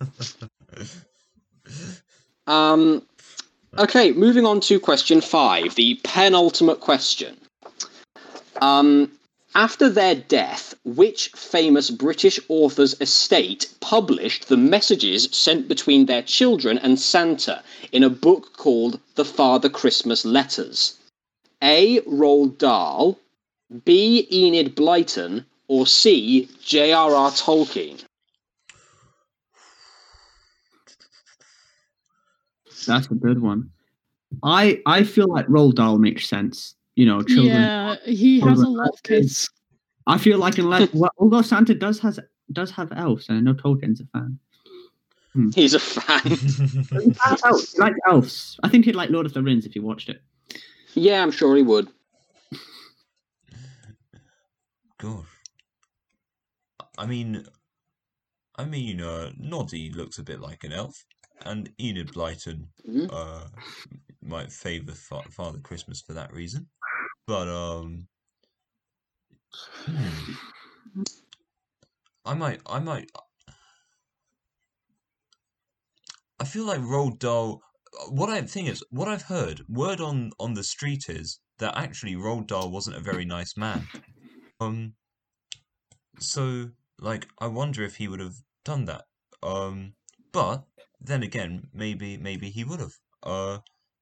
Um, 2.46 3.02
okay, 3.76 4.12
moving 4.12 4.46
on 4.46 4.60
to 4.62 4.80
question 4.80 5.20
five, 5.20 5.74
the 5.74 6.00
penultimate 6.02 6.80
question. 6.80 7.36
Um, 8.60 9.12
after 9.54 9.88
their 9.88 10.14
death, 10.14 10.74
which 10.84 11.28
famous 11.30 11.90
British 11.90 12.38
author's 12.48 12.94
estate 13.00 13.68
published 13.80 14.48
the 14.48 14.56
messages 14.56 15.28
sent 15.32 15.68
between 15.68 16.06
their 16.06 16.22
children 16.22 16.78
and 16.78 16.98
Santa 16.98 17.62
in 17.90 18.04
a 18.04 18.10
book 18.10 18.56
called 18.56 19.00
The 19.14 19.24
Father 19.24 19.68
Christmas 19.68 20.24
Letters? 20.24 20.94
A. 21.62 22.00
Roald 22.02 22.58
Dahl, 22.58 23.18
B. 23.84 24.28
Enid 24.30 24.76
Blyton, 24.76 25.44
or 25.66 25.86
C. 25.86 26.48
J.R.R. 26.62 27.30
Tolkien? 27.32 28.04
That's 32.88 33.06
a 33.06 33.14
good 33.14 33.40
one. 33.40 33.70
I 34.42 34.80
I 34.86 35.04
feel 35.04 35.28
like 35.28 35.46
Roald 35.46 35.74
Dahl 35.76 35.98
makes 35.98 36.28
sense. 36.28 36.74
You 36.96 37.06
know, 37.06 37.22
children. 37.22 37.46
Yeah, 37.46 37.96
he 38.04 38.40
has 38.40 38.58
a 38.60 38.62
children 38.62 38.76
lot 38.76 38.88
of 38.88 39.02
kids. 39.02 39.48
I 40.06 40.18
feel 40.18 40.38
like 40.38 40.58
unless 40.58 40.92
well, 40.92 41.12
although 41.18 41.42
Santa 41.42 41.74
does 41.74 42.00
has 42.00 42.18
does 42.52 42.70
have 42.72 42.90
elves, 42.92 43.28
and 43.28 43.38
I 43.38 43.40
know 43.40 43.54
Tolkien's 43.54 44.00
a 44.00 44.06
fan. 44.06 44.38
He's 45.54 45.74
a 45.74 45.78
fan. 45.78 46.22
He 47.02 47.14
has 47.20 47.44
elves. 47.44 47.72
He 47.72 47.78
likes 47.78 47.98
elves. 48.08 48.58
I 48.62 48.68
think 48.68 48.84
he'd 48.84 48.96
like 48.96 49.10
Lord 49.10 49.26
of 49.26 49.34
the 49.34 49.42
Rings 49.42 49.66
if 49.66 49.74
he 49.74 49.80
watched 49.80 50.08
it. 50.08 50.20
yeah, 50.94 51.22
I'm 51.22 51.30
sure 51.30 51.54
he 51.56 51.62
would. 51.62 51.88
Gosh. 54.98 55.26
I 56.96 57.06
mean, 57.06 57.44
I 58.56 58.64
mean, 58.64 59.00
uh, 59.00 59.30
Noddy 59.38 59.92
looks 59.92 60.18
a 60.18 60.24
bit 60.24 60.40
like 60.40 60.64
an 60.64 60.72
elf, 60.72 61.04
and 61.44 61.72
Enid 61.80 62.08
Blyton 62.12 62.68
Mhm. 62.86 63.08
uh, 63.12 63.48
might 64.22 64.52
favour 64.52 64.92
fa- 64.92 65.30
Father 65.30 65.60
Christmas 65.60 66.00
for 66.00 66.12
that 66.14 66.32
reason. 66.32 66.68
But 67.26 67.48
um, 67.48 68.08
hmm. 69.84 70.32
I 72.24 72.34
might, 72.34 72.60
I 72.66 72.78
might. 72.78 73.10
I 76.40 76.44
feel 76.44 76.64
like 76.64 76.80
Roald 76.80 77.18
Dahl. 77.18 77.62
What 78.10 78.28
I 78.28 78.42
think 78.42 78.68
is, 78.68 78.84
what 78.90 79.08
I've 79.08 79.22
heard, 79.22 79.66
word 79.68 80.00
on 80.00 80.30
on 80.38 80.54
the 80.54 80.62
street 80.62 81.08
is 81.08 81.40
that 81.58 81.76
actually 81.76 82.14
Roald 82.14 82.46
Dahl 82.46 82.70
wasn't 82.70 82.96
a 82.96 83.00
very 83.00 83.24
nice 83.24 83.56
man. 83.56 83.86
Um, 84.60 84.94
so 86.18 86.70
like, 87.00 87.28
I 87.38 87.46
wonder 87.46 87.82
if 87.82 87.96
he 87.96 88.08
would 88.08 88.20
have 88.20 88.36
done 88.64 88.84
that. 88.86 89.04
Um, 89.42 89.94
but 90.32 90.64
then 91.00 91.22
again, 91.22 91.68
maybe 91.72 92.16
maybe 92.18 92.50
he 92.50 92.64
would 92.64 92.80
have. 92.80 92.94
Uh, 93.22 93.58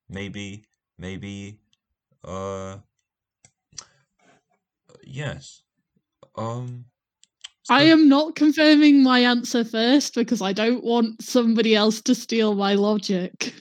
maybe 0.09 0.64
maybe 0.98 1.59
uh, 2.24 2.78
yes. 5.05 5.62
Um, 6.36 6.86
I 7.68 7.85
am 7.85 8.09
not 8.09 8.35
confirming 8.36 9.02
my 9.02 9.20
answer 9.20 9.64
first 9.64 10.14
because 10.14 10.43
I 10.43 10.52
don't 10.52 10.85
want 10.85 11.23
somebody 11.23 11.74
else 11.74 12.01
to 12.02 12.14
steal 12.14 12.55
my 12.55 12.74
logic. 12.74 13.55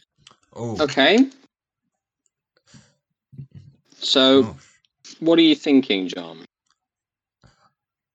Oh, 0.53 0.81
Okay. 0.81 1.29
So, 3.99 4.43
gosh. 4.43 4.79
what 5.19 5.39
are 5.39 5.43
you 5.43 5.55
thinking, 5.55 6.07
John? 6.07 6.44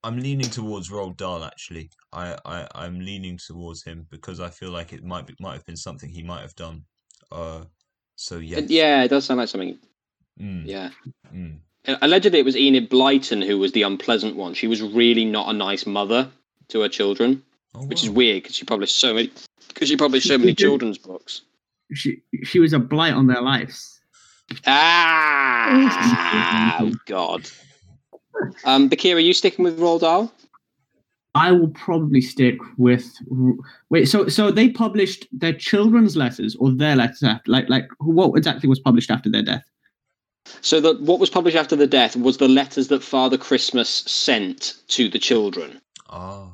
I'm 0.03 0.19
leaning 0.19 0.49
towards 0.49 0.91
Roald 0.91 1.17
Dahl 1.17 1.45
actually. 1.45 1.91
I, 2.13 2.37
I 2.45 2.67
I'm 2.75 3.01
leaning 3.01 3.39
towards 3.39 3.85
him 3.85 4.07
because 4.11 4.41
I 4.41 4.49
feel 4.49 4.71
like 4.71 4.93
it 4.93 5.05
might 5.05 5.27
be, 5.27 5.35
might 5.41 5.55
have 5.55 5.67
been 5.67 5.77
something 5.77 6.09
he 6.09 6.23
might 6.23 6.41
have 6.41 6.55
done. 6.55 6.85
Uh, 7.31 7.65
so 8.17 8.39
yeah, 8.39 8.61
yeah, 8.67 9.03
it 9.03 9.09
does 9.09 9.27
sound 9.27 9.39
like 9.39 9.49
something. 9.49 9.79
Mm, 10.41 10.67
Yeah. 10.67 10.91
mm. 11.35 11.59
Allegedly, 12.03 12.39
it 12.39 12.45
was 12.45 12.57
Enid 12.57 12.91
Blyton 12.91 13.47
who 13.47 13.59
was 13.59 13.73
the 13.73 13.83
unpleasant 13.83 14.37
one. 14.37 14.55
She 14.55 14.67
was 14.67 14.83
really 14.83 15.25
not 15.25 15.49
a 15.49 15.53
nice 15.53 15.87
mother 15.87 16.31
to 16.69 16.81
her 16.81 16.89
children, 16.89 17.43
Oh, 17.75 17.87
which 17.87 18.03
is 18.03 18.11
weird 18.11 18.43
because 18.43 18.57
she 18.57 18.65
published 18.65 18.99
so 18.99 19.15
many. 19.15 19.31
Because 19.69 19.89
she 19.89 19.97
published 19.97 20.29
so 20.29 20.39
many 20.39 20.55
children's 20.55 20.99
books. 20.99 21.43
She 21.95 22.23
she 22.45 22.59
was 22.59 22.73
a 22.73 22.79
blight 22.79 23.15
on 23.15 23.27
their 23.27 23.43
lives. 23.43 24.01
Ah, 24.67 26.79
oh 26.81 26.93
God. 27.07 27.49
Um, 28.65 28.89
Bakir, 28.89 29.17
are 29.17 29.21
you 29.21 29.33
sticking 29.33 29.65
with 29.65 29.79
Roald 29.79 30.01
Dahl? 30.01 30.33
I 31.35 31.53
will 31.53 31.69
probably 31.69 32.21
stick 32.21 32.59
with. 32.77 33.09
Wait, 33.89 34.07
so 34.07 34.29
so 34.29 34.51
they 34.51 34.69
published 34.69 35.29
their 35.33 35.53
children's 35.53 36.17
letters 36.17 36.57
or 36.57 36.73
their 36.73 36.97
letters 36.97 37.23
after, 37.23 37.51
like 37.51 37.69
like 37.69 37.89
what 37.99 38.37
exactly 38.37 38.69
was 38.69 38.81
published 38.81 39.11
after 39.11 39.31
their 39.31 39.43
death? 39.43 39.65
So 40.61 40.81
that 40.81 41.01
what 41.01 41.21
was 41.21 41.31
published 41.31 41.57
after 41.57 41.77
the 41.77 41.87
death 41.87 42.17
was 42.17 42.39
the 42.39 42.49
letters 42.49 42.89
that 42.89 43.03
Father 43.03 43.39
Christmas 43.39 43.89
sent 43.89 44.75
to 44.89 45.09
the 45.09 45.19
children. 45.19 45.81
Ah. 46.09 46.49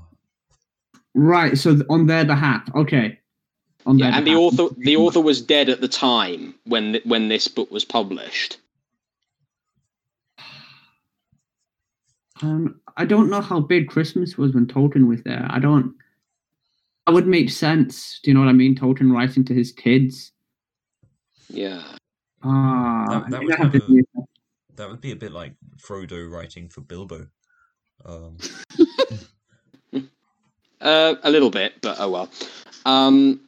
Right, 1.15 1.57
so 1.57 1.81
on 1.89 2.07
their 2.07 2.27
behalf, 2.27 2.69
okay. 2.75 3.19
On 3.87 3.99
Yeah, 3.99 4.11
their 4.11 4.19
and 4.19 4.27
the 4.27 4.35
author 4.35 4.69
the 4.77 4.97
author 4.97 5.21
was 5.21 5.41
dead 5.41 5.71
at 5.71 5.81
the 5.81 5.89
time 5.89 6.55
when 6.65 7.01
when 7.05 7.29
this 7.29 7.49
book 7.49 7.71
was 7.71 7.85
published. 7.85 8.59
Um, 12.43 12.81
I 12.97 13.05
don't 13.05 13.31
know 13.31 13.41
how 13.41 13.61
big 13.61 13.89
Christmas 13.89 14.37
was 14.37 14.53
when 14.53 14.67
Tolkien 14.67 15.09
was 15.09 15.23
there. 15.23 15.47
I 15.49 15.59
don't. 15.59 15.95
That 17.07 17.13
would 17.13 17.27
make 17.27 17.51
sense. 17.51 18.21
Do 18.23 18.31
you 18.31 18.35
know 18.35 18.41
what 18.41 18.49
I 18.49 18.53
mean? 18.53 18.75
Tolkien 18.75 19.13
writing 19.13 19.45
to 19.47 19.55
his 19.55 19.73
kids. 19.73 20.33
Yeah. 21.49 21.83
Ah, 22.43 23.07
That- 23.09 23.31
that 23.31 23.43
you 23.43 23.51
have 23.51 23.59
kind 23.59 23.73
to 23.73 24.05
of- 24.19 24.25
That 24.77 24.91
would 24.91 25.01
be 25.01 25.13
a 25.13 25.17
bit 25.17 25.33
like 25.33 25.55
Frodo 25.79 26.29
writing 26.31 26.69
for 26.69 26.81
Bilbo. 26.83 27.27
Um, 28.05 28.37
Uh, 30.79 31.15
a 31.23 31.31
little 31.31 31.51
bit, 31.51 31.73
but 31.81 31.97
oh 31.99 32.11
well. 32.11 32.29
Um, 32.85 33.41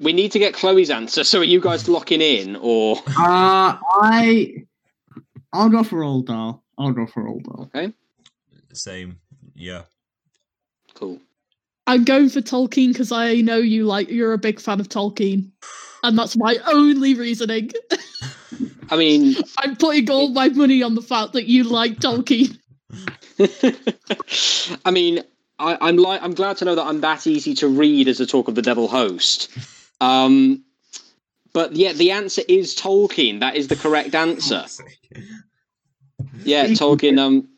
we 0.00 0.14
need 0.14 0.32
to 0.32 0.38
get 0.38 0.54
Chloe's 0.54 0.88
answer. 0.88 1.24
So 1.24 1.40
are 1.40 1.44
you 1.44 1.60
guys 1.60 1.88
locking 1.88 2.22
in, 2.22 2.56
or 2.56 2.96
Uh, 3.06 3.76
I, 3.78 4.64
I'll 5.52 5.68
go 5.68 5.84
for 5.84 5.98
Roald 6.00 6.26
Dahl. 6.26 6.64
I'll 6.82 6.92
go 6.92 7.06
for 7.06 7.26
Old 7.26 7.46
okay? 7.74 7.92
same, 8.72 9.18
yeah. 9.54 9.82
Cool. 10.94 11.20
I'm 11.86 12.04
going 12.04 12.28
for 12.28 12.40
Tolkien 12.40 12.88
because 12.88 13.12
I 13.12 13.36
know 13.36 13.58
you 13.58 13.84
like 13.84 14.08
you're 14.08 14.32
a 14.32 14.38
big 14.38 14.60
fan 14.60 14.80
of 14.80 14.88
Tolkien, 14.88 15.50
and 16.02 16.18
that's 16.18 16.36
my 16.36 16.56
only 16.66 17.14
reasoning. 17.14 17.70
I 18.90 18.96
mean, 18.96 19.36
I'm 19.58 19.76
putting 19.76 20.10
all 20.10 20.28
my 20.28 20.48
money 20.48 20.82
on 20.82 20.94
the 20.94 21.02
fact 21.02 21.32
that 21.32 21.46
you 21.46 21.64
like 21.64 21.98
Tolkien. 21.98 22.58
I 24.84 24.90
mean, 24.90 25.22
I, 25.58 25.78
I'm 25.80 25.96
like, 25.96 26.22
I'm 26.22 26.34
glad 26.34 26.58
to 26.58 26.64
know 26.64 26.74
that 26.74 26.86
I'm 26.86 27.00
that 27.00 27.26
easy 27.26 27.54
to 27.54 27.68
read 27.68 28.08
as 28.08 28.20
a 28.20 28.26
Talk 28.26 28.48
of 28.48 28.54
the 28.54 28.62
Devil 28.62 28.88
host. 28.88 29.50
Um, 30.00 30.64
but 31.52 31.74
yeah, 31.74 31.92
the 31.92 32.10
answer 32.10 32.42
is 32.48 32.76
Tolkien. 32.76 33.40
That 33.40 33.56
is 33.56 33.68
the 33.68 33.76
correct 33.76 34.14
answer. 34.14 34.64
Yeah, 36.44 36.66
Tolkien. 36.66 37.18
Um, 37.18 37.48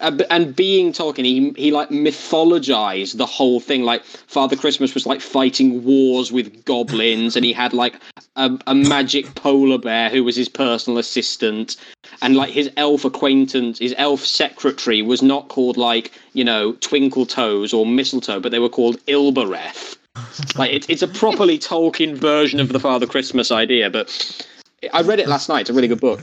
uh, 0.00 0.18
and 0.28 0.56
being 0.56 0.92
Tolkien, 0.92 1.24
he 1.24 1.52
he 1.56 1.70
like 1.70 1.88
mythologized 1.88 3.16
the 3.16 3.26
whole 3.26 3.60
thing. 3.60 3.84
Like 3.84 4.04
Father 4.04 4.56
Christmas 4.56 4.92
was 4.92 5.06
like 5.06 5.20
fighting 5.20 5.84
wars 5.84 6.32
with 6.32 6.64
goblins, 6.64 7.36
and 7.36 7.44
he 7.44 7.52
had 7.52 7.72
like 7.72 8.00
a, 8.36 8.58
a 8.66 8.74
magic 8.74 9.34
polar 9.34 9.78
bear 9.78 10.10
who 10.10 10.24
was 10.24 10.36
his 10.36 10.48
personal 10.48 10.98
assistant, 10.98 11.76
and 12.22 12.36
like 12.36 12.50
his 12.50 12.70
elf 12.76 13.04
acquaintance, 13.04 13.78
his 13.78 13.94
elf 13.96 14.20
secretary 14.20 15.00
was 15.00 15.22
not 15.22 15.48
called 15.48 15.76
like 15.76 16.10
you 16.32 16.44
know 16.44 16.72
Twinkle 16.80 17.26
Toes 17.26 17.72
or 17.72 17.86
Mistletoe, 17.86 18.40
but 18.40 18.50
they 18.50 18.58
were 18.58 18.68
called 18.68 18.98
Ilbereth. 19.06 19.96
Like 20.56 20.72
it, 20.72 20.88
it's 20.88 21.02
a 21.02 21.08
properly 21.08 21.58
Tolkien 21.58 22.16
version 22.16 22.60
of 22.60 22.68
the 22.68 22.78
Father 22.78 23.06
Christmas 23.06 23.50
idea. 23.50 23.90
But 23.90 24.46
I 24.92 25.02
read 25.02 25.18
it 25.18 25.28
last 25.28 25.48
night. 25.48 25.62
It's 25.62 25.70
a 25.70 25.72
really 25.72 25.88
good 25.88 26.00
book. 26.00 26.20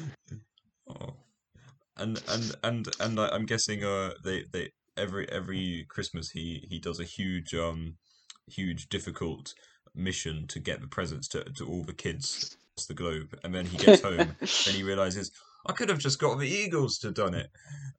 And 2.01 2.21
and 2.27 2.55
and 2.63 2.87
and 2.99 3.19
I- 3.19 3.29
I'm 3.29 3.45
guessing 3.45 3.83
uh 3.83 4.11
they 4.23 4.45
they 4.51 4.71
every 4.97 5.29
every 5.31 5.85
Christmas 5.89 6.29
he 6.31 6.65
he 6.69 6.79
does 6.79 6.99
a 6.99 7.03
huge 7.05 7.53
um 7.53 7.95
huge 8.47 8.89
difficult 8.89 9.53
mission 9.95 10.47
to 10.47 10.59
get 10.59 10.81
the 10.81 10.87
presents 10.87 11.27
to 11.29 11.43
to 11.43 11.67
all 11.67 11.83
the 11.83 11.93
kids 11.93 12.57
across 12.73 12.87
the 12.87 12.93
globe, 12.93 13.37
and 13.43 13.53
then 13.53 13.65
he 13.65 13.77
gets 13.77 14.01
home 14.03 14.19
and 14.19 14.75
he 14.75 14.83
realizes 14.83 15.31
I 15.67 15.73
could 15.73 15.89
have 15.89 15.99
just 15.99 16.19
got 16.19 16.39
the 16.39 16.47
Eagles 16.49 16.97
to 16.99 17.11
done 17.11 17.35
it. 17.35 17.49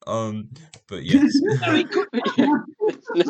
Um, 0.07 0.49
but 0.89 1.05
yes, 1.05 1.41
No, 1.67 1.75
he 1.75 1.85
couldn't. 1.85 2.25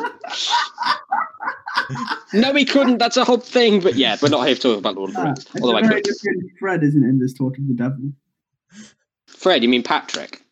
no, 2.33 2.53
he 2.55 2.65
couldn't. 2.65 2.97
That's 2.97 3.17
a 3.17 3.23
whole 3.25 3.37
thing. 3.37 3.79
But 3.79 3.95
yeah, 3.95 4.17
we're 4.21 4.29
not 4.29 4.47
here 4.47 4.55
to 4.55 4.61
talk 4.61 4.79
about 4.79 4.95
Lord 4.95 5.11
of 5.11 5.15
the 5.17 5.23
Rings. 5.23 5.45
it's 5.53 5.61
Although 5.61 5.77
I 5.77 5.81
very 5.87 6.01
could. 6.01 6.15
Fred, 6.59 6.83
isn't 6.83 7.03
in 7.03 7.19
this 7.19 7.33
Talk 7.33 7.57
of 7.59 7.67
the 7.67 7.75
Devil? 7.75 8.11
Fred, 9.27 9.61
you 9.61 9.69
mean 9.69 9.83
Patrick? 9.83 10.42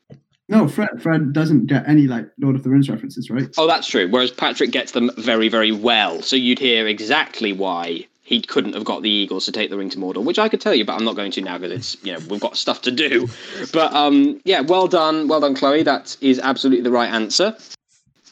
No, 0.51 0.67
Fred. 0.67 1.01
Fred 1.01 1.31
doesn't 1.31 1.67
get 1.67 1.87
any 1.87 2.07
like 2.07 2.29
Lord 2.37 2.57
of 2.57 2.63
the 2.63 2.69
Rings 2.69 2.89
references, 2.89 3.29
right? 3.29 3.47
Oh, 3.57 3.67
that's 3.67 3.87
true. 3.87 4.09
Whereas 4.09 4.31
Patrick 4.31 4.71
gets 4.71 4.91
them 4.91 5.09
very, 5.17 5.47
very 5.47 5.71
well. 5.71 6.21
So 6.21 6.35
you'd 6.35 6.59
hear 6.59 6.87
exactly 6.87 7.53
why 7.53 8.05
he 8.21 8.41
couldn't 8.41 8.73
have 8.73 8.83
got 8.83 9.01
the 9.01 9.09
Eagles 9.09 9.45
to 9.45 9.53
take 9.53 9.69
the 9.69 9.77
ring 9.77 9.89
to 9.91 9.97
Mordor, 9.97 10.23
which 10.23 10.37
I 10.37 10.49
could 10.49 10.59
tell 10.59 10.75
you, 10.75 10.83
but 10.83 10.93
I'm 10.93 11.05
not 11.05 11.15
going 11.15 11.31
to 11.31 11.41
now 11.41 11.57
because 11.57 11.71
it's 11.71 12.03
you 12.05 12.11
know 12.11 12.19
we've 12.29 12.41
got 12.41 12.57
stuff 12.57 12.81
to 12.81 12.91
do. 12.91 13.29
But 13.71 13.93
um, 13.93 14.41
yeah, 14.43 14.59
well 14.59 14.87
done, 14.87 15.29
well 15.29 15.39
done, 15.39 15.55
Chloe. 15.55 15.83
That 15.83 16.17
is 16.19 16.37
absolutely 16.39 16.83
the 16.83 16.91
right 16.91 17.09
answer. 17.09 17.55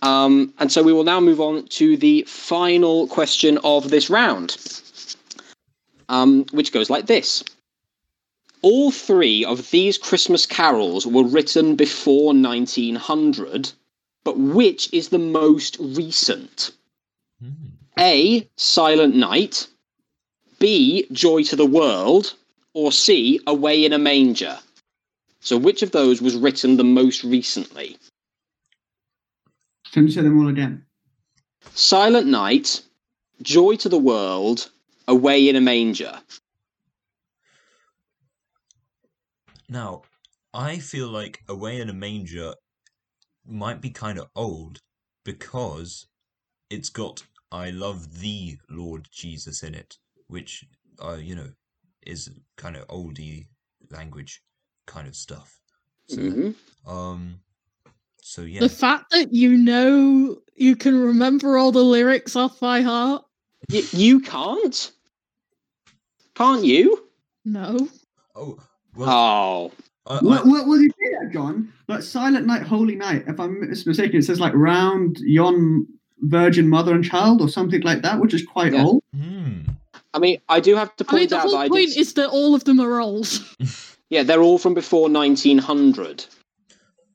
Um, 0.02 0.54
and 0.60 0.70
so 0.70 0.84
we 0.84 0.91
will 0.91 1.06
now 1.06 1.22
move 1.22 1.40
on 1.40 1.68
to 1.68 1.96
the 1.96 2.24
final 2.28 3.08
question 3.08 3.60
of 3.64 3.90
this 3.90 4.10
round, 4.10 4.58
um, 6.10 6.46
which 6.52 6.74
goes 6.74 6.90
like 6.90 7.06
this. 7.06 7.46
All 8.61 8.91
three 8.91 9.45
of 9.45 9.72
these 9.72 9.98
Christmas 9.98 10.45
carols 10.45 11.07
were 11.07 11.23
written 11.23 11.76
before 11.76 12.34
1900, 12.34 13.72
but 14.23 14.38
which 14.38 14.94
is 14.94 15.10
the 15.10 15.19
most 15.19 15.77
recent? 15.80 16.72
Hmm. 17.41 17.52
A. 17.98 18.49
Silent 18.56 19.15
Night, 19.15 19.68
B. 20.60 21.06
Joy 21.11 21.44
to 21.44 21.56
the 21.56 21.65
World, 21.65 22.36
or 22.73 22.91
C. 22.91 23.40
Away 23.48 23.86
in 23.86 23.94
a 23.94 23.98
Manger? 23.98 24.60
So, 25.40 25.57
which 25.57 25.81
of 25.81 25.91
those 25.91 26.22
was 26.22 26.36
written 26.36 26.76
the 26.76 26.84
most 26.84 27.23
recently? 27.23 27.98
Can 29.94 30.06
you 30.06 30.11
say 30.11 30.22
them 30.22 30.40
all 30.40 30.49
again? 30.49 30.86
Silent 31.73 32.27
Night, 32.27 32.81
Joy 33.41 33.76
to 33.77 33.90
the 33.90 33.98
World, 33.98 34.69
Away 35.07 35.48
in 35.48 35.56
a 35.56 35.61
Manger. 35.61 36.19
Now, 39.70 40.02
I 40.54 40.80
feel 40.80 41.08
like 41.08 41.44
Away 41.48 41.80
in 41.80 41.90
a 41.90 41.94
Manger 41.94 42.54
might 43.46 43.82
be 43.82 43.91
kind 43.91 44.18
of 44.18 44.28
old 44.36 44.80
because 45.24 46.08
it's 46.70 46.90
got 46.90 47.24
I 47.52 47.70
love 47.72 48.20
thee, 48.20 48.60
Lord 48.70 49.08
Jesus 49.12 49.64
in 49.64 49.74
it, 49.74 49.98
which, 50.28 50.64
uh, 51.04 51.18
you 51.20 51.36
know, 51.36 51.50
is 52.06 52.30
kind 52.58 52.76
of 52.76 52.88
oldie 52.88 53.48
language 53.91 54.41
kind 54.86 55.08
of 55.08 55.16
stuff. 55.16 55.60
So, 56.08 56.22
Mhm. 56.22 56.56
um, 56.86 57.41
so 58.22 58.41
yeah. 58.44 58.60
The 58.62 58.70
fact 58.70 59.12
that 59.12 59.34
you 59.34 59.58
know 59.58 60.41
you 60.56 60.76
can 60.76 60.96
remember 61.00 61.58
all 61.58 61.72
the 61.72 61.84
lyrics 61.84 62.36
off 62.36 62.60
by 62.60 62.82
heart. 62.82 63.24
Y- 63.72 63.84
you 63.94 64.20
can't? 64.20 64.91
Can't 66.36 66.64
you? 66.64 67.10
No. 67.46 67.90
Oh, 68.36 68.58
well, 68.95 69.10
Oh. 69.10 69.72
I, 70.07 70.16
I, 70.18 70.20
What, 70.22 70.45
what 70.48 70.68
will 70.68 70.82
you 70.82 70.90
say 70.90 71.11
that, 71.22 71.32
John? 71.32 71.72
Like 71.88 72.02
Silent 72.02 72.48
Night, 72.48 72.64
Holy 72.64 72.95
Night. 72.95 73.26
If 73.28 73.40
I'm 73.40 73.60
mistaken, 73.60 74.18
it 74.20 74.24
says 74.26 74.40
like 74.40 74.53
round 74.56 75.18
yon 75.20 75.88
Virgin 76.22 76.68
Mother 76.68 76.94
and 76.95 77.03
Child 77.06 77.41
or 77.41 77.48
something 77.49 77.82
like 77.82 78.02
that, 78.02 78.20
which 78.20 78.34
is 78.34 78.44
quite 78.45 78.74
Yeah. 78.74 78.84
old. 78.86 79.03
hmm. 79.16 79.60
I 80.14 80.18
mean, 80.20 80.40
I 80.49 80.60
do 80.60 80.76
have 80.76 80.95
to 80.95 81.06
I 81.07 81.11
mean, 81.14 81.20
point 81.20 81.30
the 81.30 81.36
out 81.38 81.41
whole 81.44 81.52
that 81.60 81.70
point 81.70 81.90
did. 81.90 81.98
is 81.99 82.14
that 82.16 82.30
all 82.30 82.56
of 82.56 82.64
them 82.64 82.80
are 82.80 82.99
old. 82.99 83.28
Yeah, 84.11 84.24
they're 84.24 84.41
all 84.41 84.57
from 84.57 84.74
before 84.74 85.07
1900. 85.07 86.26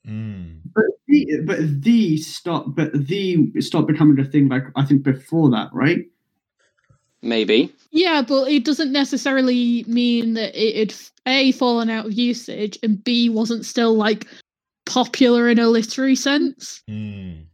Mm. 0.09 0.61
But 0.75 0.85
the, 1.09 1.41
but 1.45 1.59
the 1.83 2.17
stop, 2.19 2.67
but 2.69 2.93
the 2.93 3.51
stop 3.61 3.89
becoming 3.89 4.19
a 4.21 4.25
thing. 4.25 4.49
Like 4.49 4.65
I 4.77 4.85
think 4.85 5.03
before 5.03 5.51
that, 5.51 5.71
right? 5.73 6.05
Maybe. 7.25 7.75
Yeah, 7.91 8.23
but 8.23 8.49
it 8.51 8.65
doesn't 8.65 8.93
necessarily 8.93 9.85
mean 9.89 10.35
that 10.35 10.55
it 10.55 10.77
had 10.77 10.95
a 11.27 11.53
fallen 11.53 11.89
out 11.89 12.05
of 12.07 12.13
usage 12.13 12.79
and 12.83 13.03
b 13.03 13.31
wasn't 13.31 13.65
still 13.65 13.95
like 13.95 14.27
popular 14.85 15.49
in 15.49 15.59
a 15.59 15.69
literary 15.69 16.17
sense. 16.17 16.83
Mm. 16.89 17.45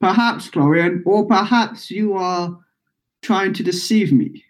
Perhaps, 0.00 0.46
Florian, 0.46 1.02
or 1.04 1.26
perhaps 1.26 1.90
you 1.90 2.14
are 2.14 2.56
trying 3.22 3.52
to 3.54 3.62
deceive 3.64 4.12
me. 4.12 4.44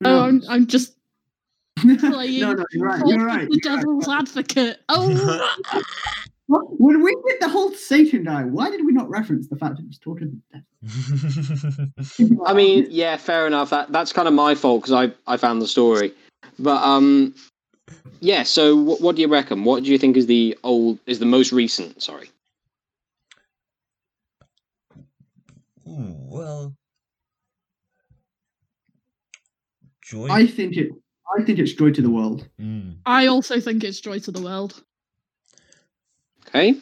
Who 0.00 0.08
Oh, 0.10 0.20
I'm. 0.20 0.42
I'm 0.48 0.66
just 0.66 0.94
playing 1.76 1.98
no, 2.40 2.54
you're 2.54 2.54
right. 2.56 2.66
You're 2.72 2.86
right. 2.86 3.00
the 3.04 3.08
you're 3.10 3.26
right. 3.26 3.50
devil's 3.62 4.08
advocate. 4.08 4.78
Oh, 4.88 5.48
What- 5.72 5.84
When 6.46 7.02
we 7.02 7.16
did 7.26 7.40
the 7.40 7.48
whole 7.48 7.72
Satan 7.72 8.24
guy, 8.24 8.44
why 8.44 8.70
did 8.70 8.84
we 8.84 8.92
not 8.92 9.08
reference 9.08 9.48
the 9.48 9.56
fact 9.56 9.76
that 9.76 9.82
it 9.82 9.88
was 9.88 9.98
talking 9.98 10.42
to 10.52 10.62
the 11.62 11.92
devil? 12.26 12.46
I 12.46 12.52
mean, 12.52 12.86
yeah, 12.90 13.16
fair 13.16 13.46
enough. 13.46 13.70
That 13.70 13.90
that's 13.92 14.12
kind 14.12 14.28
of 14.28 14.34
my 14.34 14.54
fault 14.54 14.82
because 14.82 14.92
I 14.92 15.32
I 15.32 15.38
found 15.38 15.62
the 15.62 15.66
story, 15.66 16.12
but 16.58 16.82
um, 16.82 17.34
yeah. 18.20 18.42
So 18.42 18.76
what 18.76 19.00
what 19.00 19.16
do 19.16 19.22
you 19.22 19.28
reckon? 19.28 19.64
What 19.64 19.84
do 19.84 19.90
you 19.90 19.98
think 19.98 20.18
is 20.18 20.26
the 20.26 20.58
old 20.62 20.98
is 21.06 21.18
the 21.18 21.26
most 21.26 21.50
recent? 21.50 22.02
Sorry. 22.02 22.28
Ooh, 25.88 26.16
well, 26.28 26.74
joy. 30.02 30.28
I 30.28 30.46
think 30.46 30.76
it. 30.76 30.90
I 31.38 31.42
think 31.42 31.58
it's 31.58 31.72
joy 31.72 31.90
to 31.90 32.02
the 32.02 32.10
world. 32.10 32.46
Mm. 32.60 32.96
I 33.06 33.28
also 33.28 33.60
think 33.60 33.82
it's 33.82 33.98
Joy 33.98 34.18
to 34.20 34.30
the 34.30 34.42
World. 34.42 34.84
Okay. 36.54 36.76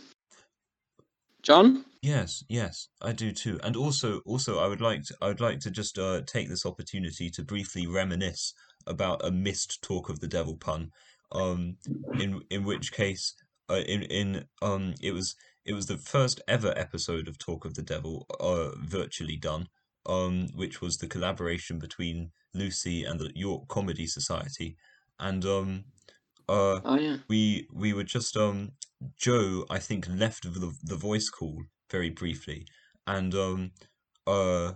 John. 1.43 1.85
Yes, 2.03 2.45
yes, 2.49 2.89
I 3.01 3.13
do 3.13 3.33
too. 3.33 3.59
And 3.63 3.77
also, 3.77 4.21
also, 4.27 4.59
I 4.59 4.67
would 4.67 4.81
like 4.81 5.05
to, 5.05 5.17
I 5.23 5.29
would 5.29 5.41
like 5.41 5.61
to 5.61 5.71
just 5.71 5.99
uh, 5.99 6.21
take 6.27 6.49
this 6.49 6.67
opportunity 6.67 7.31
to 7.31 7.43
briefly 7.43 7.87
reminisce 7.87 8.53
about 8.87 9.25
a 9.25 9.31
missed 9.31 9.81
talk 9.83 10.09
of 10.09 10.21
the 10.21 10.29
devil 10.29 10.57
pun. 10.57 10.91
Um, 11.31 11.77
in 12.19 12.43
in 12.51 12.65
which 12.65 12.93
case, 12.93 13.35
uh, 13.71 13.83
in 13.87 14.03
in 14.03 14.45
um, 14.61 14.95
it 15.01 15.13
was 15.13 15.35
it 15.65 15.73
was 15.73 15.87
the 15.87 15.97
first 15.97 16.41
ever 16.47 16.75
episode 16.77 17.29
of 17.29 17.39
Talk 17.39 17.65
of 17.65 17.75
the 17.75 17.83
Devil, 17.83 18.27
uh, 18.41 18.71
virtually 18.79 19.37
done. 19.37 19.69
Um, 20.05 20.49
which 20.57 20.81
was 20.81 20.97
the 20.97 21.07
collaboration 21.07 21.79
between 21.79 22.33
Lucy 22.55 23.05
and 23.05 23.21
the 23.21 23.31
York 23.37 23.69
Comedy 23.69 24.09
Society, 24.09 24.77
and 25.21 25.45
um, 25.45 25.85
uh, 26.49 26.81
Oh 26.85 26.99
yeah. 26.99 27.19
we 27.29 27.69
we 27.73 27.93
were 27.93 28.03
just 28.05 28.37
um 28.37 28.73
Joe 29.17 29.67
I 29.71 29.79
think 29.79 30.07
left 30.09 30.45
the 30.45 30.73
the 30.83 30.97
voice 30.97 31.29
call 31.29 31.65
very 31.91 32.11
briefly. 32.11 32.67
And 33.07 33.35
um 33.35 33.73
uh 34.27 34.73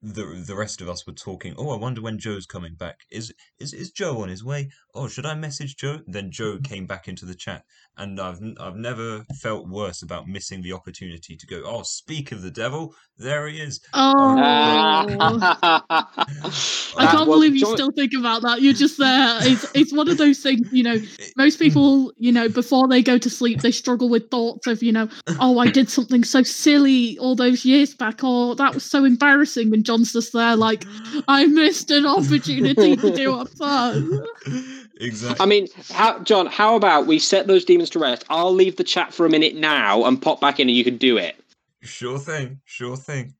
the 0.00 0.44
the 0.46 0.54
rest 0.54 0.80
of 0.80 0.88
us 0.88 1.06
were 1.06 1.12
talking 1.12 1.54
oh 1.58 1.70
I 1.70 1.76
wonder 1.76 2.00
when 2.00 2.18
Joe's 2.18 2.46
coming 2.46 2.74
back. 2.74 3.00
Is 3.10 3.32
is 3.58 3.72
is 3.72 3.90
Joe 3.90 4.22
on 4.22 4.28
his 4.28 4.44
way? 4.44 4.70
Oh 4.94 5.08
should 5.08 5.26
I 5.26 5.34
message 5.34 5.76
Joe? 5.76 6.00
Then 6.06 6.30
Joe 6.30 6.54
mm-hmm. 6.54 6.62
came 6.62 6.86
back 6.86 7.08
into 7.08 7.24
the 7.24 7.34
chat. 7.34 7.64
And 7.96 8.20
I've 8.20 8.40
n- 8.40 8.56
I've 8.60 8.76
never 8.76 9.24
felt 9.40 9.68
worse 9.68 10.02
about 10.02 10.28
missing 10.28 10.62
the 10.62 10.72
opportunity 10.72 11.36
to 11.36 11.46
go 11.46 11.62
oh 11.64 11.82
speak 11.82 12.32
of 12.32 12.42
the 12.42 12.50
devil. 12.50 12.94
There 13.16 13.48
he 13.48 13.60
is. 13.60 13.80
Oh, 13.92 14.36
ah. 14.38 15.06
I 16.96 17.08
I 17.08 17.10
can't 17.10 17.26
believe 17.26 17.56
you 17.56 17.66
still 17.66 17.90
think 17.90 18.12
about 18.16 18.42
that. 18.42 18.62
You're 18.62 18.72
just 18.72 18.98
there. 18.98 19.38
It's 19.42 19.66
it's 19.74 19.92
one 19.92 20.08
of 20.08 20.18
those 20.18 20.38
things, 20.38 20.68
you 20.72 20.82
know. 20.82 20.96
Most 21.36 21.56
mm. 21.56 21.62
people, 21.62 22.12
you 22.16 22.32
know, 22.32 22.48
before 22.48 22.88
they 22.88 23.02
go 23.02 23.18
to 23.18 23.30
sleep, 23.30 23.60
they 23.60 23.70
struggle 23.70 24.08
with 24.08 24.30
thoughts 24.30 24.66
of, 24.66 24.82
you 24.82 24.92
know, 24.92 25.08
oh, 25.40 25.58
I 25.58 25.68
did 25.68 25.90
something 25.90 26.24
so 26.24 26.42
silly 26.42 27.18
all 27.18 27.34
those 27.34 27.64
years 27.64 27.94
back, 27.94 28.22
or 28.22 28.54
that 28.56 28.74
was 28.74 28.84
so 28.84 29.04
embarrassing. 29.04 29.72
And 29.72 29.84
John's 29.88 30.12
just 30.12 30.34
there, 30.34 30.54
like, 30.54 30.84
I 31.28 31.46
missed 31.46 31.90
an 31.90 32.04
opportunity 32.04 32.94
to 32.94 33.16
do 33.16 33.40
a 33.40 33.46
fun. 33.46 34.20
exactly 35.00 35.42
I 35.42 35.48
mean, 35.48 35.66
how, 35.90 36.18
John, 36.18 36.44
how 36.44 36.76
about 36.76 37.06
we 37.06 37.18
set 37.18 37.46
those 37.46 37.64
demons 37.64 37.88
to 37.90 37.98
rest? 37.98 38.26
I'll 38.28 38.52
leave 38.52 38.76
the 38.76 38.84
chat 38.84 39.14
for 39.14 39.24
a 39.24 39.30
minute 39.30 39.54
now 39.54 40.04
and 40.04 40.20
pop 40.20 40.42
back 40.42 40.60
in 40.60 40.68
and 40.68 40.76
you 40.76 40.84
can 40.84 40.98
do 40.98 41.16
it. 41.16 41.36
sure 41.80 42.18
thing 42.18 42.60
sure 42.66 42.98
thing 42.98 43.32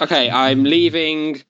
Okay, 0.00 0.30
I'm 0.30 0.62
leaving. 0.62 1.42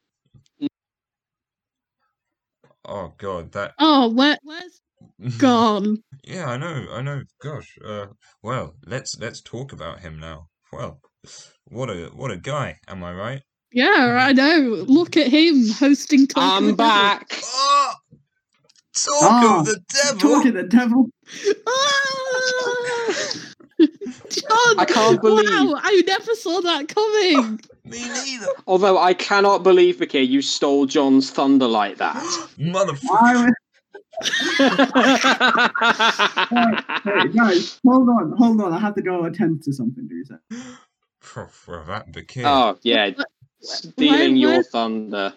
oh 2.86 3.12
god 3.18 3.52
that 3.52 3.74
Oh, 3.78 4.08
where 4.08 4.38
where's 4.44 4.80
gone? 5.38 6.02
Yeah, 6.22 6.46
I 6.46 6.56
know, 6.56 6.86
I 6.90 7.02
know. 7.02 7.22
Gosh, 7.42 7.76
uh, 7.84 8.06
well, 8.42 8.76
let's 8.86 9.18
let's 9.18 9.42
talk 9.42 9.72
about 9.74 10.00
him 10.00 10.18
now. 10.18 10.48
Well, 10.72 11.00
what 11.68 11.90
a 11.90 12.10
what 12.14 12.30
a 12.30 12.38
guy, 12.38 12.78
am 12.88 13.04
I 13.04 13.12
right? 13.12 13.42
Yeah, 13.74 14.18
I 14.20 14.32
know. 14.32 14.84
Look 14.86 15.16
at 15.16 15.26
him 15.26 15.68
hosting. 15.68 16.28
Talk 16.28 16.44
of 16.44 16.50
the 16.50 16.54
I'm 16.56 16.62
Devil. 16.62 16.76
back. 16.76 17.40
Oh, 17.44 17.92
talk 18.94 19.12
Ah, 19.22 19.60
of 19.60 19.66
the 19.66 19.80
devil. 19.88 20.18
Talking 20.20 20.54
the 20.54 20.62
devil. 20.62 21.10
Ah! 21.66 23.14
John, 24.30 24.78
I 24.78 24.84
can't 24.86 25.20
believe- 25.20 25.48
Wow, 25.50 25.74
I 25.82 26.02
never 26.06 26.34
saw 26.36 26.60
that 26.60 26.86
coming. 26.88 27.60
Me 27.84 28.08
neither, 28.08 28.46
Although 28.66 28.96
I 28.98 29.12
cannot 29.12 29.62
believe, 29.64 29.98
Vicky, 29.98 30.20
you 30.20 30.40
stole 30.40 30.86
John's 30.86 31.30
thunder 31.30 31.66
like 31.66 31.98
that. 31.98 32.16
motherfucker. 32.58 33.50
I, 34.60 35.70
hey, 37.04 37.28
guys, 37.36 37.80
hold 37.84 38.08
on, 38.08 38.32
hold 38.38 38.60
on. 38.60 38.72
I 38.72 38.78
have 38.78 38.94
to 38.94 39.02
go 39.02 39.24
attend 39.24 39.62
to 39.64 39.72
something. 39.72 40.06
Do 40.06 40.14
you 40.14 40.24
say? 40.24 40.36
For, 41.20 41.48
for 41.48 41.82
that 41.88 42.12
bouquet. 42.12 42.44
oh 42.44 42.78
yeah, 42.82 43.06
Where- 43.10 43.24
stealing 43.64 44.36
your 44.36 44.62
thunder. 44.62 45.34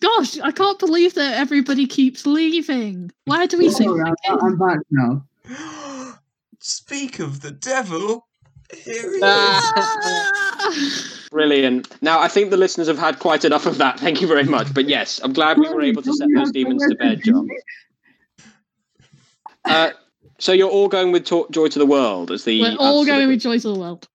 Gosh, 0.00 0.38
I 0.40 0.52
can't 0.52 0.78
believe 0.78 1.14
that 1.14 1.34
everybody 1.34 1.86
keeps 1.86 2.26
leaving. 2.26 3.10
Why 3.24 3.46
do 3.46 3.56
we 3.58 3.70
sing? 3.70 3.88
Sorry, 3.88 4.12
I'm, 4.28 4.38
I'm 4.44 4.58
back 4.58 4.78
now. 4.90 5.24
Speak 6.60 7.18
of 7.18 7.40
the 7.40 7.50
devil. 7.50 8.26
Here 8.74 9.10
he 9.10 9.16
is. 9.16 9.22
Ah! 9.22 10.72
Brilliant. 11.30 12.02
Now 12.02 12.20
I 12.20 12.28
think 12.28 12.50
the 12.50 12.56
listeners 12.56 12.88
have 12.88 12.98
had 12.98 13.18
quite 13.20 13.44
enough 13.44 13.66
of 13.66 13.78
that. 13.78 14.00
Thank 14.00 14.20
you 14.20 14.26
very 14.26 14.44
much. 14.44 14.72
But 14.74 14.88
yes, 14.88 15.20
I'm 15.22 15.32
glad 15.32 15.58
we 15.58 15.68
were 15.68 15.82
able 15.82 16.02
to 16.02 16.12
set 16.12 16.28
those 16.34 16.50
demons 16.50 16.86
to 16.88 16.94
bed, 16.96 17.20
John. 17.24 17.48
Uh, 19.64 19.90
so 20.38 20.52
you're 20.52 20.70
all 20.70 20.88
going 20.88 21.12
with 21.12 21.24
to- 21.26 21.46
Joy 21.50 21.68
to 21.68 21.78
the 21.78 21.86
World 21.86 22.30
as 22.30 22.44
the. 22.44 22.60
We're 22.60 22.76
all 22.78 23.04
going 23.04 23.28
with 23.28 23.40
Joy 23.40 23.58
to 23.58 23.68
the 23.72 23.78
World. 23.78 24.08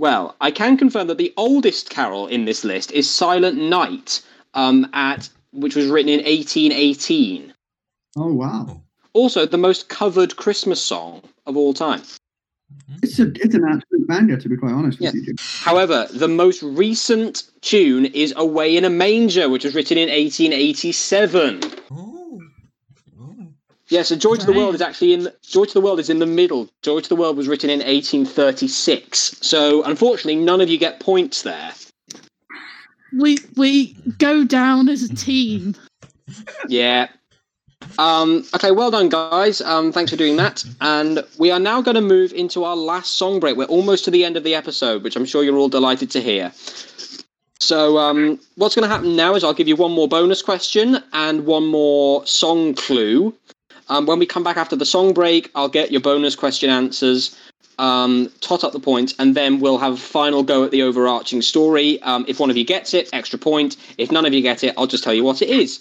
Well, 0.00 0.34
I 0.40 0.50
can 0.50 0.78
confirm 0.78 1.08
that 1.08 1.18
the 1.18 1.34
oldest 1.36 1.90
carol 1.90 2.26
in 2.26 2.46
this 2.46 2.64
list 2.64 2.90
is 2.90 3.08
Silent 3.08 3.58
Night, 3.58 4.22
um, 4.54 4.88
at 4.94 5.28
which 5.52 5.76
was 5.76 5.88
written 5.88 6.08
in 6.08 6.20
1818. 6.24 7.52
Oh 8.16 8.32
wow, 8.32 8.80
Also, 9.12 9.44
the 9.44 9.58
most 9.58 9.90
covered 9.90 10.36
Christmas 10.36 10.82
song 10.82 11.20
of 11.46 11.54
all 11.54 11.74
time. 11.74 12.00
it's 13.02 13.18
a 13.18 13.26
it's 13.44 13.54
an 13.54 13.64
absolute 13.68 14.08
banger. 14.08 14.38
To 14.38 14.48
be 14.48 14.56
quite 14.56 14.72
honest 14.72 15.00
with 15.00 15.14
Yeah. 15.14 15.20
you, 15.20 15.34
However, 15.38 16.06
the 16.14 16.28
most 16.28 16.62
recent 16.62 17.50
tune 17.60 18.06
is 18.06 18.32
Away 18.38 18.78
in 18.78 18.86
a 18.86 18.90
Manger, 18.90 19.50
which 19.50 19.64
was 19.64 19.74
written 19.74 19.98
in 19.98 20.08
1887. 20.08 21.60
Ooh. 21.92 22.19
Yeah, 23.90 24.02
so 24.02 24.14
Joy 24.14 24.36
to 24.36 24.46
the 24.46 24.52
World 24.52 24.76
is 24.76 24.80
actually 24.80 25.12
in 25.12 25.28
Joy 25.42 25.64
to 25.64 25.74
the 25.74 25.80
World 25.80 25.98
is 25.98 26.08
in 26.08 26.20
the 26.20 26.26
middle. 26.26 26.68
Joy 26.82 27.00
to 27.00 27.08
the 27.08 27.16
World 27.16 27.36
was 27.36 27.48
written 27.48 27.70
in 27.70 27.80
1836. 27.80 29.38
So 29.42 29.82
unfortunately, 29.82 30.36
none 30.36 30.60
of 30.60 30.68
you 30.68 30.78
get 30.78 31.00
points 31.00 31.42
there. 31.42 31.72
We 33.18 33.38
we 33.56 33.94
go 34.18 34.44
down 34.44 34.88
as 34.88 35.02
a 35.02 35.14
team. 35.14 35.74
Yeah. 36.68 37.08
Um, 37.98 38.44
okay, 38.54 38.70
well 38.70 38.92
done, 38.92 39.08
guys. 39.08 39.60
Um, 39.60 39.90
thanks 39.90 40.12
for 40.12 40.16
doing 40.16 40.36
that. 40.36 40.64
And 40.80 41.24
we 41.38 41.50
are 41.50 41.58
now 41.58 41.82
going 41.82 41.96
to 41.96 42.00
move 42.00 42.32
into 42.32 42.62
our 42.62 42.76
last 42.76 43.14
song 43.16 43.40
break. 43.40 43.56
We're 43.56 43.64
almost 43.64 44.04
to 44.04 44.12
the 44.12 44.24
end 44.24 44.36
of 44.36 44.44
the 44.44 44.54
episode, 44.54 45.02
which 45.02 45.16
I'm 45.16 45.24
sure 45.24 45.42
you're 45.42 45.56
all 45.56 45.68
delighted 45.68 46.10
to 46.12 46.20
hear. 46.20 46.52
So, 47.58 47.98
um, 47.98 48.38
what's 48.54 48.74
going 48.74 48.88
to 48.88 48.94
happen 48.94 49.16
now 49.16 49.34
is 49.34 49.42
I'll 49.42 49.54
give 49.54 49.68
you 49.68 49.76
one 49.76 49.92
more 49.92 50.08
bonus 50.08 50.42
question 50.42 51.02
and 51.12 51.44
one 51.44 51.66
more 51.66 52.24
song 52.26 52.74
clue. 52.74 53.34
Um, 53.90 54.06
when 54.06 54.20
we 54.20 54.24
come 54.24 54.44
back 54.44 54.56
after 54.56 54.76
the 54.76 54.86
song 54.86 55.12
break, 55.12 55.50
I'll 55.56 55.68
get 55.68 55.90
your 55.90 56.00
bonus 56.00 56.36
question 56.36 56.70
answers, 56.70 57.36
um, 57.80 58.30
tot 58.40 58.62
up 58.62 58.72
the 58.72 58.78
points, 58.78 59.14
and 59.18 59.34
then 59.34 59.58
we'll 59.58 59.78
have 59.78 59.94
a 59.94 59.96
final 59.96 60.44
go 60.44 60.62
at 60.64 60.70
the 60.70 60.82
overarching 60.82 61.42
story. 61.42 62.00
Um, 62.02 62.24
if 62.28 62.38
one 62.38 62.50
of 62.50 62.56
you 62.56 62.64
gets 62.64 62.94
it, 62.94 63.10
extra 63.12 63.38
point. 63.38 63.76
If 63.98 64.12
none 64.12 64.24
of 64.24 64.32
you 64.32 64.42
get 64.42 64.62
it, 64.62 64.74
I'll 64.78 64.86
just 64.86 65.02
tell 65.02 65.12
you 65.12 65.24
what 65.24 65.42
it 65.42 65.48
is. 65.48 65.80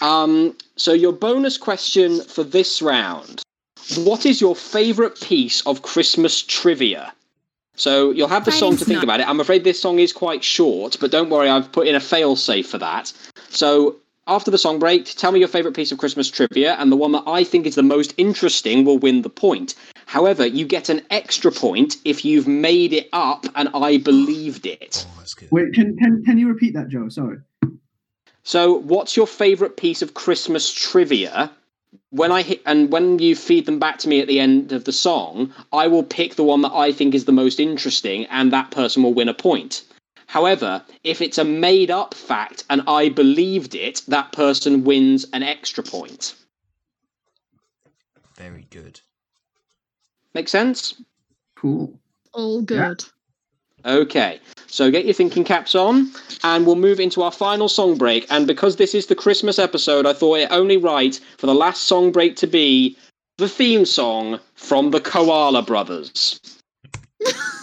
Um, 0.00 0.56
so, 0.76 0.92
your 0.92 1.12
bonus 1.12 1.58
question 1.58 2.22
for 2.22 2.44
this 2.44 2.80
round 2.80 3.42
What 3.96 4.24
is 4.24 4.40
your 4.40 4.54
favourite 4.54 5.20
piece 5.20 5.66
of 5.66 5.82
Christmas 5.82 6.42
trivia? 6.42 7.12
So, 7.74 8.12
you'll 8.12 8.28
have 8.28 8.44
the 8.44 8.52
song 8.52 8.76
to 8.76 8.84
think 8.84 8.98
Night. 8.98 9.04
about 9.04 9.20
it. 9.20 9.28
I'm 9.28 9.40
afraid 9.40 9.64
this 9.64 9.80
song 9.80 9.98
is 9.98 10.12
quite 10.12 10.44
short, 10.44 10.96
but 11.00 11.10
don't 11.10 11.30
worry, 11.30 11.48
I've 11.48 11.72
put 11.72 11.88
in 11.88 11.94
a 11.96 12.00
fail 12.00 12.36
safe 12.36 12.68
for 12.68 12.78
that. 12.78 13.12
So, 13.48 13.96
after 14.26 14.50
the 14.50 14.58
song 14.58 14.78
break, 14.78 15.04
tell 15.04 15.32
me 15.32 15.40
your 15.40 15.48
favourite 15.48 15.74
piece 15.74 15.90
of 15.90 15.98
Christmas 15.98 16.30
trivia, 16.30 16.74
and 16.74 16.92
the 16.92 16.96
one 16.96 17.12
that 17.12 17.24
I 17.26 17.42
think 17.44 17.66
is 17.66 17.74
the 17.74 17.82
most 17.82 18.14
interesting 18.16 18.84
will 18.84 18.98
win 18.98 19.22
the 19.22 19.30
point. 19.30 19.74
However, 20.06 20.46
you 20.46 20.64
get 20.64 20.88
an 20.88 21.02
extra 21.10 21.50
point 21.50 21.96
if 22.04 22.24
you've 22.24 22.46
made 22.46 22.92
it 22.92 23.08
up 23.12 23.46
and 23.54 23.68
I 23.74 23.98
believed 23.98 24.66
it. 24.66 25.06
Oh. 25.08 25.24
Wait, 25.50 25.72
can 25.72 25.96
can 25.96 26.22
can 26.24 26.38
you 26.38 26.48
repeat 26.48 26.74
that, 26.74 26.88
Joe? 26.88 27.08
Sorry. 27.08 27.38
So, 28.44 28.74
what's 28.74 29.16
your 29.16 29.26
favourite 29.26 29.76
piece 29.76 30.02
of 30.02 30.14
Christmas 30.14 30.72
trivia? 30.72 31.50
When 32.10 32.32
I 32.32 32.42
hit 32.42 32.62
and 32.66 32.90
when 32.90 33.18
you 33.18 33.34
feed 33.34 33.66
them 33.66 33.78
back 33.78 33.98
to 33.98 34.08
me 34.08 34.20
at 34.20 34.28
the 34.28 34.40
end 34.40 34.72
of 34.72 34.84
the 34.84 34.92
song, 34.92 35.52
I 35.72 35.86
will 35.88 36.02
pick 36.02 36.34
the 36.34 36.44
one 36.44 36.62
that 36.62 36.72
I 36.72 36.92
think 36.92 37.14
is 37.14 37.24
the 37.24 37.32
most 37.32 37.60
interesting, 37.60 38.26
and 38.26 38.52
that 38.52 38.70
person 38.70 39.02
will 39.02 39.14
win 39.14 39.28
a 39.28 39.34
point. 39.34 39.82
However, 40.32 40.82
if 41.04 41.20
it's 41.20 41.36
a 41.36 41.44
made 41.44 41.90
up 41.90 42.14
fact 42.14 42.64
and 42.70 42.80
I 42.86 43.10
believed 43.10 43.74
it, 43.74 44.00
that 44.08 44.32
person 44.32 44.82
wins 44.82 45.26
an 45.34 45.42
extra 45.42 45.84
point. 45.84 46.34
Very 48.38 48.66
good. 48.70 48.98
Make 50.32 50.48
sense? 50.48 51.02
Cool. 51.54 52.00
All 52.32 52.62
good. 52.62 53.04
Okay, 53.84 54.40
so 54.68 54.90
get 54.90 55.04
your 55.04 55.12
thinking 55.12 55.44
caps 55.44 55.74
on, 55.74 56.10
and 56.44 56.64
we'll 56.64 56.76
move 56.76 56.98
into 56.98 57.20
our 57.20 57.30
final 57.30 57.68
song 57.68 57.98
break. 57.98 58.26
And 58.30 58.46
because 58.46 58.76
this 58.76 58.94
is 58.94 59.08
the 59.08 59.14
Christmas 59.14 59.58
episode, 59.58 60.06
I 60.06 60.14
thought 60.14 60.38
it 60.38 60.48
only 60.50 60.78
right 60.78 61.20
for 61.36 61.44
the 61.44 61.54
last 61.54 61.82
song 61.82 62.10
break 62.10 62.36
to 62.36 62.46
be 62.46 62.96
the 63.36 63.50
theme 63.50 63.84
song 63.84 64.40
from 64.54 64.92
the 64.92 65.00
Koala 65.00 65.60
Brothers. 65.60 66.40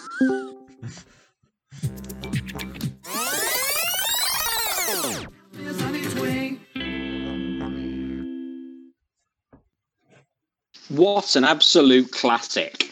What 10.90 11.36
an 11.36 11.44
absolute 11.44 12.12
classic! 12.12 12.90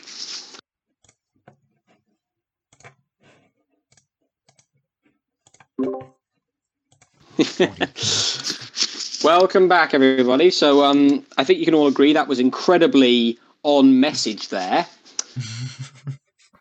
Welcome 9.23 9.67
back, 9.67 9.95
everybody. 9.95 10.51
So, 10.51 10.83
um, 10.83 11.25
I 11.37 11.43
think 11.43 11.57
you 11.57 11.65
can 11.65 11.73
all 11.73 11.87
agree 11.87 12.13
that 12.13 12.27
was 12.27 12.39
incredibly 12.39 13.39
on 13.63 13.99
message 13.99 14.49
there. 14.49 14.85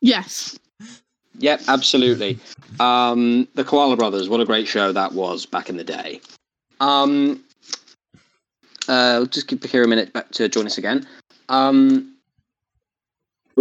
Yes. 0.03 0.59
Yep, 1.39 1.63
absolutely. 1.69 2.39
Um, 2.79 3.49
the 3.55 3.65
Koala 3.65 3.97
Brothers, 3.97 4.29
what 4.29 4.41
a 4.41 4.45
great 4.45 4.69
show 4.69 4.93
that 4.93 5.15
was 5.15 5.47
back 5.47 5.69
in 5.69 5.79
the 5.79 5.85
day. 5.85 6.21
Um, 6.81 7.43
uh, 8.89 9.25
just 9.27 9.49
give 9.49 9.63
here 9.65 9.83
a 9.83 9.89
minute 9.89 10.13
back 10.13 10.31
to 10.33 10.49
join 10.49 10.67
us 10.67 10.79
again. 10.79 11.07
Um, 11.49 12.15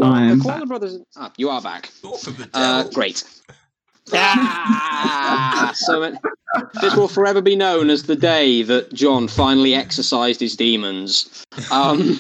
I 0.02 0.24
am 0.24 0.40
the 0.40 0.44
Koala 0.44 0.60
back. 0.60 0.68
Brothers. 0.68 1.00
Ah, 1.16 1.32
you 1.38 1.50
are 1.50 1.62
back. 1.62 1.92
Talk 2.02 2.28
of 2.28 2.38
the 2.38 2.50
Uh, 2.54 2.84
great. 2.90 3.24
Ah, 4.14 5.72
so 5.76 6.04
it- 6.04 6.16
this 6.82 6.96
will 6.96 7.08
forever 7.08 7.42
be 7.42 7.56
known 7.56 7.90
as 7.90 8.04
the 8.04 8.16
day 8.16 8.62
that 8.64 8.94
John 8.94 9.28
finally 9.28 9.74
exercised 9.74 10.40
his 10.40 10.56
demons. 10.56 11.44
Um, 11.72 12.20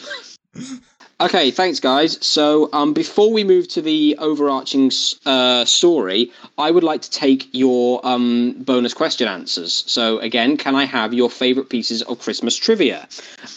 okay, 1.20 1.52
thanks, 1.52 1.80
guys. 1.80 2.24
So, 2.26 2.70
um, 2.74 2.94
before 2.94 3.32
we 3.32 3.44
move 3.44 3.68
to 3.70 3.82
the 3.82 4.16
overarching 4.20 4.92
uh, 5.26 5.66
story, 5.66 6.32
I 6.58 6.72
would 6.72 6.84
like 6.84 7.02
to 7.02 7.12
take 7.12 7.48
your 7.52 8.06
um, 8.06 8.54
bonus 8.60 8.94
question 8.94 9.28
answers. 9.28 9.84
So, 9.88 10.20
again, 10.20 10.58
can 10.58 10.76
I 10.76 10.86
have 10.86 11.14
your 11.14 11.30
favourite 11.30 11.70
pieces 11.70 12.02
of 12.04 12.20
Christmas 12.20 12.56
trivia? 12.56 13.08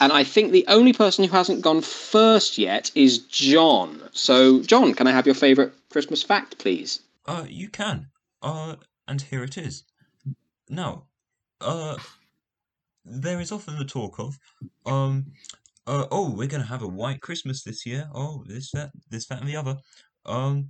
And 0.00 0.12
I 0.12 0.24
think 0.24 0.52
the 0.52 0.66
only 0.68 0.92
person 0.92 1.24
who 1.24 1.30
hasn't 1.30 1.62
gone 1.62 1.80
first 1.80 2.58
yet 2.58 2.90
is 2.94 3.18
John. 3.18 4.02
So, 4.12 4.62
John, 4.62 4.94
can 4.94 5.06
I 5.06 5.12
have 5.12 5.26
your 5.26 5.34
favourite 5.34 5.72
Christmas 5.90 6.22
fact, 6.22 6.58
please? 6.58 7.00
Uh, 7.26 7.44
you 7.48 7.68
can. 7.68 8.08
Uh, 8.42 8.76
and 9.06 9.20
here 9.20 9.42
it 9.42 9.58
is. 9.58 9.84
Now, 10.68 11.04
uh, 11.60 11.96
there 13.04 13.40
is 13.40 13.50
often 13.50 13.78
the 13.78 13.84
talk 13.84 14.18
of, 14.18 14.38
um, 14.86 15.32
uh, 15.88 16.06
oh, 16.10 16.30
we're 16.30 16.46
gonna 16.46 16.64
have 16.64 16.82
a 16.82 16.88
white 16.88 17.20
Christmas 17.20 17.62
this 17.62 17.84
year. 17.86 18.08
Oh, 18.14 18.44
this, 18.46 18.70
that, 18.72 18.90
this, 19.10 19.26
that, 19.26 19.40
and 19.40 19.48
the 19.48 19.56
other. 19.56 19.78
Um, 20.24 20.68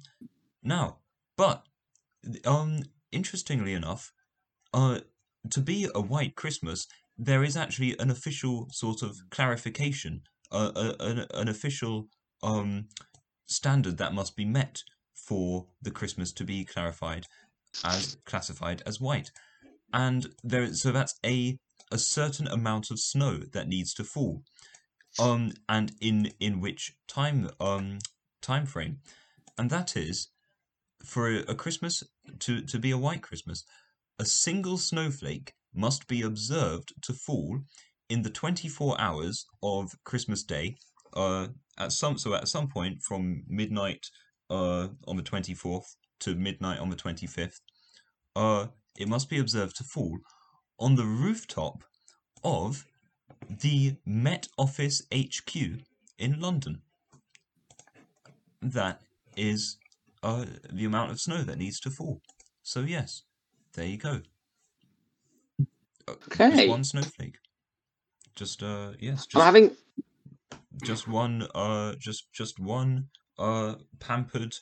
now, 0.62 0.98
but, 1.36 1.64
um, 2.44 2.82
interestingly 3.12 3.74
enough, 3.74 4.12
uh, 4.72 5.00
to 5.50 5.60
be 5.60 5.88
a 5.94 6.00
white 6.00 6.36
Christmas, 6.36 6.86
there 7.16 7.42
is 7.42 7.56
actually 7.56 7.98
an 7.98 8.10
official 8.10 8.68
sort 8.70 9.02
of 9.02 9.18
clarification, 9.30 10.22
uh, 10.52 10.70
uh, 10.74 10.94
an, 11.00 11.26
an 11.34 11.48
official, 11.48 12.08
um, 12.42 12.86
standard 13.46 13.96
that 13.98 14.14
must 14.14 14.36
be 14.36 14.44
met 14.44 14.82
for 15.14 15.66
the 15.82 15.90
Christmas 15.90 16.32
to 16.32 16.44
be 16.44 16.64
clarified 16.64 17.26
as 17.84 18.16
classified 18.24 18.82
as 18.86 19.00
white. 19.00 19.30
And 19.92 20.28
there 20.44 20.72
so 20.74 20.92
that's 20.92 21.18
a 21.24 21.58
a 21.90 21.98
certain 21.98 22.46
amount 22.48 22.90
of 22.90 23.00
snow 23.00 23.38
that 23.52 23.68
needs 23.68 23.94
to 23.94 24.04
fall. 24.04 24.42
Um 25.18 25.52
and 25.68 25.92
in 26.00 26.32
in 26.40 26.60
which 26.60 26.94
time 27.06 27.50
um 27.60 27.98
time 28.42 28.66
frame. 28.66 28.98
And 29.56 29.70
that 29.70 29.96
is 29.96 30.28
for 31.04 31.28
a, 31.28 31.38
a 31.48 31.54
Christmas 31.54 32.02
to, 32.40 32.62
to 32.62 32.78
be 32.78 32.90
a 32.90 32.98
white 32.98 33.22
Christmas, 33.22 33.64
a 34.18 34.24
single 34.24 34.78
snowflake 34.78 35.54
must 35.74 36.06
be 36.08 36.22
observed 36.22 36.92
to 37.02 37.12
fall 37.12 37.60
in 38.08 38.22
the 38.22 38.30
24 38.30 39.00
hours 39.00 39.46
of 39.62 39.92
Christmas 40.04 40.42
Day. 40.42 40.76
Uh, 41.14 41.48
at 41.78 41.92
some 41.92 42.18
so 42.18 42.34
at 42.34 42.48
some 42.48 42.68
point 42.68 43.02
from 43.02 43.42
midnight 43.48 44.04
uh, 44.50 44.88
on 45.06 45.16
the 45.16 45.22
24th 45.22 45.84
to 46.20 46.34
midnight 46.34 46.80
on 46.80 46.90
the 46.90 46.96
25th, 46.96 47.60
uh, 48.36 48.66
it 48.98 49.08
must 49.08 49.30
be 49.30 49.38
observed 49.38 49.76
to 49.76 49.84
fall 49.84 50.18
on 50.78 50.96
the 50.96 51.04
rooftop 51.04 51.84
of 52.44 52.84
the 53.48 53.96
Met 54.04 54.48
Office 54.58 55.02
HQ 55.12 55.84
in 56.18 56.40
London. 56.40 56.82
That 58.62 59.02
is 59.36 59.78
uh, 60.22 60.46
the 60.70 60.84
amount 60.84 61.10
of 61.10 61.20
snow 61.20 61.42
that 61.42 61.58
needs 61.58 61.80
to 61.80 61.90
fall. 61.90 62.22
So 62.62 62.80
yes, 62.80 63.22
there 63.74 63.86
you 63.86 63.98
go. 63.98 64.22
Uh, 66.08 66.16
Just 66.48 66.66
one 66.66 66.82
snowflake. 66.84 67.36
Just 68.34 68.62
uh 68.62 68.94
yes, 68.98 69.28
I'm 69.34 69.40
having 69.42 69.76
just 70.82 71.06
one 71.08 71.46
uh 71.54 71.94
just 71.98 72.32
just 72.32 72.58
one 72.58 73.08
uh 73.38 73.76
pampered 74.00 74.54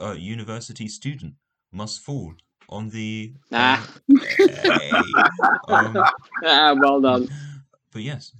uh 0.00 0.12
university 0.12 0.88
student 0.88 1.34
must 1.72 2.00
fall 2.00 2.34
on 2.68 2.88
the 2.90 3.34
Ah. 3.52 3.86
hey. 4.64 4.90
um, 5.68 5.96
ah, 6.44 6.74
well 6.80 7.00
done. 7.00 7.28
But 7.92 8.02
yes 8.02 8.32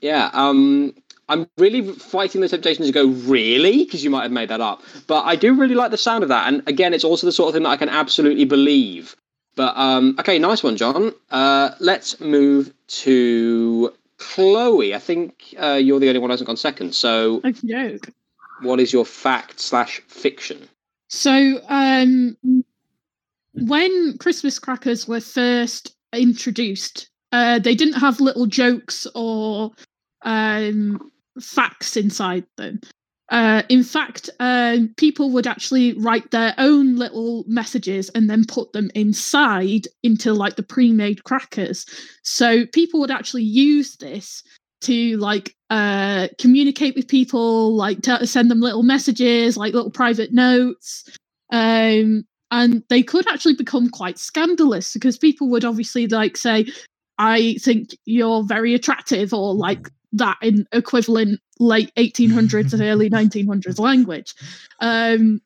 Yeah, 0.00 0.30
um, 0.32 0.94
I'm 1.28 1.46
really 1.58 1.92
fighting 1.92 2.40
the 2.40 2.48
temptation 2.48 2.84
to 2.84 2.92
go 2.92 3.06
really 3.06 3.84
because 3.84 4.02
you 4.02 4.10
might 4.10 4.22
have 4.22 4.32
made 4.32 4.48
that 4.48 4.60
up, 4.60 4.82
but 5.06 5.22
I 5.22 5.36
do 5.36 5.54
really 5.54 5.76
like 5.76 5.92
the 5.92 5.98
sound 5.98 6.22
of 6.24 6.28
that. 6.30 6.48
And 6.48 6.66
again, 6.66 6.92
it's 6.92 7.04
also 7.04 7.26
the 7.26 7.32
sort 7.32 7.48
of 7.48 7.54
thing 7.54 7.62
that 7.62 7.68
I 7.68 7.76
can 7.76 7.88
absolutely 7.88 8.44
believe. 8.44 9.14
But 9.54 9.76
um, 9.76 10.16
okay, 10.18 10.38
nice 10.38 10.62
one, 10.62 10.76
John. 10.76 11.12
Uh, 11.30 11.70
let's 11.78 12.18
move 12.20 12.72
to 12.88 13.92
Chloe. 14.18 14.94
I 14.94 14.98
think 14.98 15.54
uh, 15.58 15.74
you're 15.74 16.00
the 16.00 16.08
only 16.08 16.18
one 16.18 16.30
who 16.30 16.32
hasn't 16.32 16.46
gone 16.46 16.56
second. 16.56 16.94
So, 16.94 17.40
Okie 17.40 18.00
what 18.62 18.80
is 18.80 18.92
your 18.92 19.04
fact 19.04 19.60
slash 19.60 20.00
fiction? 20.08 20.68
So, 21.08 21.60
um, 21.68 22.36
when 23.54 24.18
Christmas 24.18 24.58
crackers 24.58 25.06
were 25.08 25.20
first 25.20 25.94
introduced, 26.12 27.08
uh, 27.32 27.58
they 27.58 27.74
didn't 27.74 28.00
have 28.00 28.20
little 28.20 28.46
jokes 28.46 29.06
or 29.14 29.72
um, 30.22 31.10
facts 31.40 31.96
inside 31.96 32.44
them. 32.56 32.80
Uh, 33.30 33.62
in 33.68 33.84
fact, 33.84 34.28
uh, 34.40 34.78
people 34.96 35.30
would 35.30 35.46
actually 35.46 35.92
write 35.94 36.32
their 36.32 36.52
own 36.58 36.96
little 36.96 37.44
messages 37.46 38.08
and 38.10 38.28
then 38.28 38.44
put 38.44 38.72
them 38.72 38.90
inside 38.96 39.86
into 40.02 40.34
like 40.34 40.56
the 40.56 40.64
pre-made 40.64 41.22
crackers. 41.22 41.86
So 42.24 42.66
people 42.66 42.98
would 43.00 43.10
actually 43.12 43.44
use 43.44 43.96
this 43.96 44.42
to 44.80 45.16
like 45.18 45.54
uh, 45.68 46.26
communicate 46.38 46.96
with 46.96 47.06
people, 47.06 47.76
like 47.76 48.02
to 48.02 48.26
send 48.26 48.50
them 48.50 48.60
little 48.60 48.82
messages, 48.82 49.56
like 49.56 49.74
little 49.74 49.92
private 49.92 50.32
notes. 50.32 51.04
Um, 51.52 52.24
and 52.50 52.82
they 52.88 53.02
could 53.02 53.28
actually 53.28 53.54
become 53.54 53.90
quite 53.90 54.18
scandalous 54.18 54.92
because 54.92 55.16
people 55.16 55.48
would 55.50 55.64
obviously 55.64 56.08
like 56.08 56.36
say, 56.36 56.66
I 57.20 57.56
think 57.60 57.90
you're 58.06 58.42
very 58.42 58.72
attractive, 58.74 59.34
or 59.34 59.54
like 59.54 59.90
that 60.12 60.38
in 60.40 60.66
equivalent 60.72 61.38
late 61.58 61.92
1800s 61.96 62.72
and 62.72 62.80
early 62.80 63.10
1900s 63.10 63.78
language. 63.78 64.34
Um, 64.80 65.42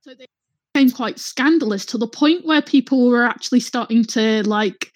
so 0.00 0.14
they 0.14 0.24
became 0.72 0.90
quite 0.90 1.18
scandalous 1.18 1.84
to 1.86 1.98
the 1.98 2.08
point 2.08 2.46
where 2.46 2.62
people 2.62 3.06
were 3.06 3.24
actually 3.24 3.60
starting 3.60 4.02
to 4.06 4.42
like 4.48 4.90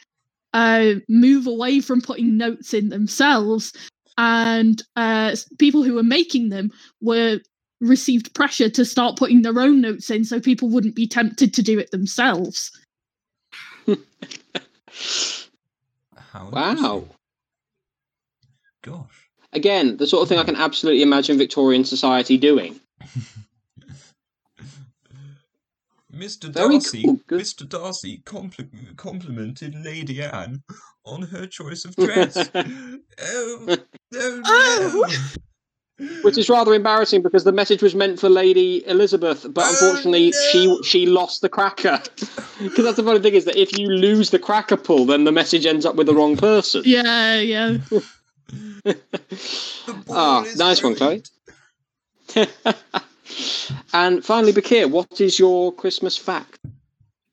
uh, 0.55 0.95
move 1.11 1.47
away 1.47 1.81
from 1.81 2.01
putting 2.01 2.39
notes 2.39 2.73
in 2.73 2.89
themselves, 2.89 3.75
and 4.17 4.83
uh, 4.97 5.37
people 5.59 5.83
who 5.83 5.93
were 5.93 6.03
making 6.03 6.49
them 6.49 6.71
were 7.03 7.39
received 7.83 8.35
pressure 8.35 8.71
to 8.71 8.87
start 8.87 9.19
putting 9.19 9.43
their 9.43 9.59
own 9.59 9.83
notes 9.83 10.09
in 10.09 10.25
so 10.25 10.41
people 10.41 10.71
wouldn't 10.71 10.95
be 10.95 11.07
tempted 11.07 11.53
to 11.53 11.63
do 11.63 11.79
it 11.79 11.91
themselves. 11.91 12.71
how 16.33 16.49
Wow. 16.51 17.05
gosh 18.83 19.29
Again, 19.55 19.99
the 19.99 20.07
sort 20.07 20.23
of 20.23 20.29
thing 20.31 20.39
I 20.39 20.45
can 20.45 20.57
absolutely 20.57 21.03
imagine 21.03 21.37
Victorian 21.37 21.85
society 21.85 22.39
doing. 22.39 22.81
Mr. 26.15 26.51
Darcy, 26.53 27.03
cool. 27.03 27.39
Mr. 27.39 27.69
Darcy 27.69 28.23
compli- 28.25 28.97
complimented 28.97 29.75
Lady 29.75 30.23
Anne 30.23 30.63
on 31.05 31.23
her 31.23 31.47
choice 31.47 31.85
of 31.85 31.95
dress. 31.97 32.51
oh, 32.55 33.77
oh, 34.15 34.43
no. 34.45 35.07
Which 36.23 36.37
is 36.39 36.49
rather 36.49 36.75
embarrassing 36.75 37.23
because 37.23 37.45
the 37.45 37.53
message 37.53 37.83
was 37.83 37.95
meant 37.95 38.19
for 38.19 38.29
Lady 38.29 38.85
Elizabeth, 38.87 39.47
but 39.53 39.65
Oh, 39.65 39.71
unfortunately 39.71 40.31
no. 40.31 40.39
she 40.51 40.83
she 40.85 41.07
lost 41.07 41.41
the 41.43 41.49
cracker. 41.49 42.01
Because 42.63 42.85
that's 42.85 42.97
the 42.97 43.03
funny 43.03 43.19
thing 43.19 43.35
is 43.35 43.45
that 43.47 43.57
if 43.57 43.77
you 43.77 43.89
lose 43.89 44.31
the 44.31 44.39
cracker 44.39 44.77
pull, 44.77 45.05
then 45.05 45.25
the 45.25 45.33
message 45.33 45.67
ends 45.67 45.85
up 45.85 45.97
with 45.97 46.07
the 46.07 46.15
wrong 46.15 46.37
person. 46.37 46.83
Yeah, 46.85 47.41
yeah. 47.41 47.79
The 47.91 48.07
Ah, 50.09 50.43
is 50.45 50.57
nice 50.59 50.83
one, 50.83 50.95
Chloe. 50.95 51.23
and 53.93 54.25
finally, 54.25 54.53
Bakir, 54.53 54.89
what 54.91 55.21
is 55.21 55.39
your 55.39 55.73
Christmas 55.73 56.17
fact? 56.17 56.59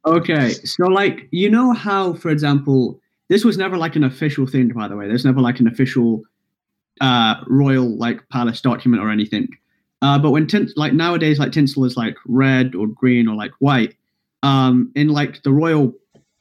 Okay, 0.06 0.52
so 0.52 0.86
like 0.88 1.28
you 1.32 1.50
know 1.50 1.74
how, 1.74 2.14
for 2.14 2.30
example, 2.30 3.00
this 3.30 3.46
was 3.46 3.58
never 3.58 3.78
like 3.78 3.96
an 3.96 4.04
official 4.04 4.48
thing, 4.48 4.70
by 4.70 4.88
the 4.88 4.96
way. 4.96 5.08
There's 5.08 5.26
never 5.26 5.41
like 5.41 5.60
an 5.60 5.68
official 5.68 6.24
uh 7.02 7.36
royal 7.48 7.98
like 7.98 8.28
palace 8.30 8.62
document 8.62 9.02
or 9.04 9.10
anything. 9.10 9.48
Uh, 10.02 10.18
but 10.18 10.32
when 10.32 10.48
tint 10.48 10.72
like 10.78 10.94
nowadays, 10.94 11.40
like 11.40 11.52
tinsel 11.52 11.84
is 11.86 11.98
like 11.98 12.16
red 12.26 12.74
or 12.76 12.88
green 12.88 13.28
or 13.28 13.36
like 13.36 13.52
white. 13.60 13.96
Um, 14.44 14.92
in 14.96 15.10
like 15.10 15.44
the 15.44 15.52
royal, 15.52 15.94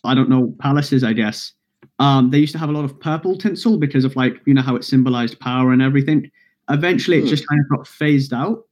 I 0.04 0.14
don't 0.14 0.28
know 0.28 0.54
palaces, 0.60 1.02
I 1.02 1.12
guess. 1.12 1.52
Um, 1.98 2.30
they 2.30 2.38
used 2.38 2.52
to 2.52 2.58
have 2.58 2.68
a 2.68 2.72
lot 2.72 2.84
of 2.84 3.00
purple 3.00 3.36
tinsel 3.36 3.76
because 3.78 4.04
of 4.04 4.14
like 4.14 4.40
you 4.46 4.54
know 4.54 4.62
how 4.62 4.76
it 4.76 4.84
symbolized 4.84 5.40
power 5.40 5.72
and 5.72 5.82
everything. 5.82 6.30
Eventually, 6.70 7.18
it 7.18 7.22
Hmm. 7.22 7.28
just 7.28 7.48
kind 7.48 7.60
of 7.60 7.68
got 7.68 7.86
phased 7.88 8.32
out. 8.32 8.64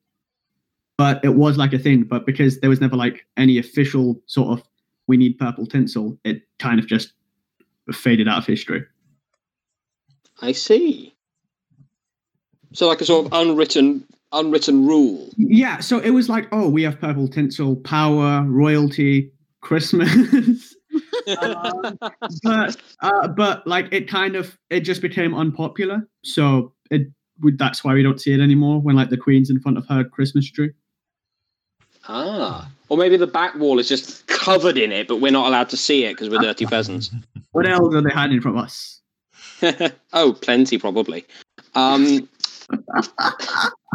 but 0.98 1.22
it 1.24 1.34
was 1.34 1.58
like 1.58 1.72
a 1.74 1.78
thing. 1.78 2.04
But 2.04 2.24
because 2.24 2.60
there 2.60 2.70
was 2.70 2.80
never 2.80 2.96
like 2.96 3.26
any 3.36 3.58
official 3.58 4.18
sort 4.26 4.58
of 4.58 4.64
we 5.08 5.16
need 5.18 5.36
purple 5.38 5.66
tinsel, 5.66 6.16
it 6.24 6.42
kind 6.58 6.78
of 6.78 6.86
just 6.86 7.12
faded 7.92 8.28
out 8.28 8.38
of 8.38 8.46
history. 8.46 8.82
I 10.40 10.52
see. 10.52 11.15
So 12.76 12.86
like 12.86 13.00
a 13.00 13.06
sort 13.06 13.24
of 13.24 13.32
unwritten 13.32 14.04
unwritten 14.32 14.86
rule. 14.86 15.30
Yeah, 15.38 15.80
so 15.80 15.98
it 15.98 16.10
was 16.10 16.28
like, 16.28 16.46
oh, 16.52 16.68
we 16.68 16.82
have 16.82 17.00
purple 17.00 17.26
tinsel, 17.26 17.76
power, 17.76 18.44
royalty, 18.46 19.32
Christmas. 19.62 20.74
Uh, 21.26 21.92
but 22.42 22.76
uh, 23.00 23.28
but 23.28 23.66
like 23.66 23.88
it 23.92 24.08
kind 24.08 24.36
of 24.36 24.58
it 24.68 24.80
just 24.80 25.00
became 25.00 25.34
unpopular. 25.34 26.06
So 26.22 26.74
it 26.90 27.08
would 27.40 27.58
that's 27.58 27.82
why 27.82 27.94
we 27.94 28.02
don't 28.02 28.20
see 28.20 28.34
it 28.34 28.40
anymore 28.40 28.78
when 28.82 28.94
like 28.94 29.08
the 29.08 29.16
queen's 29.16 29.48
in 29.48 29.58
front 29.58 29.78
of 29.78 29.86
her 29.86 30.04
Christmas 30.04 30.50
tree. 30.50 30.72
Ah. 32.08 32.70
Or 32.90 32.98
maybe 32.98 33.16
the 33.16 33.26
back 33.26 33.54
wall 33.54 33.78
is 33.78 33.88
just 33.88 34.26
covered 34.26 34.76
in 34.76 34.92
it, 34.92 35.08
but 35.08 35.22
we're 35.22 35.32
not 35.32 35.46
allowed 35.46 35.70
to 35.70 35.78
see 35.78 36.04
it 36.04 36.12
because 36.12 36.28
we're 36.28 36.40
dirty 36.40 36.66
peasants. 36.66 37.10
What 37.52 37.66
else 37.66 37.94
are 37.94 38.02
they 38.02 38.10
hiding 38.10 38.42
from 38.42 38.58
us? 38.58 39.00
oh, 40.12 40.36
plenty 40.42 40.76
probably. 40.76 41.24
Um, 41.74 42.28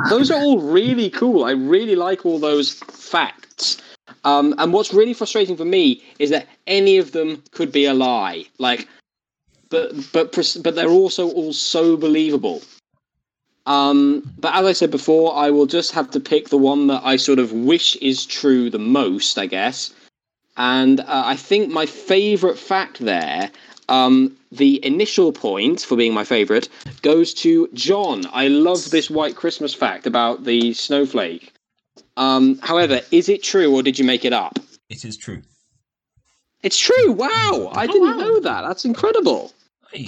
those 0.10 0.32
are 0.32 0.42
all 0.42 0.60
really 0.60 1.10
cool. 1.10 1.44
I 1.44 1.52
really 1.52 1.96
like 1.96 2.26
all 2.26 2.40
those 2.40 2.74
facts. 2.74 3.82
Um, 4.24 4.54
and 4.58 4.74
what's 4.74 4.94
really 4.94 5.14
frustrating 5.14 5.58
for 5.58 5.66
me 5.66 6.04
is 6.20 6.30
that 6.30 6.48
any 6.68 6.98
of 6.98 7.12
them 7.12 7.44
could 7.52 7.72
be 7.72 7.86
a 7.86 7.94
lie. 7.94 8.46
Like, 8.60 8.88
but 9.70 9.94
but 10.14 10.32
but 10.64 10.76
they're 10.76 10.90
also 10.90 11.30
all 11.32 11.54
so 11.54 11.98
believable. 11.98 12.62
Um, 13.66 14.30
but 14.40 14.56
as 14.56 14.66
I 14.66 14.74
said 14.74 14.92
before, 14.92 15.36
I 15.36 15.50
will 15.52 15.68
just 15.68 15.92
have 15.92 16.10
to 16.12 16.20
pick 16.20 16.50
the 16.50 16.58
one 16.58 16.88
that 16.88 17.02
I 17.04 17.16
sort 17.16 17.40
of 17.40 17.52
wish 17.52 17.96
is 17.98 18.26
true 18.26 18.70
the 18.70 18.80
most, 18.80 19.38
I 19.38 19.46
guess. 19.46 19.94
And 20.58 21.00
uh, 21.00 21.06
I 21.08 21.36
think 21.36 21.72
my 21.72 21.86
favourite 21.86 22.58
fact 22.58 23.00
there, 23.00 23.52
um, 23.88 24.36
the 24.52 24.84
initial 24.86 25.32
point 25.32 25.82
for 25.82 25.96
being 25.96 26.14
my 26.14 26.24
favourite, 26.24 26.68
goes 27.02 27.34
to 27.36 27.70
John. 27.74 28.24
I 28.34 28.48
love 28.48 28.90
this 28.92 29.10
white 29.10 29.36
Christmas 29.36 29.74
fact 29.74 30.06
about 30.06 30.44
the 30.44 30.74
snowflake. 30.74 31.54
Um, 32.18 32.60
however, 32.62 33.02
is 33.12 33.30
it 33.30 33.44
true 33.44 33.74
or 33.74 33.82
did 33.84 33.98
you 33.98 34.06
make 34.06 34.26
it 34.26 34.34
up? 34.34 34.60
It 34.90 35.06
is 35.06 35.18
true. 35.18 35.42
It's 36.64 36.78
true. 36.78 37.12
Wow, 37.14 37.72
I 37.74 37.86
Oh, 37.86 37.88
didn't 37.88 38.18
wow. 38.18 38.18
know 38.18 38.40
that. 38.42 38.62
That's 38.68 38.86
incredible. 38.86 39.52
Hey, 39.92 40.08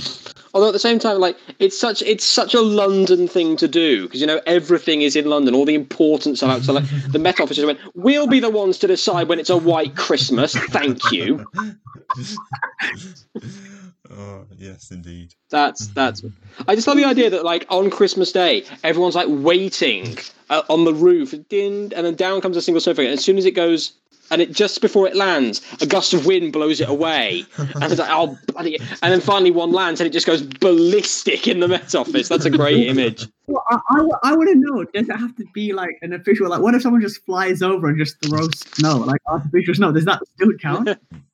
Although 0.54 0.68
at 0.68 0.74
the 0.74 0.80
same 0.80 1.00
time, 1.00 1.20
like 1.20 1.36
it's 1.60 1.78
such 1.78 2.02
it's 2.04 2.24
such 2.24 2.54
a 2.54 2.62
London 2.62 3.28
thing 3.28 3.58
to 3.58 3.68
do 3.68 4.04
because 4.04 4.22
you 4.22 4.28
know 4.28 4.40
everything 4.46 5.02
is 5.02 5.16
in 5.16 5.26
London. 5.26 5.56
All 5.56 5.66
the 5.66 5.74
importance 5.76 6.42
of 6.44 6.64
so 6.64 6.74
like 6.74 6.86
the 7.12 7.20
Met 7.20 7.42
Office 7.42 7.58
just 7.58 7.66
went, 7.66 7.80
"We'll 7.96 8.28
be 8.28 8.40
the 8.40 8.52
ones 8.52 8.78
to 8.80 8.88
decide 8.88 9.28
when 9.28 9.40
it's 9.40 9.50
a 9.50 9.58
white 9.58 9.96
Christmas." 9.98 10.54
Thank 10.56 11.12
you. 11.12 11.46
oh 14.12 14.46
yes, 14.58 14.92
indeed. 14.92 15.34
That's 15.50 15.88
that's. 15.88 16.24
I 16.68 16.76
just 16.76 16.88
love 16.88 16.98
the 16.98 17.06
idea 17.06 17.30
that 17.30 17.44
like 17.44 17.66
on 17.70 17.90
Christmas 17.90 18.32
Day, 18.32 18.66
everyone's 18.84 19.16
like 19.16 19.28
waiting 19.30 20.18
uh, 20.50 20.64
on 20.70 20.86
the 20.86 20.94
roof, 20.94 21.34
and 21.34 21.46
then 21.92 22.16
down 22.16 22.42
comes 22.42 22.58
a 22.58 22.62
single 22.62 22.82
snowflake. 22.82 23.08
And 23.08 23.18
as 23.18 23.24
soon 23.24 23.38
as 23.38 23.46
it 23.46 23.52
goes, 23.52 23.94
and 24.32 24.42
it 24.42 24.52
just 24.52 24.82
before 24.82 25.08
it 25.08 25.16
lands, 25.16 25.62
a 25.82 25.86
gust 25.86 26.14
of 26.14 26.26
wind 26.26 26.54
blows 26.54 26.82
it 26.82 26.90
away, 26.90 27.46
and 27.58 27.84
it's 27.84 28.00
like 28.00 28.10
oh, 28.12 28.38
bloody! 28.48 28.78
And 28.80 29.14
then 29.14 29.22
finally 29.22 29.52
one 29.52 29.72
lands, 29.72 30.00
and 30.02 30.08
it 30.08 30.14
just 30.14 30.26
goes 30.26 30.42
ballistic 30.42 31.48
in 31.48 31.60
the 31.60 31.68
Met 31.68 31.94
Office. 31.96 32.28
That's 32.30 32.46
a 32.46 32.50
great 32.50 32.88
image. 32.88 33.28
Well, 33.48 33.64
I, 33.70 33.78
I, 34.24 34.36
want 34.38 34.50
to 34.50 34.56
know, 34.56 34.86
does 34.86 35.10
it 35.10 35.18
have 35.18 35.36
to 35.36 35.46
be 35.54 35.74
like 35.74 35.98
an 36.02 36.14
official, 36.14 36.48
like, 36.48 36.62
what 36.62 36.74
if 36.76 36.82
someone 36.82 37.02
just 37.02 37.26
flies 37.26 37.62
over 37.62 37.90
and 37.90 37.98
just 37.98 38.16
throws 38.26 38.58
snow, 38.60 39.00
like 39.00 39.20
artificial 39.28 39.74
snow? 39.74 39.92
Does 39.92 40.06
that 40.06 40.22
still 40.36 40.54
count? 40.62 40.90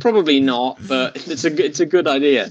Probably 0.00 0.40
not, 0.40 0.78
but 0.88 1.16
it's 1.28 1.44
a 1.44 1.50
good, 1.50 1.66
it's 1.66 1.80
a 1.80 1.86
good 1.86 2.08
idea. 2.08 2.50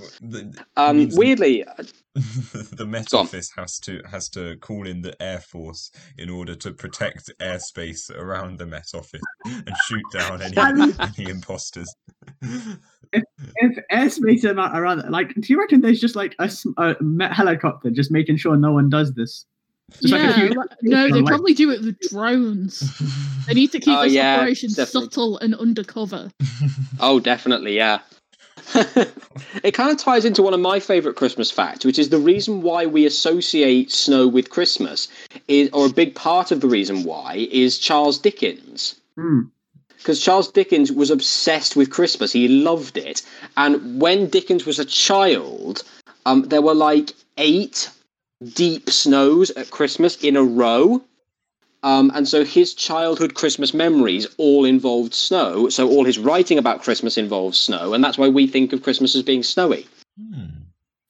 Um, 0.77 1.09
weirdly, 1.11 1.65
the 2.15 2.85
Met 2.87 3.09
Go. 3.09 3.19
Office 3.19 3.51
has 3.57 3.79
to 3.79 4.01
has 4.09 4.29
to 4.29 4.55
call 4.57 4.87
in 4.87 5.01
the 5.01 5.21
Air 5.21 5.39
Force 5.39 5.91
in 6.17 6.29
order 6.29 6.55
to 6.55 6.71
protect 6.71 7.31
airspace 7.39 8.09
around 8.09 8.59
the 8.59 8.65
Met 8.65 8.91
Office 8.93 9.21
and 9.45 9.71
shoot 9.87 10.03
down 10.13 10.41
any, 10.41 10.57
I 10.57 10.71
mean- 10.73 10.95
any 10.99 11.29
imposters. 11.29 11.93
if 13.11 13.85
airspace 13.91 14.49
amount 14.49 14.77
around, 14.77 15.09
like, 15.09 15.33
do 15.35 15.53
you 15.53 15.59
reckon 15.59 15.81
there's 15.81 15.99
just 15.99 16.15
like 16.15 16.35
a 16.39 16.95
Met 17.01 17.33
helicopter 17.33 17.89
just 17.91 18.11
making 18.11 18.37
sure 18.37 18.55
no 18.55 18.71
one 18.71 18.89
does 18.89 19.13
this? 19.13 19.45
Just 20.01 20.13
like 20.13 20.21
a 20.21 20.25
yeah, 20.25 20.35
few- 20.47 20.63
no, 20.83 21.11
they 21.11 21.23
probably 21.23 21.53
do 21.53 21.71
it 21.71 21.81
with 21.81 21.99
drones. 22.09 22.79
They 23.47 23.53
need 23.53 23.71
to 23.71 23.79
keep 23.79 23.97
Oh, 23.97 24.03
this 24.03 24.13
yeah, 24.13 24.37
operation 24.37 24.69
definitely. 24.69 25.09
subtle 25.09 25.37
and 25.39 25.55
undercover. 25.55 26.31
Oh, 27.01 27.19
definitely, 27.21 27.77
yeah. 27.77 27.99
it 29.63 29.73
kind 29.73 29.89
of 29.89 29.97
ties 29.97 30.25
into 30.25 30.41
one 30.43 30.53
of 30.53 30.59
my 30.59 30.79
favorite 30.79 31.15
Christmas 31.15 31.49
facts, 31.49 31.85
which 31.85 31.97
is 31.97 32.09
the 32.09 32.19
reason 32.19 32.61
why 32.61 32.85
we 32.85 33.05
associate 33.05 33.89
snow 33.89 34.27
with 34.27 34.49
Christmas, 34.49 35.07
is, 35.47 35.69
or 35.71 35.85
a 35.85 35.89
big 35.89 36.13
part 36.13 36.51
of 36.51 36.59
the 36.59 36.67
reason 36.67 37.03
why, 37.05 37.47
is 37.51 37.77
Charles 37.77 38.19
Dickens. 38.19 38.95
Hmm. 39.15 39.43
Because 39.97 40.21
Charles 40.21 40.51
Dickens 40.51 40.91
was 40.91 41.09
obsessed 41.09 41.75
with 41.77 41.89
Christmas, 41.89 42.31
he 42.33 42.47
loved 42.49 42.97
it. 42.97 43.21
And 43.55 44.01
when 44.01 44.29
Dickens 44.29 44.65
was 44.65 44.77
a 44.77 44.85
child, 44.85 45.83
um, 46.25 46.43
there 46.43 46.61
were 46.61 46.75
like 46.75 47.13
eight 47.37 47.89
deep 48.43 48.89
snows 48.89 49.51
at 49.51 49.71
Christmas 49.71 50.17
in 50.23 50.35
a 50.35 50.43
row. 50.43 51.01
Um, 51.81 52.11
and 52.13 52.27
so 52.27 52.43
his 52.43 52.73
childhood 52.73 53.35
Christmas 53.35 53.73
memories 53.73 54.27
all 54.37 54.65
involved 54.65 55.13
snow. 55.13 55.69
So 55.69 55.87
all 55.87 56.03
his 56.03 56.19
writing 56.19 56.57
about 56.57 56.81
Christmas 56.81 57.17
involves 57.17 57.57
snow, 57.57 57.93
and 57.93 58.03
that's 58.03 58.17
why 58.17 58.27
we 58.27 58.47
think 58.47 58.73
of 58.73 58.83
Christmas 58.83 59.15
as 59.15 59.23
being 59.23 59.43
snowy. 59.43 59.87
Hmm. 60.17 60.45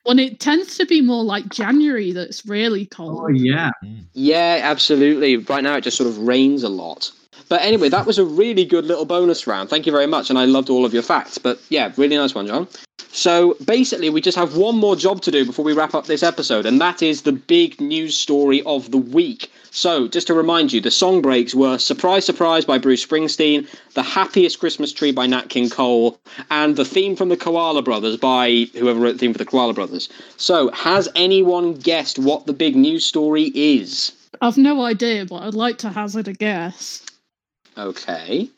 When 0.04 0.20
it 0.20 0.40
tends 0.40 0.78
to 0.78 0.86
be 0.86 1.02
more 1.02 1.24
like 1.24 1.50
January 1.50 2.12
that's 2.12 2.46
really 2.46 2.86
cold. 2.86 3.22
Oh, 3.22 3.28
yeah. 3.28 3.72
Yeah, 4.14 4.60
absolutely. 4.64 5.38
Right 5.38 5.64
now 5.64 5.76
it 5.76 5.84
just 5.84 5.98
sort 5.98 6.10
of 6.10 6.20
rains 6.20 6.64
a 6.64 6.70
lot. 6.70 7.12
But 7.50 7.62
anyway, 7.62 7.90
that 7.90 8.06
was 8.06 8.20
a 8.20 8.26
really 8.26 8.64
good 8.64 8.86
little 8.86 9.06
bonus 9.06 9.48
round. 9.48 9.70
Thank 9.70 9.86
you 9.86 9.92
very 9.92 10.08
much, 10.08 10.30
and 10.30 10.38
I 10.38 10.46
loved 10.46 10.70
all 10.70 10.86
of 10.86 10.94
your 10.94 11.04
facts. 11.04 11.38
But 11.38 11.60
yeah, 11.70 11.92
really 11.98 12.16
nice 12.16 12.36
one, 12.36 12.48
John. 12.48 12.68
So 13.12 13.58
basically, 13.66 14.12
we 14.12 14.22
just 14.22 14.38
have 14.38 14.56
one 14.56 14.78
more 14.78 14.96
job 14.96 15.22
to 15.24 15.32
do 15.32 15.44
before 15.44 15.66
we 15.66 15.74
wrap 15.74 15.96
up 15.96 16.06
this 16.06 16.22
episode, 16.22 16.68
and 16.68 16.80
that 16.80 17.02
is 17.02 17.24
the 17.24 17.32
big 17.32 17.82
news 17.82 18.16
story 18.16 18.62
of 18.64 18.92
the 18.92 19.00
week. 19.00 19.52
So, 19.72 20.08
just 20.08 20.28
to 20.28 20.34
remind 20.34 20.74
you, 20.74 20.82
the 20.82 20.92
song 20.92 21.22
breaks 21.22 21.54
were 21.56 21.78
Surprise, 21.78 22.26
Surprise 22.26 22.66
by 22.66 22.78
Bruce 22.78 23.06
Springsteen, 23.06 23.68
The 23.94 24.04
Happiest 24.04 24.60
Christmas 24.60 24.94
Tree 24.94 25.12
by 25.12 25.28
Nat 25.28 25.50
King 25.50 25.70
Cole, 25.70 26.20
and 26.50 26.76
the 26.76 26.86
theme 26.86 27.16
from 27.16 27.30
the 27.30 27.38
Koala 27.38 27.82
Brothers 27.82 28.18
by 28.18 28.68
whoever 28.76 29.00
wrote 29.00 29.14
the 29.14 29.20
theme 29.20 29.32
for 29.32 29.38
the 29.40 29.46
Koala 29.46 29.74
Brothers. 29.74 30.10
So, 30.38 30.70
has 30.72 31.10
anyone 31.16 31.76
guessed 31.76 32.20
what 32.20 32.46
the 32.46 32.54
big 32.54 32.76
news 32.76 33.06
story 33.06 33.52
is? 33.56 34.12
I've 34.42 34.58
no 34.58 34.84
idea, 34.84 35.26
but 35.26 35.44
I'd 35.44 35.56
like 35.56 35.78
to 35.80 35.90
hazard 35.90 36.28
a 36.28 36.34
guess. 36.34 37.06
Okay. 37.78 38.50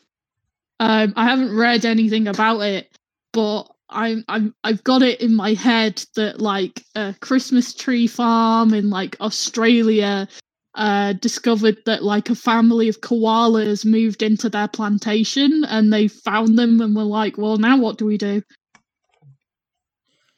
Um, 0.80 1.12
I 1.16 1.24
haven't 1.24 1.56
read 1.56 1.84
anything 1.84 2.26
about 2.26 2.60
it, 2.60 2.90
but 3.32 3.72
I'm 3.88 4.24
I'm 4.28 4.54
I've 4.64 4.82
got 4.84 5.02
it 5.02 5.20
in 5.20 5.34
my 5.34 5.54
head 5.54 6.04
that 6.16 6.40
like 6.40 6.84
a 6.94 7.14
Christmas 7.20 7.74
tree 7.74 8.06
farm 8.06 8.74
in 8.74 8.90
like 8.90 9.16
Australia 9.20 10.28
uh 10.74 11.12
discovered 11.14 11.76
that 11.84 12.02
like 12.02 12.30
a 12.30 12.34
family 12.34 12.88
of 12.88 13.02
koalas 13.02 13.84
moved 13.84 14.22
into 14.22 14.48
their 14.48 14.68
plantation 14.68 15.64
and 15.64 15.92
they 15.92 16.08
found 16.08 16.58
them 16.58 16.80
and 16.80 16.96
were 16.96 17.02
like, 17.02 17.36
well 17.36 17.58
now 17.58 17.76
what 17.76 17.98
do 17.98 18.06
we 18.06 18.16
do? 18.16 18.42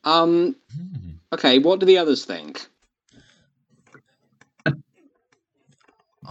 Um, 0.02 0.56
okay, 1.32 1.59
what 1.59 1.80
do 1.80 1.86
the 1.86 1.98
others 1.98 2.24
think? 2.24 2.66
I 4.66 4.72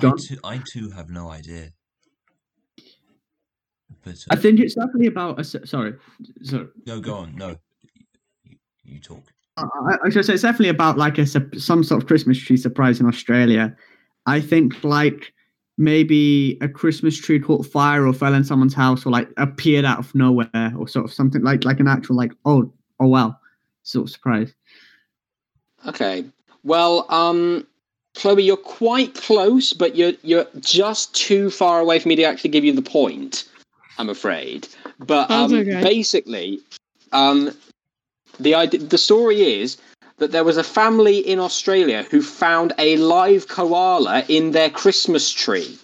John? 0.01 0.17
too, 0.17 0.37
I 0.43 0.59
too 0.71 0.91
have 0.91 1.09
no 1.09 1.29
idea. 1.29 1.71
But 4.03 4.25
I 4.29 4.33
uh, 4.33 4.37
think 4.37 4.59
it's 4.59 4.75
definitely 4.75 5.07
about 5.07 5.39
a 5.39 5.43
Sorry. 5.43 5.93
sorry. 6.41 6.67
no, 6.85 6.99
go 6.99 7.15
on. 7.15 7.35
No, 7.35 7.55
you, 8.43 8.57
you 8.83 8.99
talk. 8.99 9.23
I, 9.57 9.63
I 9.63 9.97
I 10.05 10.09
should 10.09 10.25
say 10.25 10.33
it's 10.33 10.41
definitely 10.41 10.69
about 10.69 10.97
like 10.97 11.17
a 11.17 11.25
some 11.25 11.83
sort 11.83 12.01
of 12.01 12.07
Christmas 12.07 12.37
tree 12.37 12.57
surprise 12.57 12.99
in 12.99 13.05
Australia. 13.05 13.75
I 14.25 14.41
think 14.41 14.83
like 14.83 15.33
maybe 15.77 16.57
a 16.61 16.69
Christmas 16.69 17.17
tree 17.17 17.39
caught 17.39 17.65
fire 17.65 18.05
or 18.05 18.13
fell 18.13 18.33
in 18.33 18.43
someone's 18.43 18.73
house 18.73 19.05
or 19.05 19.11
like 19.11 19.29
appeared 19.37 19.85
out 19.85 19.99
of 19.99 20.13
nowhere 20.13 20.73
or 20.77 20.87
sort 20.87 21.05
of 21.05 21.13
something 21.13 21.41
like 21.41 21.63
like 21.63 21.79
an 21.79 21.87
actual 21.87 22.15
like 22.15 22.31
oh 22.45 22.71
oh 22.99 23.07
wow 23.07 23.37
sort 23.83 24.07
of 24.07 24.11
surprise. 24.11 24.53
Okay. 25.85 26.25
Well, 26.63 27.05
um, 27.09 27.67
Chloe, 28.15 28.43
you're 28.43 28.57
quite 28.57 29.15
close, 29.15 29.73
but 29.73 29.95
you're 29.95 30.13
you're 30.23 30.47
just 30.59 31.13
too 31.13 31.49
far 31.49 31.79
away 31.79 31.99
for 31.99 32.07
me 32.07 32.15
to 32.15 32.23
actually 32.23 32.51
give 32.51 32.63
you 32.63 32.73
the 32.73 32.81
point. 32.81 33.49
I'm 33.97 34.09
afraid. 34.09 34.67
But 34.99 35.29
um, 35.29 35.53
okay. 35.53 35.81
basically, 35.81 36.59
um, 37.11 37.51
the 38.39 38.55
idea, 38.55 38.79
the 38.79 38.97
story 38.97 39.41
is 39.41 39.77
that 40.17 40.31
there 40.31 40.43
was 40.43 40.57
a 40.57 40.63
family 40.63 41.19
in 41.19 41.39
Australia 41.39 42.03
who 42.09 42.21
found 42.21 42.73
a 42.77 42.97
live 42.97 43.47
koala 43.47 44.23
in 44.27 44.51
their 44.51 44.69
Christmas 44.69 45.31
tree. 45.31 45.77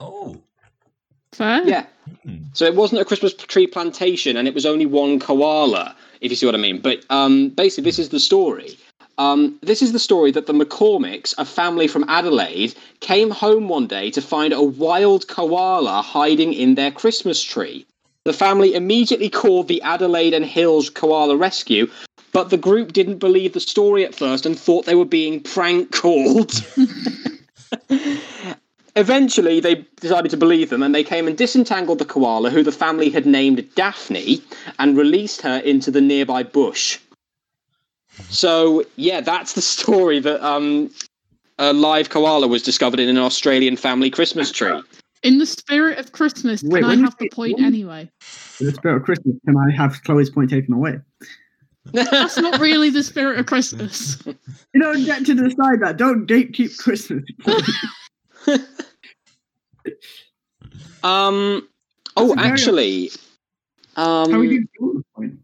Oh. 0.00 0.40
Fair. 1.32 1.66
Yeah. 1.66 1.86
Hmm. 2.24 2.36
So 2.52 2.66
it 2.66 2.74
wasn't 2.74 3.00
a 3.00 3.04
Christmas 3.04 3.34
tree 3.34 3.66
plantation, 3.66 4.36
and 4.36 4.46
it 4.46 4.54
was 4.54 4.66
only 4.66 4.86
one 4.86 5.18
koala, 5.18 5.96
if 6.20 6.30
you 6.30 6.36
see 6.36 6.46
what 6.46 6.54
I 6.54 6.58
mean. 6.58 6.80
But 6.80 7.04
um, 7.10 7.48
basically, 7.48 7.84
this 7.84 7.98
is 7.98 8.10
the 8.10 8.20
story. 8.20 8.76
Um, 9.18 9.58
this 9.62 9.82
is 9.82 9.92
the 9.92 9.98
story 9.98 10.30
that 10.32 10.46
the 10.46 10.52
McCormicks, 10.52 11.34
a 11.38 11.44
family 11.44 11.86
from 11.86 12.04
Adelaide, 12.08 12.74
came 13.00 13.30
home 13.30 13.68
one 13.68 13.86
day 13.86 14.10
to 14.10 14.22
find 14.22 14.52
a 14.52 14.62
wild 14.62 15.28
koala 15.28 16.02
hiding 16.02 16.52
in 16.52 16.74
their 16.74 16.90
Christmas 16.90 17.42
tree. 17.42 17.86
The 18.24 18.32
family 18.32 18.74
immediately 18.74 19.28
called 19.28 19.68
the 19.68 19.82
Adelaide 19.82 20.32
and 20.32 20.44
Hills 20.44 20.88
Koala 20.88 21.36
Rescue, 21.36 21.90
but 22.32 22.50
the 22.50 22.56
group 22.56 22.92
didn't 22.92 23.18
believe 23.18 23.52
the 23.52 23.60
story 23.60 24.04
at 24.04 24.14
first 24.14 24.46
and 24.46 24.58
thought 24.58 24.86
they 24.86 24.94
were 24.94 25.04
being 25.04 25.40
prank 25.40 25.92
called. 25.92 26.52
Eventually, 28.94 29.58
they 29.58 29.86
decided 30.00 30.30
to 30.30 30.36
believe 30.36 30.70
them 30.70 30.82
and 30.82 30.94
they 30.94 31.04
came 31.04 31.26
and 31.26 31.36
disentangled 31.36 31.98
the 31.98 32.04
koala, 32.04 32.50
who 32.50 32.62
the 32.62 32.70
family 32.70 33.10
had 33.10 33.26
named 33.26 33.66
Daphne, 33.74 34.42
and 34.78 34.96
released 34.96 35.40
her 35.42 35.58
into 35.58 35.90
the 35.90 36.00
nearby 36.00 36.42
bush. 36.42 36.98
So, 38.28 38.84
yeah, 38.96 39.20
that's 39.20 39.52
the 39.54 39.62
story 39.62 40.20
that 40.20 40.44
um, 40.46 40.90
a 41.58 41.72
live 41.72 42.10
koala 42.10 42.46
was 42.46 42.62
discovered 42.62 43.00
in 43.00 43.08
an 43.08 43.18
Australian 43.18 43.76
family 43.76 44.10
Christmas 44.10 44.50
tree. 44.52 44.82
In 45.22 45.38
the 45.38 45.46
spirit 45.46 45.98
of 45.98 46.12
Christmas, 46.12 46.62
Wait, 46.64 46.82
can 46.82 46.90
I 46.90 46.96
have 46.96 47.16
the 47.18 47.24
say- 47.26 47.28
point 47.28 47.54
when 47.56 47.64
anyway? 47.64 48.10
For 48.20 48.64
the 48.64 48.72
spirit 48.72 48.96
of 48.96 49.02
Christmas, 49.04 49.36
can 49.46 49.56
I 49.56 49.70
have 49.74 50.02
Chloe's 50.02 50.30
point 50.30 50.50
taken 50.50 50.74
away? 50.74 50.98
That's 51.92 52.38
not 52.38 52.60
really 52.60 52.90
the 52.90 53.02
spirit 53.02 53.38
of 53.40 53.46
Christmas. 53.46 54.22
You 54.26 54.80
don't 54.80 55.04
get 55.04 55.26
to 55.26 55.34
decide 55.34 55.80
that. 55.80 55.96
Don't 55.96 56.26
gatekeep 56.28 56.78
Christmas. 56.78 57.24
um, 61.02 61.66
That's 62.04 62.16
oh, 62.16 62.32
a 62.32 62.36
very- 62.36 62.48
actually, 62.48 63.10
How 63.96 64.20
are 64.22 64.34
um, 64.34 64.44
you 64.44 64.66
doing 64.78 64.94
the 64.96 65.04
point? 65.16 65.38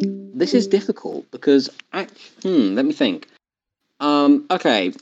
This 0.00 0.54
is 0.54 0.66
difficult 0.66 1.30
because, 1.30 1.68
act- 1.92 2.18
hmm, 2.42 2.74
let 2.74 2.84
me 2.84 2.92
think. 2.92 3.28
Um, 4.00 4.46
okay. 4.50 4.92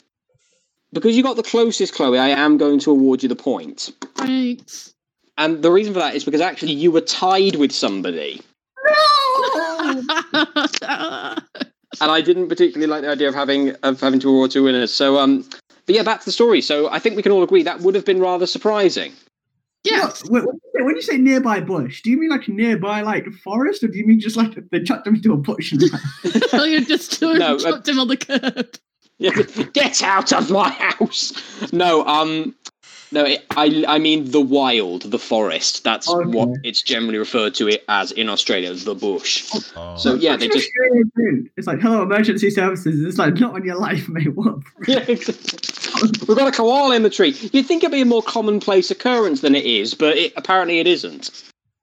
Because 0.92 1.16
you 1.16 1.22
got 1.22 1.36
the 1.36 1.42
closest, 1.42 1.94
Chloe, 1.94 2.18
I 2.18 2.28
am 2.28 2.58
going 2.58 2.78
to 2.80 2.90
award 2.90 3.22
you 3.22 3.28
the 3.28 3.36
point. 3.36 3.90
Thanks. 4.16 4.92
And 5.38 5.62
the 5.62 5.70
reason 5.70 5.92
for 5.94 6.00
that 6.00 6.14
is 6.14 6.24
because 6.24 6.40
actually 6.40 6.72
you 6.72 6.90
were 6.90 7.00
tied 7.00 7.56
with 7.56 7.72
somebody. 7.72 8.40
No. 8.86 10.02
And 12.00 12.10
I 12.10 12.20
didn't 12.20 12.48
particularly 12.48 12.86
like 12.86 13.02
the 13.02 13.10
idea 13.10 13.28
of 13.28 13.34
having 13.34 13.74
of 13.82 14.00
having 14.00 14.20
to 14.20 14.28
award 14.28 14.52
two 14.52 14.62
winners. 14.62 14.94
So 14.94 15.18
um 15.18 15.44
but 15.86 15.94
yeah, 15.96 16.04
that's 16.04 16.24
the 16.24 16.30
story. 16.32 16.60
So 16.60 16.88
I 16.88 17.00
think 17.00 17.16
we 17.16 17.22
can 17.22 17.32
all 17.32 17.42
agree 17.42 17.64
that 17.64 17.80
would 17.80 17.96
have 17.96 18.04
been 18.04 18.20
rather 18.20 18.46
surprising. 18.46 19.12
yes. 19.84 20.22
What- 20.30 20.44
when, 20.44 20.54
you 20.54 20.60
say, 20.69 20.69
when 20.84 20.96
you 20.96 21.02
say 21.02 21.18
nearby 21.18 21.60
bush, 21.60 22.02
do 22.02 22.10
you 22.10 22.18
mean 22.18 22.30
like 22.30 22.48
nearby 22.48 23.02
like 23.02 23.26
forest, 23.44 23.82
or 23.82 23.88
do 23.88 23.98
you 23.98 24.06
mean 24.06 24.20
just 24.20 24.36
like 24.36 24.52
they 24.70 24.82
chucked 24.82 25.04
them 25.04 25.16
into 25.16 25.32
a 25.32 25.36
bush? 25.36 25.72
And 25.72 25.82
so 26.48 26.64
you 26.64 26.84
just 26.84 27.20
No, 27.22 27.56
uh, 27.56 27.58
chucked 27.58 27.88
him 27.88 27.98
on 27.98 28.08
the 28.08 28.16
curb. 28.16 28.68
Yeah, 29.18 29.32
Get 29.74 30.02
out 30.02 30.32
of 30.32 30.50
my 30.50 30.70
house. 30.70 31.32
No, 31.72 32.06
um 32.06 32.54
no, 33.12 33.24
it, 33.24 33.44
I 33.56 33.84
I 33.88 33.98
mean 33.98 34.30
the 34.30 34.40
wild, 34.40 35.02
the 35.02 35.18
forest. 35.18 35.82
That's 35.84 36.08
Okay. 36.08 36.28
what 36.36 36.50
it's 36.62 36.82
generally 36.82 37.18
referred 37.18 37.54
to 37.56 37.68
it 37.68 37.84
as 37.88 38.12
in 38.12 38.28
Australia, 38.28 38.72
the 38.74 38.94
bush. 38.94 39.48
Oh. 39.76 39.96
So 39.96 40.14
yeah, 40.14 40.32
Such 40.32 40.40
they 40.40 40.48
just 40.48 40.68
It's 41.56 41.66
like 41.66 41.80
hello, 41.80 42.02
emergency 42.02 42.50
services. 42.50 43.02
It's 43.04 43.18
like 43.18 43.34
not 43.40 43.54
on 43.54 43.64
your 43.64 43.76
life, 43.78 44.08
mate. 44.08 44.34
What? 44.34 44.58
Yeah, 44.86 45.04
exactly. 45.08 45.58
We've 46.26 46.38
got 46.38 46.48
a 46.48 46.52
koala 46.56 46.94
in 46.96 47.02
the 47.02 47.10
tree. 47.10 47.36
You'd 47.52 47.66
think 47.66 47.82
it'd 47.82 47.92
be 47.92 48.00
a 48.00 48.04
more 48.06 48.22
commonplace 48.22 48.90
occurrence 48.90 49.40
than 49.40 49.54
it 49.54 49.64
is, 49.66 49.94
but 49.94 50.16
it, 50.16 50.32
apparently 50.36 50.78
it 50.78 50.86
isn't. 50.86 51.30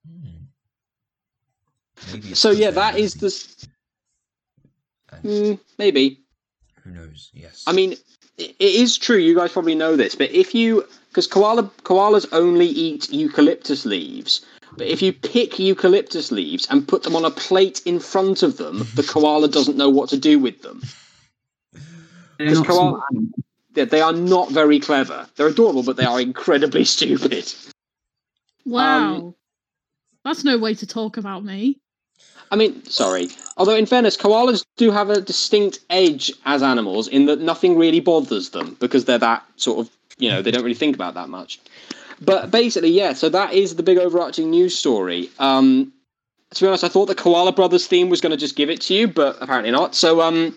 Hmm. 0.07 2.13
Maybe 2.13 2.33
So 2.33 2.51
yeah, 2.51 2.71
that 2.71 2.97
is 2.97 3.21
lazy. 3.21 3.67
the. 5.21 5.27
Mm, 5.27 5.59
maybe. 5.77 6.21
Who 6.83 6.91
knows? 6.91 7.29
Yes. 7.33 7.63
I 7.67 7.73
mean, 7.73 7.95
it 8.37 8.55
is 8.59 8.97
true. 8.97 9.17
You 9.17 9.35
guys 9.35 9.51
probably 9.51 9.75
know 9.75 9.95
this, 9.95 10.15
but 10.15 10.31
if 10.31 10.55
you, 10.55 10.85
because 11.17 11.25
koala 11.25 11.63
koalas 11.81 12.27
only 12.31 12.67
eat 12.67 13.11
eucalyptus 13.11 13.87
leaves, 13.87 14.45
but 14.77 14.85
if 14.85 15.01
you 15.01 15.11
pick 15.11 15.57
eucalyptus 15.57 16.31
leaves 16.31 16.67
and 16.69 16.87
put 16.87 17.01
them 17.01 17.15
on 17.15 17.25
a 17.25 17.31
plate 17.31 17.81
in 17.85 17.99
front 17.99 18.43
of 18.43 18.57
them, 18.57 18.85
the 18.93 19.01
koala 19.01 19.47
doesn't 19.47 19.77
know 19.77 19.89
what 19.89 20.09
to 20.09 20.17
do 20.17 20.37
with 20.37 20.61
them. 20.61 20.79
They're 22.37 22.49
Just 22.49 22.61
not 22.61 22.67
come 22.67 22.77
on. 22.77 22.89
smart 22.91 23.03
animals. 23.11 23.33
They, 23.73 23.85
they 23.85 24.01
are 24.01 24.13
not 24.13 24.51
very 24.51 24.79
clever. 24.79 25.27
They're 25.35 25.47
adorable, 25.47 25.81
but 25.81 25.97
they 25.97 26.05
are 26.05 26.21
incredibly 26.21 26.85
stupid. 26.97 27.51
Um, 27.65 28.71
wow. 28.71 29.35
That's 30.23 30.43
no 30.43 30.59
way 30.59 30.75
to 30.75 30.85
talk 30.85 31.17
about 31.17 31.43
me. 31.43 31.79
I 32.51 32.55
mean, 32.55 32.85
sorry. 32.85 33.29
Although, 33.57 33.75
in 33.75 33.87
fairness, 33.87 34.15
koalas 34.17 34.63
do 34.77 34.91
have 34.91 35.09
a 35.09 35.19
distinct 35.19 35.79
edge 35.89 36.31
as 36.45 36.61
animals 36.61 37.07
in 37.07 37.25
that 37.25 37.41
nothing 37.41 37.75
really 37.75 38.01
bothers 38.01 38.51
them 38.51 38.77
because 38.79 39.05
they're 39.05 39.17
that 39.17 39.43
sort 39.55 39.79
of, 39.79 39.96
you 40.17 40.29
know, 40.29 40.41
they 40.41 40.51
don't 40.51 40.63
really 40.63 40.75
think 40.75 40.95
about 40.95 41.13
that 41.15 41.29
much. 41.29 41.59
But 42.19 42.49
basically, 42.51 42.89
yeah, 42.89 43.13
so 43.13 43.29
that 43.29 43.53
is 43.53 43.75
the 43.75 43.83
big 43.83 43.97
overarching 43.97 44.49
news 44.49 44.77
story. 44.77 45.29
Um, 45.39 45.93
to 46.53 46.63
be 46.63 46.67
honest, 46.67 46.83
I 46.83 46.89
thought 46.89 47.05
the 47.05 47.15
Koala 47.15 47.51
Brothers 47.51 47.87
theme 47.87 48.09
was 48.09 48.21
going 48.21 48.31
to 48.31 48.37
just 48.37 48.55
give 48.55 48.69
it 48.69 48.81
to 48.81 48.93
you, 48.93 49.07
but 49.07 49.37
apparently 49.41 49.71
not. 49.71 49.95
So, 49.95 50.21
um, 50.21 50.55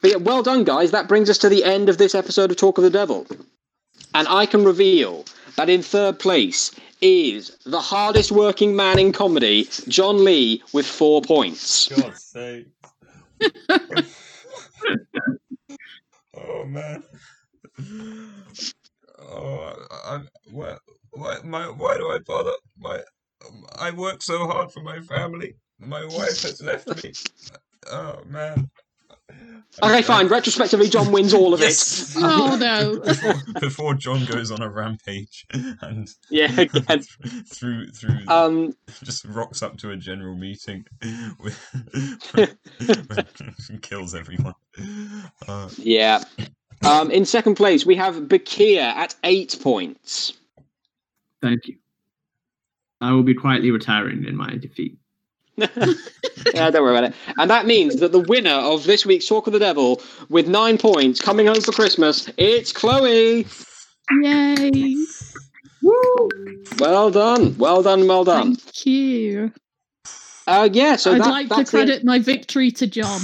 but 0.00 0.10
yeah, 0.10 0.16
well 0.16 0.42
done, 0.42 0.64
guys. 0.64 0.90
That 0.92 1.08
brings 1.08 1.28
us 1.28 1.38
to 1.38 1.48
the 1.48 1.64
end 1.64 1.88
of 1.88 1.98
this 1.98 2.14
episode 2.14 2.50
of 2.50 2.56
Talk 2.56 2.78
of 2.78 2.84
the 2.84 2.90
Devil. 2.90 3.26
And 4.14 4.26
I 4.28 4.46
can 4.46 4.64
reveal 4.64 5.24
that 5.56 5.68
in 5.68 5.82
third 5.82 6.18
place 6.18 6.70
is 7.00 7.56
the 7.66 7.80
hardest 7.80 8.32
working 8.32 8.74
man 8.74 8.98
in 8.98 9.12
comedy, 9.12 9.68
John 9.88 10.24
Lee, 10.24 10.62
with 10.72 10.86
four 10.86 11.20
points. 11.22 11.88
God's 11.88 12.22
sake. 12.22 12.66
oh 16.34 16.64
man. 16.64 17.02
Oh, 19.20 19.74
I, 19.90 20.14
I, 20.14 20.20
why, 20.50 20.76
why, 21.10 21.38
my, 21.44 21.64
why 21.66 21.96
do 21.96 22.10
I 22.10 22.18
bother? 22.18 22.52
My, 22.78 22.96
um, 23.46 23.66
I 23.76 23.90
work 23.90 24.22
so 24.22 24.46
hard 24.46 24.72
for 24.72 24.80
my 24.80 25.00
family. 25.00 25.56
My 25.78 26.04
wife 26.04 26.42
has 26.42 26.60
left 26.62 27.04
me. 27.04 27.12
Oh 27.90 28.22
man. 28.26 28.70
Okay, 29.80 30.02
fine. 30.02 30.26
Retrospectively, 30.26 30.88
John 30.88 31.12
wins 31.12 31.32
all 31.32 31.54
of 31.54 31.60
Yes. 31.60 32.14
Oh, 32.16 32.56
no. 32.60 33.00
before, 33.00 33.34
before 33.60 33.94
John 33.94 34.24
goes 34.24 34.50
on 34.50 34.60
a 34.62 34.68
rampage 34.68 35.46
and. 35.52 36.08
Yeah, 36.30 36.50
again. 36.60 37.02
through 37.46 37.90
through 37.92 38.20
Um, 38.26 38.74
just 39.04 39.24
rocks 39.26 39.62
up 39.62 39.76
to 39.78 39.90
a 39.90 39.96
general 39.96 40.34
meeting 40.34 40.84
with 41.40 41.58
and 43.68 43.82
kills 43.82 44.14
everyone. 44.14 44.54
Uh, 45.46 45.68
yeah. 45.76 46.24
Um, 46.84 47.10
in 47.10 47.24
second 47.24 47.56
place, 47.56 47.84
we 47.84 47.96
have 47.96 48.28
Bakir 48.28 48.80
at 48.80 49.14
eight 49.24 49.56
points. 49.60 50.32
Thank 51.42 51.66
you. 51.66 51.76
I 53.00 53.12
will 53.12 53.22
be 53.22 53.34
quietly 53.34 53.70
retiring 53.70 54.24
in 54.24 54.36
my 54.36 54.50
defeat. 54.56 54.96
yeah, 55.56 56.70
don't 56.70 56.82
worry 56.82 56.96
about 56.96 57.10
it. 57.10 57.14
And 57.36 57.50
that 57.50 57.66
means 57.66 57.96
that 57.96 58.12
the 58.12 58.20
winner 58.20 58.50
of 58.50 58.84
this 58.84 59.04
week's 59.04 59.26
Talk 59.26 59.46
of 59.48 59.52
the 59.52 59.58
Devil, 59.58 60.00
with 60.28 60.46
nine 60.48 60.78
points, 60.78 61.20
coming 61.20 61.46
home 61.46 61.60
for 61.60 61.72
Christmas, 61.72 62.30
it's 62.36 62.72
Chloe. 62.72 63.46
Yay. 64.22 64.96
Woo! 65.82 66.28
Well 66.78 67.10
done, 67.10 67.56
well 67.58 67.82
done, 67.82 68.06
well 68.06 68.24
done. 68.24 68.54
Thank 68.56 68.86
you. 68.86 69.52
Uh, 70.46 70.68
yeah, 70.72 70.96
so 70.96 71.12
I'd 71.12 71.20
that, 71.20 71.28
like 71.28 71.48
to 71.48 71.56
that's 71.56 71.70
the- 71.70 71.76
credit 71.76 72.04
my 72.04 72.18
victory 72.18 72.70
to 72.72 72.86
John. 72.86 73.20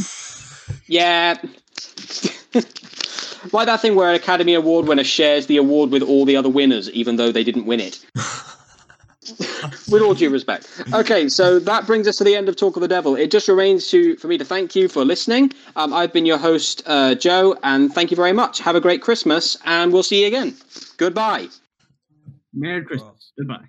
Yeah. 0.86 1.36
like 3.52 3.66
that 3.66 3.80
thing 3.80 3.94
where 3.94 4.08
an 4.08 4.14
Academy 4.14 4.54
Award 4.54 4.86
winner 4.86 5.04
shares 5.04 5.46
the 5.46 5.56
award 5.56 5.90
with 5.90 6.02
all 6.02 6.24
the 6.24 6.36
other 6.36 6.48
winners, 6.48 6.90
even 6.90 7.16
though 7.16 7.32
they 7.32 7.44
didn't 7.44 7.66
win 7.66 7.80
it. 7.80 8.04
with 9.90 10.02
all 10.02 10.14
due 10.14 10.30
respect. 10.30 10.68
Okay, 10.92 11.28
so 11.28 11.58
that 11.58 11.86
brings 11.86 12.06
us 12.06 12.16
to 12.16 12.24
the 12.24 12.36
end 12.36 12.48
of 12.48 12.56
Talk 12.56 12.76
of 12.76 12.82
the 12.82 12.88
Devil. 12.88 13.16
It 13.16 13.30
just 13.30 13.48
remains 13.48 13.88
to 13.88 14.16
for 14.16 14.28
me 14.28 14.38
to 14.38 14.44
thank 14.44 14.76
you 14.76 14.88
for 14.88 15.04
listening. 15.04 15.52
Um, 15.76 15.92
I've 15.92 16.12
been 16.12 16.26
your 16.26 16.38
host, 16.38 16.82
uh, 16.86 17.14
Joe, 17.14 17.56
and 17.62 17.92
thank 17.92 18.10
you 18.10 18.16
very 18.16 18.32
much. 18.32 18.58
Have 18.60 18.76
a 18.76 18.80
great 18.80 19.02
Christmas, 19.02 19.56
and 19.64 19.92
we'll 19.92 20.02
see 20.02 20.22
you 20.22 20.26
again. 20.26 20.54
Goodbye. 20.96 21.48
Merry 22.52 22.84
Christmas. 22.84 23.32
Goodbye. 23.38 23.64